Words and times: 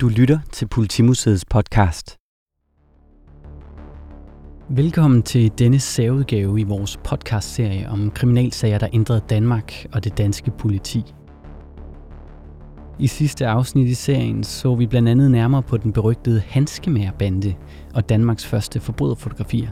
Du 0.00 0.08
lytter 0.08 0.38
til 0.52 0.68
Politimuseets 0.68 1.44
podcast. 1.44 2.16
Velkommen 4.68 5.22
til 5.22 5.52
denne 5.58 5.78
særudgave 5.78 6.60
i 6.60 6.62
vores 6.62 6.96
podcastserie 7.04 7.88
om 7.88 8.10
kriminalsager, 8.10 8.78
der 8.78 8.88
ændrede 8.92 9.20
Danmark 9.30 9.86
og 9.92 10.04
det 10.04 10.18
danske 10.18 10.50
politi. 10.50 11.02
I 12.98 13.06
sidste 13.06 13.46
afsnit 13.46 13.88
i 13.88 13.94
serien 13.94 14.44
så 14.44 14.74
vi 14.74 14.86
blandt 14.86 15.08
andet 15.08 15.30
nærmere 15.30 15.62
på 15.62 15.76
den 15.76 15.92
berygtede 15.92 16.42
Hanskemær-bande 16.46 17.54
og 17.94 18.08
Danmarks 18.08 18.46
første 18.46 18.80
forbryderfotografier. 18.80 19.70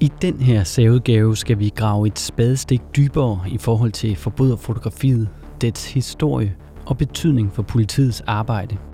I 0.00 0.12
den 0.22 0.40
her 0.40 0.64
særudgave 0.64 1.36
skal 1.36 1.58
vi 1.58 1.72
grave 1.76 2.06
et 2.06 2.18
spadestik 2.18 2.80
dybere 2.96 3.40
i 3.48 3.58
forhold 3.58 3.92
til 3.92 4.16
forbryderfotografiet, 4.16 5.28
dets 5.60 5.92
historie 5.92 6.56
og 6.86 6.98
betydning 6.98 7.52
for 7.52 7.62
politiets 7.62 8.20
arbejde– 8.26 8.76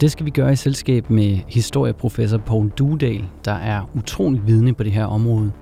det 0.00 0.10
skal 0.10 0.26
vi 0.26 0.30
gøre 0.30 0.52
i 0.52 0.56
selskab 0.56 1.10
med 1.10 1.38
historieprofessor 1.48 2.38
Paul 2.38 2.68
Dudal, 2.68 3.24
der 3.44 3.52
er 3.52 3.90
utrolig 3.94 4.46
vidne 4.46 4.74
på 4.74 4.82
det 4.82 4.92
her 4.92 5.04
område. 5.04 5.52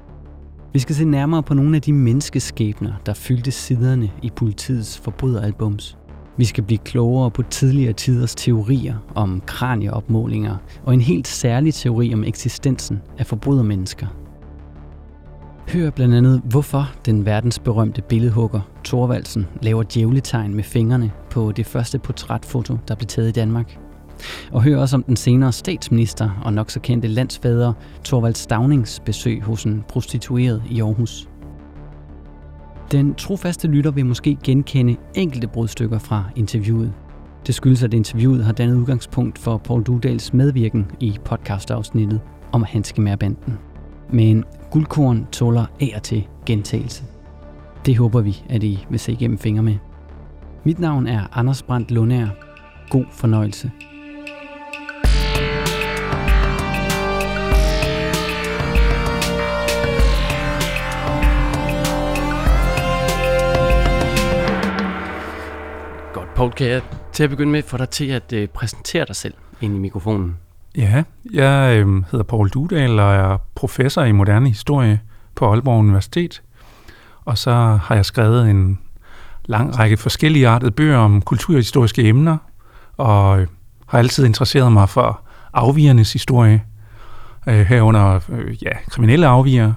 Vi 0.73 0.79
skal 0.79 0.95
se 0.95 1.05
nærmere 1.05 1.43
på 1.43 1.55
nogle 1.55 1.77
af 1.77 1.83
de 1.83 1.93
menneskeskæbner, 1.93 2.93
der 3.07 3.15
fyldte 3.15 3.51
siderne 3.51 4.11
i 4.23 4.31
politiets 4.37 4.99
forbryderalbums. 4.99 5.99
Vi 6.37 6.45
skal 6.45 6.65
blive 6.65 6.79
klogere 6.79 7.31
på 7.31 7.43
tidligere 7.43 7.93
tiders 7.93 8.35
teorier 8.35 8.95
om 9.15 9.43
kranieopmålinger 9.47 10.57
og 10.85 10.95
en 10.95 11.01
helt 11.01 11.29
særlig 11.29 11.75
teori 11.75 12.15
om 12.15 12.25
eksistensen 12.25 13.03
af 13.19 13.27
forbrydermennesker. 13.27 14.07
Hør 15.69 15.91
blandt 15.91 16.15
andet, 16.15 16.43
hvorfor 16.45 16.93
den 17.07 17.27
verdensberømte 17.27 18.03
billedhugger 18.03 18.61
Thorvaldsen 18.85 19.47
laver 19.63 19.83
djævletegn 19.95 20.55
med 20.55 20.65
fingrene 20.65 21.13
på 21.31 21.53
det 21.53 21.67
første 21.67 21.99
portrætfoto, 21.99 22.79
der 22.89 22.95
blev 22.95 23.07
taget 23.07 23.29
i 23.29 23.33
Danmark– 23.33 23.79
og 24.53 24.63
hør 24.63 24.79
også 24.79 24.97
om 24.97 25.03
den 25.03 25.17
senere 25.17 25.53
statsminister 25.53 26.31
og 26.45 26.53
nok 26.53 26.71
så 26.71 26.81
kendte 26.81 27.09
landsfader 27.09 27.73
Torvald 28.05 28.35
Stavnings 28.35 29.01
besøg 29.01 29.43
hos 29.43 29.65
en 29.65 29.85
prostitueret 29.89 30.63
i 30.71 30.81
Aarhus. 30.81 31.29
Den 32.93 33.15
trofaste 33.15 33.69
lytter 33.69 33.91
vil 33.91 34.07
måske 34.07 34.37
genkende 34.45 34.97
enkelte 35.15 35.47
brudstykker 35.47 35.99
fra 35.99 36.25
interviewet. 36.37 36.93
Det 37.47 37.55
skyldes, 37.55 37.83
at 37.83 37.95
interviewet 37.95 38.45
har 38.45 38.53
dannet 38.53 38.77
udgangspunkt 38.77 39.39
for 39.39 39.57
Paul 39.57 39.83
Dudals 39.83 40.35
medvirken 40.35 40.87
i 41.01 41.19
podcastafsnittet 41.25 42.21
om 42.53 42.63
Hanskemærbanden. 42.69 43.59
Men 44.11 44.45
guldkorn 44.71 45.27
tåler 45.33 45.67
af 45.81 45.93
og 45.97 46.03
til 46.03 46.27
gentagelse. 46.47 47.05
Det 47.87 47.97
håber 47.97 48.21
vi, 48.21 48.45
at 48.49 48.63
I 48.63 48.87
vil 48.91 49.01
se 49.01 49.13
igennem 49.13 49.39
fingre 49.39 49.63
med. 49.63 49.75
Mit 50.65 50.79
navn 50.79 51.07
er 51.07 51.39
Anders 51.39 51.63
Brandt 51.63 51.91
Lundær. 51.91 52.27
God 52.91 53.05
fornøjelse. 53.13 53.71
Paul, 66.37 66.53
kan 66.53 66.67
jeg 66.67 66.83
til 67.13 67.25
at 67.25 67.31
begynde 67.31 67.53
med 67.53 67.63
få 67.63 67.77
dig 67.77 67.89
til 67.89 68.05
at 68.05 68.33
øh, 68.33 68.49
præsentere 68.49 69.05
dig 69.05 69.17
selv 69.17 69.35
ind 69.61 69.77
i 69.77 69.79
mikrofonen? 69.79 70.37
Ja, 70.77 71.03
jeg 71.33 71.77
øh, 71.77 72.03
hedder 72.11 72.23
Paul 72.23 72.49
Dudal 72.49 72.99
og 72.99 73.15
er 73.15 73.39
professor 73.55 74.03
i 74.03 74.13
moderne 74.13 74.49
historie 74.49 75.01
på 75.35 75.51
Aalborg 75.51 75.79
Universitet. 75.79 76.43
Og 77.25 77.39
så 77.39 77.53
har 77.83 77.95
jeg 77.95 78.05
skrevet 78.05 78.51
en 78.51 78.79
lang 79.45 79.79
række 79.79 79.97
forskellige 79.97 80.49
artede 80.49 80.71
bøger 80.71 80.99
om 80.99 81.23
kulturhistoriske 81.23 82.03
emner, 82.03 82.37
og 82.97 83.41
øh, 83.41 83.47
har 83.87 83.99
altid 83.99 84.25
interesseret 84.25 84.73
mig 84.73 84.89
for 84.89 85.21
afvigernes 85.53 86.13
historie, 86.13 86.65
øh, 87.47 87.61
herunder 87.61 88.21
øh, 88.29 88.63
ja, 88.63 88.73
kriminelle 88.91 89.27
afviger. 89.27 89.73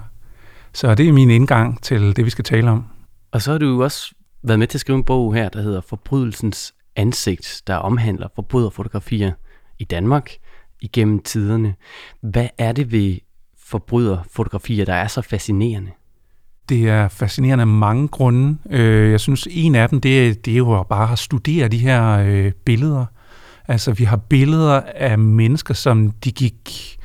Så 0.72 0.94
det 0.94 1.08
er 1.08 1.12
min 1.12 1.30
indgang 1.30 1.82
til 1.82 2.16
det, 2.16 2.24
vi 2.24 2.30
skal 2.30 2.44
tale 2.44 2.70
om. 2.70 2.84
Og 3.32 3.42
så 3.42 3.50
har 3.50 3.58
du 3.58 3.82
også 3.82 4.14
været 4.42 4.58
med 4.58 4.66
til 4.66 4.76
at 4.76 4.80
skrive 4.80 4.96
en 4.96 5.04
bog 5.04 5.34
her, 5.34 5.48
der 5.48 5.62
hedder 5.62 5.80
Forbrydelsens 5.80 6.74
ansigt, 6.96 7.62
der 7.66 7.74
omhandler 7.74 8.28
forbryderfotografier 8.34 9.32
i 9.78 9.84
Danmark 9.84 10.30
igennem 10.80 11.18
tiderne. 11.22 11.74
Hvad 12.20 12.48
er 12.58 12.72
det 12.72 12.92
ved 12.92 13.18
forbryderfotografier, 13.58 14.84
der 14.84 14.94
er 14.94 15.08
så 15.08 15.22
fascinerende? 15.22 15.90
Det 16.68 16.88
er 16.88 17.08
fascinerende 17.08 17.62
af 17.62 17.66
mange 17.66 18.08
grunde. 18.08 18.58
Øh, 18.70 19.10
jeg 19.10 19.20
synes, 19.20 19.48
en 19.50 19.74
af 19.74 19.88
dem, 19.88 20.00
det 20.00 20.28
er, 20.28 20.34
det 20.34 20.52
er 20.52 20.56
jo 20.56 20.86
bare 20.88 21.12
at 21.12 21.18
studere 21.18 21.68
de 21.68 21.78
her 21.78 22.10
øh, 22.10 22.52
billeder. 22.64 23.06
Altså, 23.68 23.92
vi 23.92 24.04
har 24.04 24.16
billeder 24.16 24.80
af 24.80 25.18
mennesker, 25.18 25.74
som 25.74 26.10
de 26.10 26.32
gik 26.32 26.96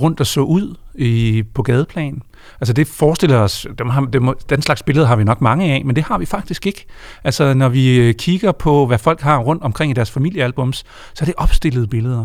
rundt 0.00 0.20
og 0.20 0.26
så 0.26 0.40
ud 0.40 0.74
i, 0.94 1.42
på 1.54 1.62
gadeplan. 1.62 2.22
Altså 2.60 2.72
det 2.72 2.86
forestiller 2.86 3.38
os, 3.38 3.66
dem 3.78 3.88
har, 3.88 4.00
dem, 4.00 4.28
den 4.50 4.62
slags 4.62 4.82
billeder 4.82 5.06
har 5.06 5.16
vi 5.16 5.24
nok 5.24 5.40
mange 5.40 5.72
af, 5.72 5.84
men 5.84 5.96
det 5.96 6.04
har 6.04 6.18
vi 6.18 6.26
faktisk 6.26 6.66
ikke. 6.66 6.86
Altså 7.24 7.54
når 7.54 7.68
vi 7.68 7.98
øh, 7.98 8.14
kigger 8.14 8.52
på, 8.52 8.86
hvad 8.86 8.98
folk 8.98 9.20
har 9.20 9.38
rundt 9.38 9.62
omkring 9.62 9.90
i 9.90 9.94
deres 9.94 10.10
familiealbums, 10.10 10.84
så 11.14 11.24
er 11.24 11.26
det 11.26 11.34
opstillede 11.36 11.86
billeder. 11.86 12.24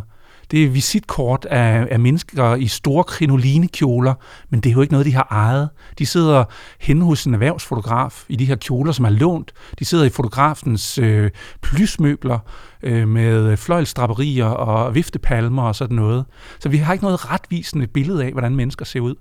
Det 0.51 0.63
er 0.63 0.69
visitkort 0.69 1.45
af, 1.45 1.87
af 1.91 1.99
mennesker 1.99 2.55
i 2.55 2.67
store 2.67 3.03
krinolinekjoler, 3.03 4.13
men 4.49 4.59
det 4.59 4.69
er 4.69 4.73
jo 4.73 4.81
ikke 4.81 4.93
noget, 4.93 5.05
de 5.05 5.13
har 5.13 5.27
ejet. 5.31 5.69
De 5.99 6.05
sidder 6.05 6.43
hen 6.79 7.01
hos 7.01 7.25
en 7.25 7.33
erhvervsfotograf 7.33 8.25
i 8.29 8.35
de 8.35 8.45
her 8.45 8.55
kjoler, 8.55 8.91
som 8.91 9.05
er 9.05 9.09
lånt. 9.09 9.51
De 9.79 9.85
sidder 9.85 10.05
i 10.05 10.09
fotografens 10.09 10.97
øh, 10.97 11.31
plysmøbler 11.61 12.39
øh, 12.83 13.07
med 13.07 13.57
fløjlstrapperier 13.57 14.45
og 14.45 14.95
viftepalmer 14.95 15.63
og 15.63 15.75
sådan 15.75 15.95
noget. 15.95 16.25
Så 16.59 16.69
vi 16.69 16.77
har 16.77 16.93
ikke 16.93 17.05
noget 17.05 17.31
retvisende 17.31 17.87
billede 17.87 18.25
af, 18.25 18.31
hvordan 18.31 18.55
mennesker 18.55 18.85
ser 18.85 18.99
ud. 18.99 19.15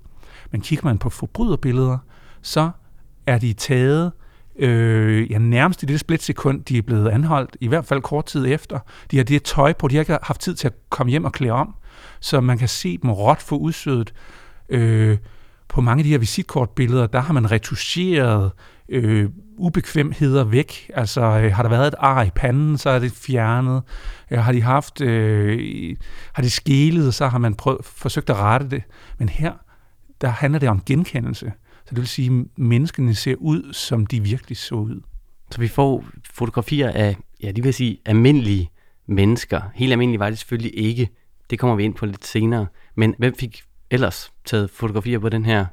Men 0.51 0.61
kigger 0.61 0.85
man 0.85 0.97
på 0.97 1.09
forbryderbilleder, 1.09 1.97
så 2.41 2.71
er 3.27 3.37
de 3.37 3.53
taget 3.53 4.11
øh, 4.59 5.31
ja, 5.31 5.37
nærmest 5.37 5.83
i 5.83 5.85
det 5.85 5.99
splitsekund, 5.99 6.63
de 6.63 6.77
er 6.77 6.81
blevet 6.81 7.09
anholdt, 7.09 7.57
i 7.61 7.67
hvert 7.67 7.85
fald 7.85 8.01
kort 8.01 8.25
tid 8.25 8.45
efter. 8.47 8.79
De 9.11 9.17
har 9.17 9.23
det 9.23 9.43
tøj 9.43 9.73
på, 9.73 9.87
de 9.87 9.95
har 9.95 9.99
ikke 9.99 10.17
haft 10.23 10.41
tid 10.41 10.55
til 10.55 10.67
at 10.67 10.73
komme 10.89 11.09
hjem 11.09 11.25
og 11.25 11.31
klæde 11.31 11.53
om, 11.53 11.75
så 12.19 12.41
man 12.41 12.57
kan 12.57 12.67
se 12.67 12.97
dem 12.97 13.11
råt 13.11 13.41
for 13.41 13.55
udsødet. 13.55 14.13
Øh, 14.69 15.17
på 15.69 15.81
mange 15.81 15.99
af 16.01 16.03
de 16.03 16.09
her 16.09 16.17
visitkortbilleder, 16.17 17.07
der 17.07 17.19
har 17.19 17.33
man 17.33 17.51
retuscheret 17.51 18.51
øh, 18.89 19.29
ubekvemheder 19.57 20.43
væk. 20.43 20.91
Altså 20.93 21.21
øh, 21.21 21.53
har 21.53 21.63
der 21.63 21.69
været 21.69 21.87
et 21.87 21.95
ar 21.99 22.23
i 22.23 22.29
panden, 22.35 22.77
så 22.77 22.89
er 22.89 22.99
det 22.99 23.11
fjernet. 23.11 23.83
Øh, 24.31 24.39
har 24.39 24.51
de 24.51 24.61
haft, 24.61 25.01
øh, 25.01 25.95
har 26.33 26.43
de 26.43 26.49
skælet, 26.49 27.13
så 27.13 27.27
har 27.27 27.37
man 27.37 27.55
prøv, 27.55 27.83
forsøgt 27.83 28.29
at 28.29 28.35
rette 28.35 28.69
det. 28.69 28.83
Men 29.17 29.29
her, 29.29 29.53
der 30.21 30.27
handler 30.27 30.59
det 30.59 30.69
om 30.69 30.81
genkendelse. 30.85 31.53
Så 31.85 31.89
det 31.89 31.97
vil 31.97 32.07
sige, 32.07 32.39
at 32.39 32.45
menneskene 32.57 33.15
ser 33.15 33.35
ud, 33.35 33.73
som 33.73 34.05
de 34.05 34.23
virkelig 34.23 34.57
så 34.57 34.75
ud. 34.75 35.01
Så 35.51 35.61
vi 35.61 35.67
får 35.67 36.05
fotografier 36.33 36.91
af, 36.91 37.17
ja, 37.43 37.51
det 37.51 37.63
vil 37.63 37.73
sige, 37.73 37.97
almindelige 38.05 38.69
mennesker. 39.07 39.61
Helt 39.75 39.91
almindelige 39.91 40.19
var 40.19 40.29
det 40.29 40.39
selvfølgelig 40.39 40.77
ikke. 40.79 41.09
Det 41.49 41.59
kommer 41.59 41.75
vi 41.75 41.83
ind 41.83 41.93
på 41.93 42.05
lidt 42.05 42.25
senere. 42.25 42.67
Men 42.95 43.15
hvem 43.17 43.35
fik 43.39 43.61
ellers 43.91 44.31
taget 44.45 44.69
fotografier 44.69 45.19
på 45.19 45.29
den 45.29 45.45
her 45.45 45.65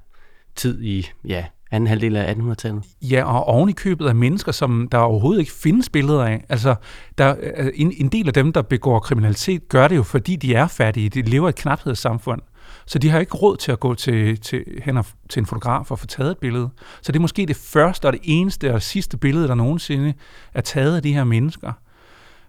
tid 0.55 0.83
i, 0.83 1.07
ja, 1.25 1.45
anden 1.71 1.89
halvdel 1.89 2.17
af 2.17 2.35
1800-tallet. 2.35 2.83
Ja, 3.03 3.25
og 3.25 3.45
oven 3.45 3.69
i 3.69 3.73
købet 3.73 4.09
af 4.09 4.15
mennesker, 4.15 4.53
som 4.53 4.89
der 4.93 4.99
overhovedet 4.99 5.41
ikke 5.41 5.53
findes 5.53 5.89
billeder 5.89 6.25
af. 6.25 6.45
Altså, 6.49 6.75
der, 7.19 7.35
en, 7.75 7.93
en 7.97 8.09
del 8.09 8.27
af 8.27 8.35
dem, 8.35 8.53
der 8.53 8.63
begår 8.63 8.99
kriminalitet, 8.99 9.69
gør 9.69 9.89
det 9.89 9.97
jo, 9.97 10.03
fordi 10.03 10.37
de 10.37 10.55
er 10.55 10.67
fattige. 10.67 11.09
De 11.09 11.23
lever 11.23 11.49
i 11.49 11.51
et 11.51 11.55
knaphedssamfund. 11.55 12.41
Så 12.87 12.99
de 12.99 13.11
har 13.11 13.19
ikke 13.21 13.37
råd 13.37 13.57
til 13.57 13.73
at 13.73 13.81
gå 13.81 13.95
til, 13.95 14.41
til, 14.41 14.65
hen 14.85 14.97
og, 14.97 15.07
til 15.29 15.41
en 15.41 15.47
fotograf 15.47 15.91
og 15.91 15.99
få 15.99 16.07
taget 16.07 16.31
et 16.31 16.39
billede. 16.39 16.69
Så 17.03 17.13
det 17.13 17.19
er 17.19 17.21
måske 17.21 17.47
det 17.47 17.57
første 17.57 18.07
og 18.07 18.13
det 18.13 18.21
eneste 18.25 18.75
og 18.75 18.83
sidste 18.83 19.17
billede, 19.17 19.49
der 19.49 19.55
nogensinde 19.55 20.15
er 20.55 20.61
taget 20.61 20.97
af 20.97 21.03
de 21.03 21.13
her 21.13 21.25
mennesker. 21.25 21.73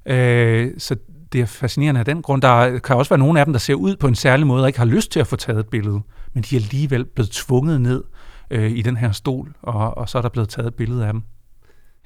Øh, 0.05 0.71
så 0.77 0.95
det 1.33 1.41
er 1.41 1.45
fascinerende 1.45 1.99
af 1.99 2.05
den 2.05 2.21
grund. 2.21 2.41
Der 2.41 2.79
kan 2.79 2.95
også 2.95 3.09
være 3.09 3.19
nogle 3.19 3.39
af 3.39 3.45
dem, 3.45 3.53
der 3.53 3.59
ser 3.59 3.73
ud 3.73 3.95
på 3.95 4.07
en 4.07 4.15
særlig 4.15 4.47
måde 4.47 4.63
og 4.63 4.69
ikke 4.69 4.79
har 4.79 4.85
lyst 4.85 5.11
til 5.11 5.19
at 5.19 5.27
få 5.27 5.35
taget 5.35 5.59
et 5.59 5.67
billede, 5.67 6.01
men 6.33 6.43
de 6.43 6.55
er 6.55 6.59
alligevel 6.59 7.05
blevet 7.05 7.31
tvunget 7.31 7.81
ned 7.81 8.03
øh, 8.51 8.71
i 8.71 8.81
den 8.81 8.97
her 8.97 9.11
stol, 9.11 9.53
og, 9.61 9.97
og 9.97 10.09
så 10.09 10.17
er 10.17 10.21
der 10.21 10.29
blevet 10.29 10.49
taget 10.49 10.67
et 10.67 10.75
billede 10.75 11.05
af 11.05 11.13
dem. 11.13 11.21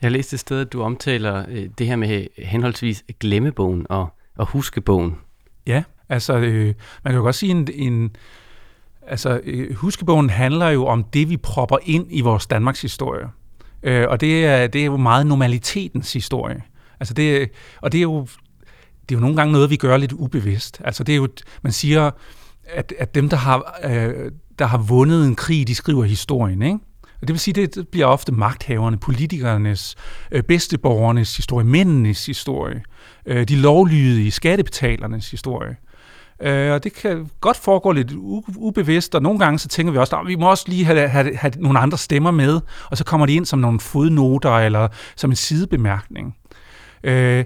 Jeg 0.01 0.11
læste 0.11 0.33
et 0.33 0.39
sted, 0.39 0.61
at 0.61 0.73
du 0.73 0.81
omtaler 0.81 1.45
øh, 1.49 1.69
det 1.77 1.87
her 1.87 1.95
med 1.95 2.27
henholdsvis 2.37 3.03
glemmebogen 3.19 3.85
og, 3.89 4.07
og 4.37 4.45
huskebogen. 4.45 5.15
Ja, 5.67 5.83
Altså, 6.11 6.37
øh, 6.37 6.65
man 7.03 7.11
kan 7.11 7.15
jo 7.15 7.21
godt 7.21 7.35
sige, 7.35 7.51
en, 7.51 7.67
en 7.73 8.15
altså, 9.07 9.41
øh, 9.43 9.75
huskebogen 9.75 10.29
handler 10.29 10.69
jo 10.69 10.85
om 10.85 11.03
det, 11.03 11.29
vi 11.29 11.37
propper 11.37 11.77
ind 11.83 12.05
i 12.09 12.21
vores 12.21 12.47
Danmarks 12.47 12.81
historie. 12.81 13.25
Øh, 13.83 14.05
og 14.09 14.21
det 14.21 14.45
er, 14.45 14.67
det 14.67 14.81
er 14.81 14.85
jo 14.85 14.97
meget 14.97 15.27
normalitetens 15.27 16.13
historie. 16.13 16.61
Altså 16.99 17.13
det, 17.13 17.49
og 17.81 17.91
det 17.91 17.97
er 17.97 18.01
jo 18.01 18.27
det 19.09 19.15
er 19.15 19.19
jo 19.19 19.21
nogle 19.21 19.35
gange 19.35 19.51
noget, 19.51 19.69
vi 19.69 19.75
gør 19.75 19.97
lidt 19.97 20.13
ubevidst. 20.13 20.81
Altså 20.83 21.03
det 21.03 21.13
er 21.13 21.17
jo, 21.17 21.27
man 21.61 21.73
siger, 21.73 22.11
at, 22.65 22.93
at 22.99 23.15
dem, 23.15 23.29
der 23.29 23.37
har, 23.37 23.79
øh, 23.83 24.31
der 24.59 24.65
har 24.65 24.77
vundet 24.77 25.25
en 25.25 25.35
krig, 25.35 25.67
de 25.67 25.75
skriver 25.75 26.03
historien, 26.03 26.61
ikke? 26.61 26.79
Og 27.21 27.27
Det 27.27 27.29
vil 27.29 27.39
sige, 27.39 27.65
det 27.65 27.87
bliver 27.87 28.05
ofte 28.05 28.31
magthaverne, 28.31 28.97
politikernes, 28.97 29.95
øh, 30.31 30.43
bedsteborgernes 30.43 31.37
historie, 31.37 31.65
mændenes 31.65 32.25
historie, 32.25 32.83
øh, 33.25 33.47
de 33.47 33.55
lovlydige 33.55 34.31
skattebetalernes 34.31 35.31
historie. 35.31 35.69
Øh, 35.69 35.90
Øh, 36.41 36.73
og 36.73 36.83
det 36.83 36.93
kan 36.93 37.29
godt 37.41 37.57
foregå 37.57 37.91
lidt 37.91 38.11
ubevidst, 38.55 39.15
og 39.15 39.21
nogle 39.21 39.39
gange 39.39 39.59
så 39.59 39.67
tænker 39.67 39.91
vi 39.91 39.97
også, 39.97 40.15
at 40.15 40.27
vi 40.27 40.35
må 40.35 40.49
også 40.49 40.65
lige 40.67 40.85
have, 40.85 41.07
have, 41.07 41.35
have 41.35 41.53
nogle 41.57 41.79
andre 41.79 41.97
stemmer 41.97 42.31
med, 42.31 42.59
og 42.89 42.97
så 42.97 43.03
kommer 43.03 43.25
de 43.25 43.33
ind 43.33 43.45
som 43.45 43.59
nogle 43.59 43.79
fodnoter 43.79 44.51
eller 44.51 44.87
som 45.15 45.29
en 45.29 45.35
sidebemærkning. 45.35 46.35
Øh, 47.03 47.45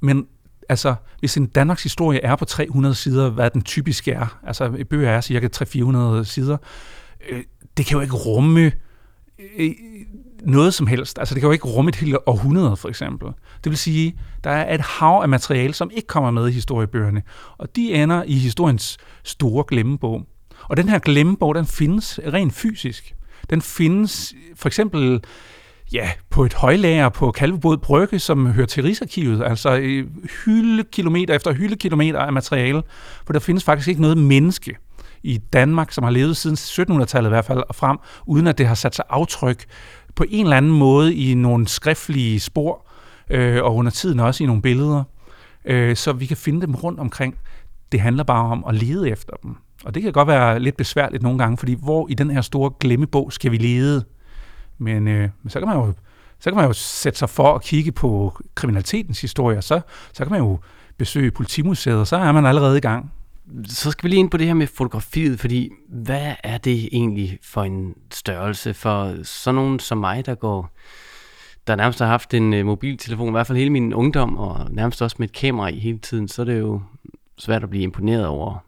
men 0.00 0.26
altså, 0.68 0.94
hvis 1.20 1.36
en 1.36 1.46
Danmarks 1.46 1.82
historie 1.82 2.24
er 2.24 2.36
på 2.36 2.44
300 2.44 2.94
sider, 2.94 3.30
hvad 3.30 3.50
den 3.50 3.62
typisk 3.62 4.08
er, 4.08 4.38
altså 4.46 4.84
bøger 4.90 5.10
er 5.10 5.20
cirka 5.20 5.48
300-400 5.56 6.24
sider, 6.24 6.56
øh, 7.30 7.42
det 7.76 7.86
kan 7.86 7.96
jo 7.96 8.00
ikke 8.00 8.16
rumme 8.16 8.72
øh, 9.58 9.70
noget 10.44 10.74
som 10.74 10.86
helst. 10.86 11.18
Altså 11.18 11.34
det 11.34 11.40
kan 11.40 11.48
jo 11.48 11.52
ikke 11.52 11.68
rumme 11.68 11.88
et 11.88 11.96
helt 11.96 12.16
århundrede, 12.26 12.76
for 12.76 12.88
eksempel. 12.88 13.28
Det 13.64 13.70
vil 13.70 13.78
sige, 13.78 14.18
der 14.44 14.50
er 14.50 14.74
et 14.74 14.80
hav 14.80 15.20
af 15.22 15.28
materiale, 15.28 15.74
som 15.74 15.90
ikke 15.94 16.06
kommer 16.06 16.30
med 16.30 16.48
i 16.48 16.52
historiebøgerne, 16.52 17.22
og 17.58 17.76
de 17.76 17.94
ender 17.94 18.22
i 18.26 18.34
historiens 18.34 18.98
store 19.24 19.64
glemmebog. 19.68 20.22
Og 20.62 20.76
den 20.76 20.88
her 20.88 20.98
glemmebog, 20.98 21.54
den 21.54 21.66
findes 21.66 22.20
rent 22.32 22.54
fysisk. 22.54 23.14
Den 23.50 23.62
findes 23.62 24.34
for 24.54 24.68
eksempel 24.68 25.20
ja, 25.92 26.10
på 26.30 26.44
et 26.44 26.54
højlager 26.54 27.08
på 27.08 27.30
Kalvebod 27.30 27.76
Brygge, 27.76 28.18
som 28.18 28.46
hører 28.46 28.66
til 28.66 28.82
Rigsarkivet, 28.82 29.44
altså 29.44 30.02
hyldekilometer 30.44 31.34
efter 31.34 31.52
hyldekilometer 31.52 32.20
af 32.20 32.32
materiale, 32.32 32.82
for 33.26 33.32
der 33.32 33.40
findes 33.40 33.64
faktisk 33.64 33.88
ikke 33.88 34.00
noget 34.00 34.18
menneske 34.18 34.76
i 35.22 35.38
Danmark, 35.52 35.92
som 35.92 36.04
har 36.04 36.10
levet 36.10 36.36
siden 36.36 36.56
1700-tallet 36.56 37.28
i 37.28 37.32
hvert 37.32 37.44
fald, 37.44 37.62
og 37.68 37.74
frem, 37.74 37.98
uden 38.26 38.46
at 38.46 38.58
det 38.58 38.66
har 38.66 38.74
sat 38.74 38.94
sig 38.94 39.04
aftryk 39.08 39.64
på 40.16 40.24
en 40.28 40.46
eller 40.46 40.56
anden 40.56 40.72
måde 40.72 41.14
i 41.14 41.34
nogle 41.34 41.68
skriftlige 41.68 42.40
spor, 42.40 42.86
øh, 43.30 43.64
og 43.64 43.76
under 43.76 43.90
tiden 43.90 44.20
også 44.20 44.44
i 44.44 44.46
nogle 44.46 44.62
billeder, 44.62 45.04
øh, 45.64 45.96
så 45.96 46.12
vi 46.12 46.26
kan 46.26 46.36
finde 46.36 46.60
dem 46.60 46.74
rundt 46.74 47.00
omkring. 47.00 47.34
Det 47.92 48.00
handler 48.00 48.24
bare 48.24 48.50
om 48.50 48.64
at 48.68 48.74
lede 48.74 49.10
efter 49.10 49.32
dem. 49.42 49.56
Og 49.84 49.94
det 49.94 50.02
kan 50.02 50.12
godt 50.12 50.28
være 50.28 50.60
lidt 50.60 50.76
besværligt 50.76 51.22
nogle 51.22 51.38
gange, 51.38 51.56
fordi 51.56 51.76
hvor 51.82 52.08
i 52.08 52.14
den 52.14 52.30
her 52.30 52.40
store 52.40 52.70
glemmebog 52.80 53.32
skal 53.32 53.52
vi 53.52 53.56
lede? 53.56 54.04
Men, 54.78 55.08
øh, 55.08 55.28
men 55.42 55.50
så 55.50 55.58
kan 55.58 55.68
man 55.68 55.76
jo 55.76 55.92
så 56.38 56.50
kan 56.50 56.56
man 56.56 56.66
jo 56.66 56.72
sætte 56.72 57.18
sig 57.18 57.30
for 57.30 57.54
at 57.54 57.62
kigge 57.62 57.92
på 57.92 58.38
kriminalitetens 58.54 59.20
historie, 59.20 59.62
så, 59.62 59.80
så 60.12 60.24
kan 60.24 60.30
man 60.30 60.40
jo 60.40 60.58
besøge 60.98 61.30
politimuseet, 61.30 61.96
og 61.96 62.06
så 62.06 62.16
er 62.16 62.32
man 62.32 62.46
allerede 62.46 62.78
i 62.78 62.80
gang. 62.80 63.12
Så 63.64 63.90
skal 63.90 64.04
vi 64.04 64.08
lige 64.08 64.20
ind 64.20 64.30
på 64.30 64.36
det 64.36 64.46
her 64.46 64.54
med 64.54 64.66
fotografiet, 64.66 65.40
fordi 65.40 65.70
hvad 65.88 66.34
er 66.44 66.58
det 66.58 66.88
egentlig 66.92 67.38
for 67.42 67.62
en 67.62 67.94
størrelse 68.10 68.74
for 68.74 69.22
sådan 69.22 69.54
nogen 69.54 69.78
som 69.78 69.98
mig, 69.98 70.26
der 70.26 70.34
går 70.34 70.76
der 71.66 71.76
nærmest 71.76 71.98
har 71.98 72.06
haft 72.06 72.34
en 72.34 72.54
øh, 72.54 72.66
mobiltelefon, 72.66 73.28
i 73.28 73.30
hvert 73.30 73.46
fald 73.46 73.58
hele 73.58 73.70
min 73.70 73.94
ungdom, 73.94 74.36
og 74.36 74.70
nærmest 74.70 75.02
også 75.02 75.16
med 75.18 75.28
et 75.28 75.34
kamera 75.34 75.68
i 75.68 75.78
hele 75.78 75.98
tiden, 75.98 76.28
så 76.28 76.42
er 76.42 76.46
det 76.46 76.58
jo 76.58 76.82
svært 77.38 77.62
at 77.62 77.70
blive 77.70 77.82
imponeret 77.82 78.26
over 78.26 78.64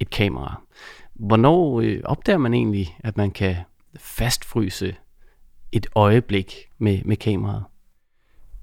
et 0.00 0.10
kamera. 0.10 0.62
Hvornår 1.14 1.80
øh, 1.80 2.00
opdager 2.04 2.38
man 2.38 2.54
egentlig, 2.54 2.96
at 3.00 3.16
man 3.16 3.30
kan 3.30 3.56
fastfryse 3.96 4.96
et 5.72 5.86
øjeblik 5.94 6.54
med, 6.78 7.02
med 7.04 7.16
kameraet? 7.16 7.64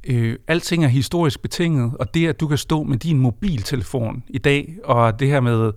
Øh, 0.05 0.35
alting 0.47 0.83
er 0.83 0.87
historisk 0.87 1.41
betinget, 1.41 1.91
og 1.99 2.13
det, 2.13 2.27
at 2.27 2.39
du 2.39 2.47
kan 2.47 2.57
stå 2.57 2.83
med 2.83 2.97
din 2.97 3.17
mobiltelefon 3.17 4.23
i 4.27 4.37
dag, 4.37 4.75
og 4.83 5.19
det 5.19 5.27
her 5.27 5.39
med, 5.39 5.71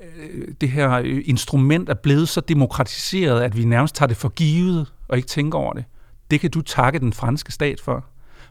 øh, 0.00 0.48
det 0.60 0.68
her 0.68 0.90
øh, 1.04 1.22
instrument 1.24 1.88
er 1.88 1.94
blevet 1.94 2.28
så 2.28 2.40
demokratiseret, 2.40 3.42
at 3.42 3.56
vi 3.56 3.64
nærmest 3.64 3.94
tager 3.94 4.06
det 4.06 4.16
for 4.16 4.28
givet 4.28 4.92
og 5.08 5.16
ikke 5.16 5.28
tænker 5.28 5.58
over 5.58 5.72
det. 5.72 5.84
Det 6.30 6.40
kan 6.40 6.50
du 6.50 6.60
takke 6.60 6.98
den 6.98 7.12
franske 7.12 7.52
stat 7.52 7.80
for. 7.80 8.04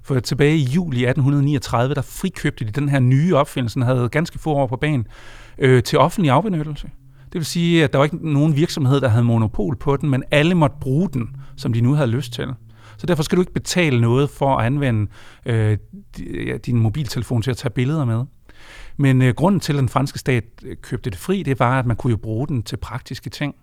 For 0.03 0.19
tilbage 0.19 0.57
i 0.57 0.63
juli 0.63 0.97
1839, 0.97 1.95
der 1.95 2.01
frikøbte 2.01 2.65
de 2.65 2.71
den 2.71 2.89
her 2.89 2.99
nye 2.99 3.35
opfindelse, 3.35 3.75
den 3.75 3.83
havde 3.83 4.09
ganske 4.09 4.39
få 4.39 4.53
år 4.53 4.67
på 4.67 4.75
banen, 4.75 5.07
øh, 5.57 5.83
til 5.83 5.99
offentlig 5.99 6.31
afbenyttelse. 6.31 6.89
Det 7.25 7.39
vil 7.39 7.45
sige, 7.45 7.83
at 7.83 7.93
der 7.93 7.99
var 7.99 8.05
ikke 8.05 8.31
nogen 8.31 8.55
virksomhed, 8.55 9.01
der 9.01 9.07
havde 9.07 9.23
monopol 9.23 9.75
på 9.75 9.97
den, 9.97 10.09
men 10.09 10.23
alle 10.31 10.55
måtte 10.55 10.75
bruge 10.81 11.09
den, 11.13 11.35
som 11.55 11.73
de 11.73 11.81
nu 11.81 11.93
havde 11.93 12.09
lyst 12.09 12.33
til. 12.33 12.47
Så 12.97 13.07
derfor 13.07 13.23
skal 13.23 13.35
du 13.35 13.41
ikke 13.41 13.53
betale 13.53 14.01
noget 14.01 14.29
for 14.29 14.57
at 14.57 14.65
anvende 14.65 15.11
øh, 15.45 15.77
din 16.65 16.79
mobiltelefon 16.79 17.41
til 17.41 17.51
at 17.51 17.57
tage 17.57 17.71
billeder 17.71 18.05
med. 18.05 18.25
Men 18.97 19.21
øh, 19.21 19.33
grunden 19.33 19.59
til, 19.59 19.73
at 19.73 19.79
den 19.79 19.89
franske 19.89 20.19
stat 20.19 20.43
øh, 20.63 20.77
købte 20.81 21.09
det 21.09 21.19
fri, 21.19 21.43
det 21.43 21.59
var, 21.59 21.79
at 21.79 21.85
man 21.85 21.97
kunne 21.97 22.11
jo 22.11 22.17
bruge 22.17 22.47
den 22.47 22.63
til 22.63 22.77
praktiske 22.77 23.29
ting. 23.29 23.55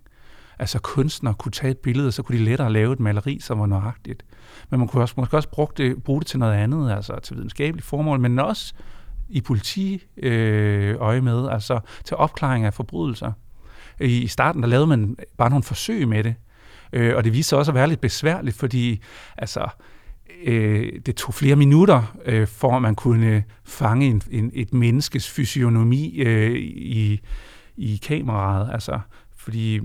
Altså 0.58 0.78
kunstnere 0.78 1.34
kunne 1.34 1.52
tage 1.52 1.70
et 1.70 1.78
billede, 1.78 2.06
og 2.06 2.12
så 2.12 2.22
kunne 2.22 2.38
de 2.38 2.44
lettere 2.44 2.72
lave 2.72 2.92
et 2.92 3.00
maleri, 3.00 3.38
som 3.40 3.58
var 3.58 3.66
nøjagtigt. 3.66 4.24
Men 4.70 4.78
man 4.80 4.88
kunne 4.88 5.02
også, 5.02 5.14
måske 5.16 5.36
også 5.36 5.48
bruge 5.48 5.68
det, 5.76 6.02
bruge 6.02 6.20
det 6.20 6.26
til 6.26 6.38
noget 6.38 6.54
andet, 6.54 6.92
altså 6.92 7.20
til 7.22 7.36
videnskabelige 7.36 7.84
formål, 7.84 8.20
men 8.20 8.38
også 8.38 8.74
i 9.28 9.40
politi 9.40 10.02
øh, 10.16 10.96
øje 10.98 11.20
med, 11.20 11.48
altså 11.48 11.80
til 12.04 12.16
opklaring 12.16 12.64
af 12.64 12.74
forbrydelser. 12.74 13.32
I 14.00 14.26
starten 14.26 14.62
der 14.62 14.68
lavede 14.68 14.86
man 14.86 15.16
bare 15.38 15.50
nogle 15.50 15.62
forsøg 15.62 16.08
med 16.08 16.24
det, 16.24 16.34
Øh, 16.92 17.16
og 17.16 17.24
det 17.24 17.32
viste 17.32 17.48
sig 17.48 17.58
også 17.58 17.70
at 17.70 17.74
være 17.74 17.88
lidt 17.88 18.00
besværligt, 18.00 18.56
fordi 18.56 19.02
altså, 19.38 19.66
øh, 20.44 20.92
det 21.06 21.16
tog 21.16 21.34
flere 21.34 21.56
minutter, 21.56 22.16
øh, 22.26 22.46
for 22.46 22.76
at 22.76 22.82
man 22.82 22.94
kunne 22.94 23.44
fange 23.64 24.06
en, 24.06 24.22
en, 24.30 24.50
et 24.54 24.74
menneskes 24.74 25.30
fysionomi 25.30 26.18
øh, 26.18 26.56
i, 26.76 27.20
i 27.76 28.00
kameraet. 28.02 28.70
Altså, 28.72 29.00
fordi 29.36 29.80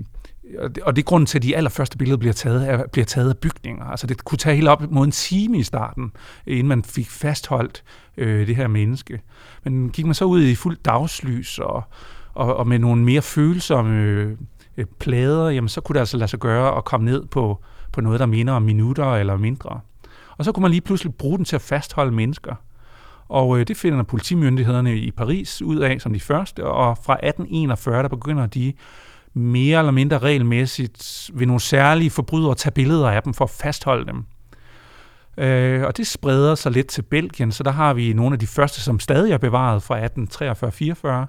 og 0.82 0.96
det 0.96 1.02
er 1.02 1.04
grunden 1.04 1.26
til, 1.26 1.38
at 1.38 1.42
de 1.42 1.56
allerførste 1.56 1.98
billeder 1.98 2.18
bliver 2.18 2.32
taget, 2.32 2.64
af, 2.64 2.90
bliver 2.90 3.04
taget 3.04 3.30
af 3.30 3.38
bygninger. 3.38 3.84
Altså 3.84 4.06
det 4.06 4.24
kunne 4.24 4.38
tage 4.38 4.56
helt 4.56 4.68
op 4.68 4.90
mod 4.90 5.04
en 5.04 5.10
time 5.10 5.58
i 5.58 5.62
starten, 5.62 6.12
inden 6.46 6.68
man 6.68 6.84
fik 6.84 7.10
fastholdt 7.10 7.84
øh, 8.16 8.46
det 8.46 8.56
her 8.56 8.66
menneske. 8.66 9.20
Men 9.64 9.90
gik 9.90 10.04
man 10.04 10.14
så 10.14 10.24
ud 10.24 10.42
i 10.42 10.54
fuld 10.54 10.76
dagslys 10.84 11.58
og, 11.58 11.82
og, 12.34 12.56
og 12.56 12.66
med 12.66 12.78
nogle 12.78 13.04
mere 13.04 13.22
følsomme 13.22 14.02
øh, 14.02 14.36
øh, 14.78 14.86
plader, 14.98 15.48
jamen 15.48 15.68
så 15.68 15.80
kunne 15.80 15.94
det 15.94 16.00
altså 16.00 16.16
lade 16.16 16.28
sig 16.28 16.38
gøre 16.38 16.76
at 16.76 16.84
komme 16.84 17.04
ned 17.06 17.26
på, 17.26 17.62
på 17.92 18.00
noget, 18.00 18.20
der 18.20 18.26
minder 18.26 18.52
om 18.52 18.62
minutter 18.62 19.14
eller 19.14 19.36
mindre. 19.36 19.80
Og 20.38 20.44
så 20.44 20.52
kunne 20.52 20.62
man 20.62 20.70
lige 20.70 20.80
pludselig 20.80 21.14
bruge 21.14 21.36
den 21.36 21.44
til 21.44 21.56
at 21.56 21.62
fastholde 21.62 22.12
mennesker. 22.12 22.54
Og 23.28 23.58
øh, 23.58 23.68
det 23.68 23.76
finder 23.76 24.02
politimyndighederne 24.02 24.96
i 24.96 25.10
Paris 25.10 25.62
ud 25.62 25.76
af 25.76 26.00
som 26.00 26.12
de 26.12 26.20
første, 26.20 26.66
og 26.66 26.98
fra 26.98 27.12
1841 27.12 28.02
der 28.02 28.08
begynder 28.08 28.46
de 28.46 28.72
mere 29.34 29.78
eller 29.78 29.92
mindre 29.92 30.18
regelmæssigt 30.18 31.30
ved 31.34 31.46
nogle 31.46 31.60
særlige 31.60 32.10
forbrydere 32.10 32.50
at 32.50 32.56
tage 32.56 32.72
billeder 32.72 33.10
af 33.10 33.22
dem 33.22 33.34
for 33.34 33.44
at 33.44 33.50
fastholde 33.50 34.06
dem. 34.06 34.24
Øh, 35.44 35.82
og 35.82 35.96
det 35.96 36.06
spreder 36.06 36.54
sig 36.54 36.72
lidt 36.72 36.86
til 36.86 37.02
Belgien, 37.02 37.52
så 37.52 37.62
der 37.62 37.70
har 37.70 37.94
vi 37.94 38.12
nogle 38.12 38.32
af 38.32 38.38
de 38.38 38.46
første, 38.46 38.80
som 38.80 39.00
stadig 39.00 39.32
er 39.32 39.38
bevaret 39.38 39.82
fra 39.82 41.24
1843-44. 41.24 41.26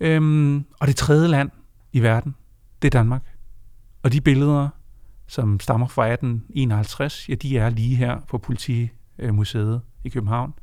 Øhm, 0.00 0.64
og 0.80 0.86
det 0.86 0.96
tredje 0.96 1.28
land, 1.28 1.50
i 1.92 2.02
verden, 2.02 2.34
det 2.82 2.88
er 2.88 2.98
Danmark. 2.98 3.22
Og 4.02 4.12
de 4.12 4.20
billeder, 4.20 4.68
som 5.26 5.60
stammer 5.60 5.86
fra 5.86 6.06
1851, 6.06 7.28
ja, 7.28 7.34
de 7.34 7.58
er 7.58 7.68
lige 7.68 7.96
her 7.96 8.20
på 8.28 8.38
Politimuseet 8.38 9.74
øh, 9.74 9.80
i 10.04 10.08
København. 10.08 10.54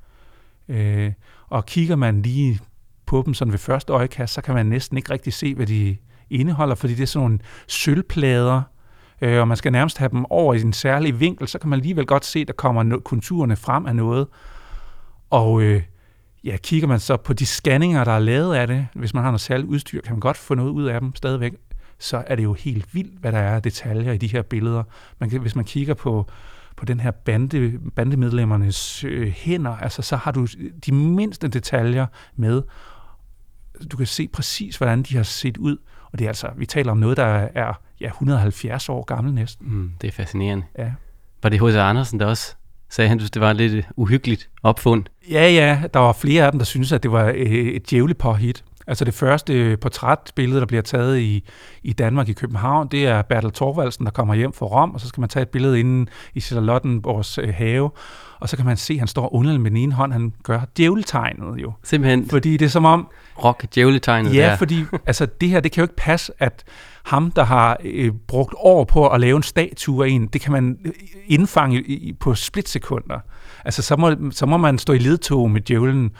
Øh, 0.69 1.11
og 1.47 1.65
kigger 1.65 1.95
man 1.95 2.21
lige 2.21 2.59
på 3.05 3.23
dem 3.25 3.33
sådan 3.33 3.51
ved 3.51 3.59
første 3.59 3.93
øjekast, 3.93 4.33
så 4.33 4.41
kan 4.41 4.55
man 4.55 4.65
næsten 4.65 4.97
ikke 4.97 5.13
rigtig 5.13 5.33
se, 5.33 5.55
hvad 5.55 5.67
de 5.67 5.97
indeholder, 6.29 6.75
fordi 6.75 6.95
det 6.95 7.03
er 7.03 7.07
sådan 7.07 7.23
nogle 7.23 7.39
sølvplader, 7.67 8.61
øh, 9.21 9.41
og 9.41 9.47
man 9.47 9.57
skal 9.57 9.71
nærmest 9.71 9.97
have 9.97 10.09
dem 10.09 10.25
over 10.29 10.53
i 10.53 10.61
en 10.61 10.73
særlig 10.73 11.19
vinkel, 11.19 11.47
så 11.47 11.59
kan 11.59 11.69
man 11.69 11.79
alligevel 11.79 12.05
godt 12.05 12.25
se, 12.25 12.39
at 12.39 12.47
der 12.47 12.53
kommer 12.53 12.99
konturerne 13.05 13.55
frem 13.55 13.85
af 13.85 13.95
noget. 13.95 14.27
Og 15.29 15.61
øh, 15.61 15.81
ja, 16.43 16.57
kigger 16.57 16.87
man 16.87 16.99
så 16.99 17.17
på 17.17 17.33
de 17.33 17.45
scanninger, 17.45 18.03
der 18.03 18.11
er 18.11 18.19
lavet 18.19 18.55
af 18.55 18.67
det, 18.67 18.87
hvis 18.93 19.13
man 19.13 19.23
har 19.23 19.31
noget 19.31 19.41
særligt 19.41 19.67
udstyr, 19.67 20.01
kan 20.01 20.13
man 20.13 20.19
godt 20.19 20.37
få 20.37 20.55
noget 20.55 20.69
ud 20.69 20.85
af 20.85 21.01
dem 21.01 21.15
stadigvæk, 21.15 21.53
så 21.99 22.23
er 22.27 22.35
det 22.35 22.43
jo 22.43 22.53
helt 22.53 22.93
vildt, 22.93 23.19
hvad 23.19 23.31
der 23.31 23.37
er 23.37 23.55
af 23.55 23.61
detaljer 23.61 24.11
i 24.11 24.17
de 24.17 24.27
her 24.27 24.41
billeder. 24.41 24.83
Man 25.19 25.29
kan, 25.29 25.41
hvis 25.41 25.55
man 25.55 25.65
kigger 25.65 25.93
på, 25.93 26.29
på 26.75 26.85
den 26.85 26.99
her 26.99 27.11
bande, 27.11 27.79
bandemedlemmernes 27.95 29.03
øh, 29.03 29.27
hænder, 29.27 29.71
altså 29.71 30.01
så 30.01 30.15
har 30.15 30.31
du 30.31 30.47
de 30.85 30.91
mindste 30.91 31.47
detaljer 31.47 32.05
med. 32.35 32.61
Du 33.91 33.97
kan 33.97 34.07
se 34.07 34.27
præcis, 34.27 34.77
hvordan 34.77 35.03
de 35.03 35.15
har 35.15 35.23
set 35.23 35.57
ud. 35.57 35.77
Og 36.11 36.19
det 36.19 36.25
er 36.25 36.29
altså, 36.29 36.49
vi 36.57 36.65
taler 36.65 36.91
om 36.91 36.97
noget, 36.97 37.17
der 37.17 37.49
er 37.55 37.73
ja, 38.01 38.07
170 38.07 38.89
år 38.89 39.03
gammel 39.03 39.33
næsten. 39.33 39.67
Mm, 39.71 39.91
det 40.01 40.07
er 40.07 40.11
fascinerende. 40.11 40.65
Ja. 40.77 40.91
Var 41.43 41.49
det 41.49 41.59
H.C. 41.59 41.75
Andersen, 41.75 42.19
der 42.19 42.25
også 42.25 42.55
sagde 42.89 43.07
han, 43.09 43.19
at 43.19 43.33
det 43.33 43.41
var 43.41 43.53
lidt 43.53 43.87
uhyggeligt 43.95 44.49
opfund. 44.63 45.03
Ja, 45.31 45.49
ja, 45.49 45.81
der 45.93 45.99
var 45.99 46.13
flere 46.13 46.45
af 46.45 46.51
dem, 46.51 46.59
der 46.59 46.65
syntes, 46.65 46.91
at 46.91 47.03
det 47.03 47.11
var 47.11 47.25
øh, 47.25 47.35
et 47.35 47.89
djævligt 47.89 48.23
hit. 48.39 48.63
Altså 48.87 49.05
det 49.05 49.13
første 49.13 49.77
portrætbillede, 49.77 50.59
der 50.59 50.65
bliver 50.65 50.81
taget 50.81 51.19
i, 51.19 51.43
i 51.83 51.93
Danmark 51.93 52.29
i 52.29 52.33
København, 52.33 52.87
det 52.87 53.07
er 53.07 53.21
Bertel 53.21 53.51
Thorvaldsen, 53.51 54.05
der 54.05 54.11
kommer 54.11 54.35
hjem 54.35 54.53
fra 54.53 54.65
Rom, 54.65 54.91
og 54.91 55.01
så 55.01 55.07
skal 55.07 55.21
man 55.21 55.29
tage 55.29 55.41
et 55.43 55.49
billede 55.49 55.79
inde 55.79 56.11
i 56.33 56.39
Charlottenborgs 56.39 57.37
øh, 57.37 57.53
have, 57.53 57.89
og 58.39 58.49
så 58.49 58.55
kan 58.57 58.65
man 58.65 58.77
se, 58.77 58.93
at 58.93 58.99
han 58.99 59.07
står 59.07 59.33
underligt 59.33 59.61
med 59.61 59.71
den 59.71 59.77
ene 59.77 59.93
hånd, 59.93 60.11
han 60.11 60.33
gør 60.43 60.61
djævletegnet 60.77 61.61
jo. 61.61 61.73
Simpelthen. 61.83 62.29
Fordi 62.29 62.57
det 62.57 62.65
er 62.65 62.69
som 62.69 62.85
om... 62.85 63.07
Rock 63.43 63.65
djævletegnet 63.75 64.35
Ja, 64.35 64.45
der. 64.49 64.55
fordi 64.57 64.83
altså, 65.05 65.27
det 65.41 65.49
her, 65.49 65.59
det 65.59 65.71
kan 65.71 65.81
jo 65.81 65.85
ikke 65.85 65.95
passe, 65.95 66.33
at 66.39 66.63
ham, 67.03 67.31
der 67.31 67.43
har 67.43 67.77
øh, 67.83 68.11
brugt 68.27 68.53
år 68.57 68.83
på 68.83 69.07
at 69.07 69.21
lave 69.21 69.37
en 69.37 69.43
statue 69.43 70.05
af 70.05 70.09
en, 70.09 70.27
det 70.27 70.41
kan 70.41 70.51
man 70.51 70.77
øh, 70.85 70.91
indfange 71.27 71.81
i, 71.81 72.13
på 72.13 72.35
splitsekunder. 72.35 73.19
Altså, 73.65 73.81
så 73.81 73.95
må, 73.95 74.15
så 74.31 74.45
må 74.45 74.57
man 74.57 74.77
stå 74.77 74.93
i 74.93 74.97
ledtog 74.97 75.51
med 75.51 75.61
djævlen. 75.61 76.11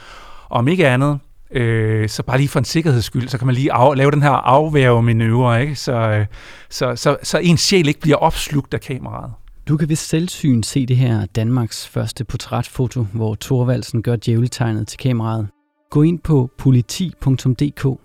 Og 0.49 0.57
om 0.57 0.67
ikke 0.67 0.87
andet, 0.87 1.19
øh, 1.51 2.09
så 2.09 2.23
bare 2.23 2.37
lige 2.37 2.49
for 2.49 2.59
en 2.59 2.65
sikkerheds 2.65 3.05
skyld, 3.05 3.27
så 3.27 3.37
kan 3.37 3.47
man 3.47 3.55
lige 3.55 3.73
af, 3.73 3.97
lave 3.97 4.11
den 4.11 4.21
her 4.21 4.29
afværgemanøvre, 4.29 5.61
ikke? 5.61 5.75
Så, 5.75 5.93
øh, 5.93 6.25
så, 6.69 6.95
så, 6.95 7.17
så 7.23 7.37
en 7.37 7.57
sjæl 7.57 7.87
ikke 7.87 7.99
bliver 7.99 8.17
opslugt 8.17 8.73
af 8.73 8.81
kameraet. 8.81 9.31
Du 9.67 9.77
kan 9.77 9.89
ved 9.89 9.95
selvsyn 9.95 10.63
se 10.63 10.85
det 10.85 10.97
her 10.97 11.25
Danmarks 11.25 11.87
første 11.87 12.23
portrætfoto, 12.23 13.03
hvor 13.03 13.35
Thorvaldsen 13.41 14.01
gør 14.01 14.15
djævletegnet 14.15 14.87
til 14.87 14.99
kameraet. 14.99 15.47
Gå 15.91 16.01
ind 16.01 16.19
på 16.19 16.49
politi.dk 16.57 17.99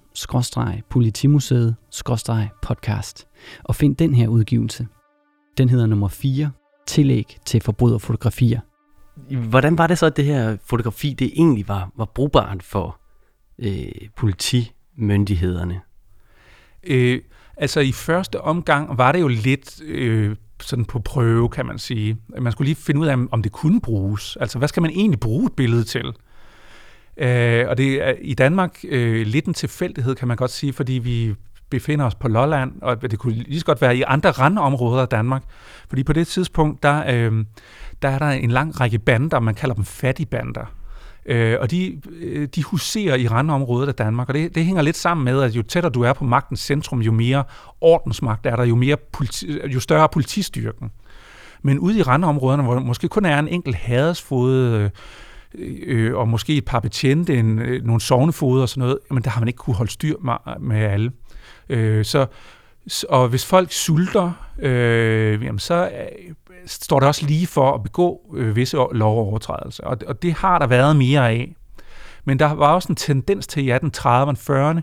politimuseet 0.90 1.76
podcast 2.62 3.26
og 3.64 3.74
find 3.74 3.96
den 3.96 4.14
her 4.14 4.28
udgivelse. 4.28 4.86
Den 5.58 5.68
hedder 5.68 5.86
nummer 5.86 6.08
4, 6.08 6.50
tillæg 6.86 7.38
til 7.46 7.60
forbryderfotografier. 7.60 8.60
Hvordan 9.48 9.78
var 9.78 9.86
det 9.86 9.98
så, 9.98 10.06
at 10.06 10.16
det 10.16 10.24
her 10.24 10.56
fotografi 10.64 11.14
det 11.18 11.32
egentlig 11.36 11.68
var, 11.68 11.90
var 11.96 12.04
brugbart 12.04 12.62
for 12.62 13.01
øh, 13.62 14.08
politimyndighederne? 14.16 15.80
Øh, 16.84 17.20
altså 17.56 17.80
i 17.80 17.92
første 17.92 18.40
omgang 18.40 18.98
var 18.98 19.12
det 19.12 19.20
jo 19.20 19.28
lidt 19.28 19.82
øh, 19.82 20.36
sådan 20.60 20.84
på 20.84 20.98
prøve, 20.98 21.48
kan 21.48 21.66
man 21.66 21.78
sige. 21.78 22.16
Man 22.40 22.52
skulle 22.52 22.66
lige 22.66 22.76
finde 22.76 23.00
ud 23.00 23.06
af, 23.06 23.16
om 23.30 23.42
det 23.42 23.52
kunne 23.52 23.80
bruges. 23.80 24.36
Altså 24.40 24.58
hvad 24.58 24.68
skal 24.68 24.80
man 24.80 24.90
egentlig 24.90 25.20
bruge 25.20 25.46
et 25.46 25.52
billede 25.52 25.84
til? 25.84 26.12
Øh, 27.16 27.68
og 27.68 27.78
det 27.78 28.08
er 28.08 28.14
i 28.20 28.34
Danmark 28.34 28.78
øh, 28.88 29.26
lidt 29.26 29.46
en 29.46 29.54
tilfældighed, 29.54 30.14
kan 30.14 30.28
man 30.28 30.36
godt 30.36 30.50
sige, 30.50 30.72
fordi 30.72 30.92
vi 30.92 31.34
befinder 31.70 32.04
os 32.04 32.14
på 32.14 32.28
Lolland, 32.28 32.72
og 32.82 33.02
det 33.02 33.18
kunne 33.18 33.34
lige 33.34 33.60
så 33.60 33.66
godt 33.66 33.80
være 33.80 33.96
i 33.96 34.02
andre 34.02 34.30
randområder 34.30 35.02
af 35.02 35.08
Danmark. 35.08 35.42
Fordi 35.88 36.04
på 36.04 36.12
det 36.12 36.26
tidspunkt, 36.26 36.82
der, 36.82 37.04
øh, 37.14 37.44
der 38.02 38.08
er 38.08 38.18
der 38.18 38.30
en 38.30 38.50
lang 38.50 38.80
række 38.80 38.98
bander, 38.98 39.40
man 39.40 39.54
kalder 39.54 39.74
dem 39.74 39.84
fattigbander. 39.84 40.81
Øh, 41.26 41.56
og 41.60 41.70
de, 41.70 42.00
øh, 42.20 42.48
de 42.54 42.62
huserer 42.62 43.16
i 43.16 43.28
randområdet 43.28 43.88
af 43.88 43.94
Danmark, 43.94 44.28
og 44.28 44.34
det, 44.34 44.54
det 44.54 44.64
hænger 44.64 44.82
lidt 44.82 44.96
sammen 44.96 45.24
med, 45.24 45.42
at 45.42 45.56
jo 45.56 45.62
tættere 45.62 45.92
du 45.92 46.02
er 46.02 46.12
på 46.12 46.24
magtens 46.24 46.60
centrum, 46.60 47.00
jo 47.00 47.12
mere 47.12 47.44
ordensmagt 47.80 48.46
er 48.46 48.56
der, 48.56 48.64
jo, 48.64 48.74
mere 48.74 48.96
politi, 49.12 49.58
jo 49.74 49.80
større 49.80 50.08
politistyrken. 50.08 50.90
Men 51.62 51.78
ude 51.78 51.98
i 51.98 52.02
randområderne, 52.02 52.62
hvor 52.62 52.74
der 52.74 52.80
måske 52.80 53.08
kun 53.08 53.24
er 53.24 53.38
en 53.38 53.48
enkelt 53.48 53.76
hadesfod, 53.76 54.52
øh, 54.54 54.90
øh, 55.86 56.16
og 56.16 56.28
måske 56.28 56.56
et 56.56 56.64
par 56.64 56.80
betjente, 56.80 57.38
en, 57.38 57.58
øh, 57.58 57.84
nogle 57.84 58.00
sovnefoder 58.00 58.62
og 58.62 58.68
sådan 58.68 58.80
noget, 58.80 58.98
men 59.10 59.22
der 59.22 59.30
har 59.30 59.40
man 59.40 59.48
ikke 59.48 59.58
kunne 59.58 59.76
holde 59.76 59.90
styr 59.90 60.16
med, 60.22 60.34
med 60.60 60.76
alle. 60.76 61.12
Øh, 61.68 62.04
så, 62.04 62.26
og 63.08 63.28
hvis 63.28 63.46
folk 63.46 63.72
sulter, 63.72 64.32
øh, 64.58 65.44
jamen 65.44 65.58
så 65.58 65.84
øh, 65.84 66.34
står 66.66 67.00
der 67.00 67.06
også 67.06 67.26
lige 67.26 67.46
for 67.46 67.72
at 67.72 67.82
begå 67.82 68.20
øh, 68.34 68.56
visse 68.56 68.76
lovovertrædelser, 68.92 69.84
og, 69.84 69.98
og 70.06 70.22
det 70.22 70.32
har 70.32 70.58
der 70.58 70.66
været 70.66 70.96
mere 70.96 71.30
af. 71.30 71.54
Men 72.24 72.38
der 72.38 72.52
var 72.52 72.74
også 72.74 72.88
en 72.88 72.96
tendens 72.96 73.46
til 73.46 73.66
i 73.68 73.72
1830'erne, 73.72 74.36
40'erne, 74.50 74.80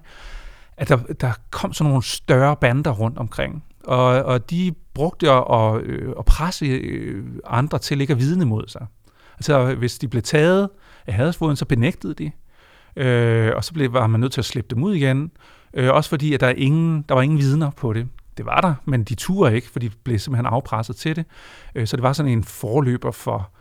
at 0.77 0.89
der, 0.89 0.97
der 1.21 1.31
kom 1.49 1.73
sådan 1.73 1.89
nogle 1.89 2.03
større 2.03 2.55
bander 2.55 2.91
rundt 2.91 3.17
omkring. 3.17 3.63
Og, 3.83 4.05
og 4.05 4.49
de 4.49 4.73
brugte 4.93 5.31
at, 5.31 5.43
at, 5.51 5.81
øh, 5.81 6.13
at 6.19 6.25
presse 6.25 6.65
øh, 6.65 7.25
andre 7.45 7.79
til 7.79 8.01
ikke 8.01 8.13
at 8.13 8.19
vidne 8.19 8.45
mod 8.45 8.67
sig. 8.67 8.85
Altså 9.37 9.75
hvis 9.75 9.99
de 9.99 10.07
blev 10.07 10.21
taget 10.21 10.69
af 11.07 11.13
hadesfoden, 11.13 11.55
så 11.55 11.65
benægtede 11.65 12.13
de. 12.13 12.31
Øh, 12.95 13.51
og 13.55 13.63
så 13.63 13.73
blev, 13.73 13.93
var 13.93 14.07
man 14.07 14.19
nødt 14.19 14.31
til 14.31 14.41
at 14.41 14.45
slippe 14.45 14.75
dem 14.75 14.83
ud 14.83 14.93
igen. 14.93 15.31
Øh, 15.73 15.93
også 15.93 16.09
fordi, 16.09 16.33
at 16.33 16.39
der, 16.39 16.47
er 16.47 16.53
ingen, 16.57 17.05
der 17.09 17.15
var 17.15 17.21
ingen 17.21 17.39
vidner 17.39 17.69
på 17.69 17.93
det. 17.93 18.07
Det 18.39 18.45
var 18.45 18.61
der, 18.61 18.73
men 18.85 19.03
de 19.03 19.15
turde 19.15 19.55
ikke, 19.55 19.69
for 19.69 19.79
de 19.79 19.89
blev 20.03 20.19
simpelthen 20.19 20.45
afpresset 20.45 20.95
til 20.95 21.15
det. 21.15 21.25
Øh, 21.75 21.87
så 21.87 21.95
det 21.95 22.03
var 22.03 22.13
sådan 22.13 22.31
en 22.31 22.43
forløber 22.43 23.11
for 23.11 23.51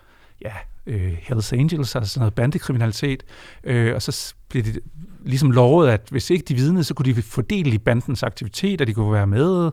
ja, 0.43 0.53
øh, 0.87 1.17
Hells 1.21 1.53
Angels, 1.53 1.97
altså 1.97 2.13
sådan 2.13 2.21
noget 2.21 2.35
bandekriminalitet. 2.35 3.23
Øh, 3.65 3.95
og 3.95 4.03
så 4.03 4.35
blev 4.49 4.63
det 4.63 4.79
ligesom 5.25 5.51
lovet, 5.51 5.89
at 5.89 6.07
hvis 6.11 6.31
ikke 6.31 6.45
de 6.45 6.55
vidnede, 6.55 6.85
så 6.85 6.95
kunne 6.95 7.15
de 7.15 7.23
fordele 7.23 7.71
i 7.71 7.79
bandens 7.79 8.23
aktiviteter, 8.23 8.85
de 8.85 8.95
kunne 8.95 9.13
være 9.13 9.27
med, 9.27 9.71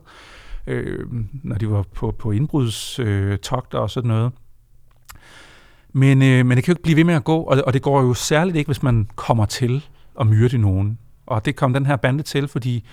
øh, 0.66 1.06
når 1.42 1.56
de 1.56 1.70
var 1.70 1.82
på, 1.94 2.14
på 2.18 2.30
indbrudstogter 2.30 3.78
øh, 3.78 3.82
og 3.82 3.90
sådan 3.90 4.08
noget. 4.08 4.32
Men, 5.92 6.22
øh, 6.22 6.46
men 6.46 6.56
det 6.56 6.64
kan 6.64 6.72
jo 6.72 6.74
ikke 6.74 6.82
blive 6.82 6.96
ved 6.96 7.04
med 7.04 7.14
at 7.14 7.24
gå, 7.24 7.36
og, 7.36 7.62
og 7.66 7.74
det 7.74 7.82
går 7.82 8.02
jo 8.02 8.14
særligt 8.14 8.56
ikke, 8.56 8.68
hvis 8.68 8.82
man 8.82 9.08
kommer 9.16 9.46
til 9.46 9.84
at 10.20 10.26
myrde 10.26 10.58
nogen. 10.58 10.98
Og 11.26 11.44
det 11.44 11.56
kom 11.56 11.72
den 11.72 11.86
her 11.86 11.96
bande 11.96 12.22
til, 12.22 12.48
fordi 12.48 12.84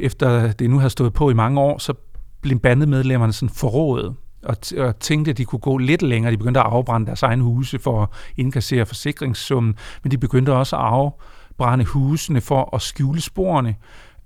efter 0.00 0.52
det 0.52 0.70
nu 0.70 0.78
har 0.78 0.88
stået 0.88 1.12
på 1.12 1.30
i 1.30 1.34
mange 1.34 1.60
år, 1.60 1.78
så 1.78 1.94
blev 2.40 2.58
bandemedlemmerne 2.58 3.32
sådan 3.32 3.54
forrådet 3.54 4.14
og, 4.42 4.56
og 4.78 4.98
tænkte, 4.98 5.30
at 5.30 5.38
de 5.38 5.44
kunne 5.44 5.58
gå 5.58 5.78
lidt 5.78 6.02
længere. 6.02 6.32
De 6.32 6.36
begyndte 6.36 6.60
at 6.60 6.66
afbrænde 6.66 7.06
deres 7.06 7.22
egne 7.22 7.42
huse 7.42 7.78
for 7.78 8.02
at 8.02 8.08
indkassere 8.36 8.86
forsikringssummen, 8.86 9.74
men 10.02 10.10
de 10.10 10.18
begyndte 10.18 10.52
også 10.52 10.76
at 10.76 10.82
afbrænde 10.82 11.84
husene 11.84 12.40
for 12.40 12.74
at 12.74 12.82
skjule 12.82 13.20
sporene, 13.20 13.74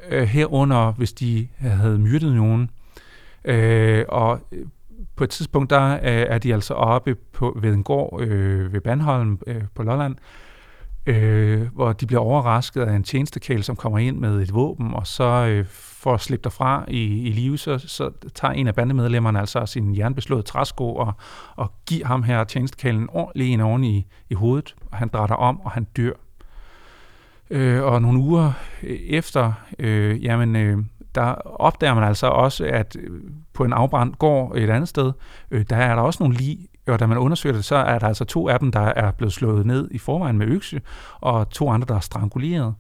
øh, 0.09 0.23
herunder 0.23 0.93
hvis 0.93 1.13
de 1.13 1.49
havde 1.59 1.99
myrdet 1.99 2.35
nogen. 2.35 2.71
Øh, 3.45 4.05
og 4.09 4.41
øh, 4.53 4.67
på 5.17 5.25
et 5.25 5.31
tidspunkt, 5.31 5.71
der 5.71 5.93
øh, 5.93 6.01
er 6.03 6.39
de 6.39 6.55
altså 6.55 6.75
oppe 6.75 7.15
på, 7.15 7.59
ved 7.63 7.75
en 7.75 7.85
gård 7.85 8.23
øh, 8.23 8.73
ved 8.73 8.81
Bandholm 8.81 9.39
øh, 9.47 9.63
på 9.75 9.83
Lolland, 9.83 10.15
øh, 10.15 10.50
øh, 11.07 11.67
hvor 11.75 11.93
de 11.93 12.07
bliver 12.07 12.21
overrasket 12.21 12.83
af 12.83 12.95
en 12.95 13.05
tjenestekæl, 13.05 13.63
som 13.63 13.77
kommer 13.77 13.99
ind 13.99 14.19
med 14.19 14.43
et 14.43 14.55
våben, 14.55 14.95
og 14.95 15.07
så 15.07 15.25
øh, 15.25 15.67
for 15.71 16.15
at 16.15 16.21
slippe 16.21 16.45
derfra 16.45 16.85
i, 16.89 17.29
i 17.29 17.33
live, 17.33 17.59
så, 17.59 17.79
så 17.79 18.11
tager 18.35 18.53
en 18.53 18.67
af 18.67 18.75
bandemedlemmerne 18.75 19.41
altså 19.41 19.67
sin 19.67 19.97
jernbeslåede 19.97 20.43
træsko 20.43 20.95
og, 20.95 21.13
og 21.57 21.73
giver 21.87 22.07
ham 22.07 22.23
her 22.23 22.45
tjenestekælen 22.45 23.09
ordentligt 23.13 23.53
en 23.53 23.61
oven 23.61 23.85
i, 23.85 24.07
i 24.31 24.35
hovedet, 24.35 24.75
og 24.91 24.99
han 24.99 25.09
drætter 25.09 25.37
om, 25.37 25.61
og 25.61 25.71
han 25.71 25.85
dør. 25.85 26.13
Øh, 27.51 27.83
og 27.83 28.03
nogle 28.03 28.19
uger 28.19 28.53
øh, 28.83 28.97
efter, 28.97 29.53
øh, 29.79 30.25
jamen, 30.25 30.57
øh, 30.57 30.79
der 31.15 31.35
opdager 31.45 31.95
man 31.95 32.05
altså 32.05 32.27
også, 32.27 32.65
at 32.65 32.97
øh, 33.01 33.21
på 33.53 33.65
en 33.65 33.73
afbrændt 33.73 34.19
gård 34.19 34.57
et 34.57 34.71
andet 34.71 34.89
sted, 34.89 35.13
øh, 35.51 35.65
der 35.71 35.77
er 35.77 35.95
der 35.95 36.03
også 36.03 36.23
nogle 36.23 36.37
lig, 36.37 36.59
og 36.93 37.01
da 37.01 37.07
man 37.07 37.19
undersøger 37.19 37.57
det, 37.57 37.65
så 37.65 37.77
er 37.77 37.99
der 37.99 38.07
altså 38.07 38.25
to 38.25 38.49
af 38.49 38.59
dem, 38.59 38.73
der 38.73 38.81
er 38.81 39.11
blevet 39.11 39.33
slået 39.33 39.67
ned 39.67 39.89
i 39.91 39.99
forvejen 39.99 40.39
med 40.39 40.47
økse, 40.47 40.81
og 41.21 41.51
to 41.51 41.71
andre, 41.71 41.87
der 41.89 41.95
er 41.95 42.01
stranguleret. 42.01 42.75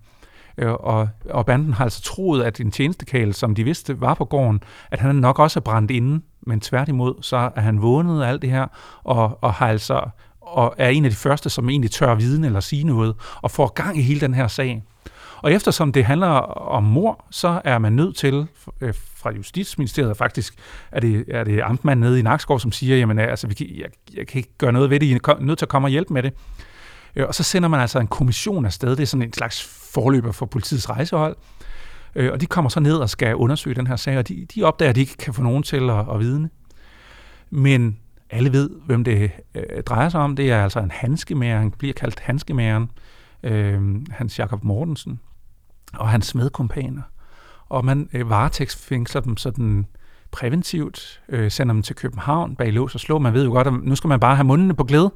Øh, 0.58 0.72
og, 0.72 1.08
og 1.30 1.46
banden 1.46 1.72
har 1.72 1.84
altså 1.84 2.02
troet, 2.02 2.42
at 2.42 2.60
en 2.60 2.70
tjenestekale, 2.70 3.32
som 3.32 3.54
de 3.54 3.64
vidste 3.64 4.00
var 4.00 4.14
på 4.14 4.24
gården, 4.24 4.62
at 4.90 5.00
han 5.00 5.14
nok 5.14 5.38
også 5.38 5.58
er 5.58 5.62
brændt 5.62 5.90
inde, 5.90 6.20
men 6.46 6.60
tværtimod, 6.60 7.14
så 7.22 7.50
er 7.56 7.60
han 7.60 7.82
vågnet 7.82 8.22
af 8.22 8.28
alt 8.28 8.42
det 8.42 8.50
her, 8.50 8.66
og, 9.04 9.38
og 9.40 9.54
har 9.54 9.68
altså 9.68 10.10
og 10.40 10.74
er 10.78 10.88
en 10.88 11.04
af 11.04 11.10
de 11.10 11.16
første, 11.16 11.50
som 11.50 11.68
egentlig 11.68 11.90
tør 11.90 12.14
vidne 12.14 12.46
eller 12.46 12.60
sige 12.60 12.84
noget, 12.84 13.14
og 13.42 13.50
får 13.50 13.66
gang 13.66 13.98
i 13.98 14.02
hele 14.02 14.20
den 14.20 14.34
her 14.34 14.48
sag. 14.48 14.82
Og 15.42 15.52
eftersom 15.52 15.92
det 15.92 16.04
handler 16.04 16.26
om 16.26 16.82
mor, 16.82 17.24
så 17.30 17.60
er 17.64 17.78
man 17.78 17.92
nødt 17.92 18.16
til 18.16 18.46
øh, 18.80 18.94
fra 19.16 19.32
Justitsministeriet 19.32 20.16
faktisk, 20.16 20.54
er 20.92 21.00
det, 21.00 21.24
er 21.28 21.44
det 21.44 21.60
amtmanden 21.60 22.00
nede 22.00 22.18
i 22.18 22.22
Nakskov, 22.22 22.60
som 22.60 22.72
siger, 22.72 22.96
jamen 22.96 23.18
altså, 23.18 23.46
vi 23.46 23.54
kan, 23.54 23.66
jeg, 23.76 23.88
jeg 24.14 24.26
kan 24.26 24.38
ikke 24.38 24.56
gøre 24.58 24.72
noget 24.72 24.90
ved 24.90 25.00
det, 25.00 25.06
I 25.06 25.12
er 25.12 25.40
nødt 25.40 25.58
til 25.58 25.64
at 25.64 25.68
komme 25.68 25.86
og 25.86 25.90
hjælpe 25.90 26.14
med 26.14 26.22
det. 26.22 26.32
Øh, 27.16 27.26
og 27.28 27.34
så 27.34 27.42
sender 27.42 27.68
man 27.68 27.80
altså 27.80 27.98
en 27.98 28.06
kommission 28.06 28.64
afsted, 28.64 28.90
det 28.90 29.00
er 29.00 29.06
sådan 29.06 29.22
en 29.22 29.32
slags 29.32 29.62
forløber 29.94 30.32
for 30.32 30.46
politiets 30.46 30.90
rejsehold, 30.90 31.36
øh, 32.14 32.32
og 32.32 32.40
de 32.40 32.46
kommer 32.46 32.68
så 32.68 32.80
ned 32.80 32.96
og 32.96 33.10
skal 33.10 33.34
undersøge 33.34 33.76
den 33.76 33.86
her 33.86 33.96
sag, 33.96 34.18
og 34.18 34.28
de, 34.28 34.46
de 34.54 34.62
opdager, 34.62 34.90
at 34.90 34.96
de 34.96 35.00
ikke 35.00 35.16
kan 35.16 35.34
få 35.34 35.42
nogen 35.42 35.62
til 35.62 35.90
at, 35.90 36.06
at 36.12 36.20
vidne. 36.20 36.50
Men 37.50 37.98
alle 38.30 38.52
ved, 38.52 38.70
hvem 38.86 39.04
det 39.04 39.30
øh, 39.54 39.82
drejer 39.82 40.08
sig 40.08 40.20
om. 40.20 40.36
Det 40.36 40.50
er 40.50 40.62
altså 40.62 40.80
en 40.80 40.90
hanskemager, 40.90 41.58
han 41.58 41.70
bliver 41.70 41.94
kaldt 41.94 42.20
hanskemageren, 42.20 42.90
øh, 43.42 43.80
Hans 44.10 44.38
Jakob 44.38 44.64
Mortensen 44.64 45.20
og 45.94 46.08
hans 46.08 46.34
medkompaner. 46.34 47.02
Og 47.68 47.84
man 47.84 48.08
øh, 48.12 48.30
varetægtsfængsler 48.30 49.20
dem 49.20 49.36
sådan 49.36 49.86
præventivt, 50.30 51.20
øh, 51.28 51.50
sender 51.50 51.72
dem 51.72 51.82
til 51.82 51.96
København 51.96 52.56
bag 52.56 52.72
lås 52.72 52.94
og 52.94 53.00
slå. 53.00 53.18
Man 53.18 53.34
ved 53.34 53.44
jo 53.44 53.50
godt, 53.50 53.66
at 53.66 53.72
nu 53.72 53.96
skal 53.96 54.08
man 54.08 54.20
bare 54.20 54.36
have 54.36 54.44
mundene 54.44 54.74
på 54.74 54.84
glæde. 54.84 55.12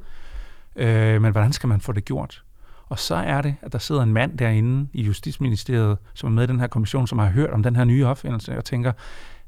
Øh, 0.77 1.23
men 1.23 1.33
hvordan 1.33 1.53
skal 1.53 1.69
man 1.69 1.81
få 1.81 1.93
det 1.93 2.05
gjort? 2.05 2.43
Og 2.89 2.99
så 2.99 3.15
er 3.15 3.43
det, 3.43 3.55
at 3.63 3.73
der 3.73 3.79
sidder 3.79 4.03
en 4.03 4.13
mand 4.13 4.39
derinde 4.39 4.89
i 4.93 5.03
Justitsministeriet, 5.03 5.99
som 6.15 6.29
er 6.29 6.35
med 6.35 6.45
i 6.45 6.47
den 6.47 6.61
her 6.61 6.67
kommission, 6.67 7.07
som 7.07 7.19
har 7.19 7.27
hørt 7.27 7.51
om 7.51 7.63
den 7.63 7.77
her 7.77 7.85
nye 7.85 8.07
opfindelse, 8.07 8.59
og 8.59 8.65
tænker, 8.65 8.93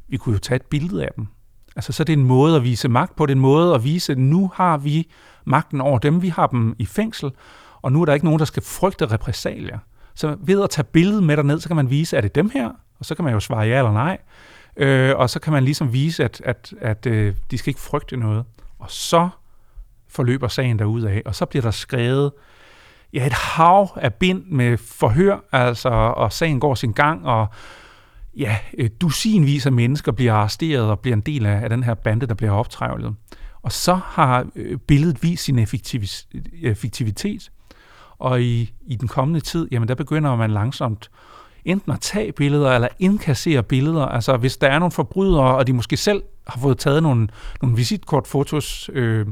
vi 0.08 0.16
kunne 0.16 0.32
jo 0.32 0.38
tage 0.38 0.56
et 0.56 0.62
billede 0.62 1.04
af 1.04 1.10
dem. 1.16 1.26
Altså, 1.76 1.92
så 1.92 2.02
er 2.02 2.04
det 2.04 2.12
en 2.12 2.24
måde 2.24 2.56
at 2.56 2.62
vise 2.62 2.88
magt 2.88 3.16
på, 3.16 3.26
det 3.26 3.32
er 3.32 3.36
en 3.36 3.40
måde 3.40 3.74
at 3.74 3.84
vise, 3.84 4.12
at 4.12 4.18
nu 4.18 4.50
har 4.54 4.76
vi 4.76 5.10
magten 5.44 5.80
over 5.80 5.98
dem, 5.98 6.22
vi 6.22 6.28
har 6.28 6.46
dem 6.46 6.76
i 6.78 6.86
fængsel, 6.86 7.30
og 7.82 7.92
nu 7.92 8.00
er 8.00 8.04
der 8.04 8.14
ikke 8.14 8.26
nogen, 8.26 8.38
der 8.38 8.44
skal 8.44 8.62
frygte 8.62 9.06
repressalier. 9.06 9.78
Så 10.16 10.36
ved 10.40 10.62
at 10.62 10.70
tage 10.70 10.84
billedet 10.84 11.22
med 11.22 11.36
derned, 11.36 11.60
så 11.60 11.68
kan 11.68 11.76
man 11.76 11.90
vise, 11.90 12.16
er 12.16 12.20
det 12.20 12.34
dem 12.34 12.50
her? 12.50 12.70
Og 12.98 13.04
så 13.04 13.14
kan 13.14 13.24
man 13.24 13.34
jo 13.34 13.40
svare 13.40 13.66
ja 13.66 13.78
eller 13.78 13.92
nej. 13.92 14.18
Øh, 14.76 15.16
og 15.16 15.30
så 15.30 15.40
kan 15.40 15.52
man 15.52 15.64
ligesom 15.64 15.92
vise, 15.92 16.24
at, 16.24 16.42
at, 16.44 16.74
at 16.80 17.06
øh, 17.06 17.34
de 17.50 17.58
skal 17.58 17.70
ikke 17.70 17.80
frygte 17.80 18.16
noget. 18.16 18.44
Og 18.78 18.90
så 18.90 19.28
forløber 20.08 20.48
sagen 20.48 20.80
af, 21.06 21.22
og 21.24 21.34
så 21.34 21.46
bliver 21.46 21.62
der 21.62 21.70
skrevet 21.70 22.32
ja, 23.12 23.26
et 23.26 23.32
hav 23.32 23.88
af 23.96 24.14
bind 24.14 24.44
med 24.46 24.76
forhør, 24.76 25.38
altså, 25.52 25.88
og 25.88 26.32
sagen 26.32 26.60
går 26.60 26.74
sin 26.74 26.92
gang, 26.92 27.26
og 27.26 27.46
ja, 28.36 28.56
øh, 28.78 28.90
dusinvis 29.00 29.66
af 29.66 29.72
mennesker 29.72 30.12
bliver 30.12 30.32
arresteret 30.32 30.90
og 30.90 31.00
bliver 31.00 31.16
en 31.16 31.20
del 31.20 31.46
af, 31.46 31.62
af 31.62 31.68
den 31.68 31.82
her 31.82 31.94
bande, 31.94 32.26
der 32.26 32.34
bliver 32.34 32.52
optrævlet. 32.52 33.14
Og 33.62 33.72
så 33.72 33.94
har 33.94 34.46
øh, 34.56 34.78
billedet 34.78 35.22
vist 35.22 35.44
sin 35.44 35.58
effektivitet, 36.62 37.50
og 38.18 38.42
i, 38.42 38.72
i 38.86 38.96
den 38.96 39.08
kommende 39.08 39.40
tid, 39.40 39.68
jamen 39.70 39.88
der 39.88 39.94
begynder 39.94 40.36
man 40.36 40.50
langsomt 40.50 41.10
enten 41.64 41.92
at 41.92 42.00
tage 42.00 42.32
billeder 42.32 42.70
eller 42.70 42.88
indkassere 42.98 43.62
billeder. 43.62 44.06
Altså 44.06 44.36
hvis 44.36 44.56
der 44.56 44.68
er 44.68 44.78
nogle 44.78 44.92
forbrydere, 44.92 45.56
og 45.56 45.66
de 45.66 45.72
måske 45.72 45.96
selv 45.96 46.22
har 46.46 46.60
fået 46.60 46.78
taget 46.78 47.02
nogle, 47.02 47.28
nogle 47.62 47.76
visitkortfotos, 47.76 48.90
øh, 48.92 49.26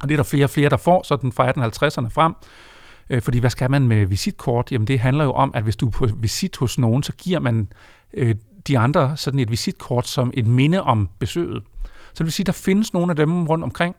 og 0.00 0.08
det 0.08 0.14
er 0.14 0.16
der 0.16 0.24
flere 0.24 0.44
og 0.44 0.50
flere, 0.50 0.68
der 0.68 0.76
får 0.76 1.02
sådan 1.02 1.32
fra 1.32 1.50
1850'erne 1.50 2.08
frem, 2.08 2.34
øh, 3.10 3.22
fordi 3.22 3.38
hvad 3.38 3.50
skal 3.50 3.70
man 3.70 3.88
med 3.88 4.06
visitkort? 4.06 4.72
Jamen 4.72 4.86
det 4.86 5.00
handler 5.00 5.24
jo 5.24 5.32
om, 5.32 5.50
at 5.54 5.62
hvis 5.62 5.76
du 5.76 5.86
er 5.86 5.90
på 5.90 6.06
visit 6.16 6.56
hos 6.56 6.78
nogen, 6.78 7.02
så 7.02 7.12
giver 7.12 7.40
man 7.40 7.68
øh, 8.14 8.34
de 8.66 8.78
andre 8.78 9.16
sådan 9.16 9.40
et 9.40 9.50
visitkort 9.50 10.06
som 10.06 10.30
et 10.34 10.46
minde 10.46 10.82
om 10.82 11.08
besøget. 11.18 11.62
Så 11.84 12.18
det 12.18 12.24
vil 12.24 12.32
sige, 12.32 12.44
at 12.44 12.46
der 12.46 12.52
findes 12.52 12.92
nogle 12.92 13.10
af 13.10 13.16
dem 13.16 13.46
rundt 13.46 13.64
omkring, 13.64 13.96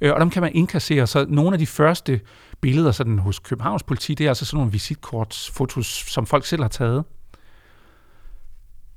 øh, 0.00 0.12
og 0.12 0.20
dem 0.20 0.30
kan 0.30 0.42
man 0.42 0.52
indkassere. 0.54 1.06
Så 1.06 1.26
nogle 1.28 1.52
af 1.52 1.58
de 1.58 1.66
første 1.66 2.20
billeder 2.60 2.92
sådan 2.92 3.18
hos 3.18 3.38
Københavns 3.38 3.82
politi, 3.82 4.14
det 4.14 4.24
er 4.24 4.30
altså 4.30 4.44
sådan 4.44 4.56
nogle 4.56 4.72
visitkortsfotos, 4.72 5.86
som 5.86 6.26
folk 6.26 6.46
selv 6.46 6.62
har 6.62 6.68
taget. 6.68 7.04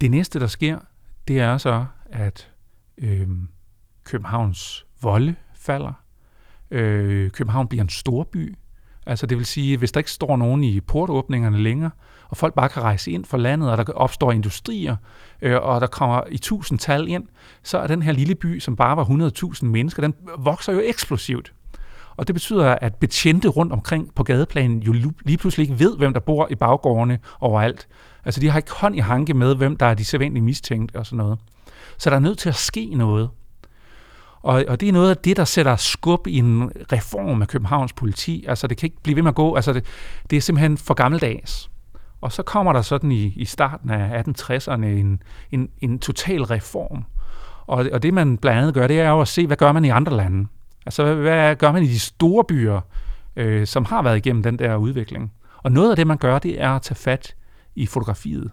Det 0.02 0.12
næste, 0.12 0.40
der 0.40 0.48
sker, 0.48 0.80
det 1.28 1.40
er 1.40 1.58
så, 1.58 1.86
at 2.06 2.52
øh, 2.98 3.28
Københavns 4.04 4.86
volde 5.02 5.36
falder. 5.56 5.94
Øh, 6.72 7.32
København 7.32 7.68
bliver 7.68 7.84
en 7.84 7.90
stor 7.90 8.24
by. 8.24 8.56
Altså 9.06 9.26
det 9.26 9.38
vil 9.38 9.46
sige, 9.46 9.78
hvis 9.78 9.92
der 9.92 10.00
ikke 10.00 10.12
står 10.12 10.38
nogen 10.38 10.64
i 10.64 10.82
portåbningerne 10.82 11.58
længere, 11.58 11.92
og 12.28 12.38
folk 12.38 12.54
bare 12.54 12.70
kan 12.70 12.82
rejse 12.84 13.12
ind 13.12 13.26
for 13.26 13.38
landet, 13.38 13.72
og 13.72 13.78
der 13.78 13.94
opstår 13.94 14.32
industrier, 14.32 14.96
øh, 15.42 15.58
og 15.62 15.82
der 15.82 15.88
kommer 15.88 16.24
i 16.32 16.38
tusind 16.38 16.80
tal 16.80 17.08
ind, 17.08 17.28
så 17.64 17.78
er 17.78 17.88
den 17.88 18.02
her 18.02 18.12
lille 18.12 18.36
by, 18.36 18.60
som 18.60 18.76
bare 18.76 18.98
var 18.98 19.06
100.000 19.06 19.66
mennesker, 19.66 20.02
den 20.02 20.14
vokser 20.38 20.74
jo 20.74 20.82
eksplosivt. 20.86 21.54
Og 22.20 22.28
det 22.28 22.36
betyder, 22.36 22.76
at 22.82 22.96
betjente 22.96 23.48
rundt 23.48 23.74
omkring 23.74 24.16
på 24.16 24.24
gadeplanen 24.24 24.80
jo 24.80 24.94
lige 25.26 25.38
pludselig 25.38 25.64
ikke 25.64 25.80
ved, 25.80 25.98
hvem 25.98 26.14
der 26.14 26.20
bor 26.20 26.48
i 26.52 26.56
baggårdene 26.56 27.20
overalt. 27.40 27.88
Altså 28.26 28.42
de 28.42 28.50
har 28.50 28.58
ikke 28.58 28.72
hånd 28.72 28.96
i 28.96 29.00
hanke 29.00 29.34
med, 29.34 29.56
hvem 29.56 29.78
der 29.78 29.86
er 29.86 29.94
de 29.94 30.06
sædvanlige 30.06 30.44
mistænkte 30.44 30.96
og 30.96 31.06
sådan 31.06 31.18
noget. 31.18 31.40
Så 31.98 32.10
der 32.10 32.16
er 32.16 32.20
nødt 32.20 32.38
til 32.38 32.50
at 32.50 32.56
ske 32.56 32.86
noget. 32.96 33.30
Og, 34.42 34.66
og 34.68 34.80
det 34.80 34.90
er 34.90 34.94
noget 34.94 35.10
af 35.10 35.18
det, 35.18 35.38
der 35.38 35.44
sætter 35.44 35.76
skub 35.76 36.28
i 36.28 36.38
en 36.38 36.72
reform 36.92 37.42
af 37.42 37.48
Københavns 37.48 37.94
politi. 37.94 38.46
Altså 38.48 38.68
det 38.68 38.78
kan 38.78 38.88
ikke 38.88 39.02
blive 39.04 39.16
ved 39.16 39.24
med 39.24 39.32
at 39.32 39.36
gå. 39.36 39.56
Altså 39.56 39.74
det, 39.74 39.86
det 40.30 40.38
er 40.38 40.42
simpelthen 40.42 40.78
for 40.78 40.94
gammeldags. 40.94 41.70
Og 42.22 42.32
så 42.32 42.44
kommer 42.44 42.74
der 42.74 42.82
sådan 42.82 43.12
i, 43.12 43.34
i 43.36 43.46
starten 43.46 43.90
af 43.90 44.24
1860'erne 44.28 44.86
en, 44.86 45.22
en, 45.52 45.70
en 45.82 46.00
total 46.00 46.44
reform. 46.44 47.06
Og, 47.68 47.86
og 47.92 48.04
det 48.04 48.14
man 48.14 48.38
blandt 48.38 48.60
andet 48.60 48.74
gør, 48.74 48.88
det 48.88 49.00
er 49.00 49.10
jo 49.10 49.22
at 49.22 49.28
se, 49.28 49.48
hvad 49.48 49.58
gør 49.58 49.72
man 49.72 49.86
i 49.86 49.90
andre 49.90 50.18
lande. 50.18 50.48
Altså 50.90 51.14
hvad, 51.16 51.56
gør 51.56 51.72
man 51.72 51.84
i 51.84 51.88
de 51.88 52.00
store 52.00 52.44
byer, 52.44 52.82
øh, 53.36 53.68
som 53.68 53.86
har 53.86 54.02
været 54.02 54.18
igennem 54.18 54.44
den 54.44 54.60
der 54.60 54.76
udvikling. 54.76 55.32
Og 55.64 55.72
noget 55.72 55.90
af 55.90 55.96
det, 55.96 56.08
man 56.08 56.18
gør, 56.18 56.40
det 56.40 56.62
er 56.62 56.70
at 56.70 56.82
tage 56.82 56.96
fat 56.96 57.36
i 57.76 57.86
fotografiet 57.86 58.52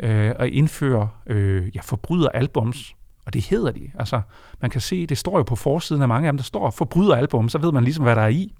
øh, 0.00 0.32
og 0.38 0.48
indføre 0.48 1.08
øh, 1.26 1.76
ja, 1.76 1.80
forbryderalbums. 1.80 2.94
Og 3.26 3.34
det 3.34 3.44
hedder 3.44 3.70
de. 3.70 3.90
Altså, 3.98 4.20
man 4.60 4.70
kan 4.70 4.80
se, 4.80 5.06
det 5.06 5.18
står 5.18 5.36
jo 5.36 5.42
på 5.42 5.56
forsiden 5.56 6.02
af 6.02 6.08
mange 6.08 6.26
af 6.26 6.32
dem, 6.32 6.36
der 6.36 6.44
står 6.44 6.70
forbryderalbum, 6.70 7.48
så 7.48 7.58
ved 7.58 7.72
man 7.72 7.84
ligesom, 7.84 8.04
hvad 8.04 8.16
der 8.16 8.22
er 8.22 8.28
i. 8.28 8.54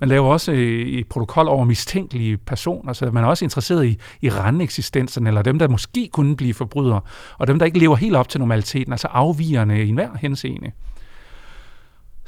Man 0.00 0.08
laver 0.08 0.28
også 0.28 0.52
øh, 0.52 0.86
et 0.86 1.08
protokol 1.08 1.48
over 1.48 1.64
mistænkelige 1.64 2.36
personer, 2.36 2.92
så 2.92 3.10
man 3.10 3.24
er 3.24 3.28
også 3.28 3.44
interesseret 3.44 3.86
i, 3.86 3.98
i 4.20 4.30
randeksistensen, 4.30 5.26
eller 5.26 5.42
dem, 5.42 5.58
der 5.58 5.68
måske 5.68 6.08
kunne 6.12 6.36
blive 6.36 6.54
forbrydere, 6.54 7.00
og 7.38 7.46
dem, 7.46 7.58
der 7.58 7.66
ikke 7.66 7.78
lever 7.78 7.96
helt 7.96 8.16
op 8.16 8.28
til 8.28 8.40
normaliteten, 8.40 8.92
altså 8.92 9.08
afvigerne 9.08 9.84
i 9.84 9.88
enhver 9.88 10.10
henseende. 10.20 10.70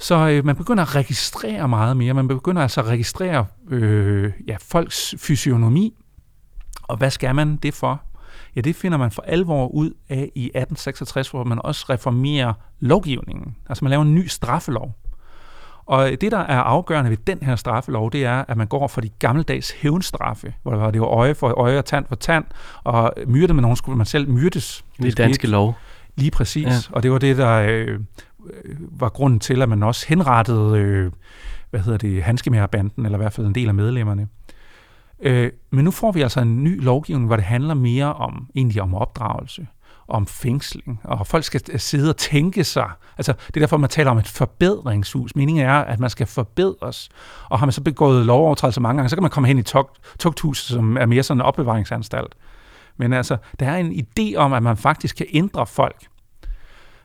Så 0.00 0.28
øh, 0.28 0.44
man 0.44 0.56
begynder 0.56 0.82
at 0.82 0.94
registrere 0.94 1.68
meget 1.68 1.96
mere. 1.96 2.14
Man 2.14 2.28
begynder 2.28 2.62
altså 2.62 2.80
at 2.80 2.86
registrere 2.86 3.46
øh, 3.70 4.32
ja, 4.48 4.56
folks 4.60 5.14
fysionomi. 5.18 5.94
Og 6.82 6.96
hvad 6.96 7.10
skal 7.10 7.34
man 7.34 7.56
det 7.56 7.74
for? 7.74 8.02
Ja, 8.56 8.60
det 8.60 8.76
finder 8.76 8.98
man 8.98 9.10
for 9.10 9.22
alvor 9.22 9.68
ud 9.68 9.90
af 10.08 10.30
i 10.34 10.44
1866, 10.44 11.28
hvor 11.28 11.44
man 11.44 11.60
også 11.64 11.86
reformerer 11.90 12.52
lovgivningen. 12.80 13.56
Altså 13.68 13.84
man 13.84 13.90
laver 13.90 14.02
en 14.02 14.14
ny 14.14 14.26
straffelov. 14.26 14.96
Og 15.86 16.10
det, 16.20 16.32
der 16.32 16.38
er 16.38 16.60
afgørende 16.60 17.10
ved 17.10 17.16
den 17.16 17.38
her 17.42 17.56
straffelov, 17.56 18.12
det 18.12 18.24
er, 18.24 18.44
at 18.48 18.56
man 18.56 18.66
går 18.66 18.88
fra 18.88 19.00
de 19.00 19.08
gammeldags 19.08 19.70
hævnstraffe, 19.70 20.54
hvor 20.62 20.90
det 20.90 21.00
var 21.00 21.06
øje 21.06 21.34
for 21.34 21.48
øje 21.60 21.78
og 21.78 21.84
tand 21.84 22.06
for 22.08 22.14
tand, 22.14 22.44
og 22.84 23.12
myrde 23.26 23.54
med 23.54 23.62
nogen 23.62 23.76
skulle 23.76 23.96
man 23.96 24.06
selv 24.06 24.30
myrdes. 24.30 24.84
Det 25.02 25.06
er 25.06 25.24
danske 25.24 25.46
lov. 25.46 25.74
Lige 26.16 26.30
præcis. 26.30 26.66
Ja. 26.66 26.72
Og 26.92 27.02
det 27.02 27.12
var 27.12 27.18
det, 27.18 27.36
der 27.36 27.66
øh, 27.68 28.00
var 28.78 29.08
grunden 29.08 29.40
til, 29.40 29.62
at 29.62 29.68
man 29.68 29.82
også 29.82 30.06
henrettede, 30.08 30.78
øh, 30.78 31.12
hvad 31.70 31.80
hedder 31.80 31.98
det, 31.98 32.22
handskemærerbanden, 32.22 33.04
eller 33.04 33.18
i 33.18 33.22
hvert 33.22 33.32
fald 33.32 33.46
en 33.46 33.54
del 33.54 33.68
af 33.68 33.74
medlemmerne. 33.74 34.28
Øh, 35.22 35.50
men 35.70 35.84
nu 35.84 35.90
får 35.90 36.12
vi 36.12 36.22
altså 36.22 36.40
en 36.40 36.64
ny 36.64 36.82
lovgivning, 36.82 37.26
hvor 37.26 37.36
det 37.36 37.44
handler 37.44 37.74
mere 37.74 38.14
om 38.14 38.46
egentlig 38.54 38.82
om 38.82 38.94
opdragelse 38.94 39.66
om 40.10 40.26
fængsling, 40.26 41.00
og 41.04 41.26
folk 41.26 41.44
skal 41.44 41.60
øh, 41.72 41.80
sidde 41.80 42.10
og 42.10 42.16
tænke 42.16 42.64
sig. 42.64 42.90
Altså, 43.18 43.32
det 43.46 43.56
er 43.56 43.60
derfor, 43.60 43.76
man 43.76 43.90
taler 43.90 44.10
om 44.10 44.18
et 44.18 44.28
forbedringshus. 44.28 45.36
Meningen 45.36 45.64
er, 45.64 45.72
at 45.72 46.00
man 46.00 46.10
skal 46.10 46.26
forbedres. 46.26 47.08
Og 47.48 47.58
har 47.58 47.66
man 47.66 47.72
så 47.72 47.82
begået 47.82 48.26
lovovertrædelser 48.26 48.80
mange 48.80 48.98
gange, 48.98 49.08
så 49.08 49.16
kan 49.16 49.22
man 49.22 49.30
komme 49.30 49.46
hen 49.46 49.58
i 49.58 49.62
tugthuset, 50.18 50.66
som 50.66 50.96
er 50.96 51.06
mere 51.06 51.22
sådan 51.22 51.38
en 51.40 51.42
opbevaringsanstalt. 51.42 52.34
Men 52.96 53.12
altså, 53.12 53.36
der 53.60 53.66
er 53.66 53.76
en 53.76 53.92
idé 53.92 54.36
om, 54.36 54.52
at 54.52 54.62
man 54.62 54.76
faktisk 54.76 55.16
kan 55.16 55.26
ændre 55.32 55.66
folk. 55.66 56.06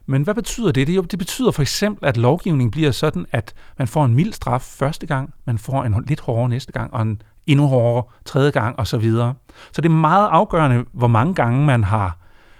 Men 0.05 0.23
hvad 0.23 0.35
betyder 0.35 0.71
det? 0.71 0.87
Det, 0.87 0.95
jo, 0.95 1.01
det 1.01 1.19
betyder 1.19 1.51
for 1.51 1.61
eksempel, 1.61 2.05
at 2.05 2.17
lovgivningen 2.17 2.71
bliver 2.71 2.91
sådan, 2.91 3.25
at 3.31 3.53
man 3.77 3.87
får 3.87 4.05
en 4.05 4.15
mild 4.15 4.33
straf 4.33 4.61
første 4.61 5.07
gang, 5.07 5.33
man 5.45 5.57
får 5.57 5.83
en 5.83 6.03
lidt 6.07 6.19
hårdere 6.19 6.49
næste 6.49 6.71
gang, 6.71 6.93
og 6.93 7.01
en 7.01 7.21
endnu 7.45 7.67
hårdere 7.67 8.03
tredje 8.25 8.51
gang, 8.51 8.79
og 8.79 8.87
så 8.87 8.97
videre. 8.97 9.33
Så 9.71 9.81
det 9.81 9.89
er 9.89 9.93
meget 9.93 10.27
afgørende, 10.31 10.85
hvor 10.93 11.07
mange 11.07 11.33
gange 11.33 11.65
man 11.65 11.83
har 11.83 12.17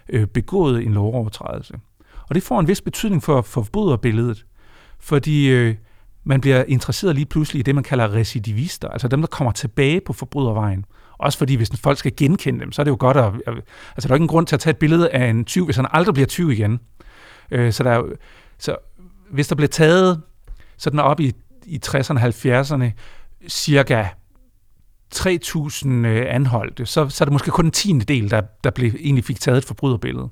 øh, 0.10 0.28
begået 0.28 0.86
en 0.86 0.94
lovovertrædelse. 0.94 1.74
Og 2.30 2.36
det 2.36 2.44
får 2.44 2.60
en 2.60 2.68
vis 2.68 2.82
betydning 2.82 3.24
for, 3.24 3.42
for 3.42 3.62
forbryderbilledet, 3.62 4.46
fordi 5.00 5.48
øh, 5.48 5.76
man 6.24 6.42
bliver 6.42 6.64
interesseret 6.68 7.16
lige 7.16 7.26
pludselig 7.26 7.60
i 7.60 7.64
det, 7.64 7.76
man 7.76 7.84
kalder 7.84 8.14
recidivister, 8.14 8.88
altså 8.88 9.08
dem, 9.08 9.22
der 9.22 9.28
kommer 9.28 9.52
tilbage 9.52 10.02
på 10.06 10.14
forbrydervejen. 10.14 10.86
Også 11.18 11.38
fordi, 11.38 11.56
hvis 11.56 11.72
folk 11.80 11.98
skal 11.98 12.16
genkende 12.18 12.60
dem, 12.60 12.72
så 12.72 12.82
er 12.82 12.84
det 12.84 12.92
jo 12.92 12.98
godt 13.00 13.18
at... 13.18 13.34
Altså, 13.96 14.08
der 14.08 14.10
er 14.10 14.14
ikke 14.14 14.24
en 14.24 14.28
grund 14.28 14.48
til 14.48 14.56
at 14.56 14.60
tage 14.60 14.72
et 14.72 14.78
billede 14.78 15.10
af 15.10 15.30
en 15.30 15.46
tyv, 15.46 15.66
hvis 15.66 15.76
han 15.76 15.88
aldrig 15.92 16.14
bliver 16.14 16.28
tyv 16.28 16.52
igen. 16.52 16.80
Øh, 17.52 17.74
så, 17.74 17.84
der 17.84 18.04
så 18.58 18.76
hvis 19.30 19.48
der 19.48 19.56
blev 19.56 19.70
taget 19.70 20.22
sådan 20.78 21.00
op 21.00 21.20
i, 21.20 21.34
i 21.66 21.80
60'erne, 21.86 22.20
70'erne, 22.20 22.92
cirka 23.48 24.06
3.000 25.16 25.88
øh, 25.88 26.26
anholdte, 26.30 26.86
så, 26.86 27.10
så 27.10 27.24
er 27.24 27.26
det 27.26 27.34
måske 27.34 27.52
kun 27.52 27.66
en 27.66 27.72
tiende 27.72 28.06
del, 28.06 28.32
der, 28.32 28.42
der 28.64 28.70
blev, 28.70 28.92
egentlig 29.00 29.24
fik 29.26 29.40
taget 29.40 29.58
et 29.58 29.66
forbryderbillede. 29.66 30.30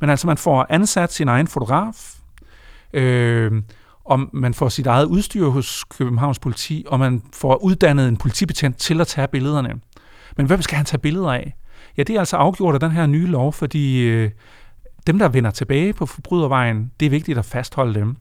Men 0.00 0.10
altså, 0.10 0.26
man 0.26 0.36
får 0.36 0.66
ansat 0.68 1.12
sin 1.12 1.28
egen 1.28 1.46
fotograf, 1.46 2.14
øh, 2.92 3.62
og 4.04 4.20
man 4.32 4.54
får 4.54 4.68
sit 4.68 4.86
eget 4.86 5.04
udstyr 5.04 5.48
hos 5.48 5.84
Københavns 5.84 6.38
politi, 6.38 6.84
og 6.88 6.98
man 6.98 7.22
får 7.32 7.56
uddannet 7.56 8.08
en 8.08 8.16
politibetjent 8.16 8.76
til 8.76 9.00
at 9.00 9.06
tage 9.06 9.28
billederne. 9.28 9.80
Men 10.36 10.46
hvem 10.46 10.62
skal 10.62 10.76
han 10.76 10.86
tage 10.86 11.00
billeder 11.00 11.32
af? 11.32 11.56
Ja, 11.96 12.02
det 12.02 12.14
er 12.14 12.18
altså 12.18 12.36
afgjort 12.36 12.74
af 12.74 12.80
den 12.80 12.90
her 12.90 13.06
nye 13.06 13.26
lov, 13.26 13.52
fordi 13.52 14.00
øh, 14.00 14.30
dem, 15.06 15.18
der 15.18 15.28
vender 15.28 15.50
tilbage 15.50 15.92
på 15.92 16.06
forbrydervejen, 16.06 16.90
det 17.00 17.06
er 17.06 17.10
vigtigt 17.10 17.38
at 17.38 17.44
fastholde 17.44 17.94
dem. 17.94 18.16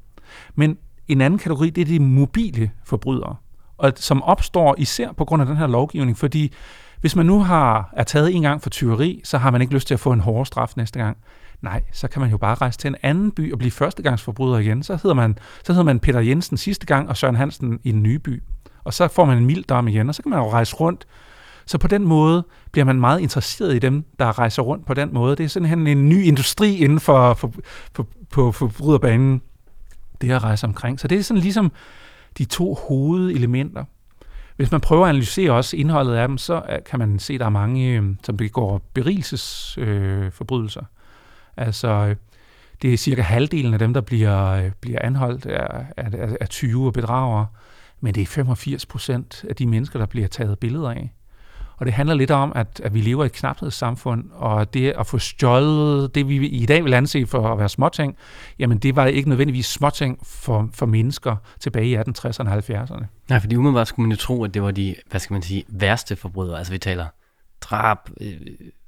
Men 0.56 0.78
en 1.08 1.22
anden 1.22 1.40
kategori, 1.40 1.70
det 1.70 1.82
er 1.82 1.86
de 1.86 2.00
mobile 2.00 2.72
forbrydere, 2.86 3.36
og 3.78 3.94
som 3.96 4.24
opstår 4.24 4.76
især 4.78 5.12
på 5.12 5.26
grund 5.26 5.42
af 5.42 5.48
den 5.48 5.58
her 5.58 5.68
lovgivning, 5.68 6.18
fordi 6.18 6.54
hvis 7.02 7.16
man 7.16 7.26
nu 7.26 7.40
har, 7.40 7.90
er 7.94 8.04
taget 8.04 8.36
en 8.36 8.42
gang 8.42 8.62
for 8.62 8.70
tyveri, 8.70 9.22
så 9.24 9.38
har 9.38 9.52
man 9.52 9.62
ikke 9.62 9.74
lyst 9.74 9.88
til 9.88 9.94
at 9.94 10.00
få 10.00 10.12
en 10.12 10.20
hårdere 10.20 10.46
straf 10.46 10.74
næste 10.78 11.00
gang. 11.00 11.18
Nej, 11.62 11.84
så 11.92 12.08
kan 12.08 12.22
man 12.22 12.32
jo 12.32 12.38
bare 12.38 12.56
rejse 12.56 12.80
til 12.80 12.88
en 12.88 12.96
anden 13.04 13.32
by 13.32 13.52
og 13.52 13.60
blive 13.60 13.72
førstegangsforbryder 13.72 14.58
igen. 14.58 14.84
Så 14.84 14.94
hedder 14.94 15.14
man, 15.14 15.38
så 15.64 15.74
hedder 15.74 15.84
man 15.84 16.00
Peter 16.00 16.20
Jensen 16.20 16.58
sidste 16.58 16.86
gang 16.86 17.10
og 17.10 17.18
Søren 17.18 17.36
Hansen 17.36 17.80
i 17.84 17.92
den 17.92 18.04
nye 18.04 18.20
by. 18.20 18.44
Og 18.84 18.94
så 18.94 19.08
får 19.08 19.26
man 19.26 19.38
en 19.38 19.46
mild 19.46 19.64
dom 19.64 19.88
igen, 19.88 20.10
og 20.10 20.16
så 20.16 20.24
kan 20.24 20.30
man 20.30 20.40
jo 20.40 20.52
rejse 20.52 20.76
rundt. 20.76 21.08
Så 21.66 21.78
på 21.78 21.88
den 21.88 22.04
måde 22.04 22.46
bliver 22.72 22.86
man 22.86 23.00
meget 23.00 23.20
interesseret 23.20 23.76
i 23.76 23.80
dem, 23.80 24.06
der 24.20 24.40
rejser 24.40 24.62
rundt 24.62 24.86
på 24.86 24.94
den 24.94 25.14
måde. 25.14 25.36
Det 25.36 25.44
er 25.44 25.48
simpelthen 25.48 25.88
en 25.88 26.10
ny 26.10 26.24
industri 26.24 26.78
inden 26.78 27.00
for, 27.00 27.34
for, 27.34 27.54
for, 27.94 28.08
på 28.30 28.52
forbryderbanen, 28.52 29.42
det 30.22 30.32
at 30.32 30.44
rejse 30.44 30.68
omkring. 30.68 31.00
Så 31.00 31.08
det 31.08 31.18
er 31.18 31.24
sådan 31.24 31.42
ligesom 31.42 31.72
de 32.38 32.46
to 32.46 32.74
hovedelementer. 32.74 33.84
hvis 34.56 34.72
man 34.72 34.82
prøver 34.82 35.06
at 35.06 35.10
analysere 35.10 35.52
også 35.52 35.78
indholdet 35.78 36.16
af 36.16 36.28
dem, 36.28 36.38
så 36.38 36.82
kan 36.86 37.00
man 37.00 37.20
se, 37.20 37.34
at 37.34 37.40
der 37.40 37.46
er 37.46 37.50
mange, 37.50 37.98
øh, 37.98 38.04
som 38.24 38.38
begår 38.38 38.82
berigelsesforbrydelser. 38.94 40.84
Altså, 41.58 41.88
øh, 41.88 42.08
altså, 42.08 42.16
det 42.82 42.94
er 42.94 42.98
cirka 42.98 43.22
halvdelen 43.22 43.74
af 43.74 43.80
dem, 43.80 43.94
der 43.94 44.02
bliver, 44.02 44.50
øh, 44.50 44.72
bliver 44.82 45.00
anholdt, 45.02 45.46
er, 45.46 45.86
er, 45.98 46.36
er 46.42 46.46
20 46.46 46.86
og 46.86 46.94
bedrager, 46.94 47.46
men 48.02 48.16
det 48.16 48.22
er 48.22 48.26
85 48.26 48.86
procent 48.86 49.46
af 49.50 49.56
de 49.56 49.66
mennesker, 49.66 50.00
der 50.00 50.06
bliver 50.06 50.28
taget 50.28 50.60
billeder 50.60 50.90
af. 50.90 51.14
Og 51.78 51.86
det 51.86 51.94
handler 51.94 52.16
lidt 52.16 52.32
om, 52.32 52.52
at, 52.56 52.82
at 52.84 52.94
vi 52.94 53.02
lever 53.02 53.24
i 53.24 53.26
et 53.26 53.32
knaphedssamfund, 53.32 54.24
og 54.34 54.74
det 54.74 54.90
at 54.92 55.08
få 55.08 55.18
stjålet 55.20 56.16
det, 56.16 56.28
vi 56.28 56.48
i 56.48 56.66
dag 56.66 56.84
vil 56.84 56.94
anse 56.94 57.26
for 57.26 57.48
at 57.48 57.60
være 57.60 57.70
småting, 57.70 58.16
jamen 58.60 58.78
det 58.78 58.96
var 58.96 59.06
ikke 59.06 59.30
nødvendigvis 59.30 59.66
småting 59.66 60.20
for, 60.24 60.70
for 60.74 60.86
mennesker 60.86 61.36
tilbage 61.60 61.88
i 61.88 61.98
1860'erne 61.98 62.50
og 62.50 62.58
70'erne. 62.58 63.06
Nej, 63.30 63.40
fordi 63.40 63.56
umiddelbart 63.56 63.88
skulle 63.88 64.08
man 64.08 64.12
jo 64.12 64.18
tro, 64.18 64.44
at 64.44 64.54
det 64.54 64.62
var 64.62 64.72
de, 64.72 64.96
hvad 65.10 65.20
skal 65.20 65.34
man 65.34 65.42
sige, 65.42 65.64
værste 65.70 66.16
forbrydere. 66.16 66.58
Altså 66.58 66.74
vi 66.74 66.78
taler 66.78 67.06
drab, 67.62 67.98
øh, 68.22 68.34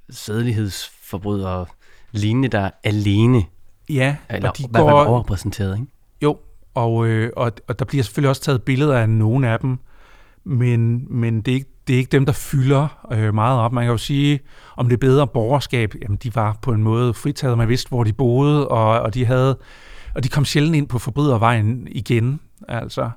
sædelighedsforbrydere, 0.09 1.65
lignende, 2.11 2.47
der 2.47 2.69
alene 2.83 3.43
Ja, 3.89 4.15
eller, 4.29 4.49
og 4.49 4.57
de 4.57 4.63
går... 4.73 4.91
overrepræsenteret, 4.91 5.79
ikke? 5.79 5.91
Jo, 6.21 6.37
og, 6.73 7.07
øh, 7.07 7.31
og, 7.35 7.51
og 7.67 7.79
der 7.79 7.85
bliver 7.85 8.03
selvfølgelig 8.03 8.29
også 8.29 8.41
taget 8.41 8.63
billeder 8.63 8.97
af 8.97 9.09
nogle 9.09 9.49
af 9.49 9.59
dem, 9.59 9.77
men, 10.43 11.07
men 11.09 11.41
det, 11.41 11.51
er 11.51 11.55
ikke, 11.55 11.69
det 11.87 11.93
er 11.93 11.97
ikke 11.97 12.11
dem, 12.11 12.25
der 12.25 12.33
fylder 12.33 13.07
øh, 13.11 13.33
meget 13.33 13.59
op. 13.59 13.71
Man 13.71 13.83
kan 13.83 13.91
jo 13.91 13.97
sige, 13.97 14.39
om 14.77 14.89
det 14.89 14.99
bedre 14.99 15.27
borgerskab, 15.27 15.93
jamen 16.01 16.17
de 16.17 16.35
var 16.35 16.57
på 16.61 16.71
en 16.71 16.83
måde 16.83 17.13
fritaget, 17.13 17.57
man 17.57 17.69
vidste, 17.69 17.89
hvor 17.89 18.03
de 18.03 18.13
boede, 18.13 18.67
og, 18.67 18.99
og 18.99 19.13
de 19.13 19.25
havde 19.25 19.57
og 20.15 20.23
de 20.23 20.29
kom 20.29 20.45
sjældent 20.45 20.75
ind 20.75 20.87
på 20.87 20.99
forbrydervejen 20.99 21.87
igen, 21.91 22.39
altså. 22.67 23.09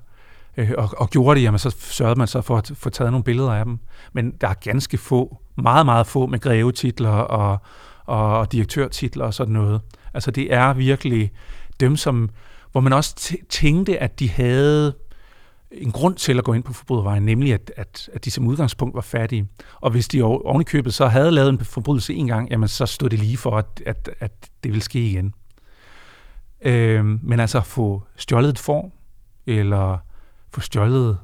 Øh, 0.57 0.71
og, 0.79 0.91
og 0.97 1.11
gjorde 1.11 1.39
det, 1.39 1.45
jamen 1.45 1.59
så 1.59 1.77
sørgede 1.79 2.19
man 2.19 2.27
så 2.27 2.41
for 2.41 2.57
at 2.57 2.73
få 2.75 2.91
taget 2.91 3.13
nogle 3.13 3.25
billeder 3.25 3.53
af 3.53 3.65
dem. 3.65 3.79
Men 4.13 4.31
der 4.31 4.49
er 4.49 4.55
ganske 4.55 4.99
få, 4.99 5.39
meget, 5.57 5.87
meget 5.87 6.07
få 6.07 6.27
med 6.27 6.39
grevetitler 6.39 7.11
og, 7.11 7.59
og, 8.07 8.39
og 8.39 8.53
direktørtitler 8.53 9.25
og 9.25 9.35
sådan 9.35 9.53
noget. 9.53 9.81
Altså 10.15 10.31
det 10.31 10.55
er 10.55 10.73
virkelig 10.73 11.33
dem, 11.81 11.97
som, 11.97 12.31
hvor 12.73 12.81
man 12.81 12.93
også 12.93 13.37
tænkte, 13.49 13.99
at 13.99 14.21
de 14.21 14.31
havde 14.31 14.95
en 15.71 15.93
grund 15.93 16.15
til 16.15 16.39
at 16.39 16.45
gå 16.45 16.53
ind 16.53 16.63
på 16.63 16.73
forbrydervejen, 16.73 17.23
nemlig 17.23 17.55
at, 17.55 17.73
at, 17.77 18.11
at 18.13 18.25
de 18.25 18.31
som 18.31 18.47
udgangspunkt 18.47 18.95
var 18.95 19.01
fattige. 19.01 19.49
Og 19.81 19.91
hvis 19.91 20.09
de 20.09 20.23
ovenikøbet 20.23 20.67
købet 20.67 20.95
så 20.95 21.07
havde 21.07 21.31
lavet 21.31 21.49
en 21.49 21.59
forbrydelse 21.59 22.15
en 22.15 22.27
gang, 22.27 22.51
jamen 22.51 22.69
så 22.69 22.87
stod 22.87 23.11
det 23.11 23.19
lige 23.19 23.37
for, 23.37 23.59
at, 23.59 23.83
at, 23.87 24.11
at 24.21 24.33
det 24.63 24.73
ville 24.73 24.83
ske 24.83 25.11
igen. 25.11 25.35
Øh, 26.63 27.05
men 27.05 27.41
altså 27.41 27.59
at 27.59 27.67
få 27.67 28.03
stjålet 28.17 28.49
et 28.49 28.59
form, 28.59 28.93
eller 29.47 29.99
få 30.51 30.61
stjålet 30.61 31.19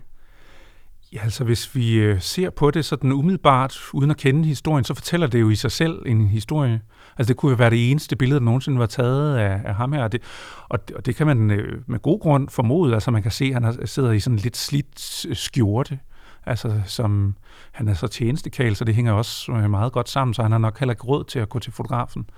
Ja, 1.14 1.20
altså 1.24 1.44
hvis 1.44 1.76
vi 1.76 1.94
øh, 1.94 2.22
ser 2.22 2.50
på 2.50 2.72
det 2.72 2.86
sådan 2.86 3.12
umiddelbart, 3.12 3.80
uden 3.94 4.12
at 4.12 4.18
kende 4.18 4.46
historien, 4.46 4.84
så 4.84 4.94
fortæller 4.94 5.28
det 5.28 5.42
jo 5.42 5.50
i 5.50 5.56
sig 5.56 5.72
selv 5.72 6.04
en 6.06 6.28
historie. 6.28 6.82
Altså 7.18 7.28
det 7.28 7.38
kunne 7.38 7.50
jo 7.50 7.56
være 7.56 7.70
det 7.70 7.92
eneste 7.92 8.16
billede, 8.16 8.40
der 8.40 8.46
nogensinde 8.46 8.80
var 8.80 8.86
taget 8.86 9.38
af, 9.38 9.62
af 9.66 9.76
ham 9.76 9.94
her, 9.94 10.04
og 10.04 10.12
det, 10.12 10.22
og, 10.70 10.88
det, 10.88 10.96
og 10.96 11.06
det 11.06 11.16
kan 11.16 11.28
man 11.28 11.52
øh, 11.52 11.82
med 11.88 12.00
god 12.00 12.20
grund 12.20 12.50
formode. 12.50 12.94
Altså 12.94 13.12
man 13.12 13.24
kan 13.24 13.32
se, 13.32 13.46
at 13.46 13.54
han 13.54 13.64
har, 13.64 13.86
sidder 13.86 14.12
i 14.12 14.20
sådan 14.20 14.38
en 14.38 14.42
lidt 14.42 14.58
slidt 14.58 15.26
øh, 15.30 15.36
skjorte, 15.36 16.00
altså 16.46 16.82
som 16.86 17.36
han 17.72 17.88
er 17.88 17.94
så 17.94 18.08
tjenestekal, 18.08 18.76
så 18.76 18.86
det 18.86 18.96
hænger 18.96 19.14
også 19.14 19.52
øh, 19.52 19.70
meget 19.70 19.92
godt 19.92 20.10
sammen, 20.10 20.34
så 20.34 20.42
han 20.42 20.52
har 20.52 20.60
nok 20.60 20.80
heller 20.80 20.94
ikke 20.94 21.04
råd 21.04 21.24
til 21.24 21.40
at 21.40 21.50
gå 21.50 21.60
til 21.60 21.74
fotografen. 21.74 22.30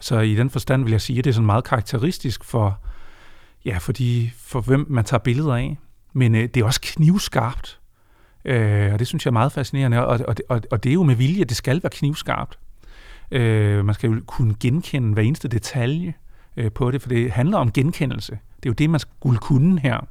Så 0.00 0.20
i 0.20 0.34
den 0.34 0.50
forstand 0.50 0.84
vil 0.84 0.90
jeg 0.90 1.00
sige, 1.00 1.18
at 1.18 1.24
det 1.24 1.30
er 1.30 1.34
sådan 1.34 1.46
meget 1.46 1.64
karakteristisk 1.64 2.44
for, 2.44 2.78
ja, 3.64 3.78
for, 3.78 3.92
de, 3.92 4.30
for 4.36 4.60
hvem 4.60 4.86
man 4.88 5.04
tager 5.04 5.18
billeder 5.18 5.54
af. 5.54 5.78
Men 6.12 6.34
øh, 6.34 6.42
det 6.42 6.56
er 6.56 6.64
også 6.64 6.80
knivskarpt, 6.82 7.78
øh, 8.48 8.92
og 8.92 8.98
det 8.98 9.06
synes 9.06 9.24
jeg 9.24 9.30
er 9.30 9.32
meget 9.32 9.52
fascinerende, 9.52 10.06
og, 10.06 10.20
og, 10.28 10.36
og, 10.48 10.62
og 10.70 10.84
det 10.84 10.90
er 10.90 10.94
jo 10.94 11.02
med 11.02 11.14
vilje, 11.14 11.42
at 11.42 11.48
det 11.48 11.56
skal 11.56 11.82
være 11.82 11.90
knivskarpt. 11.90 12.58
Øh, 13.30 13.84
man 13.84 13.94
skal 13.94 14.10
jo 14.10 14.20
kunne 14.26 14.54
genkende 14.60 15.12
hver 15.12 15.22
eneste 15.22 15.48
detalje 15.48 16.14
øh, 16.56 16.72
på 16.72 16.90
det, 16.90 17.02
for 17.02 17.08
det 17.08 17.30
handler 17.30 17.58
om 17.58 17.72
genkendelse. 17.72 18.32
Det 18.32 18.66
er 18.66 18.70
jo 18.70 18.72
det, 18.72 18.90
man 18.90 19.00
skulle 19.00 19.38
kunne 19.38 19.80
her. 19.80 20.06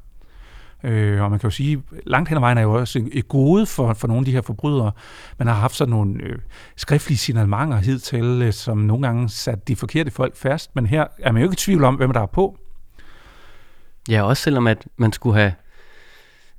Øh, 0.84 1.22
og 1.22 1.30
man 1.30 1.38
kan 1.38 1.46
jo 1.46 1.50
sige, 1.50 1.82
langt 2.06 2.28
hen 2.28 2.36
ad 2.36 2.40
vejen 2.40 2.58
er 2.58 2.62
jo 2.62 2.74
også 2.74 3.08
et 3.12 3.28
gode 3.28 3.66
for, 3.66 3.94
for 3.94 4.08
nogle 4.08 4.20
af 4.20 4.24
de 4.24 4.32
her 4.32 4.40
forbrydere. 4.40 4.92
Man 5.38 5.48
har 5.48 5.54
haft 5.54 5.74
sådan 5.76 5.90
nogle 5.90 6.22
øh, 6.22 6.38
skriftlige 6.76 7.18
signalementer 7.18 7.76
hidtil, 7.76 8.42
øh, 8.42 8.52
som 8.52 8.78
nogle 8.78 9.06
gange 9.06 9.28
satte 9.28 9.62
de 9.68 9.76
forkerte 9.76 10.10
folk 10.10 10.36
fast, 10.36 10.74
men 10.74 10.86
her 10.86 11.06
er 11.18 11.32
man 11.32 11.42
jo 11.42 11.46
ikke 11.46 11.54
i 11.54 11.56
tvivl 11.56 11.84
om, 11.84 11.94
hvem 11.94 12.12
der 12.12 12.20
er 12.20 12.26
på. 12.26 12.58
Ja, 14.08 14.22
også 14.22 14.42
selvom 14.42 14.66
at 14.66 14.86
man 14.96 15.12
skulle 15.12 15.36
have 15.36 15.52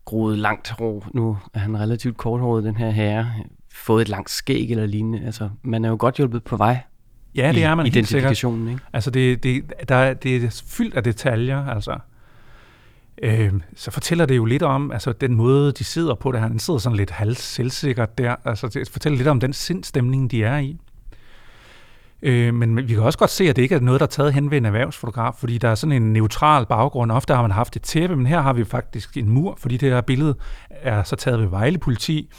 groet 0.10 0.38
langt 0.38 0.70
hår. 0.70 1.08
Nu 1.14 1.38
er 1.54 1.60
han 1.60 1.80
relativt 1.80 2.18
korthåret, 2.18 2.64
den 2.64 2.78
her 2.78 2.90
herre 2.90 3.34
fået 3.74 4.02
et 4.02 4.10
langt 4.10 4.30
skæg 4.30 4.72
eller 4.72 4.86
lignende. 4.86 5.26
Altså, 5.26 5.50
man 5.64 5.86
er 5.86 5.90
jo 5.90 5.98
godt 6.00 6.16
hjulpet 6.16 6.44
på 6.44 6.58
vej. 6.58 6.80
Ja, 7.36 7.52
det 7.56 7.64
er 7.64 7.76
man 7.76 7.86
identifikationen, 7.86 8.68
ikke? 8.68 8.82
Altså, 8.94 9.12
det, 9.12 9.44
det, 9.44 9.74
der, 9.90 10.14
det 10.14 10.44
er 10.44 10.64
fyldt 10.68 10.96
af 10.96 11.04
detaljer, 11.04 11.66
altså. 11.66 11.98
Øh, 13.24 13.54
så 13.76 13.92
fortæller 13.92 14.26
det 14.26 14.38
jo 14.38 14.46
lidt 14.46 14.64
om, 14.64 14.92
altså 14.92 15.12
den 15.12 15.36
måde, 15.36 15.72
de 15.72 15.84
sidder 15.84 16.16
på 16.16 16.32
det. 16.32 16.40
Han 16.40 16.60
sidder 16.60 16.80
sådan 16.80 16.96
lidt 16.96 17.12
halvt 17.12 17.40
selvsikkert 17.40 18.18
der. 18.18 18.36
Altså, 18.46 18.68
det 18.68 18.90
fortæller 18.90 19.18
lidt 19.18 19.28
om 19.28 19.40
den 19.40 19.54
sindstemning, 19.54 20.32
de 20.32 20.44
er 20.44 20.58
i. 20.58 20.78
Øh, 22.22 22.54
men 22.54 22.78
vi 22.78 22.94
kan 22.94 23.04
også 23.04 23.20
godt 23.20 23.30
se, 23.30 23.50
at 23.50 23.56
det 23.56 23.62
ikke 23.62 23.76
er 23.76 23.80
noget, 23.80 24.00
der 24.00 24.06
er 24.06 24.10
taget 24.10 24.34
hen 24.34 24.52
ved 24.52 24.58
en 24.58 24.66
erhvervsfotograf, 24.66 25.34
fordi 25.40 25.58
der 25.58 25.70
er 25.70 25.76
sådan 25.76 26.04
en 26.04 26.14
neutral 26.14 26.66
baggrund. 26.66 27.12
Ofte 27.12 27.34
har 27.34 27.42
man 27.42 27.52
haft 27.52 27.76
et 27.76 27.82
tæppe, 27.82 28.16
men 28.16 28.26
her 28.26 28.42
har 28.42 28.54
vi 28.54 28.64
faktisk 28.64 29.18
en 29.18 29.30
mur, 29.30 29.56
fordi 29.58 29.78
det 29.78 29.92
her 29.92 30.02
billede 30.02 30.36
er 30.70 31.04
så 31.04 31.16
taget 31.16 31.40
ved 31.40 31.48
Vejle 31.48 31.78
politi. 31.78 32.30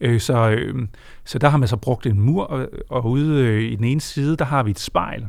Øh, 0.00 0.20
så, 0.20 0.50
øh, 0.50 0.88
så 1.24 1.38
der 1.38 1.48
har 1.48 1.58
man 1.58 1.68
så 1.68 1.76
brugt 1.76 2.06
en 2.06 2.20
mur, 2.20 2.44
og, 2.44 2.68
og 2.90 3.10
ude 3.10 3.44
øh, 3.44 3.62
i 3.62 3.76
den 3.76 3.84
ene 3.84 4.00
side, 4.00 4.36
der 4.36 4.44
har 4.44 4.62
vi 4.62 4.70
et 4.70 4.78
spejl. 4.78 5.26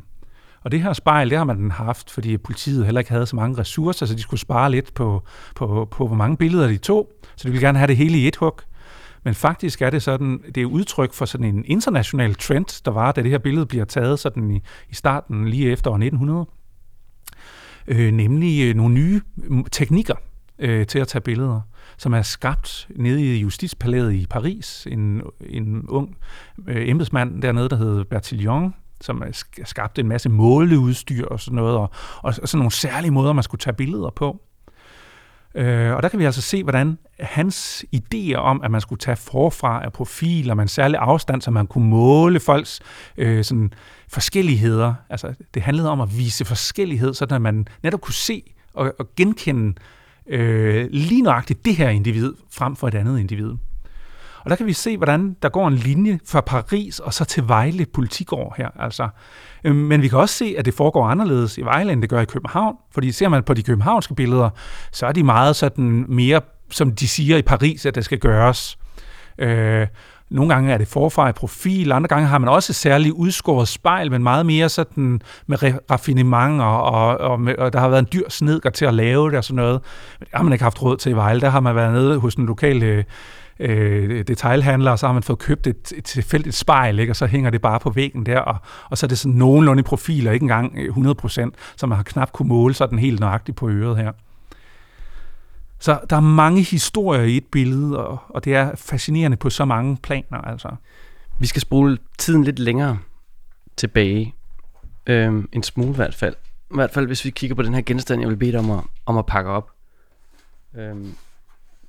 Og 0.63 0.71
det 0.71 0.81
her 0.81 0.93
spejl, 0.93 1.29
det 1.29 1.37
har 1.37 1.45
man 1.45 1.71
haft, 1.71 2.11
fordi 2.11 2.37
politiet 2.37 2.85
heller 2.85 3.01
ikke 3.01 3.11
havde 3.11 3.25
så 3.25 3.35
mange 3.35 3.57
ressourcer, 3.57 4.05
så 4.05 4.15
de 4.15 4.21
skulle 4.21 4.39
spare 4.39 4.71
lidt 4.71 4.93
på, 4.93 5.23
på, 5.55 5.87
på 5.91 6.07
hvor 6.07 6.15
mange 6.15 6.37
billeder 6.37 6.67
de 6.67 6.77
tog. 6.77 7.09
Så 7.35 7.47
de 7.47 7.51
ville 7.51 7.67
gerne 7.67 7.77
have 7.77 7.87
det 7.87 7.97
hele 7.97 8.17
i 8.17 8.27
et 8.27 8.35
hug. 8.35 8.59
Men 9.23 9.35
faktisk 9.35 9.81
er 9.81 9.89
det 9.89 10.03
sådan, 10.03 10.41
det 10.55 10.61
er 10.61 10.65
udtryk 10.65 11.13
for 11.13 11.25
sådan 11.25 11.55
en 11.55 11.65
international 11.67 12.35
trend, 12.35 12.83
der 12.85 12.91
var, 12.91 13.11
da 13.11 13.21
det 13.21 13.31
her 13.31 13.37
billede 13.37 13.65
bliver 13.65 13.85
taget 13.85 14.19
sådan 14.19 14.51
i, 14.51 14.61
i 14.89 14.93
starten 14.93 15.47
lige 15.47 15.71
efter 15.71 15.91
år 15.91 15.95
1900. 15.95 16.45
Øh, 17.87 18.11
nemlig 18.11 18.69
øh, 18.69 18.75
nogle 18.75 18.93
nye 18.93 19.21
mm, 19.35 19.65
teknikker 19.65 20.15
øh, 20.59 20.87
til 20.87 20.99
at 20.99 21.07
tage 21.07 21.21
billeder 21.21 21.61
som 21.97 22.13
er 22.13 22.21
skabt 22.21 22.87
nede 22.95 23.23
i 23.23 23.39
Justitspalæet 23.39 24.13
i 24.13 24.25
Paris. 24.29 24.87
En, 24.91 25.21
en 25.41 25.85
ung 25.89 26.17
øh, 26.67 26.89
embedsmand 26.89 27.41
dernede, 27.41 27.69
der 27.69 27.75
hedder 27.75 28.03
Bertillon, 28.03 28.73
som 29.01 29.23
skabte 29.63 30.01
en 30.01 30.07
masse 30.07 30.29
måleudstyr 30.29 31.25
og 31.25 31.39
sådan 31.39 31.55
noget, 31.55 31.75
og, 31.75 31.89
og, 32.17 32.33
og 32.41 32.49
sådan 32.49 32.57
nogle 32.57 32.71
særlige 32.71 33.11
måder, 33.11 33.33
man 33.33 33.43
skulle 33.43 33.59
tage 33.59 33.73
billeder 33.73 34.09
på. 34.09 34.41
Øh, 35.55 35.93
og 35.93 36.03
der 36.03 36.09
kan 36.09 36.19
vi 36.19 36.25
altså 36.25 36.41
se, 36.41 36.63
hvordan 36.63 36.97
hans 37.23 37.85
idéer 37.95 38.35
om, 38.35 38.61
at 38.63 38.71
man 38.71 38.81
skulle 38.81 38.99
tage 38.99 39.15
forfra 39.15 39.85
af 39.85 39.93
profiler 39.93 40.53
med 40.53 40.63
en 40.63 40.67
særlig 40.67 40.99
afstand, 40.99 41.41
så 41.41 41.51
man 41.51 41.67
kunne 41.67 41.89
måle 41.89 42.39
folks 42.39 42.81
øh, 43.17 43.43
sådan 43.43 43.73
forskelligheder. 44.07 44.93
Altså, 45.09 45.33
det 45.53 45.61
handlede 45.61 45.89
om 45.89 46.01
at 46.01 46.17
vise 46.17 46.45
forskellighed, 46.45 47.13
så 47.13 47.39
man 47.41 47.67
netop 47.83 48.01
kunne 48.01 48.13
se 48.13 48.53
og, 48.73 48.93
og 48.99 49.07
genkende 49.15 49.73
øh, 50.27 50.87
lige 50.91 51.21
nøjagtigt 51.21 51.65
det 51.65 51.75
her 51.75 51.89
individ 51.89 52.33
frem 52.51 52.75
for 52.75 52.87
et 52.87 52.95
andet 52.95 53.19
individ. 53.19 53.53
Og 54.43 54.49
der 54.49 54.55
kan 54.55 54.65
vi 54.65 54.73
se, 54.73 54.97
hvordan 54.97 55.35
der 55.41 55.49
går 55.49 55.67
en 55.67 55.75
linje 55.75 56.19
fra 56.25 56.41
Paris 56.41 56.99
og 56.99 57.13
så 57.13 57.25
til 57.25 57.47
Vejle 57.47 57.85
politikår 57.85 58.53
her. 58.57 58.69
Altså. 58.79 59.07
Øhm, 59.63 59.75
men 59.75 60.01
vi 60.01 60.07
kan 60.07 60.17
også 60.17 60.35
se, 60.35 60.55
at 60.57 60.65
det 60.65 60.73
foregår 60.73 61.07
anderledes 61.07 61.57
i 61.57 61.61
Vejle, 61.61 61.91
end 61.91 62.01
det 62.01 62.09
gør 62.09 62.21
i 62.21 62.25
København. 62.25 62.75
Fordi 62.91 63.11
ser 63.11 63.29
man 63.29 63.43
på 63.43 63.53
de 63.53 63.63
københavnske 63.63 64.15
billeder, 64.15 64.49
så 64.91 65.05
er 65.05 65.11
de 65.11 65.23
meget 65.23 65.55
sådan 65.55 66.05
mere, 66.09 66.41
som 66.73 66.95
de 66.95 67.07
siger 67.07 67.37
i 67.37 67.41
Paris, 67.41 67.85
at 67.85 67.95
det 67.95 68.05
skal 68.05 68.19
gøres. 68.19 68.77
Øh, 69.37 69.87
nogle 70.33 70.53
gange 70.53 70.73
er 70.73 70.77
det 70.77 70.87
forfra 70.87 71.29
i 71.29 71.31
profil, 71.31 71.91
andre 71.91 72.07
gange 72.07 72.27
har 72.27 72.37
man 72.37 72.49
også 72.49 72.73
særligt 72.73 73.13
udskåret 73.13 73.67
spejl, 73.67 74.11
men 74.11 74.23
meget 74.23 74.45
mere 74.45 74.69
sådan 74.69 75.21
med 75.47 75.57
raffinement, 75.91 76.61
og, 76.61 76.83
og, 76.83 77.17
og, 77.17 77.41
med, 77.41 77.55
og 77.55 77.73
der 77.73 77.79
har 77.79 77.89
været 77.89 77.99
en 77.99 78.07
dyr 78.13 78.29
snedker 78.29 78.69
til 78.69 78.85
at 78.85 78.93
lave 78.93 79.29
det 79.29 79.37
og 79.37 79.43
sådan 79.43 79.55
noget. 79.55 79.81
Men 80.19 80.25
det 80.25 80.33
har 80.33 80.43
man 80.43 80.53
ikke 80.53 80.63
haft 80.63 80.81
råd 80.81 80.97
til 80.97 81.09
i 81.09 81.15
Vejle. 81.15 81.41
Der 81.41 81.49
har 81.49 81.59
man 81.59 81.75
været 81.75 81.93
nede 81.93 82.19
hos 82.19 82.35
den 82.35 82.45
lokale 82.45 82.85
øh, 82.85 83.03
øh 83.59 84.27
detailhandler, 84.27 84.91
og 84.91 84.99
så 84.99 85.05
har 85.05 85.13
man 85.13 85.23
fået 85.23 85.39
købt 85.39 85.67
et, 85.67 85.93
et 85.97 86.03
tilfældigt 86.03 86.55
spejl, 86.55 86.99
ikke? 86.99 87.11
og 87.11 87.15
så 87.15 87.25
hænger 87.25 87.49
det 87.49 87.61
bare 87.61 87.79
på 87.79 87.89
væggen 87.89 88.25
der, 88.25 88.39
og, 88.39 88.55
og 88.89 88.97
så 88.97 89.05
er 89.05 89.07
det 89.07 89.17
sådan 89.17 89.37
nogenlunde 89.37 89.79
i 89.79 89.83
profil, 89.83 90.27
og 90.27 90.33
ikke 90.33 90.43
engang 90.43 90.77
100%, 90.77 91.49
så 91.75 91.87
man 91.87 91.95
har 91.95 92.03
knap 92.03 92.31
kunne 92.31 92.47
måle 92.47 92.73
sådan 92.73 92.99
helt 92.99 93.19
nøjagtigt 93.19 93.57
på 93.57 93.69
øret 93.69 93.97
her. 93.97 94.11
Så 95.83 95.99
der 96.09 96.15
er 96.15 96.21
mange 96.21 96.61
historier 96.61 97.23
i 97.23 97.37
et 97.37 97.45
billede, 97.51 98.07
og, 98.07 98.17
og 98.29 98.45
det 98.45 98.55
er 98.55 98.75
fascinerende 98.75 99.37
på 99.37 99.49
så 99.49 99.65
mange 99.65 99.97
planer. 99.97 100.37
Altså. 100.37 100.69
Vi 101.39 101.47
skal 101.47 101.61
spole 101.61 101.97
tiden 102.17 102.43
lidt 102.43 102.59
længere 102.59 102.99
tilbage. 103.77 104.35
Øhm, 105.07 105.49
en 105.51 105.63
smule 105.63 105.91
i 105.91 105.95
hvert 105.95 106.15
fald. 106.15 106.35
I 106.71 106.75
hvert 106.75 106.91
fald, 106.91 107.07
hvis 107.07 107.25
vi 107.25 107.29
kigger 107.29 107.55
på 107.55 107.61
den 107.61 107.73
her 107.73 107.81
genstand, 107.81 108.21
jeg 108.21 108.29
vil 108.29 108.35
bede 108.35 108.51
dig 108.51 108.59
om 108.59 108.71
at, 108.71 108.79
om 109.05 109.17
at 109.17 109.25
pakke 109.25 109.49
op. 109.49 109.71
Øhm, 110.75 111.15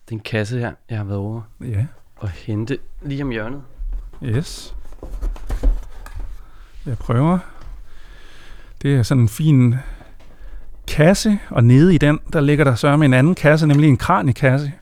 det 0.04 0.10
er 0.10 0.12
en 0.12 0.20
kasse 0.20 0.58
her, 0.58 0.72
jeg 0.90 0.98
har 0.98 1.04
været 1.04 1.18
over 1.18 1.42
ja. 1.60 1.86
og 2.16 2.28
hente 2.28 2.78
lige 3.02 3.22
om 3.22 3.30
hjørnet. 3.30 3.62
Yes. 4.24 4.74
Jeg 6.86 6.98
prøver. 6.98 7.38
Det 8.82 8.96
er 8.96 9.02
sådan 9.02 9.22
en 9.22 9.28
fin 9.28 9.74
kasse, 10.88 11.38
og 11.50 11.64
nede 11.64 11.94
i 11.94 11.98
den, 11.98 12.18
der 12.32 12.40
ligger 12.40 12.64
der 12.64 12.96
med 12.96 13.06
en 13.06 13.14
anden 13.14 13.34
kasse, 13.34 13.66
nemlig 13.66 13.88
en 13.88 13.96
kraniekasse. 13.96 14.72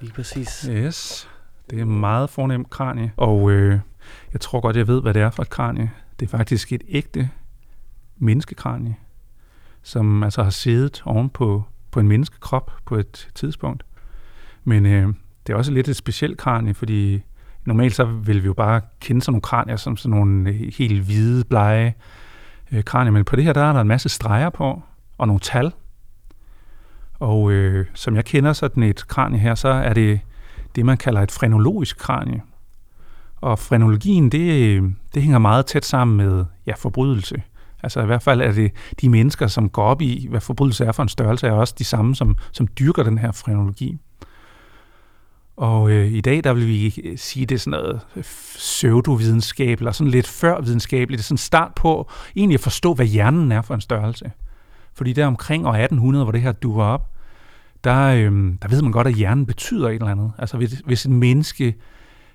Lige 0.00 0.12
præcis. 0.12 0.68
Yes, 0.70 1.28
det 1.70 1.80
er 1.80 1.84
meget 1.84 2.30
fornem 2.30 2.64
kranie, 2.64 3.12
og 3.16 3.50
øh, 3.50 3.78
jeg 4.32 4.40
tror 4.40 4.60
godt, 4.60 4.76
jeg 4.76 4.88
ved, 4.88 5.02
hvad 5.02 5.14
det 5.14 5.22
er 5.22 5.30
for 5.30 5.42
et 5.42 5.50
kranie. 5.50 5.90
Det 6.20 6.26
er 6.26 6.30
faktisk 6.30 6.72
et 6.72 6.82
ægte 6.88 7.30
menneskekranie, 8.18 8.96
som 9.82 10.22
altså 10.22 10.42
har 10.42 10.50
siddet 10.50 11.02
oven 11.04 11.30
på, 11.30 11.64
på 11.90 12.00
en 12.00 12.08
menneskekrop 12.08 12.72
på 12.86 12.96
et 12.96 13.28
tidspunkt. 13.34 13.84
Men 14.64 14.86
øh, 14.86 15.08
det 15.46 15.52
er 15.52 15.56
også 15.56 15.72
lidt 15.72 15.88
et 15.88 15.96
specielt 15.96 16.38
kranie, 16.38 16.74
fordi 16.74 17.22
normalt 17.64 17.94
så 17.94 18.04
vil 18.04 18.42
vi 18.42 18.46
jo 18.46 18.52
bare 18.52 18.80
kende 19.00 19.22
sådan 19.22 19.32
nogle 19.32 19.42
kranier 19.42 19.76
som 19.76 19.96
sådan 19.96 20.18
nogle 20.18 20.52
helt 20.52 21.04
hvide, 21.04 21.44
blege 21.44 21.94
øh, 22.74 22.84
kranie, 22.84 23.12
men 23.12 23.24
på 23.24 23.36
det 23.36 23.44
her, 23.44 23.52
der 23.52 23.64
er 23.64 23.72
der 23.72 23.80
en 23.80 23.88
masse 23.88 24.08
streger 24.08 24.50
på, 24.50 24.82
og 25.18 25.26
nogle 25.26 25.40
tal. 25.40 25.72
Og 27.14 27.52
øh, 27.52 27.86
som 27.94 28.16
jeg 28.16 28.24
kender 28.24 28.52
sådan 28.52 28.82
et 28.82 29.08
kranie 29.08 29.38
her, 29.38 29.54
så 29.54 29.68
er 29.68 29.92
det 29.92 30.20
det, 30.76 30.86
man 30.86 30.96
kalder 30.96 31.20
et 31.20 31.30
frenologisk 31.30 31.98
kranie. 31.98 32.42
Og 33.36 33.58
frenologien, 33.58 34.28
det, 34.32 34.82
det 35.14 35.22
hænger 35.22 35.38
meget 35.38 35.66
tæt 35.66 35.84
sammen 35.84 36.16
med 36.16 36.44
ja, 36.66 36.72
forbrydelse. 36.74 37.42
Altså 37.82 38.02
i 38.02 38.06
hvert 38.06 38.22
fald 38.22 38.40
er 38.40 38.52
det 38.52 38.72
de 39.00 39.08
mennesker, 39.08 39.46
som 39.46 39.68
går 39.68 39.82
op 39.82 40.02
i, 40.02 40.26
hvad 40.30 40.40
forbrydelse 40.40 40.84
er 40.84 40.92
for 40.92 41.02
en 41.02 41.08
størrelse, 41.08 41.46
er 41.46 41.52
også 41.52 41.74
de 41.78 41.84
samme, 41.84 42.14
som, 42.14 42.36
som 42.52 42.68
dyrker 42.78 43.02
den 43.02 43.18
her 43.18 43.32
frenologi. 43.32 43.98
Og 45.56 45.90
øh, 45.90 46.12
i 46.12 46.20
dag, 46.20 46.44
der 46.44 46.52
vil 46.52 46.66
vi 46.66 47.00
øh, 47.04 47.18
sige, 47.18 47.46
det 47.46 47.54
er 47.54 47.58
sådan 47.58 47.80
noget 47.80 48.00
øh, 48.16 48.22
pseudovidenskab, 48.22 49.78
eller 49.78 49.92
sådan 49.92 50.10
lidt 50.10 50.26
før 50.26 50.60
videnskabeligt. 50.60 51.18
Det 51.18 51.24
er 51.24 51.26
sådan 51.26 51.38
start 51.38 51.74
på 51.74 52.10
egentlig 52.36 52.54
at 52.54 52.60
forstå, 52.60 52.94
hvad 52.94 53.06
hjernen 53.06 53.52
er 53.52 53.62
for 53.62 53.74
en 53.74 53.80
størrelse. 53.80 54.32
Fordi 54.94 55.12
der 55.12 55.26
omkring 55.26 55.66
år 55.66 55.72
1800, 55.72 56.24
hvor 56.24 56.32
det 56.32 56.40
her 56.40 56.52
duer 56.52 56.84
op, 56.84 57.10
der, 57.84 58.06
øh, 58.06 58.54
der 58.62 58.68
ved 58.68 58.82
man 58.82 58.92
godt, 58.92 59.06
at 59.06 59.14
hjernen 59.14 59.46
betyder 59.46 59.88
et 59.88 59.94
eller 59.94 60.06
andet. 60.06 60.32
Altså 60.38 60.56
hvis, 60.56 60.72
hvis 60.72 61.04
et 61.04 61.10
menneske 61.10 61.74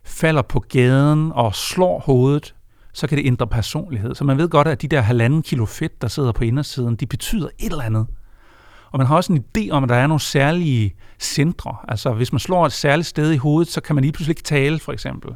falder 0.03 0.41
på 0.41 0.59
gaden 0.59 1.31
og 1.31 1.55
slår 1.55 1.99
hovedet, 1.99 2.55
så 2.93 3.07
kan 3.07 3.17
det 3.17 3.25
ændre 3.25 3.47
personlighed. 3.47 4.15
Så 4.15 4.23
man 4.23 4.37
ved 4.37 4.49
godt, 4.49 4.67
at 4.67 4.81
de 4.81 4.87
der 4.87 5.01
halvanden 5.01 5.41
kilo 5.41 5.65
fedt, 5.65 6.01
der 6.01 6.07
sidder 6.07 6.31
på 6.31 6.43
indersiden, 6.43 6.95
de 6.95 7.05
betyder 7.05 7.47
et 7.59 7.71
eller 7.71 7.83
andet. 7.83 8.07
Og 8.91 8.97
man 8.99 9.07
har 9.07 9.15
også 9.15 9.33
en 9.33 9.43
idé 9.57 9.69
om, 9.71 9.83
at 9.83 9.89
der 9.89 9.95
er 9.95 10.07
nogle 10.07 10.21
særlige 10.21 10.93
centre. 11.19 11.75
Altså 11.87 12.13
hvis 12.13 12.33
man 12.33 12.39
slår 12.39 12.65
et 12.65 12.71
særligt 12.71 13.07
sted 13.07 13.31
i 13.31 13.37
hovedet, 13.37 13.71
så 13.71 13.81
kan 13.81 13.95
man 13.95 14.01
lige 14.01 14.11
pludselig 14.11 14.31
ikke 14.31 14.43
tale, 14.43 14.79
for 14.79 14.91
eksempel. 14.91 15.31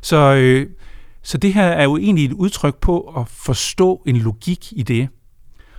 Så, 0.00 0.34
øh, 0.34 0.66
så 1.22 1.38
det 1.38 1.54
her 1.54 1.64
er 1.64 1.84
jo 1.84 1.96
egentlig 1.96 2.24
et 2.24 2.32
udtryk 2.32 2.76
på 2.76 3.00
at 3.00 3.28
forstå 3.28 4.02
en 4.06 4.16
logik 4.16 4.72
i 4.72 4.82
det. 4.82 5.08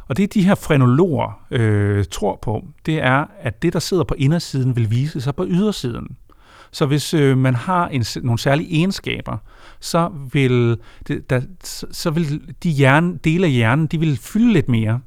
Og 0.07 0.17
det 0.17 0.33
de 0.33 0.43
her 0.43 0.55
frenologer 0.55 1.45
øh, 1.51 2.05
tror 2.11 2.39
på, 2.41 2.65
det 2.85 3.03
er, 3.03 3.25
at 3.39 3.61
det, 3.61 3.73
der 3.73 3.79
sidder 3.79 4.03
på 4.03 4.15
indersiden, 4.17 4.75
vil 4.75 4.91
vise 4.91 5.21
sig 5.21 5.35
på 5.35 5.45
ydersiden. 5.47 6.17
Så 6.71 6.85
hvis 6.85 7.13
øh, 7.13 7.37
man 7.37 7.55
har 7.55 7.87
en, 7.87 8.05
nogle 8.23 8.39
særlige 8.39 8.75
egenskaber, 8.77 9.37
så 9.79 10.11
vil, 10.33 10.77
det, 11.07 11.29
der, 11.29 11.41
så 11.91 12.09
vil 12.09 12.41
de 12.63 12.69
hjerne, 12.69 13.17
dele 13.23 13.45
af 13.45 13.51
hjernen, 13.51 13.87
de 13.87 13.99
vil 13.99 14.17
fylde 14.17 14.53
lidt 14.53 14.69
mere. 14.69 14.99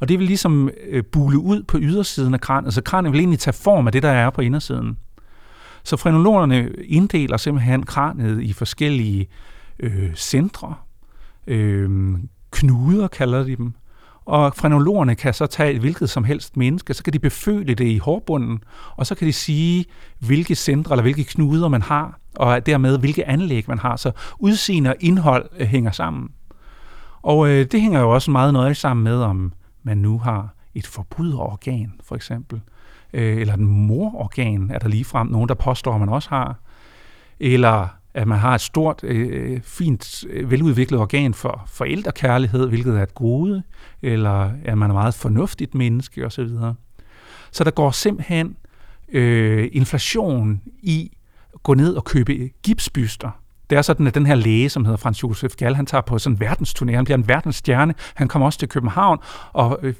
Og 0.00 0.08
det 0.08 0.18
vil 0.18 0.26
ligesom 0.26 0.70
øh, 0.88 1.04
bule 1.04 1.38
ud 1.38 1.62
på 1.62 1.78
ydersiden 1.80 2.34
af 2.34 2.40
kranet, 2.40 2.64
så 2.64 2.80
altså, 2.80 2.90
kranet 2.90 3.12
vil 3.12 3.18
egentlig 3.18 3.38
tage 3.38 3.54
form 3.54 3.86
af 3.86 3.92
det, 3.92 4.02
der 4.02 4.10
er 4.10 4.30
på 4.30 4.40
indersiden. 4.40 4.96
Så 5.84 5.96
frenologerne 5.96 6.70
inddeler 6.84 7.36
simpelthen 7.36 7.82
kranet 7.82 8.42
i 8.42 8.52
forskellige 8.52 9.28
øh, 9.80 10.14
centre. 10.14 10.74
Øh, 11.46 12.18
knuder 12.50 13.08
kalder 13.08 13.42
de 13.44 13.56
dem. 13.56 13.72
Og 14.24 14.54
frenologerne 14.56 15.14
kan 15.14 15.34
så 15.34 15.46
tage 15.46 15.72
et 15.72 15.80
hvilket 15.80 16.10
som 16.10 16.24
helst 16.24 16.56
menneske, 16.56 16.94
så 16.94 17.02
kan 17.02 17.12
de 17.12 17.18
beføle 17.18 17.74
det 17.74 17.86
i 17.86 17.98
hårbunden, 17.98 18.58
og 18.96 19.06
så 19.06 19.14
kan 19.14 19.26
de 19.26 19.32
sige, 19.32 19.84
hvilke 20.18 20.54
centre 20.54 20.92
eller 20.92 21.02
hvilke 21.02 21.24
knuder 21.24 21.68
man 21.68 21.82
har, 21.82 22.18
og 22.36 22.66
dermed 22.66 22.98
hvilke 22.98 23.28
anlæg 23.28 23.64
man 23.68 23.78
har. 23.78 23.96
Så 23.96 24.12
udseende 24.38 24.90
og 24.90 24.96
indhold 25.00 25.48
øh, 25.58 25.66
hænger 25.66 25.90
sammen. 25.90 26.28
Og 27.22 27.48
øh, 27.48 27.66
det 27.72 27.80
hænger 27.80 28.00
jo 28.00 28.10
også 28.10 28.30
meget 28.30 28.52
nøje 28.52 28.74
sammen 28.74 29.04
med, 29.04 29.16
om 29.16 29.52
man 29.86 29.98
nu 29.98 30.18
har 30.18 30.54
et 30.74 30.86
forbryderorgan, 30.86 31.92
for 32.04 32.16
eksempel, 32.16 32.60
øh, 33.12 33.36
eller 33.36 33.54
et 33.54 33.60
mororgan, 33.60 34.70
er 34.70 34.78
der 34.78 34.88
lige 34.88 35.04
frem 35.04 35.26
nogen, 35.26 35.48
der 35.48 35.54
påstår, 35.54 35.94
at 35.94 36.00
man 36.00 36.08
også 36.08 36.28
har, 36.28 36.60
eller 37.40 37.88
at 38.14 38.28
man 38.28 38.38
har 38.38 38.54
et 38.54 38.60
stort, 38.60 39.04
øh, 39.04 39.60
fint, 39.62 40.24
øh, 40.30 40.50
veludviklet 40.50 41.00
organ 41.00 41.34
for 41.34 41.64
forældrekærlighed, 41.66 42.68
hvilket 42.68 42.98
er 42.98 43.02
et 43.02 43.14
gode, 43.14 43.62
eller 44.02 44.50
at 44.64 44.78
man 44.78 44.90
er 44.90 44.94
meget 44.94 45.14
fornuftigt 45.14 45.74
menneske 45.74 46.26
osv. 46.26 46.48
Så 47.52 47.64
der 47.64 47.70
går 47.70 47.90
simpelthen 47.90 48.56
øh, 49.08 49.68
inflation 49.72 50.60
i 50.82 51.16
at 51.54 51.62
gå 51.62 51.74
ned 51.74 51.94
og 51.94 52.04
købe 52.04 52.50
gipsbyster, 52.62 53.30
det 53.70 53.78
er 53.78 53.82
sådan, 53.82 54.06
at 54.06 54.14
den 54.14 54.26
her 54.26 54.34
læge, 54.34 54.68
som 54.68 54.84
hedder 54.84 54.96
Frans 54.96 55.22
Josef 55.22 55.56
Gall, 55.56 55.76
han 55.76 55.86
tager 55.86 56.02
på 56.02 56.18
sådan 56.18 56.36
en 56.36 56.48
verdensturné, 56.48 56.94
han 56.94 57.04
bliver 57.04 57.18
en 57.18 57.28
verdensstjerne, 57.28 57.94
han 58.14 58.28
kommer 58.28 58.46
også 58.46 58.58
til 58.58 58.68
København, 58.68 59.18
og 59.52 59.78
øh, 59.82 59.94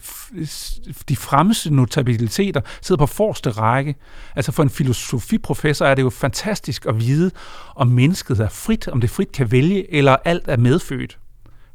de 1.08 1.16
fremmeste 1.16 1.74
notabiliteter 1.74 2.60
sidder 2.82 2.98
på 2.98 3.06
forreste 3.06 3.50
række. 3.50 3.94
Altså 4.36 4.52
for 4.52 4.62
en 4.62 4.70
filosofiprofessor 4.70 5.86
er 5.86 5.94
det 5.94 6.02
jo 6.02 6.10
fantastisk 6.10 6.86
at 6.86 7.00
vide, 7.00 7.30
om 7.74 7.88
mennesket 7.88 8.40
er 8.40 8.48
frit, 8.48 8.88
om 8.88 9.00
det 9.00 9.10
frit 9.10 9.32
kan 9.32 9.52
vælge, 9.52 9.94
eller 9.94 10.16
alt 10.24 10.48
er 10.48 10.56
medfødt. 10.56 11.18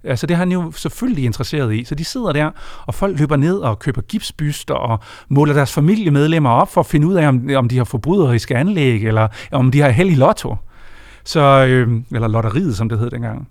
Altså 0.04 0.28
det 0.28 0.36
har 0.36 0.42
han 0.42 0.52
jo 0.52 0.72
selvfølgelig 0.72 1.24
interesseret 1.24 1.74
i. 1.74 1.84
Så 1.84 1.96
de 1.96 2.06
sidder 2.06 2.32
der, 2.32 2.52
og 2.86 2.96
folk 2.96 3.20
løber 3.20 3.36
ned 3.36 3.58
og 3.58 3.80
køber 3.80 4.02
gipsbyster 4.02 4.74
og 4.74 5.00
måler 5.30 5.54
deres 5.54 5.74
familiemedlemmer 5.74 6.50
op 6.50 6.74
for 6.74 6.82
at 6.82 6.88
finde 6.88 7.08
ud 7.08 7.14
af, 7.14 7.28
om, 7.28 7.50
om 7.56 7.70
de 7.70 7.78
har 7.78 7.84
forbryderiske 7.84 8.56
anlæg, 8.58 9.08
eller 9.08 9.28
om 9.52 9.72
de 9.72 9.82
har 9.82 9.90
held 9.90 10.10
i 10.10 10.16
lotto. 10.16 10.56
Så, 11.24 11.66
øh, 11.70 12.02
eller 12.12 12.28
lotteriet, 12.28 12.78
som 12.78 12.90
det 12.90 13.00
hed 13.00 13.10
dengang. 13.10 13.48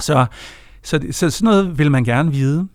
Så, 0.00 0.26
så, 0.82 1.00
så 1.10 1.30
sådan 1.30 1.52
noget 1.52 1.78
vil 1.78 1.90
man 1.90 2.04
gerne 2.04 2.30
vide. 2.30 2.68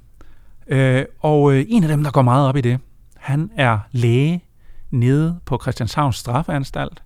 Øh, 0.68 1.06
og 1.20 1.54
øh, 1.54 1.66
en 1.68 1.84
af 1.84 1.90
dem, 1.90 2.04
der 2.04 2.12
går 2.12 2.22
meget 2.22 2.48
op 2.48 2.58
i 2.58 2.62
det, 2.62 2.80
han 3.18 3.52
er 3.58 3.80
læge 3.92 4.44
nede 4.92 5.40
på 5.46 5.60
Christianshavns 5.62 6.16
straffeanstalt, 6.16 7.04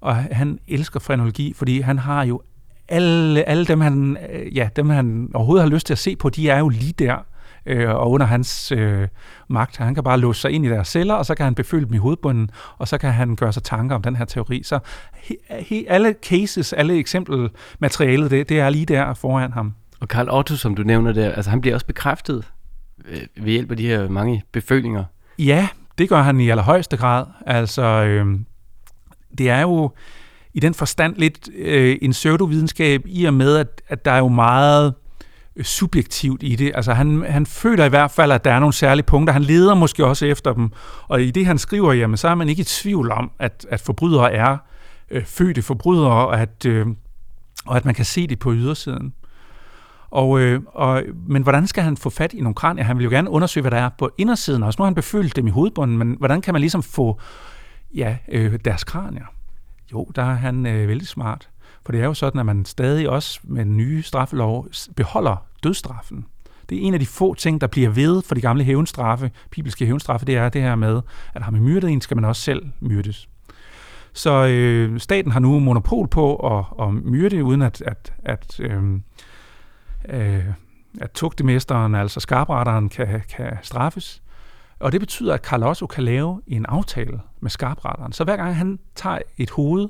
og 0.00 0.16
han 0.16 0.58
elsker 0.68 1.00
frenologi, 1.00 1.52
fordi 1.56 1.80
han 1.80 1.98
har 1.98 2.24
jo 2.24 2.42
alle, 2.88 3.48
alle 3.48 3.64
dem, 3.64 3.80
han, 3.80 4.16
øh, 4.32 4.56
ja, 4.56 4.68
dem, 4.76 4.90
han 4.90 5.30
overhovedet 5.34 5.62
har 5.62 5.70
lyst 5.70 5.86
til 5.86 5.94
at 5.94 5.98
se 5.98 6.16
på, 6.16 6.28
de 6.28 6.50
er 6.50 6.58
jo 6.58 6.68
lige 6.68 6.92
der 6.92 7.16
øh, 7.66 7.90
og 7.90 8.10
under 8.10 8.26
hans 8.26 8.72
øh, 8.72 9.08
magt. 9.48 9.76
Han 9.76 9.94
kan 9.94 10.04
bare 10.04 10.18
låse 10.18 10.40
sig 10.40 10.50
ind 10.50 10.66
i 10.66 10.68
deres 10.68 10.88
celler, 10.88 11.14
og 11.14 11.26
så 11.26 11.34
kan 11.34 11.44
han 11.44 11.54
befølge 11.54 11.86
dem 11.86 11.94
i 11.94 11.98
hovedbunden, 11.98 12.50
og 12.78 12.88
så 12.88 12.98
kan 12.98 13.12
han 13.12 13.36
gøre 13.36 13.52
sig 13.52 13.62
tanker 13.62 13.96
om 13.96 14.02
den 14.02 14.16
her 14.16 14.24
teori. 14.24 14.62
Så 14.62 14.78
he, 15.14 15.36
he, 15.50 15.84
alle 15.88 16.14
cases, 16.22 16.72
alle 16.72 16.94
eksempel 16.98 17.50
materialet, 17.78 18.30
det, 18.30 18.48
det 18.48 18.60
er 18.60 18.70
lige 18.70 18.86
der 18.86 19.14
foran 19.14 19.52
ham. 19.52 19.74
Og 20.00 20.08
Karl 20.08 20.30
Otto, 20.30 20.56
som 20.56 20.74
du 20.74 20.82
nævner 20.82 21.12
der, 21.12 21.32
altså 21.32 21.50
han 21.50 21.60
bliver 21.60 21.74
også 21.74 21.86
bekræftet 21.86 22.44
øh, 23.08 23.20
ved 23.36 23.52
hjælp 23.52 23.70
af 23.70 23.76
de 23.76 23.86
her 23.86 24.08
mange 24.08 24.42
befølinger. 24.52 25.04
Ja, 25.38 25.68
det 25.98 26.08
gør 26.08 26.22
han 26.22 26.40
i 26.40 26.50
allerhøjeste 26.50 26.96
grad. 26.96 27.26
Altså, 27.46 27.82
øh, 27.82 28.38
det 29.38 29.50
er 29.50 29.60
jo 29.60 29.90
i 30.54 30.60
den 30.60 30.74
forstand 30.74 31.16
lidt 31.16 31.48
øh, 31.54 31.98
en 32.02 32.10
pseudovidenskab 32.10 33.02
i 33.06 33.24
og 33.24 33.34
med, 33.34 33.56
at, 33.56 33.82
at 33.88 34.04
der 34.04 34.10
er 34.10 34.18
jo 34.18 34.28
meget 34.28 34.94
subjektivt 35.62 36.42
i 36.42 36.56
det. 36.56 36.72
Altså 36.74 36.92
han, 36.92 37.24
han 37.28 37.46
føler 37.46 37.84
i 37.84 37.88
hvert 37.88 38.10
fald, 38.10 38.32
at 38.32 38.44
der 38.44 38.52
er 38.52 38.60
nogle 38.60 38.72
særlige 38.72 39.06
punkter. 39.06 39.32
Han 39.32 39.42
leder 39.42 39.74
måske 39.74 40.06
også 40.06 40.26
efter 40.26 40.52
dem. 40.52 40.70
Og 41.08 41.22
i 41.22 41.30
det, 41.30 41.46
han 41.46 41.58
skriver, 41.58 41.92
jamen, 41.92 42.16
så 42.16 42.28
er 42.28 42.34
man 42.34 42.48
ikke 42.48 42.60
i 42.60 42.64
tvivl 42.64 43.12
om, 43.12 43.30
at, 43.38 43.66
at 43.70 43.80
forbrydere 43.80 44.32
er 44.32 44.56
øh, 45.10 45.24
fødte 45.24 45.62
forbrydere, 45.62 46.26
og 46.26 46.40
at, 46.40 46.66
øh, 46.66 46.86
og 47.66 47.76
at 47.76 47.84
man 47.84 47.94
kan 47.94 48.04
se 48.04 48.26
det 48.26 48.38
på 48.38 48.52
ydersiden. 48.52 49.14
Og, 50.10 50.40
øh, 50.40 50.60
og, 50.66 51.02
men 51.26 51.42
hvordan 51.42 51.66
skal 51.66 51.82
han 51.84 51.96
få 51.96 52.10
fat 52.10 52.32
i 52.32 52.40
nogle 52.40 52.54
kranier? 52.54 52.84
Han 52.84 52.98
vil 52.98 53.04
jo 53.04 53.10
gerne 53.10 53.30
undersøge, 53.30 53.62
hvad 53.62 53.70
der 53.70 53.76
er 53.76 53.90
på 53.98 54.10
indersiden 54.18 54.62
også. 54.62 54.76
Nu 54.78 54.82
har 54.82 54.86
han 54.86 54.94
befølt 54.94 55.36
dem 55.36 55.46
i 55.46 55.50
hovedbunden, 55.50 55.98
men 55.98 56.16
hvordan 56.18 56.40
kan 56.40 56.54
man 56.54 56.60
ligesom 56.60 56.82
få 56.82 57.20
ja, 57.94 58.16
øh, 58.28 58.58
deres 58.64 58.84
kranier? 58.84 59.24
Jo, 59.92 60.10
der 60.16 60.22
er 60.22 60.34
han 60.34 60.66
øh, 60.66 60.88
vældig 60.88 61.08
smart. 61.08 61.48
For 61.84 61.92
det 61.92 62.00
er 62.00 62.04
jo 62.04 62.14
sådan, 62.14 62.40
at 62.40 62.46
man 62.46 62.64
stadig 62.64 63.10
også 63.10 63.40
med 63.42 63.64
den 63.64 63.76
nye 63.76 64.02
straffelov 64.02 64.66
beholder 64.96 65.36
dødstraffen. 65.62 66.26
Det 66.68 66.78
er 66.78 66.82
en 66.82 66.94
af 66.94 67.00
de 67.00 67.06
få 67.06 67.34
ting, 67.34 67.60
der 67.60 67.66
bliver 67.66 67.90
ved 67.90 68.22
for 68.22 68.34
de 68.34 68.40
gamle 68.40 68.64
hævnstraffe, 68.64 69.30
bibelske 69.50 69.86
hævnstraffe, 69.86 70.26
det 70.26 70.36
er 70.36 70.48
det 70.48 70.62
her 70.62 70.74
med, 70.74 71.02
at 71.34 71.42
har 71.42 71.50
man 71.50 71.62
myrdet 71.62 71.90
en, 71.90 72.00
skal 72.00 72.16
man 72.16 72.24
også 72.24 72.42
selv 72.42 72.66
myrdes. 72.80 73.28
Så 74.12 74.46
øh, 74.46 75.00
staten 75.00 75.32
har 75.32 75.40
nu 75.40 75.58
monopol 75.58 76.08
på 76.08 76.36
at, 76.36 76.86
at 76.86 76.94
myrde, 76.94 77.44
uden 77.44 77.62
at, 77.62 77.82
at, 77.82 78.12
at, 78.24 78.60
øh, 78.60 78.82
øh, 80.08 80.44
at 81.00 81.10
tugtemesteren, 81.10 81.94
altså 81.94 82.20
skarpretteren, 82.20 82.88
kan, 82.88 83.22
kan 83.36 83.56
straffes. 83.62 84.22
Og 84.78 84.92
det 84.92 85.00
betyder, 85.00 85.34
at 85.34 85.42
Karl 85.42 85.62
også 85.62 85.86
kan 85.86 86.04
lave 86.04 86.40
en 86.46 86.66
aftale 86.66 87.20
med 87.40 87.50
skarpretteren. 87.50 88.12
Så 88.12 88.24
hver 88.24 88.36
gang 88.36 88.56
han 88.56 88.78
tager 88.94 89.18
et 89.38 89.50
hoved 89.50 89.88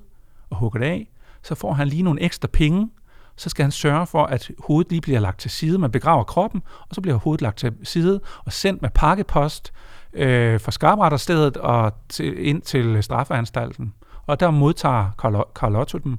og 0.51 0.57
hugger 0.57 0.79
det 0.79 0.87
af, 0.87 1.09
så 1.45 1.55
får 1.55 1.73
han 1.73 1.89
lige 1.89 2.03
nogle 2.03 2.21
ekstra 2.21 2.49
penge, 2.49 2.91
så 3.37 3.49
skal 3.49 3.63
han 3.63 3.73
sørge 3.73 4.07
for, 4.07 4.25
at 4.25 4.51
hovedet 4.59 4.91
lige 4.91 5.01
bliver 5.01 5.21
lagt 5.21 5.41
til 5.41 5.51
side. 5.51 5.79
Man 5.79 5.91
begraver 5.91 6.25
kroppen, 6.25 6.63
og 6.89 6.95
så 6.95 7.01
bliver 7.01 7.17
hovedet 7.17 7.43
lagt 7.43 7.59
til 7.59 7.73
side 7.83 8.21
og 8.45 8.53
sendt 8.53 8.83
med 8.83 8.91
pakkepost 8.95 9.73
øh, 10.13 10.61
fra 10.61 10.73
skarpretterstedet 10.73 11.57
og 11.57 11.93
til, 12.09 12.49
ind 12.49 12.63
til 12.63 13.03
straffeanstalten. 13.03 13.95
Og 14.27 14.41
der 14.41 14.51
modtager 14.51 15.11
Carl 15.55 15.77
Otto 15.77 15.99
dem. 15.99 16.19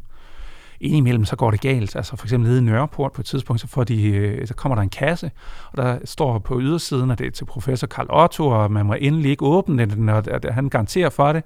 Indimellem 0.80 1.26
så 1.26 1.36
går 1.36 1.52
det 1.52 1.62
galt. 1.62 1.96
Altså 1.96 2.16
for 2.16 2.26
eksempel 2.26 2.50
nede 2.50 2.60
i 2.60 2.64
Nørreport 2.64 3.12
på 3.12 3.22
et 3.22 3.26
tidspunkt, 3.26 3.62
så, 3.62 3.68
får 3.68 3.84
de, 3.84 4.08
øh, 4.08 4.48
så 4.48 4.54
kommer 4.54 4.76
der 4.76 4.82
en 4.82 4.90
kasse, 4.90 5.32
og 5.72 5.78
der 5.78 5.98
står 6.06 6.40
på 6.40 6.62
ydersiden, 6.62 7.12
at 7.12 7.20
det 7.20 7.28
er 7.28 7.32
til 7.32 7.46
professor 7.46 7.88
Carl 7.88 8.08
Otto, 8.10 8.48
og 8.48 8.72
man 8.72 8.86
må 8.86 8.94
endelig 8.94 9.32
ikke 9.32 9.46
åbne 9.46 9.86
den, 9.86 10.10
og 10.10 10.24
han 10.52 10.70
garanterer 10.70 11.10
for 11.10 11.34
det. 11.34 11.44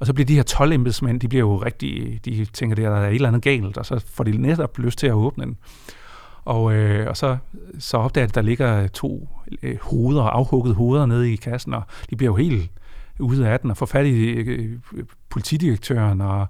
Og 0.00 0.06
så 0.06 0.14
bliver 0.14 0.26
de 0.26 0.34
her 0.34 0.42
12 0.42 0.72
embedsmænd, 0.72 1.20
de 1.20 1.28
bliver 1.28 1.44
jo 1.44 1.56
rigtig, 1.56 2.20
de 2.24 2.44
tænker, 2.44 2.76
der 2.76 2.90
er 2.90 3.08
et 3.08 3.14
eller 3.14 3.28
andet 3.28 3.42
galt, 3.42 3.78
og 3.78 3.86
så 3.86 4.04
får 4.12 4.24
de 4.24 4.38
netop 4.38 4.78
lyst 4.78 4.98
til 4.98 5.06
at 5.06 5.12
åbne 5.12 5.44
den. 5.44 5.56
Og, 6.44 6.74
øh, 6.74 7.08
og 7.08 7.16
så, 7.16 7.36
så 7.78 7.96
opdager 7.96 8.26
de, 8.26 8.30
at 8.30 8.34
der 8.34 8.42
ligger 8.42 8.86
to 8.86 9.28
øh, 9.62 9.76
hoveder, 9.82 10.22
afhuggede 10.22 10.74
hoveder 10.74 11.06
nede 11.06 11.32
i 11.32 11.36
kassen, 11.36 11.74
og 11.74 11.82
de 12.10 12.16
bliver 12.16 12.30
jo 12.30 12.36
helt 12.36 12.70
ude 13.18 13.48
af 13.48 13.60
den, 13.60 13.70
og 13.70 13.76
får 13.76 13.86
fat 13.86 14.06
i 14.06 14.24
øh, 14.24 14.78
politidirektøren, 15.30 16.20
og 16.20 16.46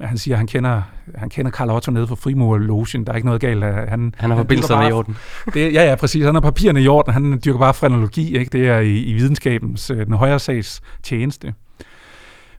han 0.00 0.18
siger, 0.18 0.34
at 0.34 0.38
han 0.38 0.46
kender, 0.46 0.82
han 1.14 1.28
kender 1.28 1.50
Carl 1.50 1.70
Otto 1.70 1.90
nede 1.92 2.06
fra 2.06 2.14
Frimurlogen. 2.14 3.06
Der 3.06 3.12
er 3.12 3.16
ikke 3.16 3.26
noget 3.26 3.40
galt. 3.40 3.64
Han, 3.64 4.14
han 4.16 4.30
har 4.30 4.36
forbindelserne 4.36 4.88
i 4.88 4.92
orden. 4.92 5.16
Det, 5.54 5.74
ja, 5.74 5.84
ja, 5.84 5.94
præcis. 5.94 6.24
Han 6.24 6.34
har 6.34 6.40
papirerne 6.40 6.82
i 6.82 6.88
orden. 6.88 7.12
Han 7.12 7.40
dyrker 7.44 7.58
bare 7.58 7.74
frenologi. 7.74 8.38
Ikke? 8.38 8.58
Det 8.58 8.68
er 8.68 8.78
i, 8.78 9.02
i 9.02 9.12
videnskabens, 9.12 9.90
øh, 9.90 10.06
den 10.06 10.14
højere 10.14 10.38
sags 10.38 10.80
tjeneste. 11.02 11.54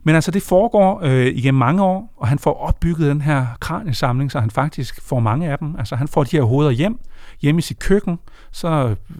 Men 0.04 0.14
altså, 0.14 0.30
det 0.30 0.42
foregår 0.42 1.00
øh, 1.02 1.26
igennem 1.26 1.58
mange 1.58 1.82
år, 1.82 2.12
og 2.16 2.28
han 2.28 2.38
får 2.38 2.60
opbygget 2.60 3.10
den 3.10 3.20
her 3.20 3.46
kraniesamling, 3.60 4.32
så 4.32 4.40
han 4.40 4.50
faktisk 4.50 5.02
får 5.02 5.20
mange 5.20 5.50
af 5.50 5.58
dem. 5.58 5.76
Altså, 5.78 5.96
han 5.96 6.08
får 6.08 6.24
de 6.24 6.36
her 6.36 6.42
hoveder 6.42 6.70
hjem, 6.70 7.00
hjemme 7.42 7.58
i 7.58 7.62
sit 7.62 7.78
køkken, 7.78 8.18
så 8.50 8.68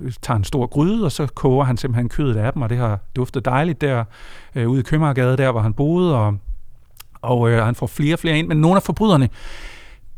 øh, 0.01 0.13
tager 0.23 0.35
han 0.35 0.41
en 0.41 0.45
stor 0.45 0.67
gryde, 0.67 1.05
og 1.05 1.13
så 1.13 1.27
koger 1.27 1.65
han 1.65 1.77
simpelthen 1.77 2.09
kødet 2.09 2.37
af 2.37 2.53
dem, 2.53 2.63
og 2.63 2.71
det 2.71 2.79
har 2.79 2.99
duftet 3.17 3.45
dejligt 3.45 3.81
der 3.81 4.05
øh, 4.55 4.69
ude 4.69 4.81
i 4.81 4.83
Købmagergade, 4.83 5.37
der 5.37 5.51
hvor 5.51 5.61
han 5.61 5.73
boede, 5.73 6.19
og, 6.19 6.37
og 7.23 7.51
øh, 7.51 7.65
han 7.65 7.75
får 7.75 7.87
flere 7.87 8.15
og 8.15 8.19
flere 8.19 8.39
ind. 8.39 8.49
Men 8.49 8.61
nogle 8.61 8.77
af 8.77 8.83
forbryderne 8.83 9.29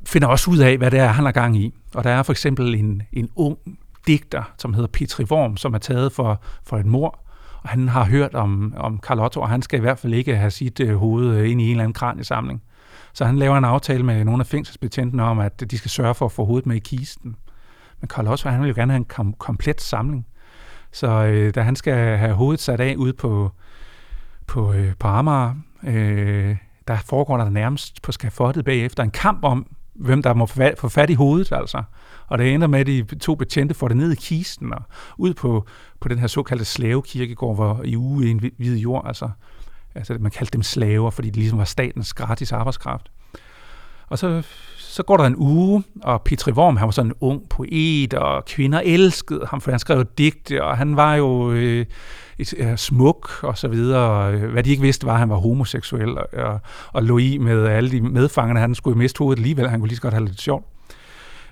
finder 0.06 0.28
også 0.28 0.50
ud 0.50 0.58
af, 0.58 0.78
hvad 0.78 0.90
det 0.90 0.98
er, 0.98 1.06
han 1.06 1.24
har 1.24 1.32
gang 1.32 1.56
i. 1.56 1.74
Og 1.94 2.04
der 2.04 2.10
er 2.10 2.22
for 2.22 2.32
eksempel 2.32 2.74
en, 2.74 3.02
en 3.12 3.28
ung 3.36 3.58
digter, 4.06 4.42
som 4.58 4.74
hedder 4.74 4.88
Petri 4.88 5.24
Worm, 5.24 5.56
som 5.56 5.74
er 5.74 5.78
taget 5.78 6.12
for, 6.12 6.40
for 6.64 6.78
et 6.78 6.86
mor, 6.86 7.18
han 7.66 7.88
har 7.88 8.04
hørt 8.04 8.34
om, 8.34 8.74
om 8.76 9.00
Carl 9.02 9.20
Otto, 9.20 9.40
og 9.40 9.48
han 9.48 9.62
skal 9.62 9.78
i 9.78 9.80
hvert 9.80 9.98
fald 9.98 10.14
ikke 10.14 10.36
have 10.36 10.50
sit 10.50 10.80
øh, 10.80 10.96
hoved 10.96 11.36
øh, 11.36 11.50
ind 11.50 11.60
i 11.60 11.64
en 11.64 11.70
eller 11.70 11.84
anden 11.84 11.94
kraniesamling. 11.94 12.62
Så 13.12 13.24
han 13.24 13.38
laver 13.38 13.58
en 13.58 13.64
aftale 13.64 14.02
med 14.02 14.24
nogle 14.24 14.40
af 14.40 14.46
fængselsbetjentene 14.46 15.22
om, 15.22 15.38
at 15.38 15.70
de 15.70 15.78
skal 15.78 15.90
sørge 15.90 16.14
for 16.14 16.26
at 16.26 16.32
få 16.32 16.44
hovedet 16.44 16.66
med 16.66 16.76
i 16.76 16.78
kisten. 16.78 17.36
Men 18.00 18.08
Carl 18.08 18.28
Otto, 18.28 18.48
han 18.48 18.60
vil 18.60 18.68
jo 18.68 18.74
gerne 18.74 18.92
have 18.92 18.96
en 18.98 19.04
kom- 19.04 19.34
komplet 19.38 19.80
samling. 19.80 20.26
Så 20.92 21.08
øh, 21.08 21.54
da 21.54 21.62
han 21.62 21.76
skal 21.76 22.18
have 22.18 22.34
hovedet 22.34 22.60
sat 22.60 22.80
af 22.80 22.94
ude 22.96 23.12
på, 23.12 23.52
på, 24.46 24.72
øh, 24.72 24.92
på 24.98 25.08
Amager, 25.08 25.54
øh, 25.84 26.56
der 26.88 26.96
foregår 26.96 27.36
der 27.36 27.48
nærmest 27.48 28.02
på 28.02 28.12
skafottet 28.12 28.64
bagefter 28.64 29.02
en 29.02 29.10
kamp 29.10 29.44
om, 29.44 29.66
hvem 29.98 30.22
der 30.22 30.34
må 30.34 30.46
få 30.78 30.88
fat 30.88 31.10
i 31.10 31.14
hovedet, 31.14 31.52
altså. 31.52 31.82
Og 32.26 32.38
det 32.38 32.54
ender 32.54 32.66
med, 32.66 32.80
at 32.80 32.86
de 32.86 33.02
to 33.02 33.34
betjente 33.34 33.74
får 33.74 33.88
det 33.88 33.96
ned 33.96 34.12
i 34.12 34.14
kisten 34.14 34.72
og 34.72 34.82
ud 35.18 35.34
på, 35.34 35.66
på 36.00 36.08
den 36.08 36.18
her 36.18 36.26
såkaldte 36.26 36.64
slavekirkegård, 36.64 37.54
hvor 37.54 37.80
i 37.84 37.96
uge 37.96 38.26
i 38.26 38.30
en 38.30 38.50
hvid 38.58 38.76
jord, 38.76 39.06
altså, 39.06 39.28
altså 39.94 40.16
man 40.20 40.30
kaldte 40.30 40.52
dem 40.52 40.62
slaver, 40.62 41.10
fordi 41.10 41.30
de 41.30 41.38
ligesom 41.38 41.58
var 41.58 41.64
statens 41.64 42.14
gratis 42.14 42.52
arbejdskraft. 42.52 43.10
Og 44.08 44.18
så, 44.18 44.42
så 44.76 45.02
går 45.02 45.16
der 45.16 45.24
en 45.24 45.36
uge, 45.36 45.84
og 46.02 46.22
Petri 46.22 46.52
Worm, 46.52 46.76
han 46.76 46.86
var 46.86 46.92
sådan 46.92 47.10
en 47.10 47.16
ung 47.20 47.48
poet, 47.48 48.14
og 48.14 48.44
kvinder 48.44 48.80
elskede 48.84 49.46
ham, 49.46 49.60
for 49.60 49.70
han 49.70 49.80
skrev 49.80 50.04
digte, 50.18 50.64
og 50.64 50.78
han 50.78 50.96
var 50.96 51.14
jo 51.14 51.52
øh, 51.52 51.86
et, 52.38 52.54
øh, 52.56 52.76
smuk 52.76 53.30
og 53.42 53.58
så 53.58 53.68
videre. 53.68 54.32
Øh, 54.32 54.50
hvad 54.50 54.62
de 54.62 54.70
ikke 54.70 54.82
vidste, 54.82 55.06
var, 55.06 55.12
at 55.12 55.18
han 55.18 55.30
var 55.30 55.36
homoseksuel, 55.36 56.18
og, 56.18 56.26
og, 56.32 56.60
og 56.92 57.02
lå 57.02 57.18
i 57.18 57.38
med 57.38 57.66
alle 57.66 57.90
de 57.90 58.00
medfangerne. 58.00 58.60
Han 58.60 58.74
skulle 58.74 58.94
jo 58.94 58.98
miste 58.98 59.18
hovedet 59.18 59.38
alligevel, 59.38 59.68
han 59.68 59.80
kunne 59.80 59.88
lige 59.88 59.96
så 59.96 60.02
godt 60.02 60.14
have 60.14 60.26
lidt 60.26 60.40
sjovt. 60.40 60.64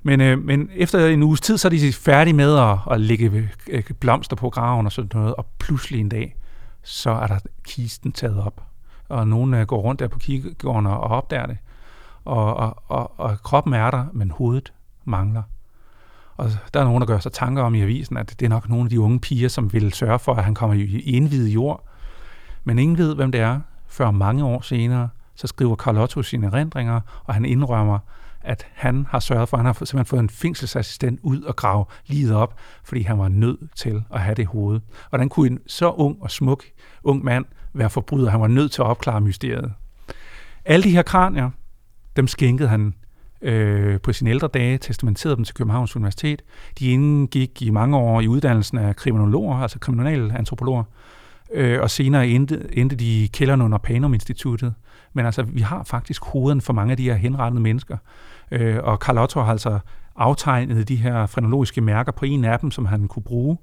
Men, 0.03 0.20
øh, 0.20 0.38
men 0.38 0.70
efter 0.75 1.07
en 1.07 1.23
uges 1.23 1.40
tid, 1.40 1.59
så 1.59 1.68
er 1.68 1.70
de 1.70 1.92
færdige 1.92 2.35
med 2.35 2.59
at, 2.59 2.79
at 2.90 3.01
lægge 3.01 3.51
øh, 3.70 3.83
blomster 4.01 4.37
på 4.37 4.51
graven 4.51 4.87
og 4.87 4.92
sådan 4.92 5.11
noget, 5.14 5.35
og 5.35 5.47
pludselig 5.59 6.01
en 6.01 6.09
dag, 6.09 6.37
så 6.83 7.11
er 7.11 7.27
der 7.27 7.38
kisten 7.64 8.12
taget 8.12 8.42
op. 8.47 8.62
Og 9.09 9.29
nogen 9.29 9.55
øh, 9.55 9.66
går 9.66 9.81
rundt 9.81 10.01
der 10.01 10.09
på 10.09 10.18
kirkegården 10.18 10.87
og 10.87 10.99
opdager 10.99 11.47
det. 11.47 11.59
Og, 12.25 12.57
og, 12.57 12.83
og, 12.88 13.20
og 13.20 13.42
kroppen 13.42 13.73
er 13.73 13.90
der, 13.90 14.05
men 14.12 14.31
hovedet 14.31 14.73
mangler. 15.05 15.42
Og 16.37 16.51
der 16.75 16.81
er 16.81 16.85
nogen, 16.85 17.01
der 17.01 17.07
gør 17.07 17.18
sig 17.18 17.33
tanker 17.33 17.62
om 17.62 17.75
i 17.75 17.83
avisen, 17.83 18.16
at 18.16 18.40
det 18.40 18.47
er 18.47 18.51
nok 18.51 18.68
nogle 18.68 18.85
af 18.85 18.90
de 18.90 19.01
unge 19.01 19.20
piger, 19.20 19.49
som 19.49 19.73
vil 19.73 19.92
sørge 19.92 20.18
for, 20.18 20.35
at 20.35 20.44
han 20.44 20.55
kommer 20.55 20.77
i 20.77 21.01
indvidet 21.01 21.55
jord. 21.55 21.88
Men 22.64 22.79
ingen 22.79 22.99
ved, 22.99 23.14
hvem 23.14 23.33
det 23.33 23.40
er, 23.40 23.61
før 23.88 24.11
mange 24.11 24.44
år 24.44 24.61
senere, 24.61 25.09
så 25.35 25.47
skriver 25.47 25.77
Carlotto 25.77 26.23
sine 26.23 26.47
erindringer, 26.47 27.01
og 27.25 27.35
han 27.35 27.44
indrømmer, 27.44 27.99
at 28.40 28.66
han 28.73 29.07
har 29.11 29.18
sørget 29.18 29.49
for, 29.49 29.57
at 29.57 29.59
han 29.59 29.66
har 29.66 29.73
simpelthen 29.73 30.05
fået 30.05 30.20
en 30.20 30.31
fængselsassistent 30.31 31.20
ud 31.23 31.42
og 31.42 31.57
grave 31.57 31.85
livet 32.07 32.35
op, 32.35 32.55
fordi 32.85 33.03
han 33.03 33.18
var 33.18 33.29
nødt 33.29 33.70
til 33.77 34.05
at 34.11 34.20
have 34.20 34.35
det 34.35 34.42
i 34.42 34.44
hovedet. 34.44 34.83
Hvordan 35.09 35.29
kunne 35.29 35.51
en 35.51 35.59
så 35.66 35.90
ung 35.90 36.23
og 36.23 36.31
smuk 36.31 36.64
ung 37.03 37.25
mand 37.25 37.44
være 37.73 37.90
forbryder? 37.90 38.31
Han 38.31 38.40
var 38.40 38.47
nødt 38.47 38.73
til 38.73 38.83
at 38.83 38.87
opklare 38.87 39.20
mysteriet. 39.20 39.73
Alle 40.64 40.85
de 40.85 40.90
her 40.90 41.03
kranier, 41.03 41.51
dem 42.16 42.27
skænkede 42.27 42.68
han 42.68 42.94
øh, 43.44 44.00
på 44.00 44.12
sine 44.12 44.30
ældre 44.30 44.48
dage, 44.48 44.78
testamenterede 44.78 45.37
dem 45.37 45.44
til 45.44 45.54
Københavns 45.54 45.96
Universitet. 45.96 46.42
De 46.78 46.87
indgik 46.90 47.62
i 47.62 47.70
mange 47.70 47.96
år 47.96 48.20
i 48.20 48.28
uddannelsen 48.28 48.78
af 48.78 48.96
kriminologer, 48.96 49.57
altså 49.57 49.78
kriminalantropologer, 49.78 50.85
øh, 51.52 51.80
og 51.80 51.90
senere 51.90 52.28
endte, 52.28 52.68
endte 52.72 52.96
de 52.96 53.24
i 53.24 53.26
kælderen 53.26 53.62
under 53.62 53.78
Panum 53.78 54.14
Instituttet. 54.14 54.74
Men 55.12 55.26
altså, 55.26 55.42
vi 55.42 55.61
har 55.61 55.85
faktisk 55.85 56.24
hovedet 56.24 56.62
for 56.62 56.72
mange 56.72 56.90
af 56.90 56.96
de 56.96 57.04
her 57.04 57.14
henrettede 57.14 57.62
mennesker. 57.62 57.96
Øh, 58.50 58.76
og 58.83 59.00
Karl 59.00 59.18
Otto 59.18 59.40
har 59.40 59.52
altså 59.52 59.78
aftegnet 60.16 60.88
de 60.88 60.96
her 60.96 61.26
frenologiske 61.26 61.80
mærker 61.80 62.12
på 62.12 62.24
en 62.24 62.44
af 62.44 62.59
dem, 62.59 62.70
som 62.70 62.87
han 62.87 63.09
kunne 63.09 63.22
bruge. 63.22 63.59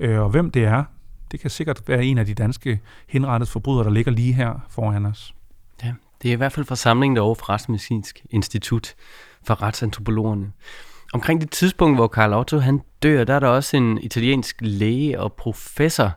Øh, 0.00 0.20
og 0.20 0.28
hvem 0.28 0.50
det 0.50 0.64
er, 0.64 0.84
det 1.32 1.40
kan 1.40 1.50
sikkert 1.50 1.88
være 1.88 2.04
en 2.04 2.18
af 2.18 2.26
de 2.26 2.34
danske 2.34 2.80
henrettede 3.08 3.50
forbrydere, 3.50 3.84
der 3.84 3.90
ligger 3.90 4.12
lige 4.12 4.32
her 4.32 4.66
foran 4.68 5.06
os. 5.06 5.34
Det 6.24 6.30
er 6.30 6.32
i 6.32 6.36
hvert 6.36 6.52
fald 6.52 6.66
fra 6.66 6.76
samlingen 6.76 7.16
derovre 7.16 7.36
fra 7.36 7.54
Retsmedicinsk 7.54 8.26
Institut 8.30 8.94
for 9.46 9.62
Retsantropologerne. 9.62 10.52
Omkring 11.12 11.40
det 11.40 11.50
tidspunkt, 11.50 11.96
hvor 11.96 12.08
Carl 12.08 12.34
Otto 12.34 12.58
han 12.58 12.80
dør, 13.02 13.24
der 13.24 13.34
er 13.34 13.40
der 13.40 13.48
også 13.48 13.76
en 13.76 13.98
italiensk 13.98 14.56
læge 14.60 15.20
og 15.20 15.32
professor, 15.32 16.10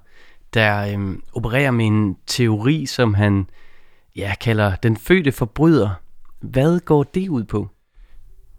der 0.54 0.93
øhm, 0.93 1.24
opererer 1.34 1.72
med 1.72 1.86
en 1.86 2.17
teori, 2.28 2.86
som 2.86 3.13
han 3.13 3.50
ja, 4.15 4.34
kalder 4.42 4.75
den 4.75 4.98
fødte 4.98 5.31
forbryder. 5.31 5.90
Hvad 6.40 6.79
går 6.79 7.04
det 7.04 7.29
ud 7.29 7.44
på? 7.44 7.67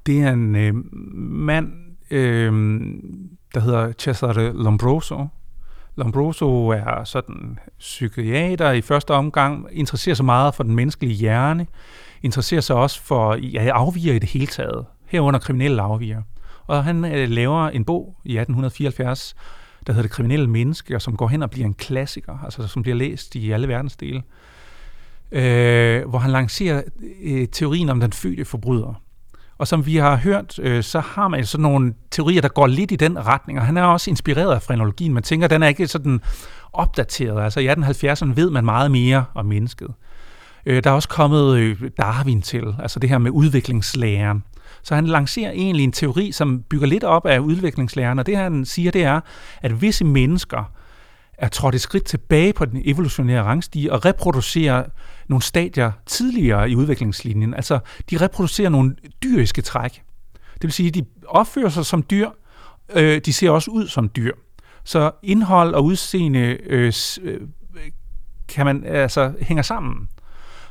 Det 0.06 0.20
er 0.20 0.32
en 0.32 0.56
øh, 0.56 0.74
mand, 1.20 1.72
øh, 2.10 2.52
der 3.54 3.60
hedder 3.60 3.92
Cesare 3.98 4.52
Lombroso. 4.52 5.26
Lombroso 5.98 6.68
er 6.68 7.04
sådan 7.04 7.58
psykiater 7.78 8.70
i 8.70 8.80
første 8.80 9.10
omgang, 9.10 9.66
interesserer 9.72 10.14
sig 10.14 10.24
meget 10.24 10.54
for 10.54 10.62
den 10.62 10.74
menneskelige 10.74 11.14
hjerne, 11.14 11.66
interesserer 12.22 12.60
sig 12.60 12.76
også 12.76 13.02
for 13.02 13.34
ja, 13.34 13.70
afviger 13.74 14.14
i 14.14 14.18
det 14.18 14.28
hele 14.28 14.46
taget, 14.46 14.86
herunder 15.06 15.40
kriminelle 15.40 15.82
afviger. 15.82 16.22
Og 16.66 16.84
han 16.84 17.04
øh, 17.04 17.28
laver 17.28 17.68
en 17.68 17.84
bog 17.84 18.16
i 18.24 18.38
1874, 18.38 19.36
der 19.86 19.92
hedder 19.92 20.02
Det 20.02 20.10
kriminelle 20.10 20.46
menneske, 20.46 20.94
og 20.94 21.02
som 21.02 21.16
går 21.16 21.28
hen 21.28 21.42
og 21.42 21.50
bliver 21.50 21.66
en 21.66 21.74
klassiker, 21.74 22.38
altså 22.44 22.66
som 22.66 22.82
bliver 22.82 22.96
læst 22.96 23.34
i 23.34 23.50
alle 23.50 23.68
verdensdele, 23.68 24.22
øh, 25.32 26.08
hvor 26.08 26.18
han 26.18 26.30
lancerer 26.30 26.82
øh, 27.22 27.48
teorien 27.48 27.88
om 27.88 28.00
den 28.00 28.12
fødte 28.12 28.44
forbryder. 28.44 29.02
Og 29.58 29.68
som 29.68 29.86
vi 29.86 29.96
har 29.96 30.16
hørt, 30.16 30.58
øh, 30.62 30.82
så 30.82 31.00
har 31.00 31.28
man 31.28 31.46
sådan 31.46 31.62
nogle 31.62 31.94
teorier, 32.10 32.40
der 32.40 32.48
går 32.48 32.66
lidt 32.66 32.92
i 32.92 32.96
den 32.96 33.26
retning, 33.26 33.58
og 33.58 33.66
han 33.66 33.76
er 33.76 33.82
også 33.82 34.10
inspireret 34.10 34.54
af 34.54 34.62
frenologien. 34.62 35.14
Man 35.14 35.22
tænker, 35.22 35.48
den 35.48 35.62
er 35.62 35.68
ikke 35.68 35.86
sådan 35.86 36.20
opdateret. 36.72 37.44
Altså 37.44 37.60
i 37.60 37.68
1870'erne 37.68 38.34
ved 38.34 38.50
man 38.50 38.64
meget 38.64 38.90
mere 38.90 39.24
om 39.34 39.46
mennesket. 39.46 39.88
Øh, 40.66 40.84
der 40.84 40.90
er 40.90 40.94
også 40.94 41.08
kommet 41.08 41.56
øh, 41.56 41.90
Darwin 41.98 42.42
til, 42.42 42.64
altså 42.78 42.98
det 42.98 43.10
her 43.10 43.18
med 43.18 43.30
udviklingslæren. 43.30 44.44
Så 44.82 44.94
han 44.94 45.06
lancerer 45.06 45.50
egentlig 45.50 45.84
en 45.84 45.92
teori, 45.92 46.32
som 46.32 46.62
bygger 46.70 46.86
lidt 46.86 47.04
op 47.04 47.26
af 47.26 47.38
udviklingslæren, 47.38 48.18
og 48.18 48.26
det 48.26 48.36
han 48.36 48.64
siger, 48.64 48.90
det 48.90 49.04
er, 49.04 49.20
at 49.62 49.82
visse 49.82 50.04
mennesker 50.04 50.72
er 51.38 51.48
trådt 51.48 51.74
et 51.74 51.80
skridt 51.80 52.04
tilbage 52.04 52.52
på 52.52 52.64
den 52.64 52.82
evolutionære 52.84 53.42
rangstige 53.42 53.92
og 53.92 54.04
reproducerer 54.04 54.84
nogle 55.28 55.42
stadier 55.42 55.92
tidligere 56.06 56.70
i 56.70 56.76
udviklingslinjen. 56.76 57.54
Altså, 57.54 57.78
de 58.10 58.16
reproducerer 58.16 58.68
nogle 58.68 58.96
dyriske 59.22 59.62
træk. 59.62 60.02
Det 60.54 60.62
vil 60.62 60.72
sige, 60.72 60.88
at 60.88 60.94
de 60.94 61.04
opfører 61.26 61.68
sig 61.68 61.86
som 61.86 62.02
dyr, 62.02 62.30
øh, 62.94 63.20
de 63.20 63.32
ser 63.32 63.50
også 63.50 63.70
ud 63.70 63.86
som 63.86 64.08
dyr. 64.08 64.32
Så 64.84 65.10
indhold 65.22 65.74
og 65.74 65.84
udseende 65.84 66.58
øh, 66.66 66.92
øh, 67.22 67.40
kan 68.48 68.66
man 68.66 68.84
altså 68.84 69.32
hænger 69.40 69.62
sammen. 69.62 70.08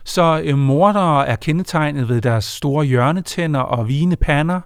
Så 0.03 0.41
øh, 0.43 0.58
mordere 0.58 1.28
er 1.28 1.36
kendetegnet 1.36 2.10
ved 2.10 2.22
deres 2.22 2.45
store 2.45 2.86
hjørnetænder 2.86 3.60
og 3.60 3.88
vigende 3.88 4.16
pander 4.16 4.62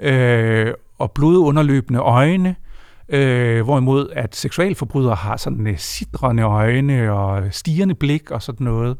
øh, 0.00 0.74
og 0.98 1.10
blodunderløbende 1.10 2.00
øjne, 2.00 2.56
øh, 3.08 3.64
hvorimod 3.64 4.08
at 4.12 4.36
seksualforbrydere 4.36 5.14
har 5.14 5.36
sådan 5.36 5.66
øh, 5.66 5.78
sidrende 5.78 6.42
øjne 6.42 7.12
og 7.12 7.42
stigende 7.50 7.94
blik 7.94 8.30
og 8.30 8.42
sådan 8.42 8.64
noget. 8.64 8.96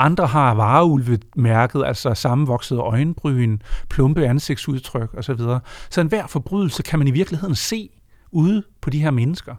Andre 0.00 0.26
har 0.26 0.54
vareulvemærket, 0.54 1.84
altså 1.86 2.14
sammenvoksede 2.14 2.80
øjenbryn, 2.80 3.58
plumpe 3.88 4.26
ansigtsudtryk 4.26 5.14
osv. 5.14 5.36
Så, 5.38 5.58
så 5.90 6.00
enhver 6.00 6.26
forbrydelse 6.26 6.82
kan 6.82 6.98
man 6.98 7.08
i 7.08 7.10
virkeligheden 7.10 7.54
se 7.54 7.90
ude 8.30 8.62
på 8.80 8.90
de 8.90 8.98
her 8.98 9.10
mennesker. 9.10 9.54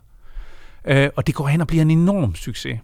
Øh, 0.85 1.09
og 1.15 1.27
det 1.27 1.35
går 1.35 1.47
hen 1.47 1.61
og 1.61 1.67
bliver 1.67 1.81
en 1.81 1.91
enorm 1.91 2.35
succes. 2.35 2.79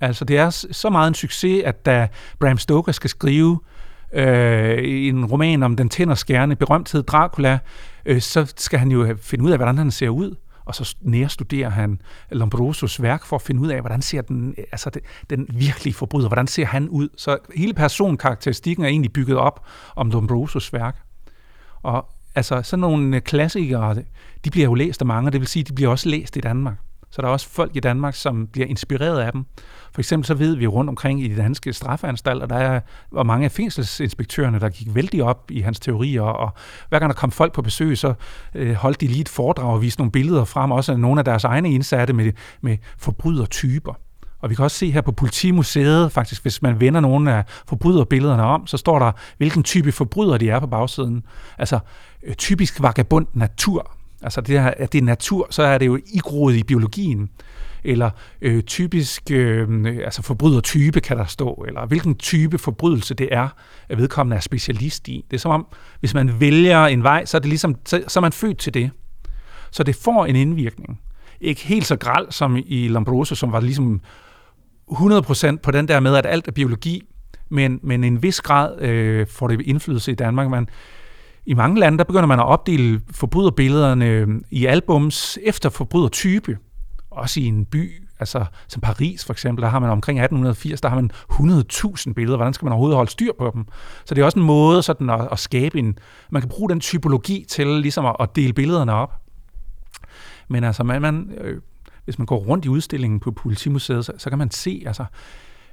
Altså 0.00 0.24
det 0.24 0.38
er 0.38 0.50
så 0.50 0.90
meget 0.90 1.08
en 1.08 1.14
succes, 1.14 1.62
at 1.64 1.86
da 1.86 2.08
Bram 2.38 2.58
Stoker 2.58 2.92
skal 2.92 3.10
skrive 3.10 3.60
øh, 4.12 4.78
en 4.82 5.24
roman 5.24 5.62
om 5.62 5.76
den 5.76 5.88
tænderskærende 5.88 6.56
berømthed 6.56 7.02
Dracula, 7.02 7.58
øh, 8.06 8.20
så 8.20 8.52
skal 8.56 8.78
han 8.78 8.90
jo 8.90 9.16
finde 9.22 9.44
ud 9.44 9.50
af, 9.50 9.58
hvordan 9.58 9.78
han 9.78 9.90
ser 9.90 10.08
ud 10.08 10.34
og 10.68 10.74
så 10.74 10.96
nærstuderer 11.00 11.68
han 11.68 12.00
Lombrosos 12.30 13.02
værk 13.02 13.24
for 13.24 13.36
at 13.36 13.42
finde 13.42 13.60
ud 13.60 13.68
af, 13.68 13.80
hvordan 13.80 14.02
ser 14.02 14.22
den, 14.22 14.54
altså 14.72 14.90
den, 14.90 15.00
den 15.30 15.46
virkelige 15.54 15.94
forbryder, 15.94 16.28
hvordan 16.28 16.46
ser 16.46 16.66
han 16.66 16.88
ud. 16.88 17.08
Så 17.16 17.38
hele 17.56 17.74
personkarakteristikken 17.74 18.84
er 18.84 18.88
egentlig 18.88 19.12
bygget 19.12 19.36
op 19.36 19.66
om 19.96 20.10
Lombrosos 20.10 20.72
værk. 20.72 21.02
Og 21.82 22.08
altså 22.34 22.62
sådan 22.62 22.80
nogle 22.80 23.20
klassikere, 23.20 23.94
de 24.44 24.50
bliver 24.50 24.64
jo 24.64 24.74
læst 24.74 25.00
af 25.00 25.06
mange, 25.06 25.28
og 25.28 25.32
det 25.32 25.40
vil 25.40 25.48
sige, 25.48 25.62
de 25.62 25.72
bliver 25.72 25.90
også 25.90 26.08
læst 26.08 26.36
i 26.36 26.40
Danmark. 26.40 26.76
Så 27.10 27.22
der 27.22 27.28
er 27.28 27.32
også 27.32 27.48
folk 27.48 27.76
i 27.76 27.80
Danmark, 27.80 28.14
som 28.14 28.46
bliver 28.46 28.66
inspireret 28.66 29.20
af 29.20 29.32
dem. 29.32 29.44
For 29.92 30.00
eksempel 30.00 30.26
så 30.26 30.34
ved 30.34 30.56
vi 30.56 30.66
rundt 30.66 30.88
omkring 30.88 31.22
i 31.22 31.28
de 31.28 31.36
danske 31.36 31.72
straffeanstalter, 31.72 32.46
der 32.46 32.56
er 32.56 32.80
hvor 33.10 33.22
mange 33.22 33.44
af 33.44 33.52
fængselsinspektørerne, 33.52 34.60
der 34.60 34.68
gik 34.68 34.94
vældig 34.94 35.22
op 35.22 35.50
i 35.50 35.60
hans 35.60 35.80
teorier, 35.80 36.22
og 36.22 36.50
hver 36.88 36.98
gang 36.98 37.10
der 37.10 37.16
kom 37.16 37.30
folk 37.30 37.52
på 37.52 37.62
besøg, 37.62 37.98
så 37.98 38.14
øh, 38.54 38.74
holdt 38.74 39.00
de 39.00 39.06
lige 39.06 39.20
et 39.20 39.28
foredrag 39.28 39.72
og 39.72 39.82
viste 39.82 40.00
nogle 40.00 40.12
billeder 40.12 40.44
frem, 40.44 40.70
også 40.70 40.92
af 40.92 41.00
nogle 41.00 41.20
af 41.20 41.24
deres 41.24 41.44
egne 41.44 41.72
indsatte 41.72 42.12
med, 42.12 42.32
med 42.60 42.76
forbrydertyper. 42.98 43.94
Og 44.40 44.50
vi 44.50 44.54
kan 44.54 44.64
også 44.64 44.76
se 44.76 44.90
her 44.90 45.00
på 45.00 45.12
Politimuseet, 45.12 46.12
faktisk, 46.12 46.42
hvis 46.42 46.62
man 46.62 46.80
vender 46.80 47.00
nogle 47.00 47.32
af 47.32 47.44
forbryderbillederne 47.68 48.42
om, 48.42 48.66
så 48.66 48.76
står 48.76 48.98
der, 48.98 49.12
hvilken 49.36 49.62
type 49.62 49.92
forbryder 49.92 50.38
de 50.38 50.50
er 50.50 50.60
på 50.60 50.66
bagsiden. 50.66 51.22
Altså, 51.58 51.78
øh, 52.22 52.34
typisk 52.34 52.82
vagabond 52.82 53.26
natur. 53.34 53.97
Altså, 54.22 54.40
det 54.40 54.60
her, 54.60 54.70
at 54.76 54.92
det 54.92 54.98
er 54.98 55.02
natur, 55.02 55.46
så 55.50 55.62
er 55.62 55.78
det 55.78 55.86
jo 55.86 55.98
igroet 56.14 56.56
i 56.56 56.62
biologien 56.62 57.30
eller 57.84 58.10
øh, 58.42 58.62
typisk 58.62 59.22
øh, 59.30 59.86
altså 60.04 60.22
forbrydertype 60.22 61.00
kan 61.00 61.16
der 61.16 61.24
stå, 61.24 61.64
eller 61.68 61.86
hvilken 61.86 62.14
type 62.14 62.58
forbrydelse 62.58 63.14
det 63.14 63.28
er, 63.30 63.48
at 63.88 63.98
vedkommende 63.98 64.36
er 64.36 64.40
specialist 64.40 65.08
i. 65.08 65.24
Det 65.30 65.36
er 65.36 65.40
som 65.40 65.50
om, 65.50 65.66
hvis 66.00 66.14
man 66.14 66.40
vælger 66.40 66.86
en 66.86 67.02
vej, 67.02 67.24
så 67.24 67.36
er, 67.36 67.38
det 67.38 67.48
ligesom, 67.48 67.76
så, 67.84 68.04
så 68.08 68.18
er 68.18 68.22
man 68.22 68.32
født 68.32 68.58
til 68.58 68.74
det. 68.74 68.90
Så 69.70 69.82
det 69.82 69.96
får 69.96 70.26
en 70.26 70.36
indvirkning. 70.36 71.00
Ikke 71.40 71.60
helt 71.60 71.86
så 71.86 71.96
græl 71.96 72.26
som 72.30 72.56
i 72.66 72.88
Lombroso, 72.88 73.34
som 73.34 73.52
var 73.52 73.60
ligesom 73.60 74.00
100% 74.90 75.56
på 75.56 75.70
den 75.70 75.88
der 75.88 76.00
med, 76.00 76.14
at 76.14 76.26
alt 76.26 76.48
er 76.48 76.52
biologi, 76.52 77.02
men, 77.48 77.80
men 77.82 78.04
en 78.04 78.22
vis 78.22 78.40
grad 78.40 78.80
øh, 78.80 79.26
får 79.26 79.48
det 79.48 79.60
indflydelse 79.60 80.12
i 80.12 80.14
Danmark. 80.14 80.50
Man, 80.50 80.68
i 81.48 81.54
mange 81.54 81.80
lande, 81.80 81.98
der 81.98 82.04
begynder 82.04 82.26
man 82.26 82.40
at 82.40 82.46
opdele 82.46 83.00
forbryderbillederne 83.10 84.06
øhm, 84.06 84.44
i 84.50 84.66
albums 84.66 85.38
efter 85.42 85.68
forbrydertype 85.68 86.58
også 87.10 87.40
i 87.40 87.44
en 87.44 87.64
by, 87.64 88.02
altså 88.20 88.44
som 88.68 88.80
Paris 88.80 89.24
for 89.24 89.32
eksempel, 89.32 89.62
der 89.62 89.68
har 89.68 89.78
man 89.78 89.90
omkring 89.90 90.18
1880, 90.18 90.80
der 90.80 90.88
har 90.88 90.96
man 90.96 91.10
100.000 91.32 92.12
billeder. 92.12 92.36
Hvordan 92.36 92.54
skal 92.54 92.66
man 92.66 92.72
overhovedet 92.72 92.96
holde 92.96 93.10
styr 93.10 93.32
på 93.38 93.50
dem? 93.54 93.66
Så 94.04 94.14
det 94.14 94.20
er 94.20 94.24
også 94.24 94.38
en 94.38 94.44
måde 94.44 94.82
sådan 94.82 95.10
at, 95.10 95.28
at 95.32 95.38
skabe 95.38 95.78
en... 95.78 95.98
Man 96.30 96.42
kan 96.42 96.48
bruge 96.48 96.70
den 96.70 96.80
typologi 96.80 97.44
til 97.48 97.66
ligesom 97.66 98.06
at, 98.06 98.16
at 98.20 98.36
dele 98.36 98.52
billederne 98.52 98.92
op. 98.92 99.12
Men 100.48 100.64
altså, 100.64 100.84
man, 100.84 101.02
man, 101.02 101.32
øh, 101.40 101.60
hvis 102.04 102.18
man 102.18 102.26
går 102.26 102.38
rundt 102.38 102.64
i 102.64 102.68
udstillingen 102.68 103.20
på 103.20 103.30
Politimuseet, 103.30 104.04
så, 104.04 104.12
så 104.18 104.28
kan 104.30 104.38
man 104.38 104.50
se, 104.50 104.82
altså, 104.86 105.04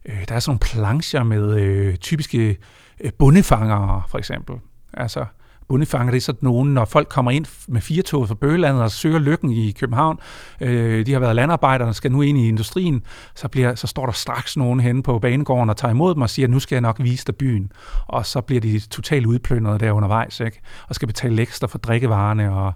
øh, 0.05 0.27
der 0.27 0.35
er 0.35 0.39
sådan 0.39 0.49
nogle 0.49 0.59
plancher 0.59 1.23
med 1.23 1.59
øh, 1.61 1.95
typiske 1.95 2.57
øh, 2.99 3.11
bundefangere, 3.19 4.01
for 4.07 4.17
eksempel. 4.17 4.55
Altså, 4.93 5.25
bundefanger, 5.67 6.11
det 6.11 6.17
er 6.17 6.21
sådan 6.21 6.39
nogen, 6.41 6.73
når 6.73 6.85
folk 6.85 7.09
kommer 7.09 7.31
ind 7.31 7.45
med 7.67 7.81
firetoget 7.81 8.27
fra 8.27 8.35
Bøgelandet 8.35 8.83
og 8.83 8.91
søger 8.91 9.19
lykken 9.19 9.51
i 9.51 9.71
København, 9.71 10.19
øh, 10.61 11.05
de 11.05 11.13
har 11.13 11.19
været 11.19 11.35
landarbejdere 11.35 11.87
og 11.87 11.95
skal 11.95 12.11
nu 12.11 12.21
ind 12.21 12.37
i 12.37 12.47
industrien, 12.47 13.03
så, 13.35 13.47
bliver, 13.47 13.75
så 13.75 13.87
står 13.87 14.05
der 14.05 14.13
straks 14.13 14.57
nogen 14.57 14.79
henne 14.79 15.03
på 15.03 15.19
banegården 15.19 15.69
og 15.69 15.77
tager 15.77 15.91
imod 15.91 16.13
dem 16.13 16.21
og 16.21 16.29
siger, 16.29 16.47
nu 16.47 16.59
skal 16.59 16.75
jeg 16.75 16.81
nok 16.81 16.95
vise 16.99 17.25
dig 17.25 17.35
byen. 17.35 17.71
Og 18.07 18.25
så 18.25 18.41
bliver 18.41 18.61
de 18.61 18.79
totalt 18.79 19.25
udplyndret 19.25 19.79
der 19.79 19.91
undervejs, 19.91 20.39
ikke? 20.39 20.61
og 20.89 20.95
skal 20.95 21.07
betale 21.07 21.41
ekstra 21.41 21.67
for 21.67 21.77
drikkevarerne, 21.77 22.53
og, 22.53 22.73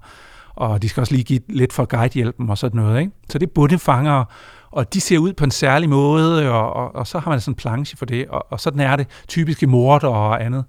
og 0.56 0.82
de 0.82 0.90
skal 0.90 1.02
også 1.02 1.14
lige 1.14 1.24
give 1.24 1.40
lidt 1.50 1.74
for 1.74 1.86
guidehjælpen 1.86 2.50
og 2.50 2.58
sådan 2.58 2.82
noget. 2.82 3.00
Ikke? 3.00 3.12
Så 3.30 3.38
det 3.38 3.48
er 3.48 3.52
bundefanger, 3.56 4.26
og 4.72 4.94
de 4.94 5.02
ser 5.02 5.18
ud 5.18 5.34
på 5.34 5.44
en 5.44 5.52
særlig 5.52 5.90
måde, 5.90 6.52
og, 6.52 6.74
og, 6.74 6.96
og 6.96 7.08
så 7.08 7.20
har 7.20 7.32
man 7.32 7.42
sådan 7.42 7.52
en 7.52 7.56
planche 7.56 7.98
for 7.98 8.06
det, 8.06 8.28
og, 8.28 8.52
og 8.52 8.60
sådan 8.60 8.80
er 8.80 8.96
det 8.96 9.08
typiske 9.28 9.68
morder 9.68 10.08
og 10.08 10.46
andet. 10.46 10.66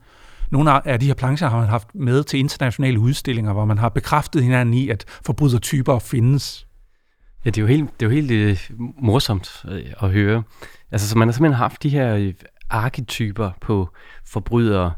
Nogle 0.50 0.88
af 0.88 1.00
de 1.00 1.06
her 1.06 1.14
plancher 1.14 1.48
har 1.48 1.58
man 1.58 1.68
haft 1.68 1.94
med 1.94 2.24
til 2.24 2.38
internationale 2.38 3.00
udstillinger, 3.00 3.52
hvor 3.52 3.64
man 3.64 3.78
har 3.78 3.88
bekræftet 3.88 4.42
hinanden 4.42 4.74
i, 4.74 4.88
at 4.88 5.04
forbrydertyper 5.26 5.98
findes. 5.98 6.66
Ja, 7.44 7.50
det 7.50 7.58
er 7.58 7.62
jo 7.62 7.66
helt, 7.66 8.00
det 8.00 8.06
er 8.06 8.10
jo 8.10 8.14
helt 8.14 8.30
øh, 8.30 8.70
morsomt 8.98 9.64
øh, 9.68 9.84
at 10.02 10.10
høre. 10.10 10.42
Altså, 10.90 11.08
så 11.08 11.18
man 11.18 11.28
har 11.28 11.32
simpelthen 11.32 11.58
haft 11.58 11.82
de 11.82 11.88
her 11.88 12.14
øh, 12.14 12.34
arketyper 12.70 13.50
på 13.60 13.88
forbrydere 14.26 14.92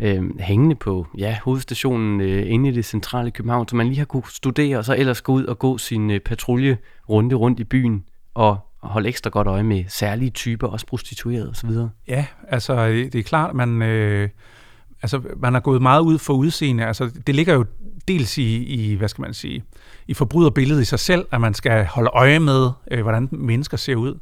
øh, 0.00 0.40
hængende 0.40 0.74
på 0.74 1.06
ja, 1.18 1.38
hovedstationen 1.44 2.20
øh, 2.20 2.50
inde 2.50 2.68
i 2.68 2.72
det 2.72 2.84
centrale 2.84 3.30
København, 3.30 3.68
så 3.68 3.76
man 3.76 3.86
lige 3.86 3.98
har 3.98 4.04
kunne 4.04 4.22
studere, 4.30 4.78
og 4.78 4.84
så 4.84 4.96
ellers 4.96 5.22
gå 5.22 5.32
ud 5.32 5.44
og 5.44 5.58
gå 5.58 5.78
sin 5.78 6.10
øh, 6.10 6.20
patruljerunde 6.20 7.34
rundt 7.34 7.60
i 7.60 7.64
byen 7.64 8.04
og 8.34 8.58
holde 8.82 9.08
ekstra 9.08 9.30
godt 9.30 9.46
øje 9.46 9.62
med 9.62 9.84
særlige 9.88 10.30
typer, 10.30 10.66
også 10.66 10.86
prostituerede 10.86 11.50
osv. 11.50 11.70
Ja, 12.08 12.26
altså 12.48 12.86
det 12.86 13.14
er 13.14 13.22
klart, 13.22 13.54
man... 13.54 13.82
Øh 13.82 14.28
altså, 15.14 15.28
man 15.36 15.52
har 15.52 15.60
gået 15.60 15.82
meget 15.82 16.00
ud 16.00 16.18
for 16.18 16.34
udseende. 16.34 16.86
Altså, 16.86 17.10
det 17.26 17.34
ligger 17.34 17.54
jo 17.54 17.64
dels 18.08 18.38
i, 18.38 18.64
i, 18.64 18.94
hvad 18.94 19.08
skal 19.08 19.22
man 19.22 19.34
sige, 19.34 19.64
i 20.06 20.14
forbryderbilledet 20.14 20.82
i 20.82 20.84
sig 20.84 20.98
selv, 20.98 21.26
at 21.32 21.40
man 21.40 21.54
skal 21.54 21.86
holde 21.86 22.10
øje 22.14 22.38
med, 22.38 22.70
øh, 22.90 23.02
hvordan 23.02 23.28
mennesker 23.32 23.76
ser 23.76 23.96
ud. 23.96 24.18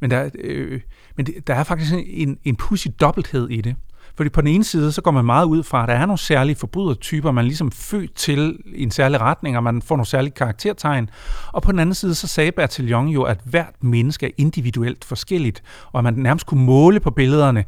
Men 0.00 0.10
der, 0.10 0.30
øh, 0.38 0.80
men 1.16 1.26
det, 1.26 1.46
der 1.46 1.54
er 1.54 1.64
faktisk 1.64 1.92
en, 2.06 2.38
en 2.44 2.56
pudsig 2.56 3.00
dobbelthed 3.00 3.48
i 3.48 3.60
det. 3.60 3.76
Fordi 4.16 4.30
på 4.30 4.40
den 4.40 4.48
ene 4.48 4.64
side, 4.64 4.92
så 4.92 5.02
går 5.02 5.10
man 5.10 5.24
meget 5.24 5.46
ud 5.46 5.62
fra, 5.62 5.82
at 5.82 5.88
der 5.88 5.94
er 5.94 6.06
nogle 6.06 6.18
særlige 6.18 6.56
forbrydertyper, 6.56 7.30
man 7.30 7.44
ligesom 7.44 7.72
født 7.72 8.14
til 8.14 8.58
i 8.74 8.82
en 8.82 8.90
særlig 8.90 9.20
retning, 9.20 9.56
og 9.56 9.62
man 9.62 9.82
får 9.82 9.96
nogle 9.96 10.06
særlige 10.06 10.32
karaktertegn. 10.32 11.10
Og 11.52 11.62
på 11.62 11.72
den 11.72 11.78
anden 11.78 11.94
side, 11.94 12.14
så 12.14 12.26
sagde 12.26 12.52
Bertillon 12.52 13.08
jo, 13.08 13.22
at 13.22 13.40
hvert 13.44 13.74
menneske 13.80 14.26
er 14.26 14.30
individuelt 14.36 15.04
forskelligt, 15.04 15.62
og 15.92 15.98
at 15.98 16.04
man 16.04 16.14
nærmest 16.14 16.46
kunne 16.46 16.64
måle 16.64 17.00
på 17.00 17.10
billederne, 17.10 17.64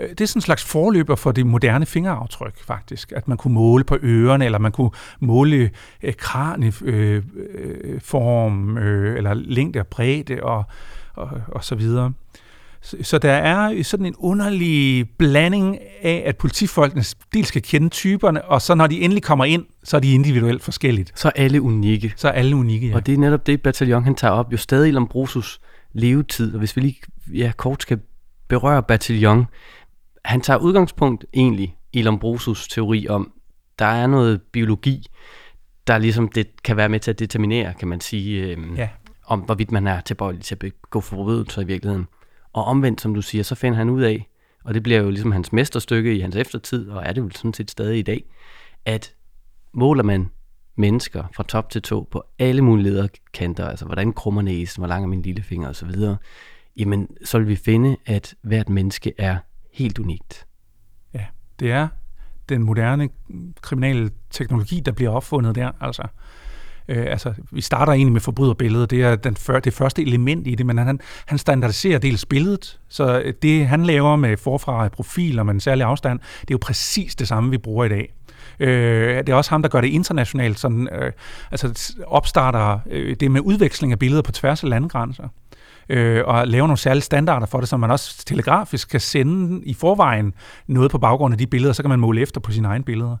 det 0.00 0.20
er 0.20 0.26
sådan 0.26 0.38
en 0.38 0.42
slags 0.42 0.64
forløber 0.64 1.14
for 1.14 1.32
det 1.32 1.46
moderne 1.46 1.86
fingeraftryk, 1.86 2.64
faktisk. 2.64 3.12
At 3.16 3.28
man 3.28 3.36
kunne 3.36 3.54
måle 3.54 3.84
på 3.84 3.98
ørerne, 4.02 4.44
eller 4.44 4.58
man 4.58 4.72
kunne 4.72 4.90
måle 5.20 5.70
øh, 6.02 6.14
kranieform, 6.14 8.78
øh, 8.78 9.10
øh, 9.10 9.16
eller 9.16 9.34
længde 9.34 9.80
og 9.80 9.86
bredde, 9.86 10.42
og, 10.42 10.64
og, 11.14 11.30
og 11.48 11.64
så 11.64 11.74
videre. 11.74 12.12
Så, 12.82 12.96
så 13.02 13.18
der 13.18 13.32
er 13.32 13.82
sådan 13.82 14.06
en 14.06 14.14
underlig 14.18 15.08
blanding 15.18 15.78
af, 16.02 16.22
at 16.26 16.36
politifolkene 16.36 17.04
dels 17.34 17.48
skal 17.48 17.62
kende 17.62 17.88
typerne, 17.88 18.44
og 18.44 18.62
så 18.62 18.74
når 18.74 18.86
de 18.86 19.00
endelig 19.00 19.22
kommer 19.22 19.44
ind, 19.44 19.64
så 19.84 19.96
er 19.96 20.00
de 20.00 20.12
individuelt 20.12 20.62
forskelligt. 20.62 21.12
Så 21.14 21.28
er 21.28 21.32
alle 21.36 21.62
unikke. 21.62 22.12
Så 22.16 22.28
er 22.28 22.32
alle 22.32 22.56
unikke, 22.56 22.88
ja. 22.88 22.94
Og 22.94 23.06
det 23.06 23.14
er 23.14 23.18
netop 23.18 23.46
det, 23.46 23.62
Bataljon 23.62 24.04
han 24.04 24.14
tager 24.14 24.32
op. 24.32 24.52
Jo 24.52 24.56
stadig 24.56 24.92
Lombrosos 24.92 25.60
levetid, 25.92 26.52
og 26.52 26.58
hvis 26.58 26.76
vi 26.76 26.80
lige 26.80 26.96
ja, 27.34 27.52
kort 27.56 27.82
skal 27.82 28.00
berøre 28.48 28.82
Bataljon, 28.82 29.46
han 30.24 30.40
tager 30.40 30.58
udgangspunkt 30.58 31.24
egentlig 31.34 31.76
i 31.92 32.02
Lombrosos 32.02 32.68
teori 32.68 33.08
om, 33.08 33.32
der 33.78 33.84
er 33.84 34.06
noget 34.06 34.42
biologi, 34.42 35.06
der 35.86 35.98
ligesom 35.98 36.28
det 36.28 36.62
kan 36.62 36.76
være 36.76 36.88
med 36.88 37.00
til 37.00 37.10
at 37.10 37.18
determinere, 37.18 37.74
kan 37.74 37.88
man 37.88 38.00
sige, 38.00 38.42
øhm, 38.42 38.74
ja. 38.76 38.88
om 39.26 39.40
hvorvidt 39.40 39.72
man 39.72 39.86
er 39.86 40.00
tilbøjelig 40.00 40.44
til 40.44 40.54
at 40.54 40.58
begå 40.58 41.00
forbrydelser 41.00 41.62
i 41.62 41.64
virkeligheden. 41.64 42.06
Og 42.52 42.64
omvendt, 42.64 43.00
som 43.00 43.14
du 43.14 43.22
siger, 43.22 43.44
så 43.44 43.54
finder 43.54 43.78
han 43.78 43.90
ud 43.90 44.02
af, 44.02 44.28
og 44.64 44.74
det 44.74 44.82
bliver 44.82 45.00
jo 45.00 45.10
ligesom 45.10 45.32
hans 45.32 45.52
mesterstykke 45.52 46.16
i 46.16 46.20
hans 46.20 46.36
eftertid, 46.36 46.88
og 46.88 47.02
er 47.06 47.12
det 47.12 47.20
jo 47.20 47.30
sådan 47.30 47.54
set 47.54 47.70
stadig 47.70 47.98
i 47.98 48.02
dag, 48.02 48.24
at 48.84 49.14
måler 49.72 50.02
man 50.02 50.30
mennesker 50.76 51.24
fra 51.36 51.42
top 51.42 51.70
til 51.70 51.82
tå 51.82 52.08
på 52.10 52.22
alle 52.38 52.62
mulige 52.62 52.84
lederkanter, 52.84 53.68
altså 53.68 53.84
hvordan 53.84 54.12
krummer 54.12 54.42
næsen, 54.42 54.80
hvor 54.80 54.88
lang 54.88 55.04
er 55.04 55.08
min 55.08 55.22
lillefinger 55.22 55.68
osv., 55.68 55.90
jamen 56.76 57.08
så 57.24 57.38
vil 57.38 57.48
vi 57.48 57.56
finde, 57.56 57.96
at 58.06 58.34
hvert 58.42 58.68
menneske 58.68 59.12
er 59.18 59.36
helt 59.74 59.98
unikt. 59.98 60.46
Ja, 61.14 61.24
det 61.60 61.70
er 61.70 61.88
den 62.48 62.62
moderne 62.62 63.08
kriminelle 63.60 64.10
teknologi, 64.30 64.80
der 64.80 64.92
bliver 64.92 65.10
opfundet 65.10 65.54
der. 65.54 65.70
Altså, 65.80 66.02
øh, 66.88 67.06
altså, 67.08 67.34
vi 67.50 67.60
starter 67.60 67.92
egentlig 67.92 68.12
med 68.12 68.20
forbryderbilledet, 68.20 68.90
det 68.90 69.02
er 69.02 69.16
den 69.16 69.36
før, 69.36 69.60
det 69.60 69.72
første 69.72 70.02
element 70.02 70.46
i 70.46 70.54
det, 70.54 70.66
men 70.66 70.78
han, 70.78 71.00
han 71.26 71.38
standardiserer 71.38 71.98
dels 71.98 72.26
billedet, 72.26 72.80
så 72.88 73.32
det 73.42 73.66
han 73.66 73.84
laver 73.86 74.16
med 74.16 74.36
forfra 74.36 74.88
profiler 74.88 75.42
med 75.42 75.54
en 75.54 75.60
særlig 75.60 75.84
afstand, 75.84 76.18
det 76.40 76.50
er 76.50 76.54
jo 76.54 76.58
præcis 76.62 77.14
det 77.14 77.28
samme, 77.28 77.50
vi 77.50 77.58
bruger 77.58 77.84
i 77.84 77.88
dag. 77.88 78.14
Øh, 78.60 79.16
det 79.16 79.28
er 79.28 79.34
også 79.34 79.50
ham, 79.50 79.62
der 79.62 79.68
gør 79.68 79.80
det 79.80 79.88
internationalt, 79.88 80.58
sådan, 80.58 80.88
øh, 80.92 81.12
altså 81.50 81.94
opstarter 82.06 82.78
øh, 82.90 83.16
det 83.20 83.30
med 83.30 83.40
udveksling 83.40 83.92
af 83.92 83.98
billeder 83.98 84.22
på 84.22 84.32
tværs 84.32 84.64
af 84.64 84.70
landegrænser 84.70 85.28
øh, 85.88 86.22
og 86.24 86.48
lave 86.48 86.66
nogle 86.66 86.78
særlige 86.78 87.02
standarder 87.02 87.46
for 87.46 87.60
det, 87.60 87.68
så 87.68 87.76
man 87.76 87.90
også 87.90 88.24
telegrafisk 88.26 88.88
kan 88.88 89.00
sende 89.00 89.64
i 89.64 89.74
forvejen 89.74 90.34
noget 90.66 90.90
på 90.90 90.98
baggrund 90.98 91.34
af 91.34 91.38
de 91.38 91.46
billeder, 91.46 91.72
så 91.72 91.82
kan 91.82 91.88
man 91.88 92.00
måle 92.00 92.20
efter 92.20 92.40
på 92.40 92.52
sine 92.52 92.68
egne 92.68 92.84
billeder. 92.84 93.16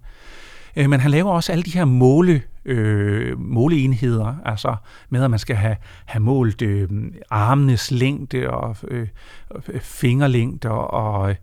Øh, 0.76 0.90
men 0.90 1.00
han 1.00 1.10
laver 1.10 1.30
også 1.30 1.52
alle 1.52 1.62
de 1.62 1.70
her 1.70 1.84
måle, 1.84 2.42
øh, 2.64 3.40
måleenheder, 3.40 4.34
altså 4.44 4.76
med, 5.10 5.24
at 5.24 5.30
man 5.30 5.38
skal 5.38 5.56
have, 5.56 5.76
have 6.04 6.22
målt 6.22 6.62
øh, 6.62 6.88
armenes 7.30 7.90
længde 7.90 8.50
og 8.50 8.76
øh, 8.88 9.08
øh 9.68 9.80
fingerlængde 9.80 10.70
og, 10.70 10.90
og, 10.90 11.34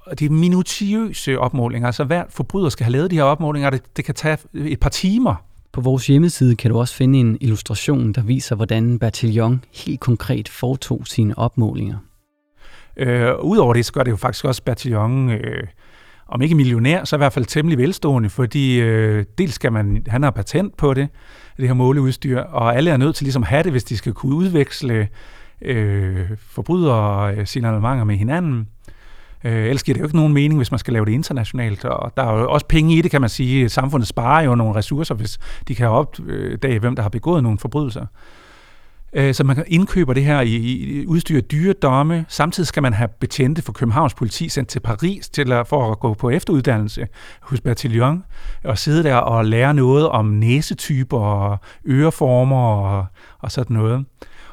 og 0.00 0.18
det 0.18 0.26
er 0.26 0.30
minutiøse 0.30 1.38
opmålinger. 1.38 1.86
Altså 1.86 2.04
hver 2.04 2.24
forbryder 2.28 2.68
skal 2.68 2.84
have 2.84 2.92
lavet 2.92 3.10
de 3.10 3.16
her 3.16 3.22
opmålinger, 3.22 3.70
det, 3.70 3.96
det 3.96 4.04
kan 4.04 4.14
tage 4.14 4.38
et 4.54 4.80
par 4.80 4.90
timer. 4.90 5.34
På 5.76 5.82
vores 5.82 6.06
hjemmeside 6.06 6.56
kan 6.56 6.70
du 6.70 6.78
også 6.78 6.94
finde 6.94 7.18
en 7.18 7.38
illustration, 7.40 8.12
der 8.12 8.22
viser, 8.22 8.56
hvordan 8.56 8.98
Bertillon 8.98 9.64
helt 9.74 10.00
konkret 10.00 10.48
foretog 10.48 11.06
sine 11.06 11.38
opmålinger. 11.38 11.98
Øh, 12.96 13.34
Udover 13.42 13.74
det, 13.74 13.86
så 13.86 13.92
gør 13.92 14.02
det 14.02 14.10
jo 14.10 14.16
faktisk 14.16 14.44
også 14.44 14.62
Bertillon, 14.62 15.30
øh, 15.30 15.66
om 16.28 16.42
ikke 16.42 16.54
millionær, 16.54 17.04
så 17.04 17.16
i 17.16 17.18
hvert 17.18 17.32
fald 17.32 17.44
temmelig 17.44 17.78
velstående, 17.78 18.30
fordi 18.30 18.80
øh, 18.80 19.24
dels 19.38 19.54
skal 19.54 19.72
man, 19.72 20.02
han 20.08 20.22
har 20.22 20.30
patent 20.30 20.76
på 20.76 20.94
det, 20.94 21.08
det 21.56 21.66
her 21.66 21.74
måleudstyr, 21.74 22.40
og 22.40 22.76
alle 22.76 22.90
er 22.90 22.96
nødt 22.96 23.16
til 23.16 23.24
ligesom 23.24 23.42
at 23.42 23.48
have 23.48 23.62
det, 23.62 23.72
hvis 23.72 23.84
de 23.84 23.96
skal 23.96 24.12
kunne 24.12 24.34
udveksle 24.34 25.08
øh, 25.62 26.30
forbrydere 26.38 27.34
øh, 27.34 27.46
signalementer 27.46 28.04
med 28.04 28.16
hinanden. 28.16 28.68
Øh, 29.44 29.64
ellers 29.64 29.82
giver 29.82 29.94
det 29.94 30.00
jo 30.00 30.06
ikke 30.06 30.16
nogen 30.16 30.32
mening, 30.32 30.58
hvis 30.58 30.70
man 30.70 30.78
skal 30.78 30.92
lave 30.92 31.04
det 31.04 31.12
internationalt. 31.12 31.84
Og 31.84 32.12
der 32.16 32.22
er 32.22 32.38
jo 32.38 32.50
også 32.50 32.66
penge 32.66 32.96
i 32.96 33.02
det, 33.02 33.10
kan 33.10 33.20
man 33.20 33.30
sige. 33.30 33.68
Samfundet 33.68 34.08
sparer 34.08 34.44
jo 34.44 34.54
nogle 34.54 34.74
ressourcer, 34.74 35.14
hvis 35.14 35.38
de 35.68 35.74
kan 35.74 35.88
opdage, 35.88 36.74
øh, 36.74 36.80
hvem 36.80 36.96
der 36.96 37.02
har 37.02 37.08
begået 37.08 37.42
nogle 37.42 37.58
forbrydelser. 37.58 38.06
Øh, 39.12 39.34
så 39.34 39.44
man 39.44 39.56
kan 39.56 39.64
indkøbe 39.68 40.14
det 40.14 40.24
her 40.24 40.40
i, 40.40 40.54
i 40.56 41.06
udstyr 41.06 41.40
dyre 41.40 41.72
domme. 41.72 42.24
Samtidig 42.28 42.66
skal 42.66 42.82
man 42.82 42.92
have 42.92 43.08
betjente 43.20 43.62
for 43.62 43.72
Københavns 43.72 44.14
politi 44.14 44.48
sendt 44.48 44.68
til 44.68 44.80
Paris 44.80 45.28
til 45.28 45.52
at, 45.52 45.66
for 45.66 45.92
at 45.92 45.98
gå 45.98 46.14
på 46.14 46.30
efteruddannelse 46.30 47.06
hos 47.40 47.60
Bertillon 47.60 48.24
og 48.64 48.78
sidde 48.78 49.02
der 49.02 49.16
og 49.16 49.44
lære 49.44 49.74
noget 49.74 50.08
om 50.08 50.26
næsetyper 50.26 51.18
og 51.18 51.58
øreformer 51.88 52.66
og, 52.66 53.06
og 53.38 53.52
sådan 53.52 53.76
noget. 53.76 54.04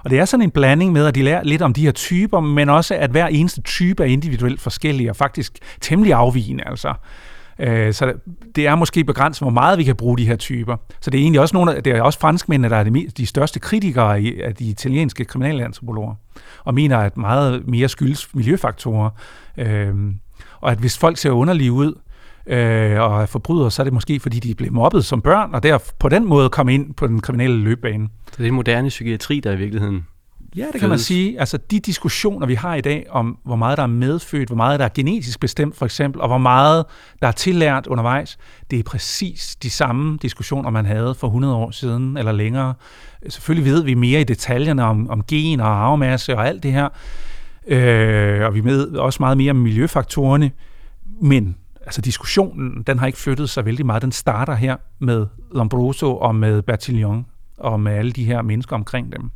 Og 0.03 0.09
det 0.09 0.19
er 0.19 0.25
sådan 0.25 0.43
en 0.43 0.51
blanding 0.51 0.91
med, 0.91 1.05
at 1.05 1.15
de 1.15 1.23
lærer 1.23 1.43
lidt 1.43 1.61
om 1.61 1.73
de 1.73 1.81
her 1.81 1.91
typer, 1.91 2.39
men 2.39 2.69
også 2.69 2.95
at 2.95 3.11
hver 3.11 3.27
eneste 3.27 3.61
type 3.61 4.03
er 4.03 4.07
individuelt 4.07 4.61
forskellig 4.61 5.09
og 5.09 5.15
faktisk 5.15 5.57
temmelig 5.81 6.13
afvigende. 6.13 6.63
Altså. 6.67 6.93
Øh, 7.59 7.93
så 7.93 8.13
det 8.55 8.67
er 8.67 8.75
måske 8.75 9.03
begrænset, 9.03 9.41
hvor 9.41 9.51
meget 9.51 9.77
vi 9.77 9.83
kan 9.83 9.95
bruge 9.95 10.17
de 10.17 10.27
her 10.27 10.35
typer. 10.35 10.75
Så 11.01 11.09
det 11.09 11.17
er 11.17 11.21
egentlig 11.21 11.41
også 11.41 11.55
nogle 11.55 11.75
af, 11.75 11.83
det 11.83 11.95
er 11.95 12.01
også 12.01 12.19
franskmændene, 12.19 12.69
der 12.69 12.77
er 12.77 12.83
de, 12.83 13.07
de 13.17 13.25
største 13.25 13.59
kritikere 13.59 14.17
af 14.17 14.55
de 14.55 14.65
italienske 14.65 15.25
kriminalantropologer, 15.25 16.15
og 16.63 16.73
mener, 16.73 16.97
at 16.97 17.17
meget 17.17 17.67
mere 17.67 17.89
skyldes 17.89 18.35
miljøfaktorer. 18.35 19.09
Øh, 19.57 19.95
og 20.61 20.71
at 20.71 20.77
hvis 20.77 20.97
folk 20.97 21.17
ser 21.17 21.29
underlige 21.29 21.71
ud, 21.71 21.93
øh, 22.47 23.01
og 23.01 23.21
er 23.21 23.25
forbrydere, 23.25 23.71
så 23.71 23.81
er 23.81 23.83
det 23.83 23.93
måske, 23.93 24.19
fordi 24.19 24.39
de 24.39 24.55
blev 24.55 24.73
mobbet 24.73 25.05
som 25.05 25.21
børn, 25.21 25.55
og 25.55 25.63
der 25.63 25.77
på 25.99 26.09
den 26.09 26.25
måde 26.25 26.49
kom 26.49 26.69
ind 26.69 26.93
på 26.93 27.07
den 27.07 27.21
kriminelle 27.21 27.57
løbbane. 27.57 28.09
Så 28.31 28.37
det 28.37 28.47
er 28.47 28.51
moderne 28.51 28.89
psykiatri, 28.89 29.39
der 29.39 29.51
i 29.51 29.55
virkeligheden 29.55 30.05
Ja, 30.55 30.65
det 30.73 30.79
kan 30.79 30.89
man 30.89 30.99
sige. 30.99 31.39
Altså 31.39 31.57
de 31.57 31.79
diskussioner, 31.79 32.47
vi 32.47 32.55
har 32.55 32.75
i 32.75 32.81
dag 32.81 33.05
om, 33.09 33.37
hvor 33.43 33.55
meget 33.55 33.77
der 33.77 33.83
er 33.83 33.87
medfødt, 33.87 34.49
hvor 34.49 34.55
meget 34.55 34.79
der 34.79 34.85
er 34.85 34.89
genetisk 34.95 35.39
bestemt 35.39 35.75
for 35.75 35.85
eksempel, 35.85 36.21
og 36.21 36.27
hvor 36.27 36.37
meget 36.37 36.85
der 37.21 37.27
er 37.27 37.31
tillært 37.31 37.87
undervejs, 37.87 38.37
det 38.71 38.79
er 38.79 38.83
præcis 38.83 39.55
de 39.55 39.69
samme 39.69 40.17
diskussioner, 40.21 40.69
man 40.69 40.85
havde 40.85 41.15
for 41.15 41.27
100 41.27 41.55
år 41.55 41.71
siden 41.71 42.17
eller 42.17 42.31
længere. 42.31 42.73
Selvfølgelig 43.29 43.71
ved 43.71 43.83
vi 43.83 43.93
mere 43.93 44.21
i 44.21 44.23
detaljerne 44.23 44.83
om, 44.83 45.09
om 45.09 45.23
gen 45.23 45.59
og 45.59 45.67
arvemasse 45.67 46.35
og 46.35 46.47
alt 46.47 46.63
det 46.63 46.71
her, 46.71 46.89
øh, 47.67 48.45
og 48.45 48.55
vi 48.55 48.63
ved 48.63 48.91
også 48.91 49.17
meget 49.19 49.37
mere 49.37 49.51
om 49.51 49.57
miljøfaktorerne, 49.57 50.51
men 51.21 51.55
altså 51.83 52.01
diskussionen, 52.01 52.83
den 52.83 52.99
har 52.99 53.07
ikke 53.07 53.19
flyttet 53.19 53.49
sig 53.49 53.65
vældig 53.65 53.85
meget. 53.85 54.01
Den 54.01 54.11
starter 54.11 54.55
her 54.55 54.77
med 54.99 55.27
Lombroso 55.51 56.17
og 56.17 56.35
med 56.35 56.61
Bertillon 56.61 57.25
og 57.57 57.79
med 57.79 57.91
alle 57.91 58.11
de 58.11 58.25
her 58.25 58.41
mennesker 58.41 58.75
omkring 58.75 59.11
dem. 59.11 59.31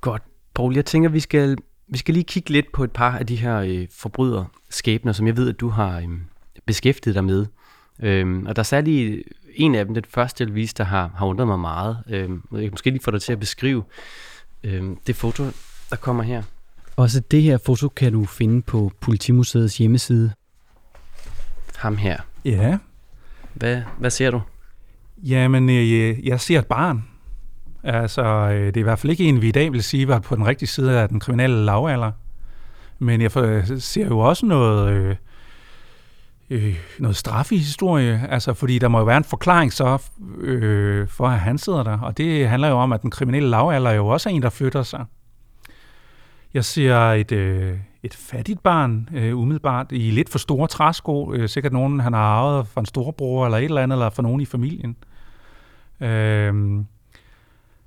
Godt. 0.00 0.22
Paul, 0.54 0.74
jeg 0.74 0.84
tænker, 0.84 1.08
vi 1.08 1.20
skal, 1.20 1.56
vi 1.88 1.98
skal 1.98 2.14
lige 2.14 2.24
kigge 2.24 2.50
lidt 2.50 2.72
på 2.72 2.84
et 2.84 2.90
par 2.90 3.18
af 3.18 3.26
de 3.26 3.36
her 3.36 3.58
øh, 3.58 3.86
forbryderskæbner, 3.92 5.12
som 5.12 5.26
jeg 5.26 5.36
ved, 5.36 5.48
at 5.48 5.60
du 5.60 5.68
har 5.68 5.98
øh, 5.98 6.08
beskæftiget 6.66 7.14
dig 7.14 7.24
med. 7.24 7.46
Øhm, 8.02 8.46
og 8.46 8.56
der 8.56 8.60
er 8.60 8.64
særlig 8.64 9.22
en 9.54 9.74
af 9.74 9.84
dem, 9.84 9.94
den 9.94 10.04
første, 10.08 10.44
jeg 10.44 10.54
viste, 10.54 10.78
der 10.78 10.84
har, 10.84 11.10
har 11.16 11.26
undret 11.26 11.46
mig 11.48 11.58
meget. 11.58 11.98
Øhm, 12.08 12.42
jeg 12.52 12.60
kan 12.60 12.70
måske 12.70 12.90
lige 12.90 13.02
få 13.02 13.10
dig 13.10 13.22
til 13.22 13.32
at 13.32 13.40
beskrive 13.40 13.84
øhm, 14.64 14.96
det 15.06 15.16
foto, 15.16 15.44
der 15.90 15.96
kommer 15.96 16.22
her. 16.22 16.42
Også 16.96 17.20
det 17.20 17.42
her 17.42 17.58
foto 17.58 17.88
kan 17.88 18.12
du 18.12 18.24
finde 18.24 18.62
på 18.62 18.92
Politimuseets 19.00 19.78
hjemmeside. 19.78 20.32
Ham 21.76 21.96
her. 21.96 22.16
Ja. 22.44 22.78
Hvad, 23.54 23.82
hvad 23.98 24.10
ser 24.10 24.30
du? 24.30 24.42
Jamen, 25.18 25.70
øh, 25.70 26.26
jeg 26.26 26.40
ser 26.40 26.58
et 26.58 26.66
barn. 26.66 27.04
Altså, 27.82 28.22
øh, 28.22 28.66
det 28.66 28.76
er 28.76 28.80
i 28.80 28.82
hvert 28.82 28.98
fald 28.98 29.10
ikke 29.10 29.24
en, 29.24 29.42
vi 29.42 29.48
i 29.48 29.52
dag 29.52 29.72
vil 29.72 29.82
sige 29.82 30.08
var 30.08 30.18
på 30.18 30.36
den 30.36 30.46
rigtige 30.46 30.68
side 30.68 31.00
af 31.00 31.08
den 31.08 31.20
kriminelle 31.20 31.64
lavalder. 31.64 32.10
Men 32.98 33.20
jeg 33.20 33.30
ser 33.78 34.06
jo 34.06 34.18
også 34.18 34.46
noget, 34.46 34.92
øh, 34.92 35.16
øh, 36.50 36.76
noget 36.98 37.16
straf 37.16 37.52
i 37.52 37.56
historie, 37.56 38.26
altså, 38.30 38.54
fordi 38.54 38.78
der 38.78 38.88
må 38.88 38.98
jo 38.98 39.04
være 39.04 39.16
en 39.16 39.24
forklaring 39.24 39.72
så 39.72 40.02
øh, 40.38 41.08
for, 41.08 41.28
at 41.28 41.38
han 41.38 41.58
sidder 41.58 41.82
der. 41.82 41.98
Og 41.98 42.18
det 42.18 42.48
handler 42.48 42.68
jo 42.68 42.74
om, 42.74 42.92
at 42.92 43.02
den 43.02 43.10
kriminelle 43.10 43.50
lavalder 43.50 43.90
jo 43.90 44.06
også 44.06 44.28
er 44.28 44.32
en, 44.32 44.42
der 44.42 44.50
flytter 44.50 44.82
sig. 44.82 45.04
Jeg 46.54 46.64
ser 46.64 46.96
et, 46.96 47.32
øh, 47.32 47.78
et 48.06 48.14
fattigt 48.14 48.62
barn, 48.62 49.08
øh, 49.14 49.38
umiddelbart, 49.38 49.92
i 49.92 50.10
lidt 50.10 50.28
for 50.28 50.38
store 50.38 50.68
træsko. 50.68 51.32
Øh, 51.32 51.48
sikkert 51.48 51.72
nogen, 51.72 52.00
han 52.00 52.12
har 52.12 52.20
arvet 52.20 52.66
fra 52.66 52.80
en 52.80 52.86
storebror 52.86 53.44
eller 53.44 53.58
et 53.58 53.64
eller 53.64 53.82
andet, 53.82 53.96
eller 53.96 54.10
fra 54.10 54.22
nogen 54.22 54.40
i 54.40 54.44
familien. 54.44 54.96
Øh, 56.00 56.84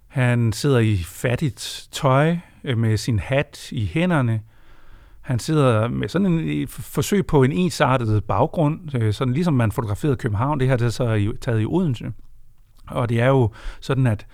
han 0.08 0.54
sidder 0.54 0.80
i 0.80 0.98
fattigt 0.98 1.88
tøj 1.92 2.38
øh, 2.64 2.78
med 2.78 2.98
sin 2.98 3.20
hat 3.20 3.72
i 3.72 3.86
hænderne. 3.86 4.42
Han 5.22 5.40
sidder 5.40 5.88
med 5.88 6.10
sådan 6.10 6.28
en 6.28 6.68
forsøg 6.68 7.26
på 7.26 7.44
en 7.44 7.52
ensartet 7.52 8.24
baggrund, 8.24 8.96
øh, 8.96 9.14
sådan 9.14 9.34
ligesom 9.34 9.54
man 9.54 9.72
fotograferede 9.72 10.16
København. 10.16 10.60
Det 10.60 10.68
her 10.68 10.78
det 10.78 10.86
er 10.86 10.90
så 10.90 11.34
taget 11.42 11.62
i 11.62 11.66
Odense. 11.66 12.12
Og 12.88 13.10
det 13.10 13.22
er 13.22 13.28
jo 13.28 13.52
sådan, 13.80 14.08
at 14.08 14.26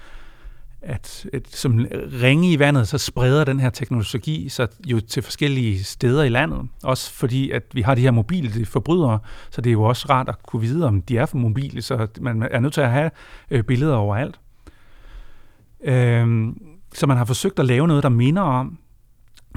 at, 0.86 1.26
at 1.34 1.48
som 1.48 1.86
ringe 2.22 2.52
i 2.52 2.60
vandet, 2.60 2.88
så 2.88 2.98
spreder 2.98 3.44
den 3.44 3.60
her 3.60 3.70
teknologi 3.70 4.50
sig 4.50 4.68
jo 4.88 5.00
til 5.00 5.24
forskellige 5.24 5.84
steder 5.84 6.24
i 6.24 6.30
landet. 6.30 6.68
Også 6.84 7.14
fordi, 7.14 7.52
at 7.52 7.64
vi 7.74 7.82
har 7.82 7.96
de 7.96 8.02
her 8.02 8.12
mobile 8.12 8.66
forbrydere, 8.66 9.20
så 9.50 9.62
det 9.62 9.70
er 9.70 9.74
jo 9.74 9.84
også 9.84 10.06
rart 10.10 10.30
at 10.30 10.44
kunne 10.44 10.62
vide, 10.62 10.88
om 10.88 11.02
de 11.02 11.18
er 11.18 11.26
for 11.26 11.38
mobile, 11.38 11.82
så 11.82 12.08
man 12.22 12.48
er 12.52 12.60
nødt 12.60 12.74
til 12.74 12.82
at 12.82 12.92
have 12.92 13.12
øh, 13.52 13.64
billeder 13.64 13.96
overalt. 13.96 14.40
Øh, 15.84 16.48
så 16.94 17.08
man 17.08 17.18
har 17.18 17.26
forsøgt 17.26 17.60
at 17.60 17.66
lave 17.66 17.88
noget, 17.88 18.04
der 18.04 18.10
minder 18.10 18.42
om, 18.42 18.78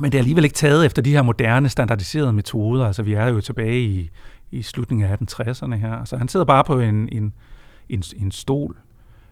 men 0.01 0.13
det 0.13 0.19
er 0.19 0.23
alligevel 0.23 0.45
ikke 0.45 0.55
taget 0.55 0.87
efter 0.87 1.03
de 1.03 1.13
her 1.13 1.23
moderne, 1.23 1.69
standardiserede 1.69 2.33
metoder. 2.33 2.87
Altså, 2.87 3.03
vi 3.03 3.13
er 3.13 3.27
jo 3.27 3.41
tilbage 3.41 3.83
i, 3.83 4.11
i 4.51 4.63
slutningen 4.63 5.07
af 5.07 5.17
1860'erne 5.17 5.75
her. 5.75 6.05
Så 6.05 6.17
han 6.17 6.29
sidder 6.29 6.47
bare 6.47 6.65
på 6.65 6.81
en, 6.81 7.09
en, 7.13 7.33
en, 7.89 8.03
en 8.17 8.31
stol, 8.31 8.77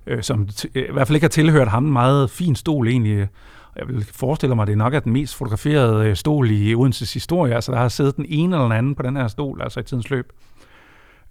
øh, 0.07 0.22
som 0.22 0.48
t- 0.52 0.64
øh, 0.74 0.88
i 0.88 0.92
hvert 0.92 1.07
fald 1.07 1.16
ikke 1.16 1.24
har 1.24 1.28
tilhørt 1.28 1.68
ham. 1.68 1.84
En 1.84 1.92
meget 1.92 2.30
fin 2.30 2.54
stol 2.54 2.88
egentlig. 2.88 3.28
Jeg 3.76 3.88
vil 3.88 4.04
forestille 4.04 4.54
mig, 4.54 4.62
at 4.62 4.68
det 4.68 4.78
nok 4.78 4.94
er 4.94 5.00
den 5.00 5.12
mest 5.12 5.34
fotograferede 5.34 6.09
øh, 6.09 6.16
stol 6.16 6.50
i 6.50 6.74
Odenses 6.74 7.14
historie. 7.14 7.54
Altså, 7.54 7.72
der 7.72 7.78
har 7.78 7.88
siddet 7.88 8.16
den 8.16 8.26
ene 8.28 8.57
eller 8.57 8.64
den 8.64 8.78
anden 8.78 8.94
på 8.94 9.02
den 9.02 9.16
her 9.16 9.28
stol, 9.28 9.62
altså 9.62 9.80
i 9.80 9.82
tidens 9.82 10.11
løb. 10.11 10.32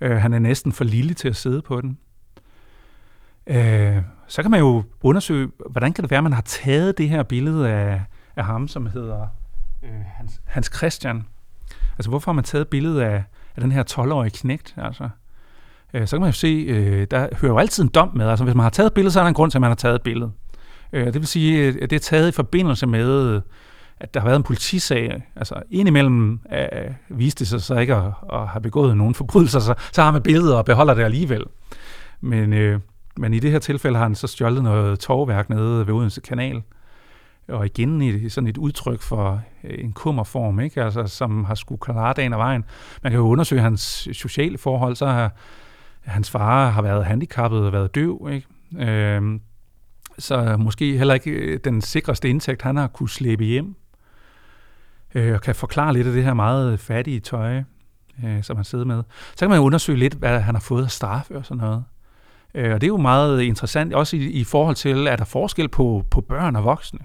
Øh, 0.02 0.18
han 0.18 0.34
er 0.34 0.40
næsten 0.40 0.72
for 0.72 0.84
lille 0.84 1.14
til 1.14 1.28
at 1.28 1.36
sidde 1.36 1.62
på 1.62 1.82
den. 1.82 1.98
Øh, 3.48 4.02
så 4.28 4.42
kan 4.42 4.52
man 4.52 4.60
jo 4.60 4.84
undersøge, 5.02 5.52
hvordan 5.70 5.94
kan 5.94 6.04
det 6.04 6.12
være, 6.12 6.18
at 6.18 6.24
man 6.24 6.34
har 6.34 6.42
taget 6.42 6.98
det 6.98 7.10
her 7.10 7.24
billede 7.24 7.70
af, 7.70 8.02
af 8.36 8.46
ham, 8.46 8.68
som 8.68 8.88
hedder 8.88 9.28
øh, 9.84 9.90
Hans, 10.06 10.42
Hans 10.46 10.72
Christian. 10.76 11.26
Altså, 11.98 12.10
hvorfor 12.10 12.32
har 12.32 12.34
man 12.34 12.44
taget 12.44 12.68
billedet 12.68 13.02
af, 13.02 13.24
af 13.56 13.62
den 13.62 13.72
her 13.72 13.84
12-årige 13.84 14.32
knægt? 14.32 14.76
Altså, 14.78 15.10
øh, 15.96 16.08
så 16.08 16.16
kan 16.16 16.22
man 16.22 16.30
jo 16.30 16.34
se, 16.34 16.66
øh, 16.68 17.08
der 17.12 17.28
hører 17.42 17.52
jo 17.52 17.58
altid 17.58 17.84
en 17.84 17.90
dom 17.90 18.12
med. 18.16 18.30
Altså, 18.30 18.44
hvis 18.44 18.56
man 18.56 18.64
har 18.64 18.70
taget 18.70 18.88
et 18.88 18.94
billede, 18.94 19.12
så 19.12 19.20
er 19.20 19.24
der 19.24 19.28
en 19.28 19.34
grund 19.34 19.52
til, 19.52 19.58
at 19.58 19.62
man 19.62 19.70
har 19.70 19.76
taget 19.76 19.96
et 19.96 20.02
billede. 20.02 20.32
Øh, 20.94 21.06
det 21.06 21.16
vil 21.16 21.28
sige, 21.28 21.68
øh, 21.68 21.76
at 21.82 21.90
det 21.90 21.96
er 21.96 22.00
taget 22.00 22.28
i 22.28 22.32
forbindelse 22.32 22.88
med, 22.88 23.36
øh, 23.36 23.42
at 24.00 24.14
der 24.14 24.20
har 24.20 24.28
været 24.28 24.38
en 24.38 24.44
politisag. 24.44 25.24
Altså, 25.36 25.56
indimellem 25.72 26.40
øh, 26.54 26.60
øh, 26.60 27.20
viste 27.20 27.40
det 27.40 27.48
sig 27.48 27.62
så 27.62 27.76
ikke 27.76 27.96
at, 27.96 28.12
at 28.34 28.48
have 28.48 28.62
begået 28.62 28.98
nogen 28.98 29.16
forbrydelser, 29.16 29.60
så, 29.60 29.74
så 29.92 30.02
har 30.02 30.12
man 30.12 30.22
billedet 30.22 30.56
og 30.56 30.66
beholder 30.66 30.94
det 30.94 31.04
alligevel. 31.04 31.44
Men, 32.22 32.54
øh, 32.54 32.80
men 33.18 33.34
i 33.34 33.40
det 33.40 33.52
her 33.52 33.60
tilfælde 33.60 33.98
har 33.98 34.06
han 34.06 34.16
så 34.16 34.28
stjålet 34.28 34.64
noget 34.64 35.00
torvværk 35.00 35.50
nede 35.50 35.88
ved 35.88 35.94
Odense 35.94 36.22
Kanal, 36.22 36.62
og 37.48 37.66
igen 37.66 38.02
i 38.02 38.30
sådan 38.30 38.48
et 38.48 38.58
udtryk 38.58 39.02
for 39.02 39.42
øh, 39.64 39.84
en 39.84 39.92
kummerform, 39.92 40.60
ikke? 40.60 40.84
Altså, 40.84 41.08
som 41.08 41.46
har 41.46 41.56
skulle 41.56 41.82
klare 41.82 42.14
dagen 42.14 42.34
af 42.34 42.40
vejen. 42.40 42.64
Man 43.04 43.12
kan 43.12 43.20
jo 43.20 43.28
undersøge 43.28 43.62
hans 43.62 44.08
sociale 44.14 44.58
forhold, 44.58 44.96
så 44.96 45.06
har 45.06 45.32
hans 46.06 46.30
far 46.30 46.70
har 46.70 46.82
været 46.82 47.06
handicappet 47.06 47.66
og 47.66 47.74
været 47.74 47.96
døv, 47.96 48.30
ikke? 48.32 48.48
Øhm, 48.92 49.42
så 50.20 50.58
måske 50.58 50.98
heller 50.98 51.14
ikke 51.14 51.32
øh, 51.32 51.60
den 51.64 51.82
sikreste 51.82 52.30
indtægt, 52.30 52.62
han 52.62 52.78
har 52.78 52.88
kunne 52.88 53.10
slæbe 53.10 53.44
hjem, 53.44 53.76
øh, 55.16 55.34
og 55.34 55.42
kan 55.42 55.56
forklare 55.56 55.94
lidt 55.94 56.08
af 56.08 56.14
det 56.14 56.24
her 56.24 56.34
meget 56.34 56.80
fattige 56.80 57.20
tøj, 57.20 57.64
øh, 58.26 58.44
som 58.44 58.56
han 58.56 58.66
sidder 58.66 58.86
med. 58.86 59.04
Så 59.32 59.40
kan 59.40 59.50
man 59.50 59.58
jo 59.58 59.64
undersøge 59.66 60.00
lidt, 60.00 60.14
hvad 60.14 60.40
han 60.40 60.56
har 60.56 60.62
fået 60.62 60.84
af 60.84 60.92
straf 60.92 61.30
og 61.30 61.46
sådan 61.46 61.62
noget. 61.62 61.84
Øh, 62.54 62.74
og 62.74 62.82
det 62.82 62.88
er 62.88 62.92
jo 62.92 62.98
meget 62.98 63.42
interessant, 63.42 63.94
også 63.94 64.16
i, 64.18 64.20
i 64.20 64.44
forhold 64.44 64.76
til, 64.76 65.08
at 65.08 65.20
der 65.20 65.26
forskel 65.26 65.70
på, 65.70 66.06
på 66.12 66.22
børn 66.22 66.56
og 66.56 66.64
voksne. 66.64 67.00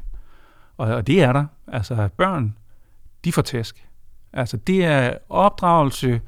Og, 0.76 0.94
og 0.94 1.07
det 1.07 1.22
er 1.22 1.32
der. 1.32 1.44
Altså 1.68 2.09
børn, 2.16 2.57
de 3.24 3.32
får 3.32 3.42
tæsk. 3.42 3.86
Altså 4.32 4.57
det 4.57 4.84
er 4.84 5.14
opdragelse 5.28 6.20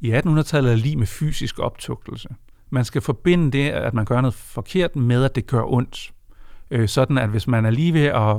i 0.00 0.12
1800-tallet 0.12 0.78
lige 0.78 0.96
med 0.96 1.06
fysisk 1.06 1.58
optugtelse. 1.58 2.28
Man 2.70 2.84
skal 2.84 3.02
forbinde 3.02 3.58
det, 3.58 3.68
at 3.68 3.94
man 3.94 4.04
gør 4.04 4.20
noget 4.20 4.34
forkert, 4.34 4.96
med 4.96 5.24
at 5.24 5.34
det 5.34 5.46
gør 5.46 5.62
ondt. 5.72 6.12
Øh, 6.70 6.88
sådan 6.88 7.18
at 7.18 7.28
hvis 7.28 7.46
man 7.46 7.66
er 7.66 7.70
lige 7.70 7.94
ved 7.94 8.04
at, 8.04 8.36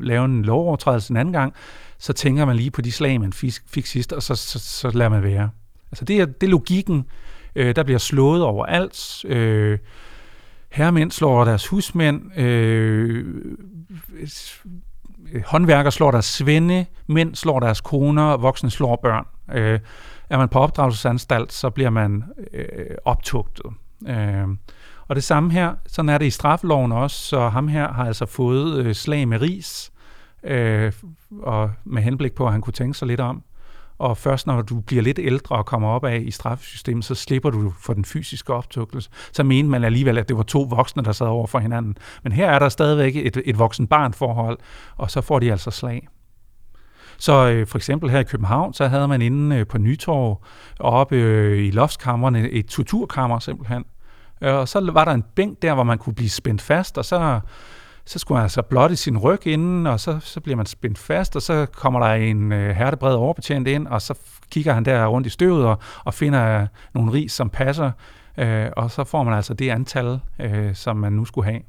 lave 0.00 0.24
en 0.24 0.42
lovovertrædelse 0.42 1.10
en 1.10 1.16
anden 1.16 1.32
gang, 1.32 1.54
så 1.98 2.12
tænker 2.12 2.44
man 2.44 2.56
lige 2.56 2.70
på 2.70 2.80
de 2.80 2.92
slag, 2.92 3.20
man 3.20 3.32
fik 3.66 3.86
sidst, 3.86 4.12
og 4.12 4.22
så, 4.22 4.34
så, 4.34 4.58
så 4.58 4.90
lader 4.90 5.10
man 5.10 5.22
være. 5.22 5.50
Altså 5.92 6.04
det 6.04 6.20
er, 6.20 6.26
det 6.26 6.46
er 6.46 6.50
logikken. 6.50 7.04
Øh, 7.56 7.76
der 7.76 7.82
bliver 7.82 7.98
slået 7.98 8.42
over 8.42 8.66
alt. 8.66 9.24
Øh, 9.24 9.78
herremænd 10.72 11.10
slår 11.10 11.44
deres 11.44 11.66
husmænd. 11.66 12.38
Øh, 12.38 13.24
øh, 15.32 15.42
håndværker 15.46 15.90
slår 15.90 16.10
deres 16.10 16.24
svende, 16.24 16.86
mænd 17.06 17.34
slår 17.34 17.60
deres 17.60 17.80
koner, 17.80 18.36
voksne 18.36 18.70
slår 18.70 18.96
børn. 19.02 19.26
Øh, 19.52 19.80
er 20.30 20.38
man 20.38 20.48
på 20.48 20.58
opdragelsesanstalt, 20.58 21.52
så 21.52 21.70
bliver 21.70 21.90
man 21.90 22.24
øh, 22.52 22.96
optugtet. 23.04 23.66
Øh, 24.08 24.48
og 25.08 25.16
det 25.16 25.24
samme 25.24 25.52
her, 25.52 25.74
sådan 25.86 26.08
er 26.08 26.18
det 26.18 26.26
i 26.26 26.30
straffeloven 26.30 26.92
også, 26.92 27.16
så 27.16 27.48
ham 27.48 27.68
her 27.68 27.92
har 27.92 28.04
altså 28.04 28.26
fået 28.26 28.84
øh, 28.84 28.94
slag 28.94 29.28
med 29.28 29.40
ris, 29.40 29.92
øh, 30.42 30.92
og 31.42 31.70
med 31.84 32.02
henblik 32.02 32.32
på, 32.32 32.46
at 32.46 32.52
han 32.52 32.60
kunne 32.60 32.72
tænke 32.72 32.98
sig 32.98 33.08
lidt 33.08 33.20
om. 33.20 33.42
Og 33.98 34.16
først 34.16 34.46
når 34.46 34.62
du 34.62 34.80
bliver 34.80 35.02
lidt 35.02 35.18
ældre 35.18 35.56
og 35.56 35.66
kommer 35.66 35.88
op 35.88 36.04
af 36.04 36.22
i 36.24 36.30
straffesystemet, 36.30 37.04
så 37.04 37.14
slipper 37.14 37.50
du 37.50 37.72
for 37.80 37.92
den 37.92 38.04
fysiske 38.04 38.54
optugtelse. 38.54 39.10
Så 39.32 39.42
mener 39.42 39.68
man 39.68 39.84
alligevel, 39.84 40.18
at 40.18 40.28
det 40.28 40.36
var 40.36 40.42
to 40.42 40.62
voksne, 40.62 41.02
der 41.02 41.12
sad 41.12 41.26
over 41.26 41.46
for 41.46 41.58
hinanden. 41.58 41.96
Men 42.22 42.32
her 42.32 42.50
er 42.50 42.58
der 42.58 42.68
stadigvæk 42.68 43.16
et, 43.16 43.42
et 43.44 43.58
voksen-barn-forhold, 43.58 44.58
og 44.96 45.10
så 45.10 45.20
får 45.20 45.38
de 45.38 45.50
altså 45.50 45.70
slag. 45.70 46.08
Så 47.18 47.48
øh, 47.48 47.66
for 47.66 47.78
eksempel 47.78 48.10
her 48.10 48.18
i 48.18 48.24
København, 48.24 48.74
så 48.74 48.86
havde 48.86 49.08
man 49.08 49.22
inde 49.22 49.56
øh, 49.56 49.66
på 49.66 49.78
Nytorv, 49.78 50.42
oppe 50.80 51.16
øh, 51.16 51.66
i 51.66 51.70
loftskammerne, 51.70 52.50
et 52.50 52.66
torturkammer 52.66 53.38
simpelthen. 53.38 53.84
Øh, 54.40 54.54
og 54.54 54.68
så 54.68 54.90
var 54.92 55.04
der 55.04 55.12
en 55.12 55.24
bænk 55.34 55.62
der, 55.62 55.74
hvor 55.74 55.84
man 55.84 55.98
kunne 55.98 56.14
blive 56.14 56.30
spændt 56.30 56.62
fast, 56.62 56.98
og 56.98 57.04
så, 57.04 57.40
så 58.04 58.18
skulle 58.18 58.36
man 58.36 58.42
altså 58.42 58.62
blotte 58.62 58.96
sin 58.96 59.18
ryg 59.18 59.46
inden, 59.46 59.86
og 59.86 60.00
så, 60.00 60.18
så 60.20 60.40
bliver 60.40 60.56
man 60.56 60.66
spændt 60.66 60.98
fast, 60.98 61.36
og 61.36 61.42
så 61.42 61.66
kommer 61.72 62.00
der 62.00 62.14
en 62.14 62.52
øh, 62.52 62.76
hertebred 62.76 63.14
overbetjent 63.14 63.68
ind, 63.68 63.86
og 63.86 64.02
så 64.02 64.14
kigger 64.50 64.72
han 64.72 64.84
der 64.84 65.06
rundt 65.06 65.26
i 65.26 65.30
støvet 65.30 65.66
og, 65.66 65.78
og 66.04 66.14
finder 66.14 66.66
nogle 66.94 67.12
ris, 67.12 67.32
som 67.32 67.50
passer, 67.50 67.90
øh, 68.38 68.66
og 68.76 68.90
så 68.90 69.04
får 69.04 69.24
man 69.24 69.34
altså 69.34 69.54
det 69.54 69.70
antal, 69.70 70.20
øh, 70.40 70.74
som 70.74 70.96
man 70.96 71.12
nu 71.12 71.24
skulle 71.24 71.50
have. 71.50 71.60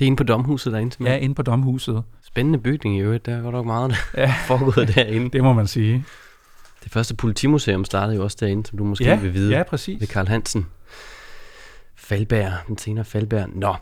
Det 0.00 0.06
er 0.06 0.06
inde 0.06 0.16
på 0.16 0.24
domhuset 0.24 0.72
derinde? 0.72 0.96
Ja, 1.04 1.16
inde 1.16 1.34
på 1.34 1.42
domhuset. 1.42 2.02
Spændende 2.22 2.58
bygning 2.58 2.96
i 2.96 3.00
øvrigt. 3.00 3.26
Der 3.26 3.36
er 3.36 3.42
godt 3.42 3.54
nok 3.54 3.66
meget, 3.66 3.90
der 3.90 3.96
ja. 4.22 4.34
foregået 4.48 4.94
derinde. 4.94 5.30
det 5.30 5.42
må 5.42 5.52
man 5.52 5.66
sige. 5.66 6.04
Det 6.84 6.92
første 6.92 7.16
politimuseum 7.16 7.84
startede 7.84 8.16
jo 8.16 8.24
også 8.24 8.36
derinde, 8.40 8.66
som 8.66 8.78
du 8.78 8.84
måske 8.84 9.04
ja, 9.04 9.20
vil 9.20 9.34
vide. 9.34 9.56
Ja, 9.56 9.62
præcis. 9.62 10.00
Ved 10.00 10.08
Karl 10.08 10.28
Hansen. 10.28 10.66
Falberg, 11.96 12.52
den 12.68 12.78
senere 12.78 13.04
Falberg. 13.04 13.48
Nå, 13.54 13.74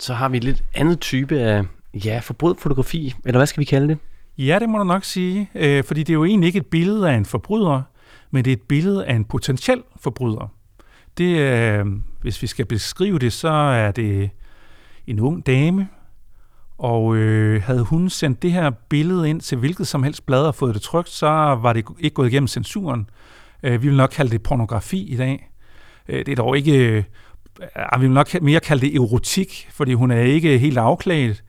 så 0.00 0.14
har 0.14 0.28
vi 0.28 0.36
et 0.36 0.44
lidt 0.44 0.64
andet 0.74 1.00
type 1.00 1.40
af, 1.40 1.64
ja, 2.04 2.20
fotografi, 2.24 3.14
eller 3.24 3.38
hvad 3.38 3.46
skal 3.46 3.60
vi 3.60 3.64
kalde 3.64 3.88
det? 3.88 3.98
Ja, 4.38 4.58
det 4.58 4.68
må 4.68 4.78
du 4.78 4.84
nok 4.84 5.04
sige, 5.04 5.50
øh, 5.54 5.84
fordi 5.84 6.00
det 6.00 6.10
er 6.10 6.14
jo 6.14 6.24
egentlig 6.24 6.46
ikke 6.46 6.58
et 6.58 6.66
billede 6.66 7.10
af 7.10 7.14
en 7.14 7.24
forbryder, 7.24 7.82
men 8.30 8.44
det 8.44 8.50
er 8.50 8.56
et 8.56 8.62
billede 8.62 9.06
af 9.06 9.14
en 9.14 9.24
potentiel 9.24 9.82
forbryder. 10.00 10.52
Det, 11.18 11.38
øh, 11.38 11.86
hvis 12.20 12.42
vi 12.42 12.46
skal 12.46 12.66
beskrive 12.66 13.18
det, 13.18 13.32
så 13.32 13.48
er 13.48 13.90
det 13.90 14.30
en 15.06 15.20
ung 15.20 15.46
dame, 15.46 15.88
og 16.78 17.16
øh, 17.16 17.62
havde 17.62 17.82
hun 17.82 18.10
sendt 18.10 18.42
det 18.42 18.52
her 18.52 18.70
billede 18.70 19.30
ind 19.30 19.40
til 19.40 19.58
hvilket 19.58 19.86
som 19.86 20.02
helst 20.02 20.26
blad 20.26 20.46
og 20.46 20.54
fået 20.54 20.74
det 20.74 20.82
trygt, 20.82 21.08
så 21.08 21.26
var 21.62 21.72
det 21.72 21.84
ikke 21.98 22.14
gået 22.14 22.28
igennem 22.28 22.48
censuren. 22.48 23.10
Øh, 23.62 23.82
vi 23.82 23.88
vil 23.88 23.96
nok 23.96 24.10
kalde 24.10 24.30
det 24.30 24.42
pornografi 24.42 25.12
i 25.12 25.16
dag. 25.16 25.50
Øh, 26.08 26.26
det 26.26 26.28
er 26.28 26.36
dog 26.36 26.56
ikke... 26.56 26.88
Øh, 26.88 27.04
ah, 27.74 28.00
vi 28.00 28.06
vil 28.06 28.14
nok 28.14 28.42
mere 28.42 28.60
kalde 28.60 28.86
det 28.86 28.94
erotik, 28.94 29.68
fordi 29.72 29.92
hun 29.92 30.10
er 30.10 30.20
ikke 30.20 30.58
helt 30.58 30.78
afklædt. 30.78 31.44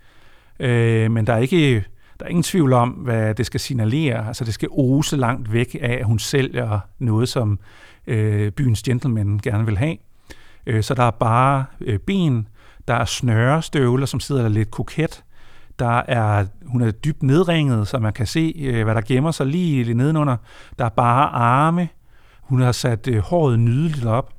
Øh, 0.59 1.11
men 1.11 1.27
der 1.27 1.33
er 1.33 1.37
ikke... 1.37 1.85
Der 2.19 2.25
er 2.25 2.29
ingen 2.29 2.43
tvivl 2.43 2.73
om, 2.73 2.89
hvad 2.89 3.35
det 3.35 3.45
skal 3.45 3.59
signalere. 3.59 4.27
Altså, 4.27 4.43
det 4.43 4.53
skal 4.53 4.69
ose 4.71 5.17
langt 5.17 5.53
væk 5.53 5.75
af, 5.81 5.93
at 5.93 6.05
hun 6.05 6.19
sælger 6.19 6.79
noget, 6.99 7.29
som 7.29 7.59
øh, 8.07 8.51
byens 8.51 8.83
gentleman 8.83 9.39
gerne 9.43 9.65
vil 9.65 9.77
have. 9.77 9.97
Øh, 10.65 10.83
så 10.83 10.93
der 10.93 11.03
er 11.03 11.11
bare 11.11 11.65
øh, 11.81 11.99
ben, 11.99 12.47
der 12.87 12.93
er 12.93 13.05
snørestøvler, 13.05 14.05
som 14.05 14.19
sidder 14.19 14.41
der 14.41 14.49
lidt 14.49 14.71
koket. 14.71 15.23
Der 15.79 16.01
er, 16.07 16.45
hun 16.65 16.81
er 16.81 16.91
dybt 16.91 17.23
nedringet, 17.23 17.87
så 17.87 17.99
man 17.99 18.13
kan 18.13 18.27
se, 18.27 18.53
øh, 18.57 18.83
hvad 18.83 18.95
der 18.95 19.01
gemmer 19.01 19.31
sig 19.31 19.45
lige 19.45 19.93
nedenunder. 19.93 20.37
Der 20.79 20.85
er 20.85 20.89
bare 20.89 21.29
arme. 21.29 21.89
Hun 22.41 22.61
har 22.61 22.71
sat 22.71 23.07
øh, 23.07 23.17
håret 23.17 23.59
nydeligt 23.59 24.05
op. 24.05 24.33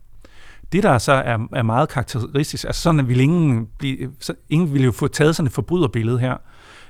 Det, 0.73 0.83
der 0.83 0.99
så 0.99 1.13
er, 1.13 1.39
er 1.53 1.63
meget 1.63 1.89
karakteristisk, 1.89 2.65
altså 2.65 2.83
sådan, 2.83 3.01
at 3.01 3.11
ingen, 3.11 3.69
blive, 3.79 4.11
så 4.21 4.35
ingen 4.49 4.73
ville 4.73 4.85
jo 4.85 4.93
få 4.93 5.09
taget 5.09 5.37
sådan 5.37 5.47
et 5.47 5.53
forbryderbillede 5.53 6.19
her. 6.19 6.37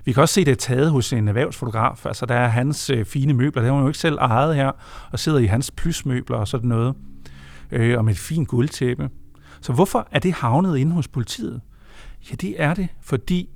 Vi 0.05 0.13
kan 0.13 0.21
også 0.21 0.35
se, 0.35 0.45
det 0.45 0.53
er 0.53 0.57
taget 0.57 0.91
hos 0.91 1.13
en 1.13 1.29
erhvervsfotograf. 1.29 2.07
Altså, 2.07 2.27
der 2.27 2.35
er 2.35 2.49
hans 2.49 2.91
øh, 2.91 3.05
fine 3.05 3.33
møbler. 3.33 3.63
Det 3.63 3.69
har 3.69 3.75
hun 3.75 3.83
jo 3.83 3.89
ikke 3.89 3.99
selv 3.99 4.19
ejet 4.19 4.57
her, 4.57 4.73
og 5.13 5.19
sidder 5.19 5.39
i 5.39 5.47
hans 5.47 5.71
plysmøbler 5.71 6.37
og 6.37 6.49
sådan 6.49 6.69
noget. 6.69 6.95
Øh, 7.73 7.99
og 7.99 8.05
med 8.05 8.13
et 8.13 8.19
fint 8.19 8.49
guldtæppe. 8.49 9.11
Så 9.67 9.73
hvorfor 9.73 10.09
er 10.11 10.19
det 10.19 10.33
havnet 10.33 10.79
inde 10.79 10.93
hos 10.93 11.09
politiet? 11.09 11.61
Ja, 12.31 12.35
det 12.35 12.63
er 12.63 12.75
det, 12.75 12.89
fordi 13.01 13.49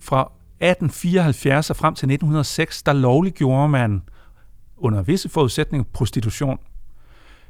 fra 0.00 0.20
1874 0.20 1.70
og 1.70 1.76
frem 1.76 1.94
til 1.94 2.06
1906, 2.06 2.82
der 2.82 2.92
lovliggjorde 2.92 3.68
man 3.68 4.02
under 4.76 5.02
visse 5.02 5.28
forudsætninger 5.28 5.84
prostitution. 5.92 6.58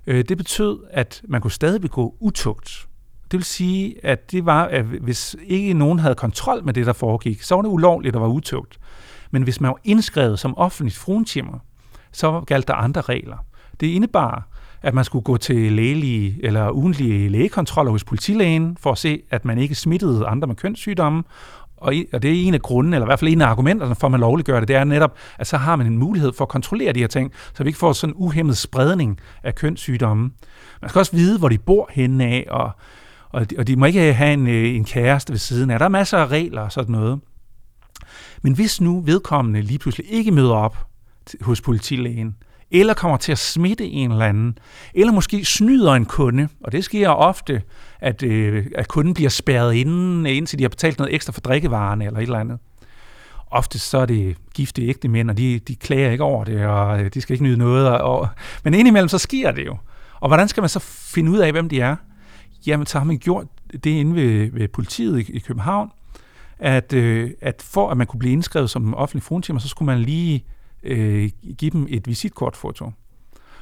Øh, 0.06 0.24
det 0.28 0.36
betød, 0.36 0.78
at 0.90 1.22
man 1.28 1.40
kunne 1.40 1.50
stadig 1.50 1.80
begå 1.80 2.16
utugt. 2.20 2.88
Det 3.30 3.38
vil 3.38 3.44
sige, 3.44 4.04
at 4.06 4.30
det 4.30 4.46
var, 4.46 4.64
at 4.64 4.84
hvis 4.84 5.36
ikke 5.42 5.74
nogen 5.74 5.98
havde 5.98 6.14
kontrol 6.14 6.64
med 6.64 6.74
det, 6.74 6.86
der 6.86 6.92
foregik, 6.92 7.42
så 7.42 7.54
var 7.54 7.62
det 7.62 7.68
ulovligt 7.68 8.16
at 8.16 8.22
være 8.22 8.30
utugt. 8.30 8.78
Men 9.30 9.42
hvis 9.42 9.60
man 9.60 9.68
var 9.68 9.80
indskrevet 9.84 10.38
som 10.38 10.58
offentlig 10.58 10.92
fruentimmer, 10.92 11.58
så 12.12 12.40
galt 12.40 12.68
der 12.68 12.74
andre 12.74 13.00
regler. 13.00 13.36
Det 13.80 13.86
indebar, 13.86 14.48
at 14.82 14.94
man 14.94 15.04
skulle 15.04 15.22
gå 15.22 15.36
til 15.36 15.72
lægelige 15.72 16.40
eller 16.42 16.70
ugentlige 16.70 17.28
lægekontroller 17.28 17.92
hos 17.92 18.04
politilægen 18.04 18.76
for 18.80 18.92
at 18.92 18.98
se, 18.98 19.22
at 19.30 19.44
man 19.44 19.58
ikke 19.58 19.74
smittede 19.74 20.26
andre 20.26 20.46
med 20.46 20.56
kønssygdomme. 20.56 21.22
Og, 21.76 21.94
og 22.12 22.22
det 22.22 22.30
er 22.30 22.46
en 22.46 22.54
af 22.54 22.62
grunden, 22.62 22.94
eller 22.94 23.06
i 23.06 23.08
hvert 23.08 23.18
fald 23.18 23.32
en 23.32 23.42
af 23.42 23.46
argumenterne 23.46 23.94
for, 23.94 24.06
at 24.06 24.10
man 24.10 24.20
lovliggør 24.20 24.60
det, 24.60 24.68
det 24.68 24.76
er 24.76 24.84
netop, 24.84 25.16
at 25.38 25.46
så 25.46 25.56
har 25.56 25.76
man 25.76 25.86
en 25.86 25.98
mulighed 25.98 26.32
for 26.32 26.44
at 26.44 26.48
kontrollere 26.48 26.92
de 26.92 27.00
her 27.00 27.06
ting, 27.06 27.32
så 27.54 27.62
vi 27.62 27.68
ikke 27.68 27.78
får 27.78 27.92
sådan 27.92 28.14
en 28.14 28.16
uhemmet 28.18 28.56
spredning 28.56 29.20
af 29.42 29.54
kønssygdomme. 29.54 30.30
Man 30.82 30.88
skal 30.88 30.98
også 30.98 31.16
vide, 31.16 31.38
hvor 31.38 31.48
de 31.48 31.58
bor 31.58 31.88
henne 31.92 32.24
af, 32.24 32.46
og, 32.50 32.70
og, 33.30 33.50
de, 33.50 33.54
og 33.58 33.66
de 33.66 33.76
må 33.76 33.86
ikke 33.86 34.12
have 34.12 34.32
en, 34.32 34.46
øh, 34.46 34.74
en 34.74 34.84
kæreste 34.84 35.30
ved 35.30 35.38
siden 35.38 35.70
af. 35.70 35.78
Der 35.78 35.86
er 35.86 35.90
masser 35.90 36.18
af 36.18 36.26
regler 36.26 36.62
og 36.62 36.72
sådan 36.72 36.92
noget. 36.92 37.20
Men 38.42 38.52
hvis 38.52 38.80
nu 38.80 39.00
vedkommende 39.00 39.62
lige 39.62 39.78
pludselig 39.78 40.12
ikke 40.12 40.30
møder 40.30 40.54
op 40.54 40.86
hos 41.40 41.60
politilægen, 41.60 42.36
eller 42.70 42.94
kommer 42.94 43.16
til 43.16 43.32
at 43.32 43.38
smitte 43.38 43.86
en 43.86 44.12
eller 44.12 44.24
anden, 44.24 44.58
eller 44.94 45.12
måske 45.12 45.44
snyder 45.44 45.92
en 45.92 46.04
kunde, 46.04 46.48
og 46.64 46.72
det 46.72 46.84
sker 46.84 47.08
ofte, 47.08 47.62
at, 48.00 48.22
øh, 48.22 48.66
at 48.74 48.88
kunden 48.88 49.14
bliver 49.14 49.30
spærret 49.30 49.74
inden, 49.74 50.26
indtil 50.26 50.58
de 50.58 50.64
har 50.64 50.68
betalt 50.68 50.98
noget 50.98 51.14
ekstra 51.14 51.32
for 51.32 51.40
drikkevarerne 51.40 52.04
eller 52.06 52.18
et 52.18 52.22
eller 52.22 52.38
andet. 52.38 52.58
Ofte 53.50 53.78
så 53.78 53.98
er 53.98 54.06
det 54.06 54.36
gifte 54.54 54.82
ægte 54.82 55.08
mænd, 55.08 55.30
og 55.30 55.36
de, 55.36 55.58
de 55.58 55.76
klager 55.76 56.10
ikke 56.10 56.24
over 56.24 56.44
det, 56.44 56.66
og 56.66 57.00
øh, 57.00 57.10
de 57.14 57.20
skal 57.20 57.34
ikke 57.34 57.44
nyde 57.44 57.56
noget. 57.56 57.88
Og, 57.88 58.20
og, 58.20 58.28
men 58.64 58.74
indimellem 58.74 59.08
så 59.08 59.18
sker 59.18 59.50
det 59.50 59.66
jo. 59.66 59.76
Og 60.20 60.28
hvordan 60.28 60.48
skal 60.48 60.60
man 60.60 60.68
så 60.68 60.78
finde 60.80 61.30
ud 61.30 61.38
af, 61.38 61.52
hvem 61.52 61.68
de 61.68 61.80
er? 61.80 61.96
Jamen, 62.66 62.86
så 62.86 62.98
har 62.98 63.04
man 63.04 63.18
gjort 63.18 63.46
det 63.72 63.90
inde 63.90 64.14
ved, 64.14 64.50
ved 64.52 64.68
politiet 64.68 65.28
i, 65.28 65.32
i 65.32 65.38
København, 65.38 65.90
at, 66.58 66.92
øh, 66.92 67.30
at 67.40 67.62
for 67.66 67.90
at 67.90 67.96
man 67.96 68.06
kunne 68.06 68.18
blive 68.18 68.32
indskrevet 68.32 68.70
som 68.70 68.94
offentlig 68.94 69.22
fruentimer, 69.22 69.60
så 69.60 69.68
skulle 69.68 69.86
man 69.86 69.98
lige 69.98 70.44
øh, 70.82 71.30
give 71.58 71.70
dem 71.70 71.86
et 71.90 72.06
visitkortfoto. 72.06 72.92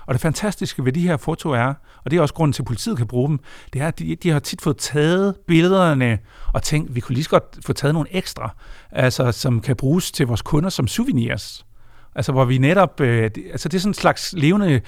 Og 0.06 0.14
det 0.14 0.20
fantastiske 0.20 0.84
ved 0.84 0.92
de 0.92 1.00
her 1.00 1.16
foto 1.16 1.50
er, 1.50 1.74
og 2.04 2.10
det 2.10 2.16
er 2.16 2.20
også 2.20 2.34
grunden 2.34 2.52
til, 2.52 2.62
at 2.62 2.66
politiet 2.66 2.96
kan 2.96 3.06
bruge 3.06 3.28
dem, 3.28 3.38
det 3.72 3.82
er, 3.82 3.88
at 3.88 3.98
de, 3.98 4.16
de 4.16 4.30
har 4.30 4.38
tit 4.38 4.62
fået 4.62 4.76
taget 4.76 5.34
billederne 5.46 6.18
og 6.52 6.62
tænkt, 6.62 6.94
vi 6.94 7.00
kunne 7.00 7.14
lige 7.14 7.24
så 7.24 7.30
godt 7.30 7.58
få 7.66 7.72
taget 7.72 7.94
nogle 7.94 8.08
ekstra, 8.10 8.54
altså, 8.90 9.32
som 9.32 9.60
kan 9.60 9.76
bruges 9.76 10.12
til 10.12 10.26
vores 10.26 10.42
kunder 10.42 10.70
som 10.70 10.86
souvenirs. 10.86 11.66
Altså 12.14 12.32
hvor 12.32 12.44
vi 12.44 12.58
netop, 12.58 13.00
øh, 13.00 13.30
det, 13.34 13.44
altså 13.52 13.68
det 13.68 13.76
er 13.76 13.80
sådan 13.80 13.90
en 13.90 13.94
slags 13.94 14.34
levende 14.36 14.72
øh, 14.72 14.80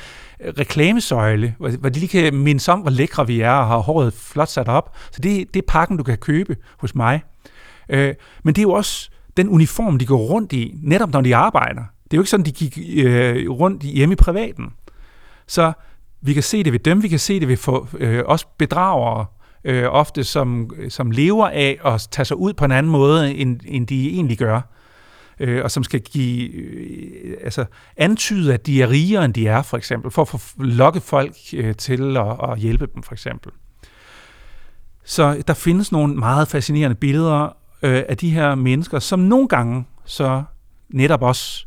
reklamesøjle, 0.58 1.54
hvor, 1.58 1.70
hvor 1.70 1.88
de 1.88 1.98
lige 1.98 2.22
kan 2.22 2.34
mindes 2.34 2.68
om, 2.68 2.80
hvor 2.80 2.90
lækre 2.90 3.26
vi 3.26 3.40
er 3.40 3.50
og 3.50 3.66
har 3.66 3.78
håret 3.78 4.12
flot 4.12 4.48
sat 4.48 4.68
op. 4.68 4.96
Så 5.10 5.20
det, 5.20 5.54
det 5.54 5.62
er 5.62 5.66
pakken, 5.68 5.96
du 5.96 6.02
kan 6.02 6.18
købe 6.18 6.56
hos 6.78 6.94
mig. 6.94 7.22
Øh, 7.88 8.14
men 8.42 8.54
det 8.54 8.60
er 8.60 8.62
jo 8.62 8.72
også 8.72 9.10
den 9.36 9.48
uniform, 9.48 9.98
de 9.98 10.06
går 10.06 10.18
rundt 10.18 10.52
i, 10.52 10.74
netop 10.82 11.12
når 11.12 11.20
de 11.20 11.36
arbejder. 11.36 11.82
Det 12.10 12.16
er 12.16 12.18
jo 12.18 12.20
ikke 12.20 12.30
sådan, 12.30 12.46
de 12.46 12.52
gik 12.52 12.78
øh, 12.96 13.50
rundt 13.50 13.82
hjemme 13.82 14.12
i 14.12 14.16
privaten. 14.16 14.72
Så 15.46 15.72
vi 16.20 16.32
kan 16.32 16.42
se 16.42 16.64
det 16.64 16.72
ved 16.72 16.80
dem, 16.80 17.02
vi 17.02 17.08
kan 17.08 17.18
se 17.18 17.40
det 17.40 17.48
ved 17.48 17.56
for, 17.56 17.88
øh, 17.98 18.22
også 18.26 18.46
bedragere, 18.58 19.26
øh, 19.64 19.84
ofte 19.88 20.24
som, 20.24 20.70
som 20.88 21.10
lever 21.10 21.48
af 21.48 21.78
at 21.84 22.08
tage 22.10 22.24
sig 22.24 22.36
ud 22.36 22.52
på 22.52 22.64
en 22.64 22.72
anden 22.72 22.92
måde, 22.92 23.34
end, 23.34 23.60
end 23.64 23.86
de 23.86 24.10
egentlig 24.10 24.38
gør. 24.38 24.60
Øh, 25.40 25.64
og 25.64 25.70
som 25.70 25.84
skal 25.84 26.00
give, 26.00 26.50
øh, 26.50 27.36
altså 27.44 27.64
antyde, 27.96 28.54
at 28.54 28.66
de 28.66 28.82
er 28.82 28.90
rigere, 28.90 29.24
end 29.24 29.34
de 29.34 29.46
er, 29.46 29.62
for 29.62 29.76
eksempel, 29.76 30.10
for 30.10 30.34
at 30.34 30.66
lokke 30.66 31.00
folk 31.00 31.34
øh, 31.54 31.74
til 31.74 32.16
at, 32.16 32.50
at 32.50 32.58
hjælpe 32.58 32.88
dem, 32.94 33.02
for 33.02 33.12
eksempel. 33.12 33.52
Så 35.04 35.42
der 35.46 35.54
findes 35.54 35.92
nogle 35.92 36.14
meget 36.14 36.48
fascinerende 36.48 36.96
billeder 36.96 37.44
øh, 37.82 38.02
af 38.08 38.16
de 38.16 38.30
her 38.30 38.54
mennesker, 38.54 38.98
som 38.98 39.18
nogle 39.18 39.48
gange 39.48 39.84
så 40.04 40.42
netop 40.88 41.22
også 41.22 41.66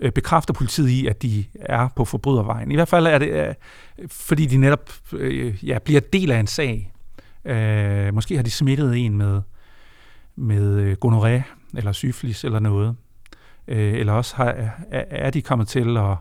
øh, 0.00 0.12
bekræfter 0.12 0.54
politiet 0.54 0.88
i, 0.88 1.06
at 1.06 1.22
de 1.22 1.44
er 1.54 1.88
på 1.96 2.04
forbrydervejen. 2.04 2.72
I 2.72 2.74
hvert 2.74 2.88
fald 2.88 3.06
er 3.06 3.18
det, 3.18 3.28
øh, 3.28 3.54
fordi 4.10 4.46
de 4.46 4.56
netop 4.56 4.90
øh, 5.12 5.68
ja, 5.68 5.78
bliver 5.78 6.00
del 6.00 6.30
af 6.30 6.38
en 6.38 6.46
sag. 6.46 6.92
Øh, 7.44 8.14
måske 8.14 8.36
har 8.36 8.42
de 8.42 8.50
smittet 8.50 8.96
en 8.96 9.16
med, 9.16 9.42
med 10.36 10.96
gonoré 11.04 11.42
eller 11.78 11.92
syfilis 11.92 12.44
eller 12.44 12.58
noget. 12.58 12.96
Øh, 13.68 13.94
eller 13.94 14.12
også 14.12 14.36
har, 14.36 14.44
er, 14.90 15.04
er 15.10 15.30
de 15.30 15.42
kommet 15.42 15.68
til 15.68 15.96
at, 15.96 16.16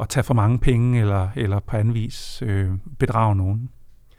at 0.00 0.08
tage 0.08 0.24
for 0.24 0.34
mange 0.34 0.58
penge 0.58 1.00
eller, 1.00 1.28
eller 1.36 1.60
på 1.60 1.76
anden 1.76 1.94
vis 1.94 2.42
øh, 2.42 2.70
bedrage 2.98 3.36
nogen. 3.36 3.70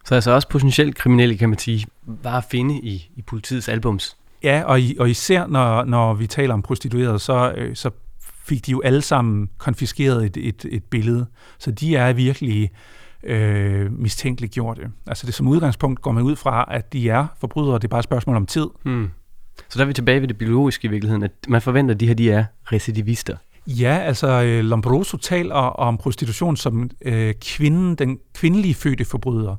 Så 0.06 0.16
altså 0.16 0.32
også 0.32 0.50
potentielt 0.50 0.96
kriminelle, 0.96 1.38
kan 1.38 1.50
man 1.50 1.58
sige, 1.58 1.88
bare 2.24 2.38
at 2.38 2.44
finde 2.44 2.76
i, 2.76 3.12
i 3.16 3.22
politiets 3.22 3.70
albums. 3.70 4.18
Ja, 4.44 4.64
og, 4.66 4.82
i, 4.82 4.98
og 5.00 5.10
især 5.10 5.48
når, 5.48 5.84
når 5.84 6.14
vi 6.14 6.28
taler 6.28 6.54
om 6.54 6.62
prostituerede, 6.62 7.20
så, 7.20 7.54
øh, 7.58 7.76
så 7.76 7.90
fik 8.50 8.66
de 8.66 8.72
jo 8.72 8.82
alle 8.82 9.02
sammen 9.02 9.50
konfiskeret 9.58 10.26
et, 10.26 10.38
et, 10.38 10.66
et 10.72 10.84
billede. 10.84 11.26
Så 11.60 11.72
de 11.72 11.96
er 11.96 12.14
virkelig 12.14 12.72
øh, 13.24 13.92
mistænkeligt 13.92 14.54
gjort. 14.54 14.80
Altså 15.08 15.26
det 15.26 15.34
som 15.34 15.48
udgangspunkt 15.48 16.02
går 16.02 16.12
man 16.12 16.24
ud 16.24 16.36
fra, 16.36 16.66
at 16.72 16.94
de 16.94 17.10
er 17.10 17.28
forbrydere, 17.40 17.76
det 17.76 17.84
er 17.84 17.88
bare 17.88 18.00
et 18.00 18.04
spørgsmål 18.04 18.36
om 18.36 18.46
tid. 18.46 18.68
Hmm. 18.84 19.10
Så 19.70 19.80
der 19.80 19.84
er 19.84 19.88
vi 19.88 19.94
tilbage 19.94 20.22
ved 20.22 20.28
det 20.28 20.38
biologiske 20.38 20.88
i 20.88 20.92
virkeligheden, 20.92 21.24
at 21.24 21.32
man 21.48 21.62
forventer, 21.62 21.96
at 21.96 22.00
de 22.00 22.08
her 22.08 22.14
de 22.14 22.32
er 22.32 22.46
recidivister. 22.64 23.38
Ja, 23.68 23.98
altså 23.98 24.28
øh, 24.28 24.64
Lombroso 24.64 25.18
taler 25.18 25.56
om 25.56 25.98
prostitution 25.98 26.58
som 26.58 26.90
øh, 27.02 27.34
kvinden, 27.42 27.96
den 27.96 28.20
kvindelige 28.36 28.74
fødte 28.74 29.06
forbryder, 29.06 29.56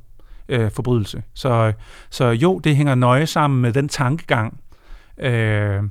øh, 0.49 0.71
forbrydelse. 0.71 1.23
Så, 1.35 1.73
så 2.11 2.27
jo, 2.27 2.59
det 2.59 2.77
hænger 2.77 2.95
nøje 2.95 3.27
sammen 3.27 3.63
med 3.63 3.73
den 3.73 3.89
tankegang, 3.89 4.61
øh, 5.19 5.83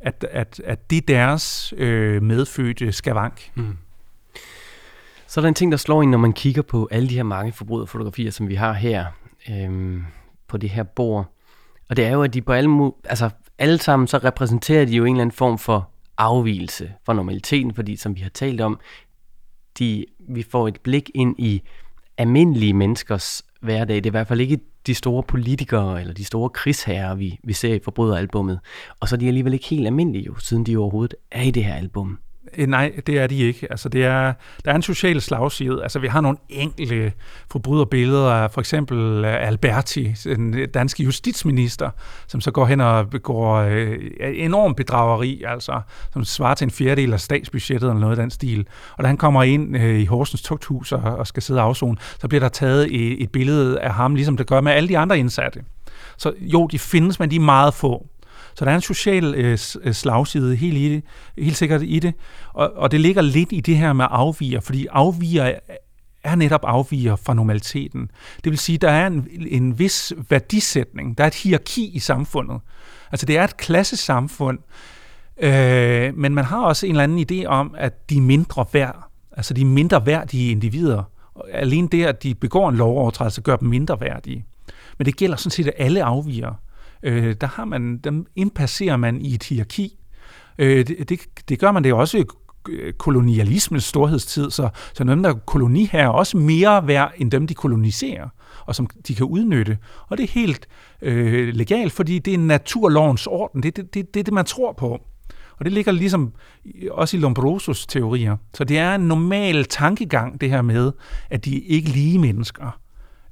at, 0.00 0.26
at, 0.30 0.60
at 0.64 0.90
det 0.90 0.96
er 0.96 1.06
deres 1.06 1.74
øh, 1.76 2.22
medfødte 2.22 2.92
skavank. 2.92 3.50
Mm. 3.54 3.76
Så 5.26 5.40
er 5.40 5.42
der 5.42 5.48
en 5.48 5.54
ting, 5.54 5.72
der 5.72 5.78
slår 5.78 6.02
ind, 6.02 6.10
når 6.10 6.18
man 6.18 6.32
kigger 6.32 6.62
på 6.62 6.88
alle 6.90 7.08
de 7.08 7.14
her 7.14 7.22
mange 7.22 7.52
forbryderfotografier, 7.52 8.30
som 8.30 8.48
vi 8.48 8.54
har 8.54 8.72
her 8.72 9.06
øh, 9.50 10.02
på 10.48 10.56
det 10.56 10.70
her 10.70 10.82
bord. 10.82 11.34
Og 11.88 11.96
det 11.96 12.06
er 12.06 12.12
jo, 12.12 12.22
at 12.22 12.34
de 12.34 12.42
på 12.42 12.52
alle, 12.52 12.92
altså 13.04 13.30
alle 13.58 13.78
sammen, 13.78 14.06
så 14.06 14.18
repræsenterer 14.18 14.84
de 14.84 14.92
jo 14.92 15.04
en 15.04 15.14
eller 15.14 15.22
anden 15.22 15.36
form 15.36 15.58
for 15.58 15.90
afvielse 16.18 16.92
fra 17.06 17.14
normaliteten, 17.14 17.74
fordi 17.74 17.96
som 17.96 18.16
vi 18.16 18.20
har 18.20 18.28
talt 18.28 18.60
om, 18.60 18.80
de, 19.78 20.06
vi 20.28 20.42
får 20.42 20.68
et 20.68 20.80
blik 20.80 21.10
ind 21.14 21.34
i 21.38 21.62
almindelige 22.18 22.74
menneskers 22.74 23.42
hverdag. 23.60 23.96
Det 23.96 24.06
er 24.06 24.10
i 24.10 24.18
hvert 24.18 24.28
fald 24.28 24.40
ikke 24.40 24.60
de 24.86 24.94
store 24.94 25.22
politikere 25.22 26.00
eller 26.00 26.14
de 26.14 26.24
store 26.24 26.50
krigsherrer, 26.50 27.14
vi, 27.14 27.38
vi 27.44 27.52
ser 27.52 27.74
i 27.74 27.80
forbryderalbummet. 27.84 28.60
Og 29.00 29.08
så 29.08 29.16
er 29.16 29.18
de 29.18 29.28
alligevel 29.28 29.52
ikke 29.52 29.66
helt 29.66 29.86
almindelige, 29.86 30.24
jo, 30.24 30.38
siden 30.38 30.66
de 30.66 30.76
overhovedet 30.76 31.14
er 31.30 31.42
i 31.42 31.50
det 31.50 31.64
her 31.64 31.74
album. 31.74 32.18
Øh, 32.58 32.66
nej, 32.66 32.92
det 33.06 33.18
er 33.18 33.26
de 33.26 33.36
ikke. 33.36 33.66
Altså, 33.70 33.88
det 33.88 34.04
er, 34.04 34.32
der 34.64 34.70
er 34.70 34.74
en 34.74 34.82
social 34.82 35.20
slagside. 35.20 35.82
Altså, 35.82 35.98
vi 35.98 36.06
har 36.06 36.20
nogle 36.20 36.38
enkle 36.48 37.12
forbryderbilleder 37.50 38.30
af 38.30 38.50
for 38.50 38.60
eksempel 38.60 39.24
øh, 39.24 39.46
Alberti, 39.48 40.14
den 40.24 40.70
danske 40.74 41.02
justitsminister, 41.02 41.90
som 42.26 42.40
så 42.40 42.50
går 42.50 42.66
hen 42.66 42.80
og 42.80 43.10
begår 43.10 43.56
øh, 43.56 43.98
enorm 44.34 44.74
bedrageri, 44.74 45.42
altså, 45.46 45.80
som 46.12 46.24
svarer 46.24 46.54
til 46.54 46.64
en 46.64 46.70
fjerdedel 46.70 47.12
af 47.12 47.20
statsbudgettet 47.20 47.88
eller 47.88 48.00
noget 48.00 48.18
af 48.18 48.22
den 48.22 48.30
stil. 48.30 48.66
Og 48.96 49.04
da 49.04 49.08
han 49.08 49.16
kommer 49.16 49.42
ind 49.42 49.76
øh, 49.76 50.00
i 50.00 50.04
Horsens 50.04 50.42
Tugthus 50.42 50.92
og, 50.92 51.02
og 51.02 51.26
skal 51.26 51.42
sidde 51.42 51.60
afzone, 51.60 51.96
så 52.20 52.28
bliver 52.28 52.40
der 52.40 52.48
taget 52.48 52.94
et, 52.94 53.22
et 53.22 53.30
billede 53.30 53.80
af 53.80 53.94
ham, 53.94 54.14
ligesom 54.14 54.36
det 54.36 54.46
gør 54.46 54.60
med 54.60 54.72
alle 54.72 54.88
de 54.88 54.98
andre 54.98 55.18
indsatte. 55.18 55.62
Så 56.16 56.32
jo, 56.40 56.66
de 56.66 56.78
findes, 56.78 57.20
men 57.20 57.30
de 57.30 57.36
er 57.36 57.40
meget 57.40 57.74
få. 57.74 58.06
Så 58.60 58.64
der 58.64 58.70
er 58.70 58.74
en 58.74 58.80
social 58.80 59.34
øh, 59.34 59.58
øh, 59.82 59.92
slagside 59.92 60.56
helt, 60.56 60.76
i 60.76 60.94
det, 60.94 61.02
helt 61.38 61.56
sikkert 61.56 61.82
i 61.84 61.98
det. 61.98 62.14
Og, 62.52 62.72
og 62.76 62.90
det 62.90 63.00
ligger 63.00 63.22
lidt 63.22 63.48
i 63.52 63.60
det 63.60 63.76
her 63.76 63.92
med 63.92 64.06
afviger, 64.10 64.60
fordi 64.60 64.86
afviger 64.90 65.52
er 66.24 66.34
netop 66.34 66.60
afviger 66.64 67.16
fra 67.16 67.34
normaliteten. 67.34 68.10
Det 68.44 68.50
vil 68.50 68.58
sige, 68.58 68.78
der 68.78 68.90
er 68.90 69.06
en, 69.06 69.28
en 69.50 69.78
vis 69.78 70.12
værdisætning, 70.30 71.18
der 71.18 71.24
er 71.24 71.28
et 71.28 71.34
hierarki 71.34 71.90
i 71.94 71.98
samfundet. 71.98 72.60
Altså 73.12 73.26
det 73.26 73.38
er 73.38 73.44
et 73.44 73.56
klassesamfund, 73.56 74.58
øh, 75.42 76.16
men 76.16 76.34
man 76.34 76.44
har 76.44 76.60
også 76.60 76.86
en 76.86 76.92
eller 76.92 77.04
anden 77.04 77.26
idé 77.30 77.46
om, 77.46 77.74
at 77.78 78.10
de 78.10 78.16
er 78.16 78.20
mindre 78.20 78.64
værd. 78.72 79.08
Altså 79.36 79.54
de 79.54 79.60
er 79.60 79.66
mindre 79.66 80.06
værdige 80.06 80.50
individer. 80.50 81.02
Alene 81.52 81.88
det, 81.88 82.04
at 82.04 82.22
de 82.22 82.34
begår 82.34 82.68
en 82.68 82.76
lovovertrædelse, 82.76 83.40
gør 83.40 83.56
dem 83.56 83.68
mindre 83.68 84.00
værdige. 84.00 84.44
Men 84.98 85.06
det 85.06 85.16
gælder 85.16 85.36
sådan 85.36 85.50
set 85.50 85.70
alle 85.78 86.04
afviger 86.04 86.54
øh, 87.02 87.34
der 87.40 87.46
har 87.46 87.64
man, 87.64 87.98
dem 87.98 88.26
indpasserer 88.36 88.96
man 88.96 89.20
i 89.20 89.34
et 89.34 89.42
hierarki. 89.42 89.98
Øh, 90.58 90.86
det, 90.86 91.08
det, 91.08 91.20
det 91.48 91.58
gør 91.58 91.72
man 91.72 91.84
det 91.84 91.92
også 91.92 92.18
i 92.18 92.24
kolonialismens 92.98 93.84
storhedstid, 93.84 94.50
så, 94.50 94.68
så 94.94 95.04
dem, 95.04 95.22
der 95.22 95.34
koloni 95.34 95.84
her 95.92 96.02
er 96.02 96.08
også 96.08 96.36
mere 96.36 96.86
værd 96.86 97.12
end 97.16 97.30
dem, 97.30 97.46
de 97.46 97.54
koloniserer, 97.54 98.28
og 98.66 98.74
som 98.74 98.86
de 99.08 99.14
kan 99.14 99.26
udnytte. 99.26 99.78
Og 100.08 100.18
det 100.18 100.24
er 100.24 100.28
helt 100.28 100.68
øh, 101.02 101.54
legalt, 101.54 101.92
fordi 101.92 102.18
det 102.18 102.34
er 102.34 102.38
naturlovens 102.38 103.26
orden. 103.26 103.62
Det 103.62 103.78
er 103.78 103.82
det, 103.82 103.94
det, 103.94 104.14
det, 104.14 104.26
det, 104.26 104.34
man 104.34 104.44
tror 104.44 104.72
på. 104.72 105.00
Og 105.58 105.64
det 105.64 105.72
ligger 105.72 105.92
ligesom 105.92 106.32
også 106.90 107.16
i 107.16 107.20
Lombrosos 107.20 107.86
teorier. 107.86 108.36
Så 108.54 108.64
det 108.64 108.78
er 108.78 108.94
en 108.94 109.00
normal 109.00 109.64
tankegang, 109.64 110.40
det 110.40 110.50
her 110.50 110.62
med, 110.62 110.92
at 111.30 111.44
de 111.44 111.56
er 111.56 111.62
ikke 111.66 111.88
lige 111.88 112.18
mennesker, 112.18 112.78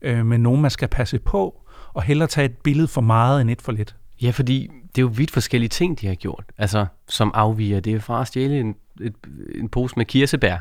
øh, 0.02 0.26
men 0.26 0.40
nogen, 0.40 0.60
man 0.60 0.70
skal 0.70 0.88
passe 0.88 1.18
på, 1.18 1.62
og 1.98 2.04
hellere 2.04 2.28
tage 2.28 2.44
et 2.44 2.56
billede 2.56 2.88
for 2.88 3.00
meget 3.00 3.40
end 3.40 3.50
et 3.50 3.62
for 3.62 3.72
lidt. 3.72 3.96
Ja, 4.22 4.30
fordi 4.30 4.70
det 4.96 4.98
er 4.98 5.02
jo 5.02 5.12
vidt 5.14 5.30
forskellige 5.30 5.68
ting, 5.68 6.00
de 6.00 6.06
har 6.06 6.14
gjort. 6.14 6.44
Altså, 6.58 6.86
som 7.08 7.30
afviger. 7.34 7.80
Det 7.80 7.94
er 7.94 8.00
fra 8.00 8.20
at 8.20 8.26
stjæle 8.26 8.60
en, 8.60 8.74
et, 9.00 9.14
en 9.54 9.68
pose 9.68 9.94
med 9.96 10.04
kirsebær, 10.04 10.56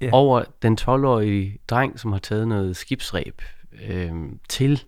ja. 0.00 0.08
over 0.12 0.44
den 0.62 0.78
12-årige 0.80 1.58
dreng, 1.68 2.00
som 2.00 2.12
har 2.12 2.18
taget 2.18 2.48
noget 2.48 2.76
skibsræb, 2.76 3.42
øh, 3.88 4.12
til 4.48 4.84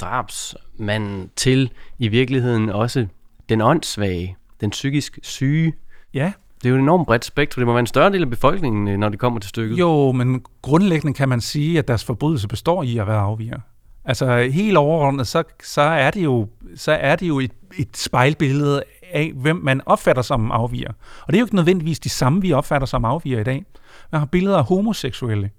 drabsmanden, 0.00 1.30
til 1.36 1.70
i 1.98 2.08
virkeligheden 2.08 2.68
også 2.68 3.06
den 3.48 3.60
åndssvage, 3.60 4.36
den 4.60 4.70
psykisk 4.70 5.18
syge. 5.22 5.72
Ja. 6.14 6.32
Det 6.58 6.66
er 6.66 6.70
jo 6.70 6.76
et 6.76 6.80
enormt 6.80 7.06
bredt 7.06 7.24
spektrum. 7.24 7.60
Det 7.60 7.66
må 7.66 7.72
være 7.72 7.80
en 7.80 7.86
større 7.86 8.12
del 8.12 8.22
af 8.22 8.30
befolkningen, 8.30 8.88
øh, 8.88 8.98
når 8.98 9.08
det 9.08 9.18
kommer 9.18 9.40
til 9.40 9.48
stykket. 9.48 9.78
Jo, 9.78 10.12
men 10.12 10.44
grundlæggende 10.62 11.14
kan 11.14 11.28
man 11.28 11.40
sige, 11.40 11.78
at 11.78 11.88
deres 11.88 12.04
forbrydelse 12.04 12.48
består 12.48 12.82
i 12.82 12.98
at 12.98 13.06
være 13.06 13.18
afviger. 13.18 13.60
Altså 14.06 14.38
helt 14.52 14.76
overordnet, 14.76 15.26
så, 15.26 15.42
så 15.62 15.80
er 15.80 16.10
det 16.10 16.24
jo, 16.24 16.48
så 16.76 16.92
er 16.92 17.16
det 17.16 17.28
jo 17.28 17.40
et, 17.40 17.52
et 17.78 17.96
spejlbillede 17.96 18.82
af, 19.12 19.32
hvem 19.34 19.56
man 19.56 19.80
opfatter 19.86 20.22
som 20.22 20.50
afviger. 20.50 20.90
Og 21.20 21.26
det 21.26 21.34
er 21.34 21.40
jo 21.40 21.44
ikke 21.44 21.54
nødvendigvis 21.54 21.98
de 21.98 22.08
samme, 22.08 22.42
vi 22.42 22.52
opfatter 22.52 22.86
som 22.86 23.04
afviger 23.04 23.40
i 23.40 23.44
dag. 23.44 23.64
Man 24.12 24.18
har 24.18 24.26
billeder 24.26 24.58
af 24.58 24.64
homoseksuelle. 24.64 25.50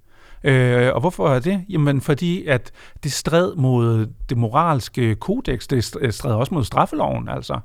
Øh, 0.43 0.93
og 0.93 0.99
hvorfor 0.99 1.29
er 1.29 1.39
det? 1.39 1.65
Jamen 1.69 2.01
fordi, 2.01 2.45
at 2.45 2.71
det 3.03 3.11
stred 3.11 3.55
mod 3.55 4.07
det 4.29 4.37
moralske 4.37 5.15
kodex, 5.15 5.67
det 5.67 5.83
stred 6.15 6.33
også 6.33 6.53
mod 6.53 6.63
straffeloven. 6.63 7.29
Altså. 7.29 7.59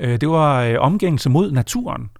Øh, 0.00 0.20
det 0.20 0.28
var 0.28 0.62
øh, 0.62 0.76
omgængelse 0.78 1.30
mod 1.30 1.52
naturen, 1.52 2.10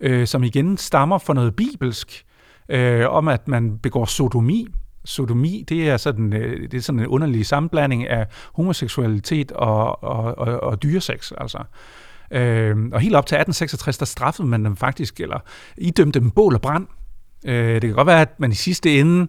øh, 0.00 0.26
som 0.26 0.42
igen 0.42 0.76
stammer 0.76 1.18
fra 1.18 1.34
noget 1.34 1.56
bibelsk, 1.56 2.24
øh, 2.68 3.10
om 3.10 3.28
at 3.28 3.48
man 3.48 3.78
begår 3.78 4.04
sodomi. 4.04 4.66
Sodomi, 5.04 5.64
det 5.68 5.88
er 5.88 5.96
sådan, 5.96 6.32
øh, 6.32 6.70
det 6.70 6.74
er 6.74 6.82
sådan 6.82 7.00
en 7.00 7.06
underlig 7.06 7.46
sammenblanding 7.46 8.08
af 8.08 8.26
homoseksualitet 8.54 9.52
og, 9.52 10.02
og, 10.02 10.38
og, 10.38 10.60
og 10.62 10.82
dyreseks, 10.82 11.32
Altså. 11.32 11.58
Øh, 12.30 12.76
og 12.92 13.00
helt 13.00 13.14
op 13.14 13.26
til 13.26 13.34
1866, 13.34 13.98
der 13.98 14.06
straffede 14.06 14.48
man 14.48 14.64
dem 14.64 14.76
faktisk, 14.76 15.20
eller 15.20 15.38
idømte 15.78 16.20
dem 16.20 16.30
bål 16.30 16.54
og 16.54 16.60
brand. 16.60 16.86
Øh, 17.46 17.74
det 17.74 17.82
kan 17.82 17.92
godt 17.92 18.06
være, 18.06 18.20
at 18.20 18.40
man 18.40 18.52
i 18.52 18.54
sidste 18.54 19.00
ende 19.00 19.26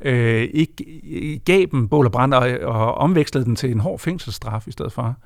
øh, 0.00 0.48
ikke 0.52 0.84
øh, 1.12 1.40
gav 1.44 1.66
dem 1.72 1.88
bål 1.88 2.06
og 2.06 2.12
brand 2.12 2.34
og, 2.34 2.58
og 2.62 2.94
omvekslede 2.94 3.44
den 3.44 3.56
til 3.56 3.70
en 3.70 3.80
hård 3.80 3.98
fængselsstraf 3.98 4.68
i 4.68 4.72
stedet 4.72 4.92
for. 4.92 5.16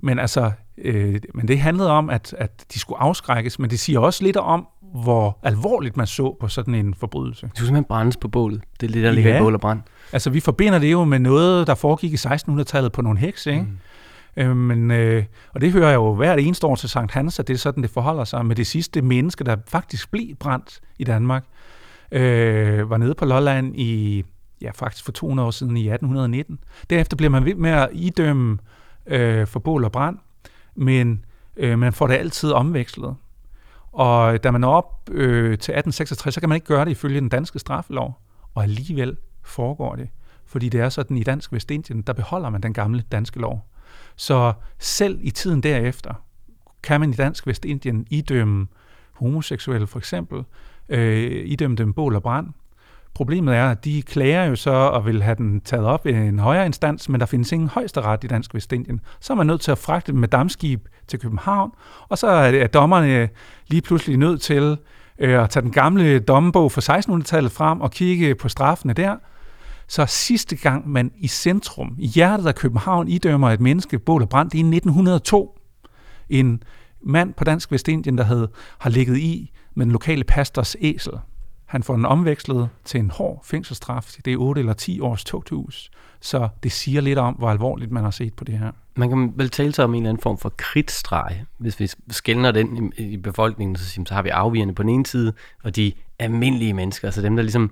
Men 0.00 0.18
altså, 0.18 0.50
øh, 0.78 1.20
men 1.34 1.48
det 1.48 1.58
handlede 1.58 1.90
om, 1.90 2.10
at, 2.10 2.34
at 2.38 2.64
de 2.74 2.78
skulle 2.78 3.00
afskrækkes, 3.00 3.58
men 3.58 3.70
det 3.70 3.80
siger 3.80 3.98
også 3.98 4.24
lidt 4.24 4.36
om, 4.36 4.66
hvor 4.94 5.38
alvorligt 5.42 5.96
man 5.96 6.06
så 6.06 6.36
på 6.40 6.48
sådan 6.48 6.74
en 6.74 6.94
forbrydelse. 6.94 7.46
Det 7.46 7.50
skulle 7.56 7.66
simpelthen 7.66 7.84
brændes 7.84 8.16
på 8.16 8.28
bålet. 8.28 8.62
Det 8.80 8.88
er 8.88 8.92
det, 8.92 9.04
der 9.04 9.12
ligger 9.12 9.30
ja. 9.30 9.36
i 9.36 9.40
bål 9.40 9.54
og 9.54 9.60
brand. 9.60 9.80
Altså, 10.12 10.30
vi 10.30 10.40
forbinder 10.40 10.78
det 10.78 10.92
jo 10.92 11.04
med 11.04 11.18
noget, 11.18 11.66
der 11.66 11.74
foregik 11.74 12.12
i 12.12 12.16
1600-tallet 12.16 12.92
på 12.92 13.02
nogle 13.02 13.18
hekse, 13.18 13.52
ikke? 13.52 13.62
Mm. 13.62 13.78
Øh, 14.42 14.56
men, 14.56 14.90
øh, 14.90 15.24
og 15.54 15.60
det 15.60 15.72
hører 15.72 15.88
jeg 15.88 15.94
jo 15.94 16.14
hvert 16.14 16.38
eneste 16.38 16.66
år 16.66 16.74
til 16.74 16.88
Sankt 16.88 17.12
Hans, 17.12 17.40
at 17.40 17.48
det 17.48 17.54
er 17.54 17.58
sådan, 17.58 17.82
det 17.82 17.90
forholder 17.90 18.24
sig 18.24 18.46
med 18.46 18.56
det 18.56 18.66
sidste 18.66 19.02
menneske, 19.02 19.44
der 19.44 19.56
faktisk 19.68 20.10
blev 20.10 20.34
brændt 20.34 20.80
i 20.98 21.04
Danmark. 21.04 21.44
Øh, 22.12 22.90
var 22.90 22.96
nede 22.96 23.14
på 23.14 23.24
Lolland 23.24 23.76
i, 23.76 24.24
ja 24.62 24.70
faktisk 24.74 25.04
for 25.04 25.12
200 25.12 25.46
år 25.46 25.50
siden 25.50 25.76
i 25.76 25.88
1819. 25.88 26.58
Derefter 26.90 27.16
bliver 27.16 27.30
man 27.30 27.44
ved 27.44 27.54
med 27.54 27.70
at 27.70 27.88
idømme 27.92 28.58
øh, 29.06 29.46
for 29.46 29.60
bål 29.60 29.84
og 29.84 29.92
brand, 29.92 30.18
men 30.74 31.24
øh, 31.56 31.78
man 31.78 31.92
får 31.92 32.06
det 32.06 32.14
altid 32.14 32.52
omvekslet. 32.52 33.14
Og 33.94 34.44
da 34.44 34.50
man 34.50 34.60
når 34.60 34.72
op 34.72 35.10
øh, 35.10 35.44
til 35.44 35.52
1866, 35.52 36.34
så 36.34 36.40
kan 36.40 36.48
man 36.48 36.56
ikke 36.56 36.66
gøre 36.66 36.84
det 36.84 36.90
ifølge 36.90 37.20
den 37.20 37.28
danske 37.28 37.58
straffelov, 37.58 38.20
og 38.54 38.62
alligevel 38.62 39.16
foregår 39.42 39.96
det. 39.96 40.08
Fordi 40.46 40.68
det 40.68 40.80
er 40.80 40.88
sådan 40.88 41.16
i 41.16 41.22
Dansk 41.22 41.52
Vestindien, 41.52 42.02
der 42.02 42.12
beholder 42.12 42.50
man 42.50 42.60
den 42.60 42.72
gamle 42.72 43.04
danske 43.12 43.40
lov. 43.40 43.68
Så 44.16 44.52
selv 44.78 45.18
i 45.22 45.30
tiden 45.30 45.62
derefter, 45.62 46.14
kan 46.82 47.00
man 47.00 47.10
i 47.10 47.12
Dansk 47.12 47.46
Vestindien 47.46 48.06
idømme 48.10 48.66
homoseksuelle 49.12 49.86
for 49.86 49.98
eksempel, 49.98 50.44
øh, 50.88 51.46
idømme 51.46 51.76
dem 51.76 51.92
bål 51.92 52.14
og 52.14 52.22
brand. 52.22 52.46
Problemet 53.14 53.54
er, 53.54 53.70
at 53.70 53.84
de 53.84 54.02
klager 54.02 54.44
jo 54.44 54.56
så 54.56 54.70
og 54.70 55.06
vil 55.06 55.22
have 55.22 55.34
den 55.34 55.60
taget 55.60 55.84
op 55.84 56.06
i 56.06 56.12
en 56.12 56.38
højere 56.38 56.66
instans, 56.66 57.08
men 57.08 57.20
der 57.20 57.26
findes 57.26 57.52
ingen 57.52 57.68
højesteret 57.68 58.24
i 58.24 58.26
Dansk 58.26 58.54
Vestindien. 58.54 59.00
Så 59.20 59.32
er 59.32 59.36
man 59.36 59.46
nødt 59.46 59.60
til 59.60 59.70
at 59.70 59.78
fragte 59.78 60.12
dem 60.12 60.20
med 60.20 60.28
dammskib 60.28 60.88
til 61.08 61.18
København, 61.18 61.70
og 62.08 62.18
så 62.18 62.26
er 62.26 62.66
dommerne 62.66 63.16
øh, 63.16 63.28
lige 63.68 63.82
pludselig 63.82 64.16
nødt 64.16 64.40
til 64.40 64.78
øh, 65.18 65.42
at 65.42 65.50
tage 65.50 65.62
den 65.62 65.72
gamle 65.72 66.18
dommebog 66.18 66.72
fra 66.72 66.98
1600-tallet 66.98 67.52
frem 67.52 67.80
og 67.80 67.90
kigge 67.90 68.34
på 68.34 68.48
straffene 68.48 68.92
der. 68.92 69.16
Så 69.88 70.06
sidste 70.06 70.56
gang 70.56 70.88
man 70.88 71.10
i 71.16 71.28
centrum, 71.28 71.96
i 71.98 72.06
hjertet 72.06 72.46
af 72.46 72.54
København, 72.54 73.08
idømmer 73.08 73.50
et 73.50 73.60
menneske 73.60 73.98
bål 73.98 74.22
og 74.22 74.28
brand, 74.28 74.50
det 74.50 74.60
er 74.60 74.64
i 74.64 74.76
1902. 74.76 75.58
En 76.28 76.62
mand 77.02 77.34
på 77.34 77.44
Dansk 77.44 77.72
Vestindien, 77.72 78.18
der 78.18 78.24
havde, 78.24 78.50
har 78.78 78.90
ligget 78.90 79.18
i 79.18 79.52
med 79.74 79.86
den 79.86 79.92
lokale 79.92 80.24
pastors 80.24 80.76
æsel. 80.80 81.12
Han 81.74 81.82
får 81.82 81.94
den 81.94 82.06
omvekslet 82.06 82.68
til 82.84 83.00
en 83.00 83.10
hård 83.10 83.40
fængselsstraf. 83.44 84.12
Det 84.24 84.32
er 84.32 84.36
8 84.36 84.58
eller 84.58 84.72
10 84.72 85.00
års 85.00 85.24
tugthus. 85.24 85.90
Så 86.20 86.48
det 86.62 86.72
siger 86.72 87.00
lidt 87.00 87.18
om, 87.18 87.34
hvor 87.34 87.50
alvorligt 87.50 87.90
man 87.90 88.04
har 88.04 88.10
set 88.10 88.34
på 88.34 88.44
det 88.44 88.58
her. 88.58 88.72
Man 88.94 89.08
kan 89.08 89.32
vel 89.36 89.50
tale 89.50 89.72
sig 89.72 89.84
om 89.84 89.94
en 89.94 90.02
eller 90.02 90.10
anden 90.10 90.22
form 90.22 90.38
for 90.38 90.48
kridtstreg. 90.56 91.44
Hvis 91.58 91.80
vi 91.80 91.90
skældner 92.10 92.50
den 92.50 92.92
i, 92.96 93.16
befolkningen, 93.16 93.76
så, 93.76 94.00
så 94.06 94.14
har 94.14 94.22
vi 94.22 94.28
afvigerne 94.28 94.74
på 94.74 94.82
den 94.82 94.90
ene 94.90 95.06
side, 95.06 95.32
og 95.62 95.76
de 95.76 95.92
almindelige 96.18 96.74
mennesker, 96.74 97.08
altså 97.08 97.22
dem, 97.22 97.36
der 97.36 97.42
ligesom 97.42 97.70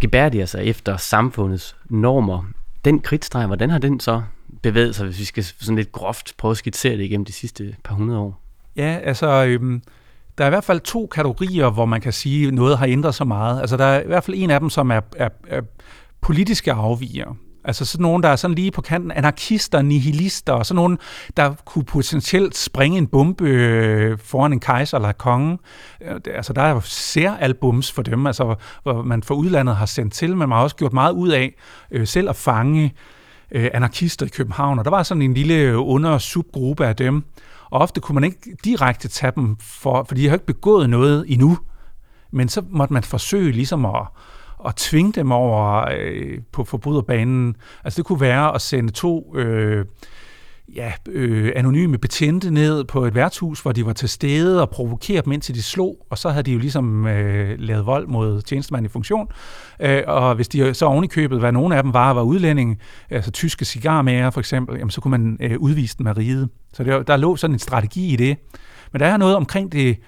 gebærdiger 0.00 0.46
sig 0.46 0.64
efter 0.64 0.96
samfundets 0.96 1.76
normer. 1.84 2.44
Den 2.84 3.00
kridtstreg, 3.00 3.46
hvordan 3.46 3.70
har 3.70 3.78
den 3.78 4.00
så 4.00 4.22
bevæget 4.62 4.94
sig, 4.94 5.06
hvis 5.06 5.18
vi 5.18 5.24
skal 5.24 5.44
sådan 5.44 5.76
lidt 5.76 5.92
groft 5.92 6.36
prøve 6.36 6.50
at 6.50 6.56
skitsere 6.56 6.96
det 6.96 7.04
igennem 7.04 7.24
de 7.24 7.32
sidste 7.32 7.76
par 7.84 7.94
hundrede 7.94 8.18
år? 8.18 8.40
Ja, 8.76 8.98
altså, 9.02 9.44
øhm, 9.44 9.82
der 10.38 10.44
er 10.44 10.48
i 10.48 10.50
hvert 10.50 10.64
fald 10.64 10.80
to 10.80 11.06
kategorier, 11.06 11.70
hvor 11.70 11.84
man 11.84 12.00
kan 12.00 12.12
sige, 12.12 12.48
at 12.48 12.54
noget 12.54 12.78
har 12.78 12.86
ændret 12.86 13.14
sig 13.14 13.26
meget. 13.26 13.60
Altså, 13.60 13.76
der 13.76 13.84
er 13.84 14.02
i 14.02 14.06
hvert 14.06 14.24
fald 14.24 14.36
en 14.38 14.50
af 14.50 14.60
dem, 14.60 14.70
som 14.70 14.90
er, 14.90 15.00
er, 15.16 15.28
er 15.48 15.60
politiske 16.20 16.72
afviger. 16.72 17.36
Altså 17.64 17.84
sådan 17.84 18.02
nogen, 18.02 18.22
der 18.22 18.28
er 18.28 18.36
sådan 18.36 18.54
lige 18.54 18.70
på 18.70 18.80
kanten, 18.80 19.10
anarkister, 19.10 19.82
nihilister, 19.82 20.52
og 20.52 20.66
sådan 20.66 20.76
nogen, 20.76 20.98
der 21.36 21.54
kunne 21.64 21.84
potentielt 21.84 22.56
springe 22.56 22.98
en 22.98 23.06
bombe 23.06 23.44
øh, 23.44 24.18
foran 24.18 24.52
en 24.52 24.60
kejser 24.60 24.96
eller 24.96 25.12
konge. 25.12 25.58
Øh, 26.00 26.20
altså 26.34 26.52
der 26.52 26.62
er 26.62 26.70
jo 26.70 26.80
særalbums 26.80 27.92
for 27.92 28.02
dem, 28.02 28.26
altså, 28.26 28.54
hvor 28.82 29.02
man 29.02 29.22
fra 29.22 29.34
udlandet 29.34 29.76
har 29.76 29.86
sendt 29.86 30.14
til, 30.14 30.30
men 30.30 30.38
man 30.38 30.52
har 30.52 30.62
også 30.62 30.76
gjort 30.76 30.92
meget 30.92 31.12
ud 31.12 31.28
af 31.28 31.54
øh, 31.90 32.06
selv 32.06 32.28
at 32.28 32.36
fange 32.36 32.94
øh, 33.50 33.70
anarkister 33.74 34.26
i 34.26 34.28
København, 34.28 34.78
og 34.78 34.84
der 34.84 34.90
var 34.90 35.02
sådan 35.02 35.22
en 35.22 35.34
lille 35.34 35.54
øh, 35.54 35.74
under 35.78 36.18
subgruppe 36.18 36.86
af 36.86 36.96
dem, 36.96 37.24
og 37.72 37.80
ofte 37.80 38.00
kunne 38.00 38.14
man 38.14 38.24
ikke 38.24 38.56
direkte 38.64 39.08
tage 39.08 39.32
dem, 39.36 39.56
for, 39.56 40.04
for 40.08 40.14
de 40.14 40.28
har 40.28 40.34
ikke 40.34 40.46
begået 40.46 40.90
noget 40.90 41.24
endnu, 41.28 41.58
men 42.30 42.48
så 42.48 42.62
måtte 42.70 42.92
man 42.94 43.02
forsøge 43.02 43.52
ligesom 43.52 43.84
at, 43.84 44.06
at 44.66 44.76
tvinge 44.76 45.12
dem 45.12 45.32
over 45.32 45.88
øh, 45.98 46.38
på 46.52 46.64
forbryderbanen. 46.64 47.56
Altså 47.84 47.96
det 47.96 48.06
kunne 48.06 48.20
være 48.20 48.54
at 48.54 48.60
sende 48.60 48.92
to 48.92 49.36
øh, 49.36 49.84
ja, 50.76 50.92
øh, 51.08 51.52
anonyme 51.56 51.98
betjente 51.98 52.50
ned 52.50 52.84
på 52.84 53.04
et 53.04 53.14
værtshus, 53.14 53.60
hvor 53.60 53.72
de 53.72 53.86
var 53.86 53.92
til 53.92 54.08
stede 54.08 54.60
og 54.60 54.70
provokerede 54.70 55.22
dem 55.22 55.32
indtil 55.32 55.54
de 55.54 55.62
slog, 55.62 56.06
og 56.10 56.18
så 56.18 56.30
havde 56.30 56.42
de 56.42 56.52
jo 56.52 56.58
ligesom 56.58 57.06
øh, 57.06 57.58
lavet 57.58 57.86
vold 57.86 58.06
mod 58.06 58.42
tjenestemanden 58.42 58.86
i 58.86 58.88
funktion. 58.88 59.28
Øh, 59.80 60.02
og 60.06 60.34
hvis 60.34 60.48
de 60.48 60.74
så 60.74 60.86
ovenikøbet, 60.86 61.38
hvad 61.38 61.52
nogle 61.52 61.76
af 61.76 61.82
dem 61.82 61.94
var, 61.94 62.12
var 62.12 62.22
udlændinge, 62.22 62.78
altså 63.10 63.30
tyske 63.30 63.64
cigarmager 63.64 64.30
for 64.30 64.40
eksempel, 64.40 64.78
jamen, 64.78 64.90
så 64.90 65.00
kunne 65.00 65.10
man 65.10 65.36
øh, 65.40 65.58
udvise 65.58 65.98
dem 65.98 66.06
af 66.06 66.16
riget. 66.16 66.48
Så 66.72 66.84
der, 66.84 67.02
der 67.02 67.16
lå 67.16 67.36
sådan 67.36 67.54
en 67.54 67.58
strategi 67.58 68.12
i 68.12 68.16
det. 68.16 68.36
Men 68.92 69.00
der 69.00 69.06
er 69.06 69.16
noget 69.16 69.36
omkring 69.36 69.72
det, 69.72 69.98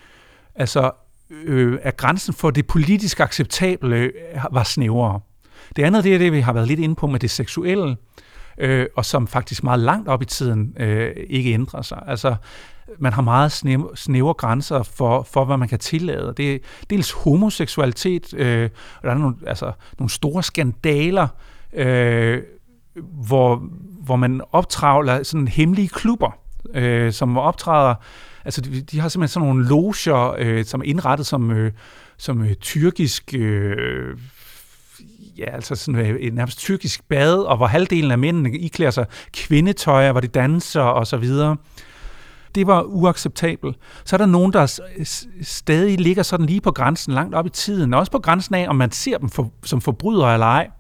altså 0.55 0.91
øh, 1.31 1.79
at 1.83 1.97
grænsen 1.97 2.35
for 2.35 2.51
det 2.51 2.67
politisk 2.67 3.21
acceptable 3.21 3.97
øh, 3.97 4.11
var 4.53 4.63
snævrere. 4.63 5.21
Det 5.77 5.83
andet 5.83 6.05
det 6.05 6.15
er 6.15 6.19
det, 6.19 6.33
vi 6.33 6.41
har 6.41 6.53
været 6.53 6.69
lidt 6.69 6.81
inde 6.81 6.95
på 6.95 7.07
med 7.07 7.21
det 7.21 7.31
seksuelle 7.31 7.91
øh, 7.91 7.97
øh, 8.59 8.87
og 8.97 9.05
som 9.05 9.27
faktisk 9.27 9.65
meget 9.65 9.81
langt 9.81 10.09
op 10.09 10.23
i 10.23 10.25
tiden 10.25 10.77
øh, 10.81 11.13
ikke 11.29 11.53
ændrer 11.53 11.83
sig. 11.83 12.03
Altså, 12.07 12.35
man 12.99 13.13
har 13.13 13.23
meget 13.23 13.53
snævre, 13.53 13.97
snævre 13.97 14.35
grænser 14.35 14.83
for, 14.83 15.23
for, 15.23 15.45
hvad 15.45 15.57
man 15.57 15.69
kan 15.69 15.79
tillade. 15.79 16.35
Det 16.37 16.55
er 16.55 16.59
dels 16.91 17.13
homoseksualitet, 17.13 18.35
øh, 18.35 18.71
og 18.97 19.03
der 19.03 19.11
er 19.11 19.19
nogle, 19.19 19.37
altså, 19.47 19.73
nogle 19.99 20.11
store 20.11 20.43
skandaler, 20.43 21.29
øh, 21.73 22.43
hvor, 23.27 23.63
hvor 24.05 24.17
man 24.17 24.41
optravler 24.53 25.23
sådan 25.23 25.49
hemmelige 25.49 25.89
klubber, 25.89 26.31
øh, 26.75 27.13
som 27.13 27.39
optræder 27.39 27.95
Altså, 28.45 28.61
de, 28.61 28.81
de 28.81 29.01
har 29.01 29.09
simpelthen 29.09 29.33
sådan 29.33 29.49
nogle 29.49 29.69
loger, 29.69 30.35
øh, 30.39 30.65
som 30.65 30.81
er 30.81 30.85
indrettet 30.85 31.27
som, 31.27 31.51
øh, 31.51 31.73
som 32.17 32.43
øh, 32.43 32.55
tyrkisk 32.55 33.35
øh, 33.35 34.19
ja, 35.39 35.45
altså 35.55 35.75
sådan 35.75 36.01
øh, 36.01 36.17
et 36.21 36.35
nærmest 36.35 36.59
tyrkisk 36.59 37.09
bad, 37.09 37.35
og 37.35 37.57
hvor 37.57 37.67
halvdelen 37.67 38.11
af 38.11 38.19
mændene 38.19 38.59
iklæder 38.59 38.91
sig 38.91 39.07
kvindetøj, 39.33 40.13
hvor 40.13 40.21
de 40.21 40.29
danser 40.29 40.81
og 40.81 41.07
så 41.07 41.17
videre. 41.17 41.57
Det 42.55 42.67
var 42.67 42.83
uacceptabelt. 42.83 43.77
Så 44.05 44.17
er 44.17 44.19
der 44.19 44.27
nogen, 44.27 44.53
der 44.53 44.81
stadig 45.43 46.01
ligger 46.01 46.23
sådan 46.23 46.47
lige 46.47 46.61
på 46.61 46.71
grænsen, 46.71 47.13
langt 47.13 47.35
op 47.35 47.47
i 47.47 47.51
tiden, 47.51 47.95
også 47.95 48.13
på 48.13 48.19
grænsen 48.19 48.55
af, 48.55 48.69
om 48.69 48.77
man 48.77 48.91
ser 48.91 49.19
dem 49.19 49.29
for, 49.29 49.53
som 49.65 49.81
forbrydere 49.81 50.33
eller 50.33 50.47
ej. 50.47 50.71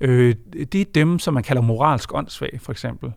øh, 0.00 0.34
det 0.72 0.80
er 0.80 0.84
dem, 0.94 1.18
som 1.18 1.34
man 1.34 1.42
kalder 1.42 1.62
moralsk 1.62 2.14
åndssvag, 2.14 2.58
for 2.62 2.72
eksempel, 2.72 3.12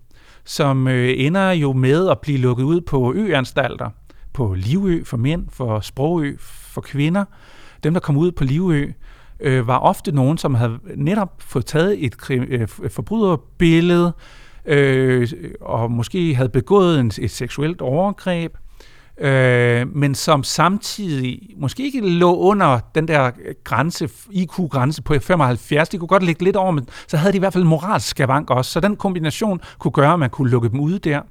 som 0.46 0.88
øh, 0.88 1.14
ender 1.18 1.52
jo 1.52 1.74
med 1.74 2.10
at 2.10 2.20
blive 2.20 2.38
lukket 2.38 2.64
ud 2.64 2.82
på 2.82 3.14
øanstalter, 3.14 3.90
på 4.34 4.54
Livø 4.54 5.04
for 5.04 5.18
mænd, 5.18 5.46
for 5.50 5.80
Sprogø 5.80 6.36
for 6.40 6.82
kvinder. 6.82 7.26
Dem, 7.84 7.94
der 7.94 8.00
kommer 8.00 8.22
ud 8.22 8.32
på 8.32 8.44
Livø, 8.44 8.92
øh, 9.42 9.68
var 9.68 9.78
ofte 9.78 10.12
nogen, 10.12 10.38
som 10.38 10.56
havde 10.56 10.80
netop 10.96 11.34
fået 11.40 11.66
taget 11.66 12.06
et 12.06 12.16
øh, 12.30 12.68
forbryderbillede, 12.68 14.14
øh, 14.66 15.28
og 15.62 15.92
måske 15.92 16.36
havde 16.36 16.50
begået 16.50 17.00
en, 17.00 17.12
et 17.22 17.32
seksuelt 17.32 17.82
overgreb, 17.82 18.54
øh, 19.18 19.96
men 19.96 20.16
som 20.16 20.44
samtidig 20.44 21.40
måske 21.58 21.84
ikke 21.84 22.10
lå 22.10 22.36
under 22.36 22.80
den 22.96 23.08
der 23.08 23.32
grænse, 23.64 24.10
IQ-grænse 24.32 25.02
på 25.02 25.16
75. 25.22 25.90
De 25.90 25.98
kunne 25.98 26.08
godt 26.08 26.24
ligge 26.24 26.44
lidt 26.44 26.56
over, 26.56 26.72
men 26.72 26.88
så 27.08 27.18
havde 27.18 27.32
de 27.32 27.38
i 27.38 27.40
hvert 27.40 27.54
fald 27.54 27.64
moralsk 27.64 28.08
skavank 28.08 28.50
også. 28.50 28.72
Så 28.72 28.80
den 28.80 28.96
kombination 28.96 29.62
kunne 29.80 29.92
gøre, 29.92 30.14
at 30.14 30.20
man 30.20 30.30
kunne 30.30 30.50
lukke 30.50 30.70
dem 30.70 30.80
ude 30.80 31.00
der. 31.00 31.22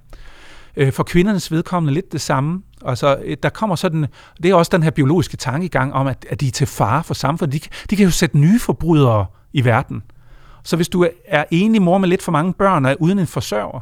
Øh, 0.77 0.93
for 0.93 1.03
kvindernes 1.03 1.53
vedkommende 1.53 1.95
lidt 1.95 2.13
det 2.13 2.21
samme. 2.21 2.63
Altså, 2.85 3.37
der 3.43 3.49
kommer 3.49 3.77
sådan, 3.77 4.07
det 4.43 4.51
er 4.51 4.55
også 4.55 4.71
den 4.73 4.83
her 4.83 4.91
biologiske 4.91 5.37
tankegang 5.37 5.95
om, 5.95 6.07
at, 6.07 6.27
at 6.31 6.41
de 6.41 6.47
er 6.47 6.51
til 6.51 6.67
fare 6.67 7.05
for 7.05 7.15
samfundet. 7.15 7.65
De, 7.65 7.69
de 7.91 7.97
kan 7.97 8.05
jo 8.05 8.11
sætte 8.11 8.39
nye 8.39 8.59
forbrydere 8.59 9.27
i 9.53 9.65
verden. 9.65 10.03
Så 10.63 10.77
hvis 10.77 10.89
du 10.89 11.07
er 11.25 11.45
enig 11.51 11.83
mor 11.83 11.99
med 11.99 12.09
lidt 12.09 12.23
for 12.23 12.33
mange 12.33 12.53
børn 12.53 12.87
og 12.87 12.97
uden 13.01 13.19
en 13.19 13.27
forsørger, 13.27 13.81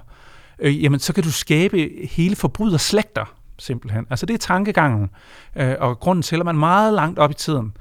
øh, 0.59 0.82
jamen 0.82 1.01
så 1.01 1.12
kan 1.12 1.24
du 1.24 1.32
skabe 1.32 1.90
hele 2.11 2.36
forbryderslægter 2.36 3.34
simpelthen. 3.59 4.07
Altså 4.11 4.26
det 4.26 4.34
er 4.34 4.38
tankegangen, 4.38 5.11
øh, 5.57 5.74
og 5.80 5.99
grunden 6.01 6.22
til, 6.22 6.36
at 6.36 6.44
man 6.44 6.59
meget 6.59 6.94
langt 6.94 7.18
op 7.18 7.30
i 7.30 7.34
tiden 7.34 7.72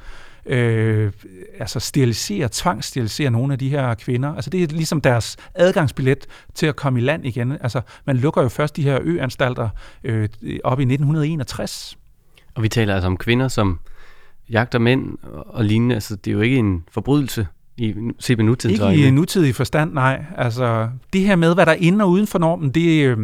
øh, 0.47 1.11
altså 1.59 1.79
sterilisere, 1.79 2.49
tvangssterilisere 2.51 3.31
nogle 3.31 3.53
af 3.53 3.59
de 3.59 3.69
her 3.69 3.93
kvinder. 3.93 4.35
Altså 4.35 4.49
det 4.49 4.63
er 4.63 4.67
ligesom 4.67 5.01
deres 5.01 5.37
adgangsbillet 5.55 6.27
til 6.55 6.65
at 6.65 6.75
komme 6.75 6.99
i 6.99 7.01
land 7.01 7.25
igen. 7.25 7.51
Altså 7.51 7.81
man 8.05 8.17
lukker 8.17 8.41
jo 8.41 8.49
først 8.49 8.75
de 8.75 8.83
her 8.83 8.99
øanstalter 9.01 9.69
øh, 10.03 10.29
op 10.63 10.79
i 10.79 10.83
1961. 10.83 11.97
Og 12.55 12.63
vi 12.63 12.69
taler 12.69 12.93
altså 12.93 13.07
om 13.07 13.17
kvinder, 13.17 13.47
som 13.47 13.79
jagter 14.49 14.79
mænd 14.79 15.17
og 15.45 15.65
lignende. 15.65 15.95
Altså 15.95 16.15
det 16.15 16.31
er 16.31 16.35
jo 16.35 16.41
ikke 16.41 16.57
en 16.57 16.83
forbrydelse 16.91 17.47
i 17.77 17.93
med 17.93 18.43
nutidens 18.43 18.79
Ikke 18.79 19.07
i 19.07 19.11
nutidig 19.11 19.55
forstand, 19.55 19.93
nej. 19.93 20.25
Altså 20.37 20.89
det 21.13 21.21
her 21.21 21.35
med, 21.35 21.53
hvad 21.53 21.65
der 21.65 21.71
er 21.71 21.75
inde 21.75 22.05
og 22.05 22.09
uden 22.09 22.27
for 22.27 22.39
normen, 22.39 22.69
det, 22.69 23.05
øh, 23.05 23.17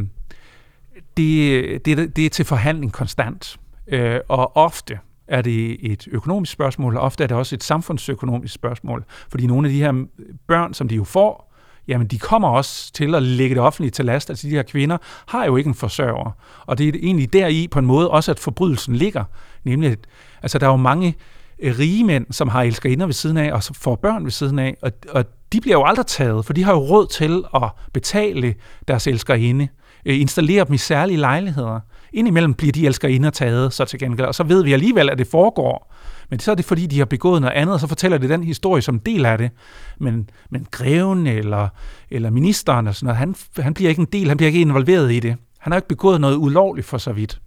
det, 1.18 1.86
det, 1.86 2.16
det 2.16 2.26
er 2.26 2.30
til 2.30 2.46
forhandling 2.46 2.92
konstant. 2.92 3.58
Øh, 3.88 4.20
og 4.30 4.58
ofte 4.58 5.00
er 5.28 5.42
det 5.42 5.92
et 5.92 6.08
økonomisk 6.12 6.52
spørgsmål, 6.52 6.98
og 6.98 7.04
ofte 7.04 7.24
er 7.24 7.28
det 7.28 7.38
også 7.38 7.56
et 7.56 7.64
samfundsøkonomisk 7.64 8.54
spørgsmål. 8.54 9.06
Fordi 9.30 9.48
nogle 9.48 9.68
af 9.68 9.72
de 9.74 9.80
her 9.80 10.06
børn, 10.48 10.74
som 10.74 10.88
de 10.88 10.96
jo 10.96 11.04
får, 11.04 11.54
jamen 11.88 12.08
de 12.08 12.20
kommer 12.20 12.48
også 12.48 12.94
til 12.94 13.16
at 13.16 13.24
lægge 13.24 13.56
det 13.56 13.64
offentlige 13.64 13.92
til 13.92 14.06
last. 14.06 14.30
Altså 14.30 14.48
de 14.48 14.52
her 14.52 14.64
kvinder 14.64 14.98
har 15.28 15.46
jo 15.46 15.56
ikke 15.56 15.68
en 15.68 15.74
forsørger. 15.74 16.32
Og 16.66 16.78
det 16.78 16.88
er 16.88 16.92
egentlig 17.04 17.34
deri 17.34 17.68
på 17.72 17.80
en 17.80 17.86
måde 17.86 18.12
også, 18.12 18.32
at 18.32 18.40
forbrydelsen 18.40 18.96
ligger. 18.96 19.24
Nemlig, 19.64 19.92
at 19.92 20.00
altså, 20.42 20.60
der 20.60 20.68
er 20.68 20.72
jo 20.72 20.78
mange 20.78 21.16
øh, 21.60 21.80
rige 21.80 22.04
mænd, 22.04 22.26
som 22.32 22.48
har 22.48 22.64
elskerinder 22.64 23.06
ved 23.06 23.14
siden 23.14 23.38
af, 23.38 23.54
og 23.54 23.64
som 23.64 23.76
får 23.76 23.96
børn 23.96 24.24
ved 24.24 24.32
siden 24.32 24.60
af, 24.60 24.78
og, 24.82 24.92
og 25.10 25.26
de 25.54 25.62
bliver 25.62 25.78
jo 25.78 25.84
aldrig 25.86 26.06
taget, 26.06 26.46
for 26.46 26.54
de 26.54 26.64
har 26.64 26.72
jo 26.72 26.80
råd 26.80 27.08
til 27.08 27.44
at 27.56 27.70
betale 27.94 28.56
deres 28.88 29.08
elskerinde, 29.08 29.68
øh, 30.06 30.22
installere 30.22 30.66
dem 30.66 30.74
i 30.74 30.78
særlige 30.78 31.18
lejligheder. 31.18 31.80
Indimellem 32.14 32.54
bliver 32.54 32.72
de 32.72 32.86
elskerinder 32.86 33.30
taget, 33.30 33.74
så 33.74 33.86
til 33.86 34.00
gengæld, 34.00 34.28
og 34.28 34.36
så 34.36 34.44
ved 34.44 34.64
vi 34.64 34.74
alligevel, 34.74 35.10
at 35.10 35.18
det 35.18 35.28
foregår. 35.28 35.94
Men 36.30 36.40
så 36.40 36.52
er 36.52 36.56
det, 36.56 36.66
fordi 36.66 36.86
de 36.86 36.98
har 36.98 37.06
begået 37.06 37.42
noget 37.42 37.54
andet, 37.54 37.74
og 37.74 37.80
så 37.80 37.88
fortæller 37.88 38.18
det 38.18 38.30
den 38.30 38.44
historie 38.44 38.82
som 38.82 39.00
del 39.00 39.26
af 39.26 39.38
det. 39.38 39.52
Men, 40.00 40.30
men 40.50 40.68
greven 40.72 41.28
eller, 41.28 41.68
eller 42.12 42.30
ministeren, 42.30 42.88
og 42.88 42.96
sådan 42.96 43.06
noget, 43.06 43.18
han, 43.18 43.36
han 43.64 43.74
bliver 43.74 43.90
ikke 43.90 44.00
en 44.00 44.08
del, 44.14 44.28
han 44.28 44.38
bliver 44.38 44.48
ikke 44.48 44.62
involveret 44.62 45.12
i 45.12 45.20
det. 45.20 45.36
Han 45.60 45.72
har 45.72 45.78
ikke 45.78 45.88
begået 45.88 46.22
noget 46.22 46.36
ulovligt 46.36 46.88
for 46.88 46.98
så 46.98 47.12
vidt. 47.12 47.42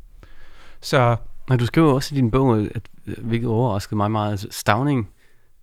Så 0.80 1.16
men 1.48 1.58
du 1.58 1.66
skriver 1.66 1.92
også 1.92 2.14
i 2.14 2.16
din 2.16 2.30
bog, 2.30 2.58
at, 2.58 2.82
hvilket 3.04 3.48
overraskede 3.48 3.96
mig 3.96 4.10
meget, 4.10 4.30
altså, 4.30 4.46
at 4.46 4.54
Stavning 4.54 5.08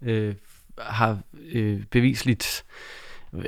øh, 0.02 0.36
har 0.80 1.18
øh, 1.52 1.84
bevisligt 1.92 2.66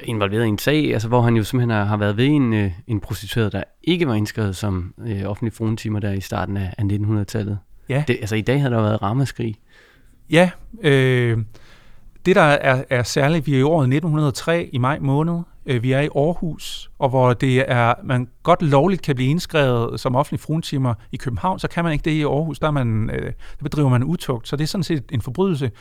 involveret 0.03 0.45
i 0.45 0.47
en 0.47 0.57
sag, 0.57 0.93
altså 0.93 1.07
hvor 1.07 1.21
han 1.21 1.35
jo 1.35 1.43
simpelthen 1.43 1.87
har, 1.87 1.97
været 1.97 2.17
ved 2.17 2.25
en, 2.25 2.53
øh, 2.53 2.71
en 2.87 2.99
prostitueret, 2.99 3.51
der 3.51 3.63
ikke 3.83 4.07
var 4.07 4.13
indskrevet 4.13 4.55
som 4.55 4.93
øh, 5.07 5.23
offentlig 5.25 5.53
frontimer 5.53 5.99
der 5.99 6.11
i 6.11 6.21
starten 6.21 6.57
af, 6.57 6.73
af 6.77 6.83
1900-tallet. 6.83 7.59
Ja. 7.89 8.03
Det, 8.07 8.17
altså 8.21 8.35
i 8.35 8.41
dag 8.41 8.61
har 8.61 8.69
der 8.69 8.81
været 8.81 9.01
rammeskrig. 9.01 9.55
Ja, 10.29 10.49
øh, 10.81 11.37
det 12.25 12.35
der 12.35 12.41
er, 12.41 12.83
er 12.89 13.03
særligt, 13.03 13.47
vi 13.47 13.53
er 13.55 13.59
i 13.59 13.63
året 13.63 13.83
1903 13.83 14.69
i 14.73 14.77
maj 14.77 14.99
måned, 14.99 15.41
øh, 15.65 15.83
vi 15.83 15.91
er 15.91 15.99
i 15.99 16.09
Aarhus, 16.15 16.91
og 16.99 17.09
hvor 17.09 17.33
det 17.33 17.71
er, 17.71 17.93
man 18.03 18.27
godt 18.43 18.61
lovligt 18.61 19.01
kan 19.01 19.15
blive 19.15 19.29
indskrevet 19.29 19.99
som 19.99 20.15
offentlig 20.15 20.39
fruentimer 20.39 20.93
i 21.11 21.17
København, 21.17 21.59
så 21.59 21.67
kan 21.67 21.83
man 21.83 21.93
ikke 21.93 22.05
det 22.05 22.11
i 22.11 22.23
Aarhus, 22.23 22.59
der, 22.59 22.71
man, 22.71 23.09
øh, 23.13 23.25
der 23.25 23.63
bedriver 23.63 23.89
man 23.89 24.03
utugt, 24.03 24.47
så 24.47 24.55
det 24.55 24.63
er 24.63 24.67
sådan 24.67 24.83
set 24.83 25.03
en 25.11 25.21
forbrydelse. 25.21 25.71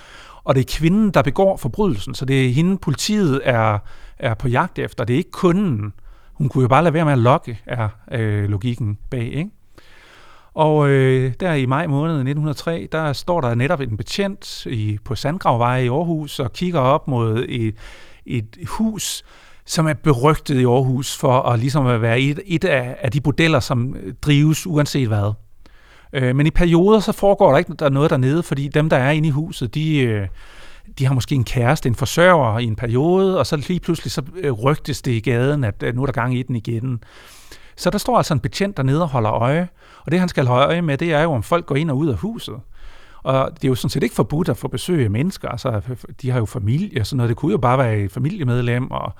Og 0.45 0.55
det 0.55 0.61
er 0.61 0.79
kvinden, 0.79 1.11
der 1.11 1.23
begår 1.23 1.57
forbrydelsen, 1.57 2.15
så 2.15 2.25
det 2.25 2.47
er 2.47 2.53
hende, 2.53 2.79
politiet 2.79 3.41
er, 3.45 3.79
er 4.19 4.35
på 4.35 4.49
jagt 4.49 4.79
efter, 4.79 5.05
det 5.05 5.15
er 5.15 5.19
ikke 5.19 5.31
kunden. 5.31 5.93
Hun 6.33 6.49
kunne 6.49 6.63
jo 6.63 6.69
bare 6.69 6.83
lade 6.83 6.95
være 6.95 7.05
med 7.05 7.13
at 7.13 7.19
lokke, 7.19 7.61
er 7.67 7.89
øh, 8.13 8.49
logikken 8.49 8.99
bag, 9.11 9.33
ikke? 9.33 9.51
Og 10.55 10.89
øh, 10.89 11.33
der 11.41 11.55
i 11.55 11.67
maj 11.67 11.87
måned 11.87 12.15
1903, 12.15 12.89
der 12.93 13.13
står 13.13 13.41
der 13.41 13.55
netop 13.55 13.81
en 13.81 13.97
betjent 13.97 14.67
i, 14.67 14.99
på 15.05 15.15
Sandgravvej 15.15 15.79
i 15.79 15.89
Aarhus 15.89 16.41
og 16.41 16.53
kigger 16.53 16.81
op 16.81 17.09
mod 17.09 17.45
et, 17.49 17.75
et 18.27 18.59
hus, 18.67 19.25
som 19.67 19.87
er 19.87 19.95
berygtet 19.95 20.61
i 20.61 20.65
Aarhus 20.65 21.17
for 21.17 21.43
at, 21.43 21.59
ligesom 21.59 21.87
at 21.87 22.03
være 22.03 22.21
et, 22.21 22.41
et 22.47 22.65
af, 22.65 22.97
af 23.01 23.11
de 23.11 23.21
modeller, 23.25 23.61
som 23.61 23.97
øh, 23.97 24.15
drives 24.23 24.67
uanset 24.67 25.09
hvad. 25.09 25.33
Øh, 26.13 26.37
men 26.37 26.47
i 26.47 26.51
perioder 26.51 27.01
så 27.01 27.13
foregår 27.13 27.51
der 27.51 27.59
ikke 27.59 27.75
der 27.75 27.89
noget 27.89 28.11
dernede, 28.11 28.43
fordi 28.43 28.69
dem, 28.69 28.89
der 28.89 28.97
er 28.97 29.11
inde 29.11 29.29
i 29.29 29.31
huset, 29.31 29.75
de, 29.75 29.99
øh, 29.99 30.29
de 30.99 31.07
har 31.07 31.15
måske 31.15 31.35
en 31.35 31.45
kæreste, 31.45 31.89
en 31.89 31.95
forsørger 31.95 32.59
i 32.59 32.65
en 32.65 32.77
periode, 32.77 33.39
og 33.39 33.47
så 33.47 33.57
lige 33.57 33.81
pludselig 33.81 34.13
så 34.13 34.23
øh, 34.37 34.53
rygtes 34.53 35.03
det 35.03 35.13
i 35.13 35.21
gaden, 35.21 35.65
at 35.65 35.85
nu 35.95 36.03
er 36.03 36.07
der 36.07 36.13
gang 36.13 36.39
i 36.39 36.43
den 36.43 36.57
igen. 36.57 37.03
Så 37.77 37.91
der 37.91 37.99
står 37.99 38.17
altså 38.17 38.35
en 38.35 38.41
betjent 38.41 38.77
dernede 38.77 39.03
og 39.03 39.09
holder 39.09 39.33
øje, 39.33 39.69
og 40.05 40.13
det 40.13 40.21
han 40.21 40.29
skal 40.29 40.47
holde 40.47 40.67
øje 40.67 40.83
med, 40.83 40.99
det 40.99 41.13
er 41.13 41.23
jo, 41.23 41.33
om 41.33 41.43
folk 41.43 41.67
går 41.67 41.77
ind 41.77 41.91
og 41.91 41.99
ud 41.99 42.09
af 42.09 42.17
huset. 42.17 42.55
Og 43.23 43.51
det 43.55 43.65
er 43.65 43.69
jo 43.69 43.75
sådan 43.75 43.91
set 43.91 44.03
ikke 44.03 44.15
forbudt 44.15 44.49
at 44.49 44.57
få 44.57 44.69
besøg 44.69 45.05
af 45.05 45.11
mennesker, 45.11 45.49
altså 45.49 45.81
de 46.23 46.31
har 46.31 46.39
jo 46.39 46.47
familie 46.47 47.01
og 47.01 47.07
sådan 47.07 47.17
noget, 47.17 47.29
det 47.29 47.37
kunne 47.37 47.53
jo 47.53 47.59
bare 47.59 47.79
være 47.79 47.99
et 47.99 48.13
familiemedlem, 48.13 48.91
og 48.91 49.13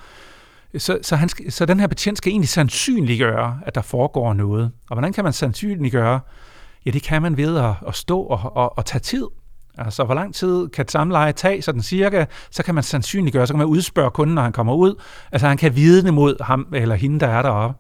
så, 0.79 0.99
så, 1.03 1.17
han 1.17 1.29
skal, 1.29 1.53
så 1.53 1.67
den 1.67 1.81
her 1.81 1.87
betjent 1.87 2.19
skal 2.19 2.31
egentlig 2.31 2.49
sandsynliggøre, 2.49 3.59
at 3.67 3.75
der 3.75 3.83
foregår 3.83 4.33
noget. 4.33 4.71
Og 4.91 4.97
hvordan 4.97 5.13
kan 5.13 5.25
man 5.25 5.33
sandsynliggøre? 5.33 6.21
Ja, 6.87 6.91
det 6.91 7.03
kan 7.03 7.23
man 7.23 7.37
ved 7.37 7.57
at, 7.57 7.75
at 7.89 7.95
stå 7.95 8.21
og, 8.21 8.57
og, 8.57 8.79
og 8.79 8.85
tage 8.85 9.01
tid. 9.01 9.27
Altså, 9.79 10.05
hvor 10.05 10.15
lang 10.15 10.35
tid 10.35 10.69
kan 10.69 10.83
et 10.83 10.91
samleje 10.91 11.33
tage, 11.33 11.63
sådan 11.63 11.83
cirka, 11.83 12.25
så 12.51 12.63
kan 12.63 12.75
man 12.75 12.85
sandsynliggøre, 12.85 13.47
så 13.47 13.53
kan 13.53 13.59
man 13.59 13.67
udspørge 13.67 14.11
kunden, 14.11 14.35
når 14.35 14.43
han 14.43 14.53
kommer 14.53 14.75
ud. 14.75 15.03
Altså, 15.33 15.49
han 15.49 15.57
kan 15.57 15.77
vidne 15.77 16.13
mod 16.13 16.43
ham 16.43 16.67
eller 16.75 16.95
hende, 16.95 17.21
der 17.21 17.27
er 17.27 17.43
deroppe. 17.43 17.77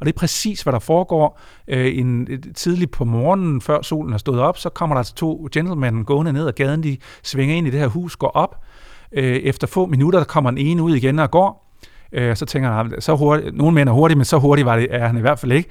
Og 0.00 0.06
det 0.06 0.12
er 0.12 0.18
præcis, 0.18 0.62
hvad 0.62 0.72
der 0.72 0.78
foregår. 0.78 1.40
Øh, 1.68 1.98
en, 1.98 2.28
tidligt 2.54 2.90
på 2.90 3.04
morgenen, 3.04 3.60
før 3.60 3.82
solen 3.82 4.12
er 4.12 4.18
stået 4.18 4.40
op, 4.40 4.58
så 4.58 4.68
kommer 4.68 4.94
der 4.94 4.98
altså 4.98 5.14
to 5.14 5.48
gentlemen 5.52 6.04
gående 6.04 6.32
ned 6.32 6.46
ad 6.46 6.52
gaden. 6.52 6.82
De 6.82 6.96
svinger 7.22 7.56
ind 7.56 7.66
i 7.66 7.70
det 7.70 7.80
her 7.80 7.86
hus, 7.86 8.16
går 8.16 8.28
op. 8.28 8.64
Øh, 9.12 9.36
efter 9.36 9.66
få 9.66 9.86
minutter, 9.86 10.18
der 10.18 10.26
kommer 10.26 10.50
en 10.50 10.58
ene 10.58 10.82
ud 10.82 10.96
igen 10.96 11.18
og 11.18 11.30
går. 11.30 11.63
Øh, 12.14 12.36
så 12.36 12.46
tænker 12.46 12.72
han, 12.72 12.92
ah, 12.92 13.02
så 13.02 13.16
hurtigt, 13.16 13.56
nogle 13.56 13.74
mænd 13.74 13.88
er 13.88 13.92
hurtige, 13.92 14.16
men 14.16 14.24
så 14.24 14.38
hurtigt 14.38 14.66
var 14.66 14.76
det, 14.76 14.86
er 14.90 15.06
han 15.06 15.16
i 15.16 15.20
hvert 15.20 15.38
fald 15.38 15.52
ikke. 15.52 15.68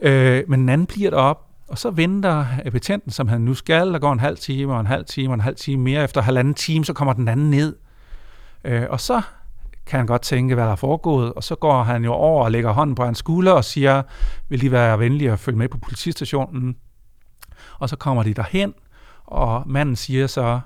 Øh, 0.00 0.42
men 0.48 0.60
den 0.60 0.68
anden 0.68 0.86
bliver 0.86 1.10
derop, 1.10 1.46
og 1.68 1.78
så 1.78 1.90
venter 1.90 2.46
betjenten, 2.72 3.10
som 3.10 3.28
han 3.28 3.40
nu 3.40 3.54
skal. 3.54 3.92
Der 3.92 3.98
går 3.98 4.12
en 4.12 4.20
halv 4.20 4.36
time, 4.36 4.74
og 4.74 4.80
en 4.80 4.86
halv 4.86 5.04
time, 5.04 5.30
og 5.30 5.34
en 5.34 5.40
halv 5.40 5.56
time 5.56 5.82
mere. 5.82 6.04
Efter 6.04 6.20
halvanden 6.20 6.54
time, 6.54 6.84
så 6.84 6.92
kommer 6.92 7.12
den 7.12 7.28
anden 7.28 7.50
ned. 7.50 7.76
Øh, 8.64 8.82
og 8.90 9.00
så 9.00 9.22
kan 9.86 9.98
han 9.98 10.06
godt 10.06 10.22
tænke, 10.22 10.54
hvad 10.54 10.64
der 10.64 10.72
er 10.72 10.76
foregået, 10.76 11.32
og 11.32 11.44
så 11.44 11.54
går 11.54 11.82
han 11.82 12.04
jo 12.04 12.12
over 12.12 12.44
og 12.44 12.50
lægger 12.50 12.72
hånden 12.72 12.94
på 12.94 13.04
hans 13.04 13.18
skulder 13.18 13.52
og 13.52 13.64
siger, 13.64 14.02
vil 14.48 14.60
de 14.60 14.72
være 14.72 14.98
venlige 14.98 15.32
at 15.32 15.38
følge 15.38 15.58
med 15.58 15.68
på 15.68 15.78
politistationen? 15.78 16.76
Og 17.78 17.88
så 17.88 17.96
kommer 17.96 18.22
de 18.22 18.34
derhen, 18.34 18.74
og 19.24 19.62
manden 19.66 19.96
siger 19.96 20.26
så, 20.26 20.60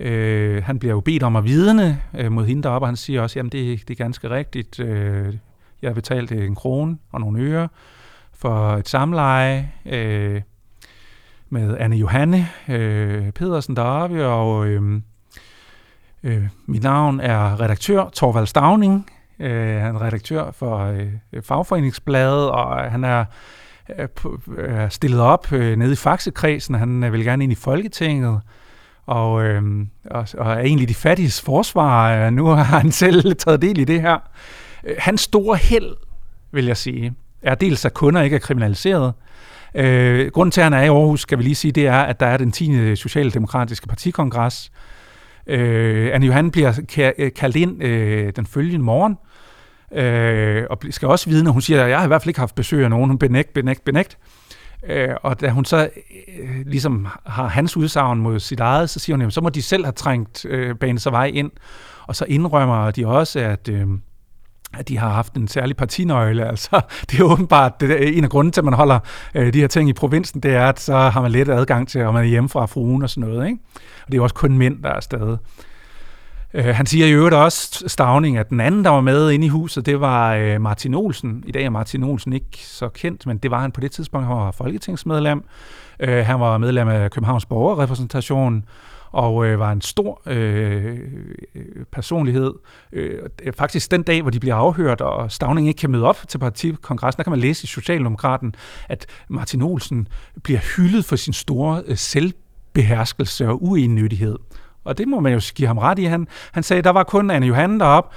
øh, 0.00 0.64
han 0.64 0.78
bliver 0.78 0.94
jo 0.94 1.00
bedt 1.00 1.22
om 1.22 1.36
at 1.36 1.44
vidne 1.44 2.02
øh, 2.18 2.32
mod 2.32 2.46
hende 2.46 2.62
deroppe, 2.62 2.84
og 2.84 2.88
han 2.88 2.96
siger 2.96 3.22
også, 3.22 3.38
jamen 3.38 3.52
det, 3.52 3.88
det 3.88 3.94
er 4.00 4.04
ganske 4.04 4.30
rigtigt, 4.30 4.80
øh, 4.80 5.34
jeg 5.82 5.88
har 5.88 5.94
betalt 5.94 6.32
øh, 6.32 6.46
en 6.46 6.54
krone 6.54 6.98
og 7.12 7.20
nogle 7.20 7.42
øre 7.42 7.68
for 8.32 8.76
et 8.76 8.88
samleje 8.88 9.72
øh, 9.86 10.42
med 11.50 11.76
Anne 11.78 11.96
Johanne 11.96 12.48
øh, 12.68 13.30
Pedersen 13.32 13.76
deroppe, 13.76 14.26
og 14.26 14.66
øh, 14.66 15.00
Øh, 16.22 16.48
mit 16.66 16.82
navn 16.82 17.20
er 17.20 17.60
redaktør 17.60 18.08
Torvald 18.12 18.46
Stavning. 18.46 19.10
Øh, 19.38 19.80
han 19.80 19.94
er 19.94 20.02
redaktør 20.02 20.50
for 20.50 20.78
øh, 20.78 21.42
Fagforeningsbladet, 21.42 22.50
og 22.50 22.84
øh, 22.84 22.90
han 22.90 23.04
er, 23.04 23.24
øh, 24.58 24.90
stillet 24.90 25.20
op 25.20 25.52
øh, 25.52 25.76
nede 25.76 25.92
i 25.92 25.96
Faxekredsen. 25.96 26.74
Han 26.74 27.04
øh, 27.04 27.12
vil 27.12 27.24
gerne 27.24 27.44
ind 27.44 27.52
i 27.52 27.56
Folketinget 27.56 28.40
og, 29.10 29.44
øh, 29.44 29.62
og, 30.04 30.28
og 30.38 30.52
er 30.52 30.58
egentlig 30.58 30.88
de 30.88 30.94
fattiges 30.94 31.40
forsvar. 31.40 32.30
Nu 32.30 32.46
har 32.46 32.62
han 32.62 32.92
selv 32.92 33.36
taget 33.36 33.62
del 33.62 33.78
i 33.78 33.84
det 33.84 34.00
her. 34.00 34.18
Øh, 34.84 34.94
hans 34.98 35.20
store 35.20 35.56
held, 35.56 35.96
vil 36.52 36.66
jeg 36.66 36.76
sige, 36.76 37.14
er 37.42 37.54
dels, 37.54 37.84
at 37.84 37.94
kunder 37.94 38.22
ikke 38.22 38.36
er 38.36 38.40
kriminaliseret. 38.40 39.12
Øh, 39.74 40.30
grunden 40.30 40.50
til, 40.50 40.60
at 40.60 40.64
han 40.64 40.72
er 40.72 40.82
i 40.82 40.86
Aarhus, 40.86 41.20
skal 41.20 41.38
vi 41.38 41.42
lige 41.42 41.54
sige, 41.54 41.72
det 41.72 41.86
er, 41.86 42.00
at 42.00 42.20
der 42.20 42.26
er 42.26 42.36
den 42.36 42.52
10. 42.52 42.96
Socialdemokratiske 42.96 43.88
partikongres. 43.88 44.72
Øh, 45.46 46.10
Anne 46.14 46.26
Johan 46.26 46.50
bliver 46.50 46.80
øh, 47.18 47.32
kaldt 47.36 47.56
ind 47.56 47.82
øh, 47.82 48.32
den 48.36 48.46
følgende 48.46 48.84
morgen, 48.84 49.18
øh, 49.92 50.64
og 50.70 50.78
skal 50.90 51.08
også 51.08 51.30
vide, 51.30 51.44
når 51.44 51.52
hun 51.52 51.62
siger, 51.62 51.84
at 51.84 51.90
jeg 51.90 51.98
har 51.98 52.04
i 52.04 52.08
hvert 52.08 52.22
fald 52.22 52.30
ikke 52.30 52.40
haft 52.40 52.54
besøg 52.54 52.84
af 52.84 52.90
nogen. 52.90 53.10
Hun 53.10 53.18
benægt, 53.18 53.52
benægt, 53.54 53.84
benægt. 53.84 54.18
Øh, 54.22 54.39
Øh, 54.86 55.08
og 55.22 55.40
da 55.40 55.50
hun 55.50 55.64
så 55.64 55.88
øh, 56.38 56.66
ligesom 56.66 57.06
har 57.26 57.48
hans 57.48 57.76
udsagn 57.76 58.20
mod 58.20 58.40
sit 58.40 58.60
eget, 58.60 58.90
så 58.90 58.98
siger 58.98 59.16
hun, 59.16 59.20
jamen, 59.20 59.30
så 59.30 59.40
må 59.40 59.48
de 59.48 59.62
selv 59.62 59.84
have 59.84 59.92
trængt 59.92 60.44
øh, 60.44 60.74
banen 60.76 60.98
sig 60.98 61.12
vej 61.12 61.26
ind. 61.26 61.50
Og 62.06 62.16
så 62.16 62.24
indrømmer 62.28 62.90
de 62.90 63.06
også, 63.06 63.40
at... 63.40 63.68
Øh, 63.68 63.86
at 64.78 64.88
de 64.88 64.98
har 64.98 65.08
haft 65.08 65.34
en 65.34 65.48
særlig 65.48 65.76
partinøgle. 65.76 66.44
Altså, 66.50 66.80
det 67.10 67.20
er 67.20 67.24
åbenbart 67.24 67.80
det 67.80 67.90
er 67.90 67.96
en 68.18 68.24
af 68.24 68.30
grunden 68.30 68.52
til, 68.52 68.60
at 68.60 68.64
man 68.64 68.74
holder 68.74 68.98
øh, 69.34 69.52
de 69.52 69.60
her 69.60 69.66
ting 69.66 69.88
i 69.88 69.92
provinsen, 69.92 70.40
det 70.40 70.54
er, 70.54 70.66
at 70.66 70.80
så 70.80 70.96
har 70.96 71.22
man 71.22 71.30
let 71.30 71.48
adgang 71.48 71.88
til, 71.88 71.98
at 71.98 72.14
man 72.14 72.24
er 72.24 72.28
hjemme 72.28 72.48
fra 72.48 72.66
fruen 72.66 73.02
og 73.02 73.10
sådan 73.10 73.28
noget. 73.28 73.46
Ikke? 73.46 73.58
Og 74.06 74.12
det 74.12 74.18
er 74.18 74.22
også 74.22 74.34
kun 74.34 74.58
mænd, 74.58 74.82
der 74.82 74.88
er 74.88 75.00
stadig. 75.00 75.38
Øh, 76.54 76.64
han 76.64 76.86
siger 76.86 77.06
i 77.06 77.12
øvrigt 77.12 77.34
også, 77.34 77.84
Stavning, 77.86 78.36
at 78.36 78.50
den 78.50 78.60
anden, 78.60 78.84
der 78.84 78.90
var 78.90 79.00
med 79.00 79.30
inde 79.30 79.46
i 79.46 79.48
huset, 79.48 79.86
det 79.86 80.00
var 80.00 80.34
øh, 80.34 80.60
Martin 80.60 80.94
Olsen. 80.94 81.44
I 81.46 81.52
dag 81.52 81.64
er 81.64 81.70
Martin 81.70 82.04
Olsen 82.04 82.32
ikke 82.32 82.58
så 82.58 82.88
kendt, 82.88 83.26
men 83.26 83.38
det 83.38 83.50
var 83.50 83.60
han 83.60 83.72
på 83.72 83.80
det 83.80 83.92
tidspunkt. 83.92 84.26
Han 84.26 84.36
var 84.36 84.50
folketingsmedlem. 84.50 85.44
Øh, 86.00 86.26
han 86.26 86.40
var 86.40 86.58
medlem 86.58 86.88
af 86.88 87.10
Københavns 87.10 87.46
Borgerrepræsentation 87.46 88.64
og 89.12 89.46
øh, 89.46 89.58
var 89.58 89.72
en 89.72 89.80
stor 89.80 90.22
øh, 90.26 90.98
personlighed. 91.92 92.52
Øh, 92.92 93.18
faktisk 93.56 93.90
den 93.90 94.02
dag, 94.02 94.22
hvor 94.22 94.30
de 94.30 94.40
bliver 94.40 94.54
afhørt, 94.54 95.00
og 95.00 95.32
Stavning 95.32 95.68
ikke 95.68 95.78
kan 95.78 95.90
møde 95.90 96.04
op 96.04 96.18
til 96.28 96.38
partikongressen, 96.38 97.16
der 97.16 97.22
kan 97.22 97.30
man 97.30 97.40
læse 97.40 97.64
i 97.64 97.66
Socialdemokraten, 97.66 98.54
at 98.88 99.06
Martin 99.28 99.62
Olsen 99.62 100.08
bliver 100.42 100.60
hyldet 100.76 101.04
for 101.04 101.16
sin 101.16 101.32
store 101.32 101.82
øh, 101.86 101.96
selvbeherskelse 101.96 103.48
og 103.48 103.64
uenødighed. 103.64 104.36
Og 104.84 104.98
det 104.98 105.08
må 105.08 105.20
man 105.20 105.32
jo 105.32 105.40
give 105.54 105.68
ham 105.68 105.78
ret 105.78 105.98
i. 105.98 106.04
Han, 106.04 106.28
han 106.52 106.62
sagde, 106.62 106.82
der 106.82 106.90
var 106.90 107.02
kun 107.02 107.30
Anne 107.30 107.46
Johanne 107.46 107.80
derop. 107.80 108.12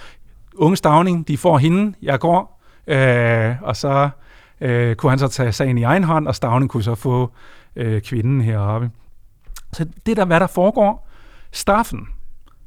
Unge 0.56 0.78
Stavning, 0.78 1.28
de 1.28 1.38
får 1.38 1.58
hende, 1.58 1.94
jeg 2.02 2.20
går. 2.20 2.62
Øh, 2.88 3.56
og 3.62 3.76
så 3.76 4.10
øh, 4.62 4.96
kunne 4.96 5.10
han 5.10 5.20
så 5.20 5.28
tage 5.28 5.52
sagen 5.52 5.78
i 5.78 5.84
egen 5.84 6.04
hånd, 6.04 6.28
og 6.28 6.36
Stavning 6.36 6.70
kunne 6.70 6.84
så 6.84 6.96
få 6.96 7.32
øh, 7.76 8.02
kvinden 8.02 8.42
heroppe. 8.42 8.92
Så 9.74 9.86
det 10.06 10.18
der, 10.18 10.26
hvad 10.26 10.40
der 10.40 10.48
foregår, 10.48 11.10
straffen 11.52 12.08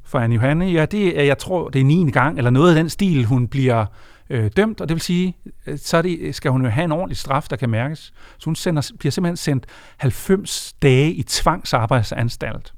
for 0.05 0.19
Anne 0.19 0.35
Johanne, 0.35 0.65
ja, 0.65 0.85
det 0.85 1.19
er, 1.19 1.23
jeg 1.23 1.37
tror, 1.37 1.69
det 1.69 1.81
er 1.81 1.85
9. 1.85 2.11
gang, 2.11 2.37
eller 2.37 2.49
noget 2.49 2.69
af 2.69 2.75
den 2.75 2.89
stil, 2.89 3.25
hun 3.25 3.47
bliver 3.47 3.85
øh, 4.29 4.51
dømt, 4.57 4.81
og 4.81 4.89
det 4.89 4.95
vil 4.95 5.01
sige, 5.01 5.37
øh, 5.67 5.77
så 5.77 6.01
det, 6.01 6.35
skal 6.35 6.51
hun 6.51 6.63
jo 6.63 6.69
have 6.69 6.85
en 6.85 6.91
ordentlig 6.91 7.17
straf, 7.17 7.47
der 7.49 7.55
kan 7.55 7.69
mærkes. 7.69 8.13
Så 8.37 8.45
hun 8.45 8.55
sender, 8.55 8.91
bliver 8.99 9.11
simpelthen 9.11 9.37
sendt 9.37 9.65
90 9.97 10.73
dage 10.81 11.11
i 11.11 11.23
tvangsarbejdsanstalt. 11.23 12.73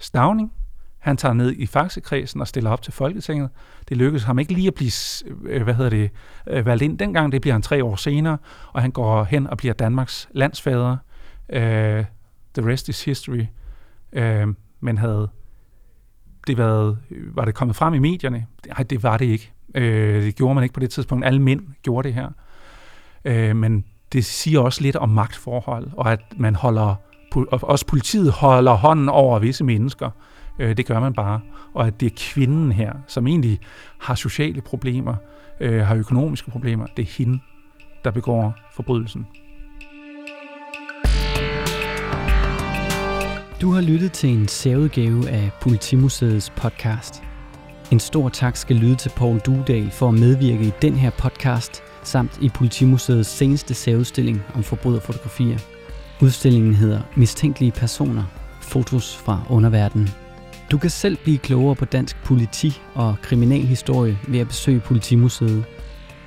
Stavning, 0.00 0.52
han 0.98 1.16
tager 1.16 1.32
ned 1.32 1.52
i 1.52 1.66
Faxekredsen 1.66 2.40
og 2.40 2.48
stiller 2.48 2.70
op 2.70 2.82
til 2.82 2.92
Folketinget. 2.92 3.50
Det 3.88 3.96
lykkedes 3.96 4.24
ham 4.24 4.38
ikke 4.38 4.52
lige 4.52 4.66
at 4.66 4.74
blive 4.74 4.92
øh, 5.44 5.62
hvad 5.62 5.74
hedder 5.74 5.90
det, 5.90 6.10
øh, 6.46 6.66
valgt 6.66 6.82
ind 6.82 6.98
dengang. 6.98 7.32
Det 7.32 7.40
bliver 7.40 7.54
han 7.54 7.62
tre 7.62 7.84
år 7.84 7.96
senere, 7.96 8.38
og 8.72 8.82
han 8.82 8.90
går 8.90 9.24
hen 9.24 9.46
og 9.46 9.58
bliver 9.58 9.74
Danmarks 9.74 10.28
landsfader. 10.32 10.96
Uh, 11.48 11.56
the 12.54 12.72
rest 12.72 12.88
is 12.88 13.04
history. 13.04 13.44
Uh, 14.12 14.54
men 14.80 14.98
havde 14.98 15.28
det 16.46 16.58
været, 16.58 16.98
var 17.10 17.44
det 17.44 17.54
kommet 17.54 17.76
frem 17.76 17.94
i 17.94 17.98
medierne? 17.98 18.46
Nej, 18.66 18.82
det 18.82 19.02
var 19.02 19.16
det 19.16 19.24
ikke. 19.24 19.52
Uh, 19.68 19.82
det 19.82 20.36
gjorde 20.36 20.54
man 20.54 20.62
ikke 20.64 20.74
på 20.74 20.80
det 20.80 20.90
tidspunkt. 20.90 21.26
Alle 21.26 21.42
mænd 21.42 21.60
gjorde 21.82 22.08
det 22.08 22.14
her. 22.14 22.28
Uh, 23.24 23.56
men 23.56 23.84
det 24.12 24.24
siger 24.24 24.60
også 24.60 24.82
lidt 24.82 24.96
om 24.96 25.08
magtforhold, 25.08 25.90
og 25.96 26.12
at 26.12 26.20
man 26.36 26.54
holder, 26.54 26.94
også 27.50 27.86
politiet 27.86 28.32
holder 28.32 28.72
hånden 28.72 29.08
over 29.08 29.38
visse 29.38 29.64
mennesker. 29.64 30.10
Øh, 30.58 30.76
det 30.76 30.86
gør 30.86 31.00
man 31.00 31.12
bare. 31.12 31.40
Og 31.74 31.86
at 31.86 32.00
det 32.00 32.06
er 32.06 32.16
kvinden 32.16 32.72
her, 32.72 32.92
som 33.06 33.26
egentlig 33.26 33.60
har 34.00 34.14
sociale 34.14 34.60
problemer, 34.60 35.14
øh, 35.60 35.86
har 35.86 35.94
økonomiske 35.94 36.50
problemer, 36.50 36.86
det 36.96 37.02
er 37.02 37.10
hende, 37.18 37.38
der 38.04 38.10
begår 38.10 38.54
forbrydelsen. 38.74 39.26
Du 43.60 43.72
har 43.72 43.80
lyttet 43.80 44.12
til 44.12 44.30
en 44.30 44.48
særudgave 44.48 45.28
af 45.28 45.50
Politimuseets 45.60 46.50
podcast. 46.50 47.22
En 47.92 48.00
stor 48.00 48.28
tak 48.28 48.56
skal 48.56 48.76
lyde 48.76 48.94
til 48.94 49.12
Paul 49.16 49.38
Dudal 49.38 49.90
for 49.90 50.08
at 50.08 50.14
medvirke 50.14 50.64
i 50.64 50.72
den 50.82 50.94
her 50.94 51.10
podcast, 51.10 51.82
samt 52.02 52.38
i 52.42 52.48
Politimuseets 52.48 53.28
seneste 53.28 53.74
særudstilling 53.74 54.42
om 54.54 54.62
forbryderfotografier. 54.62 55.79
Udstillingen 56.22 56.74
hedder 56.74 57.00
Mistænkelige 57.16 57.72
personer, 57.72 58.24
fotos 58.60 59.16
fra 59.16 59.42
underverdenen. 59.48 60.10
Du 60.70 60.78
kan 60.78 60.90
selv 60.90 61.16
blive 61.16 61.38
klogere 61.38 61.74
på 61.74 61.84
dansk 61.84 62.16
politi 62.24 62.80
og 62.94 63.16
kriminalhistorie 63.22 64.18
ved 64.28 64.40
at 64.40 64.48
besøge 64.48 64.80
Politimuseet. 64.80 65.64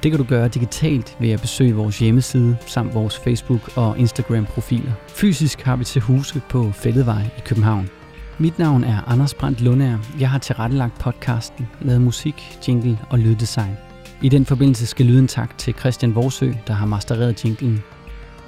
Det 0.04 0.12
kan 0.12 0.18
du 0.20 0.26
gøre 0.26 0.48
digitalt 0.48 1.18
ved 1.20 1.30
at 1.30 1.42
besøge 1.42 1.76
vores 1.76 2.00
hjemmeside 2.00 2.58
samt 2.68 2.94
vores 2.94 3.18
Facebook- 3.18 3.78
og 3.78 4.00
Instagram-profiler. 4.00 4.92
Fysisk 5.08 5.62
har 5.62 5.76
vi 5.76 5.84
til 5.84 6.02
huse 6.02 6.42
på 6.50 6.72
Fælledvej 6.72 7.24
i 7.38 7.42
København. 7.46 7.90
Mit 8.38 8.60
navn 8.60 8.84
er 8.84 9.02
Anders 9.08 9.34
Brandt 9.34 9.62
Lundær. 9.62 9.98
Jeg 10.20 10.30
har 10.30 10.40
tilrettelagt 10.40 11.00
podcasten, 11.00 11.68
lavet 11.82 12.02
musik, 12.02 12.58
jingle 12.68 13.00
og 13.10 13.20
lyddesign. 13.20 13.78
I 14.22 14.30
den 14.30 14.46
forbindelse 14.46 14.86
skal 14.86 15.06
lyden 15.06 15.28
tak 15.28 15.58
til 15.58 15.74
Christian 15.74 16.16
Vorsø, 16.16 16.52
der 16.68 16.74
har 16.74 16.86
mastereret 16.86 17.46
jinglen. 17.46 17.84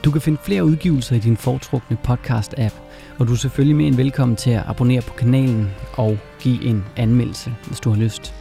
Du 0.05 0.11
kan 0.11 0.21
finde 0.21 0.39
flere 0.43 0.65
udgivelser 0.65 1.15
i 1.15 1.19
din 1.19 1.37
foretrukne 1.37 1.97
podcast-app, 2.07 2.73
og 3.19 3.27
du 3.27 3.31
er 3.31 3.37
selvfølgelig 3.37 3.75
mere 3.75 3.87
end 3.87 3.95
velkommen 3.95 4.35
til 4.35 4.51
at 4.51 4.63
abonnere 4.67 5.01
på 5.01 5.13
kanalen 5.13 5.71
og 5.93 6.17
give 6.39 6.63
en 6.63 6.85
anmeldelse, 6.97 7.55
hvis 7.67 7.79
du 7.79 7.89
har 7.89 7.97
lyst. 7.97 8.33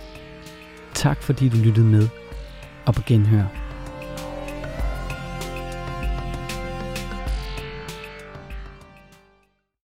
Tak 0.95 1.23
fordi 1.23 1.49
du 1.49 1.57
lyttede 1.57 1.87
med, 1.87 2.09
og 2.87 2.95
på 2.95 3.03
genhør. 3.07 3.64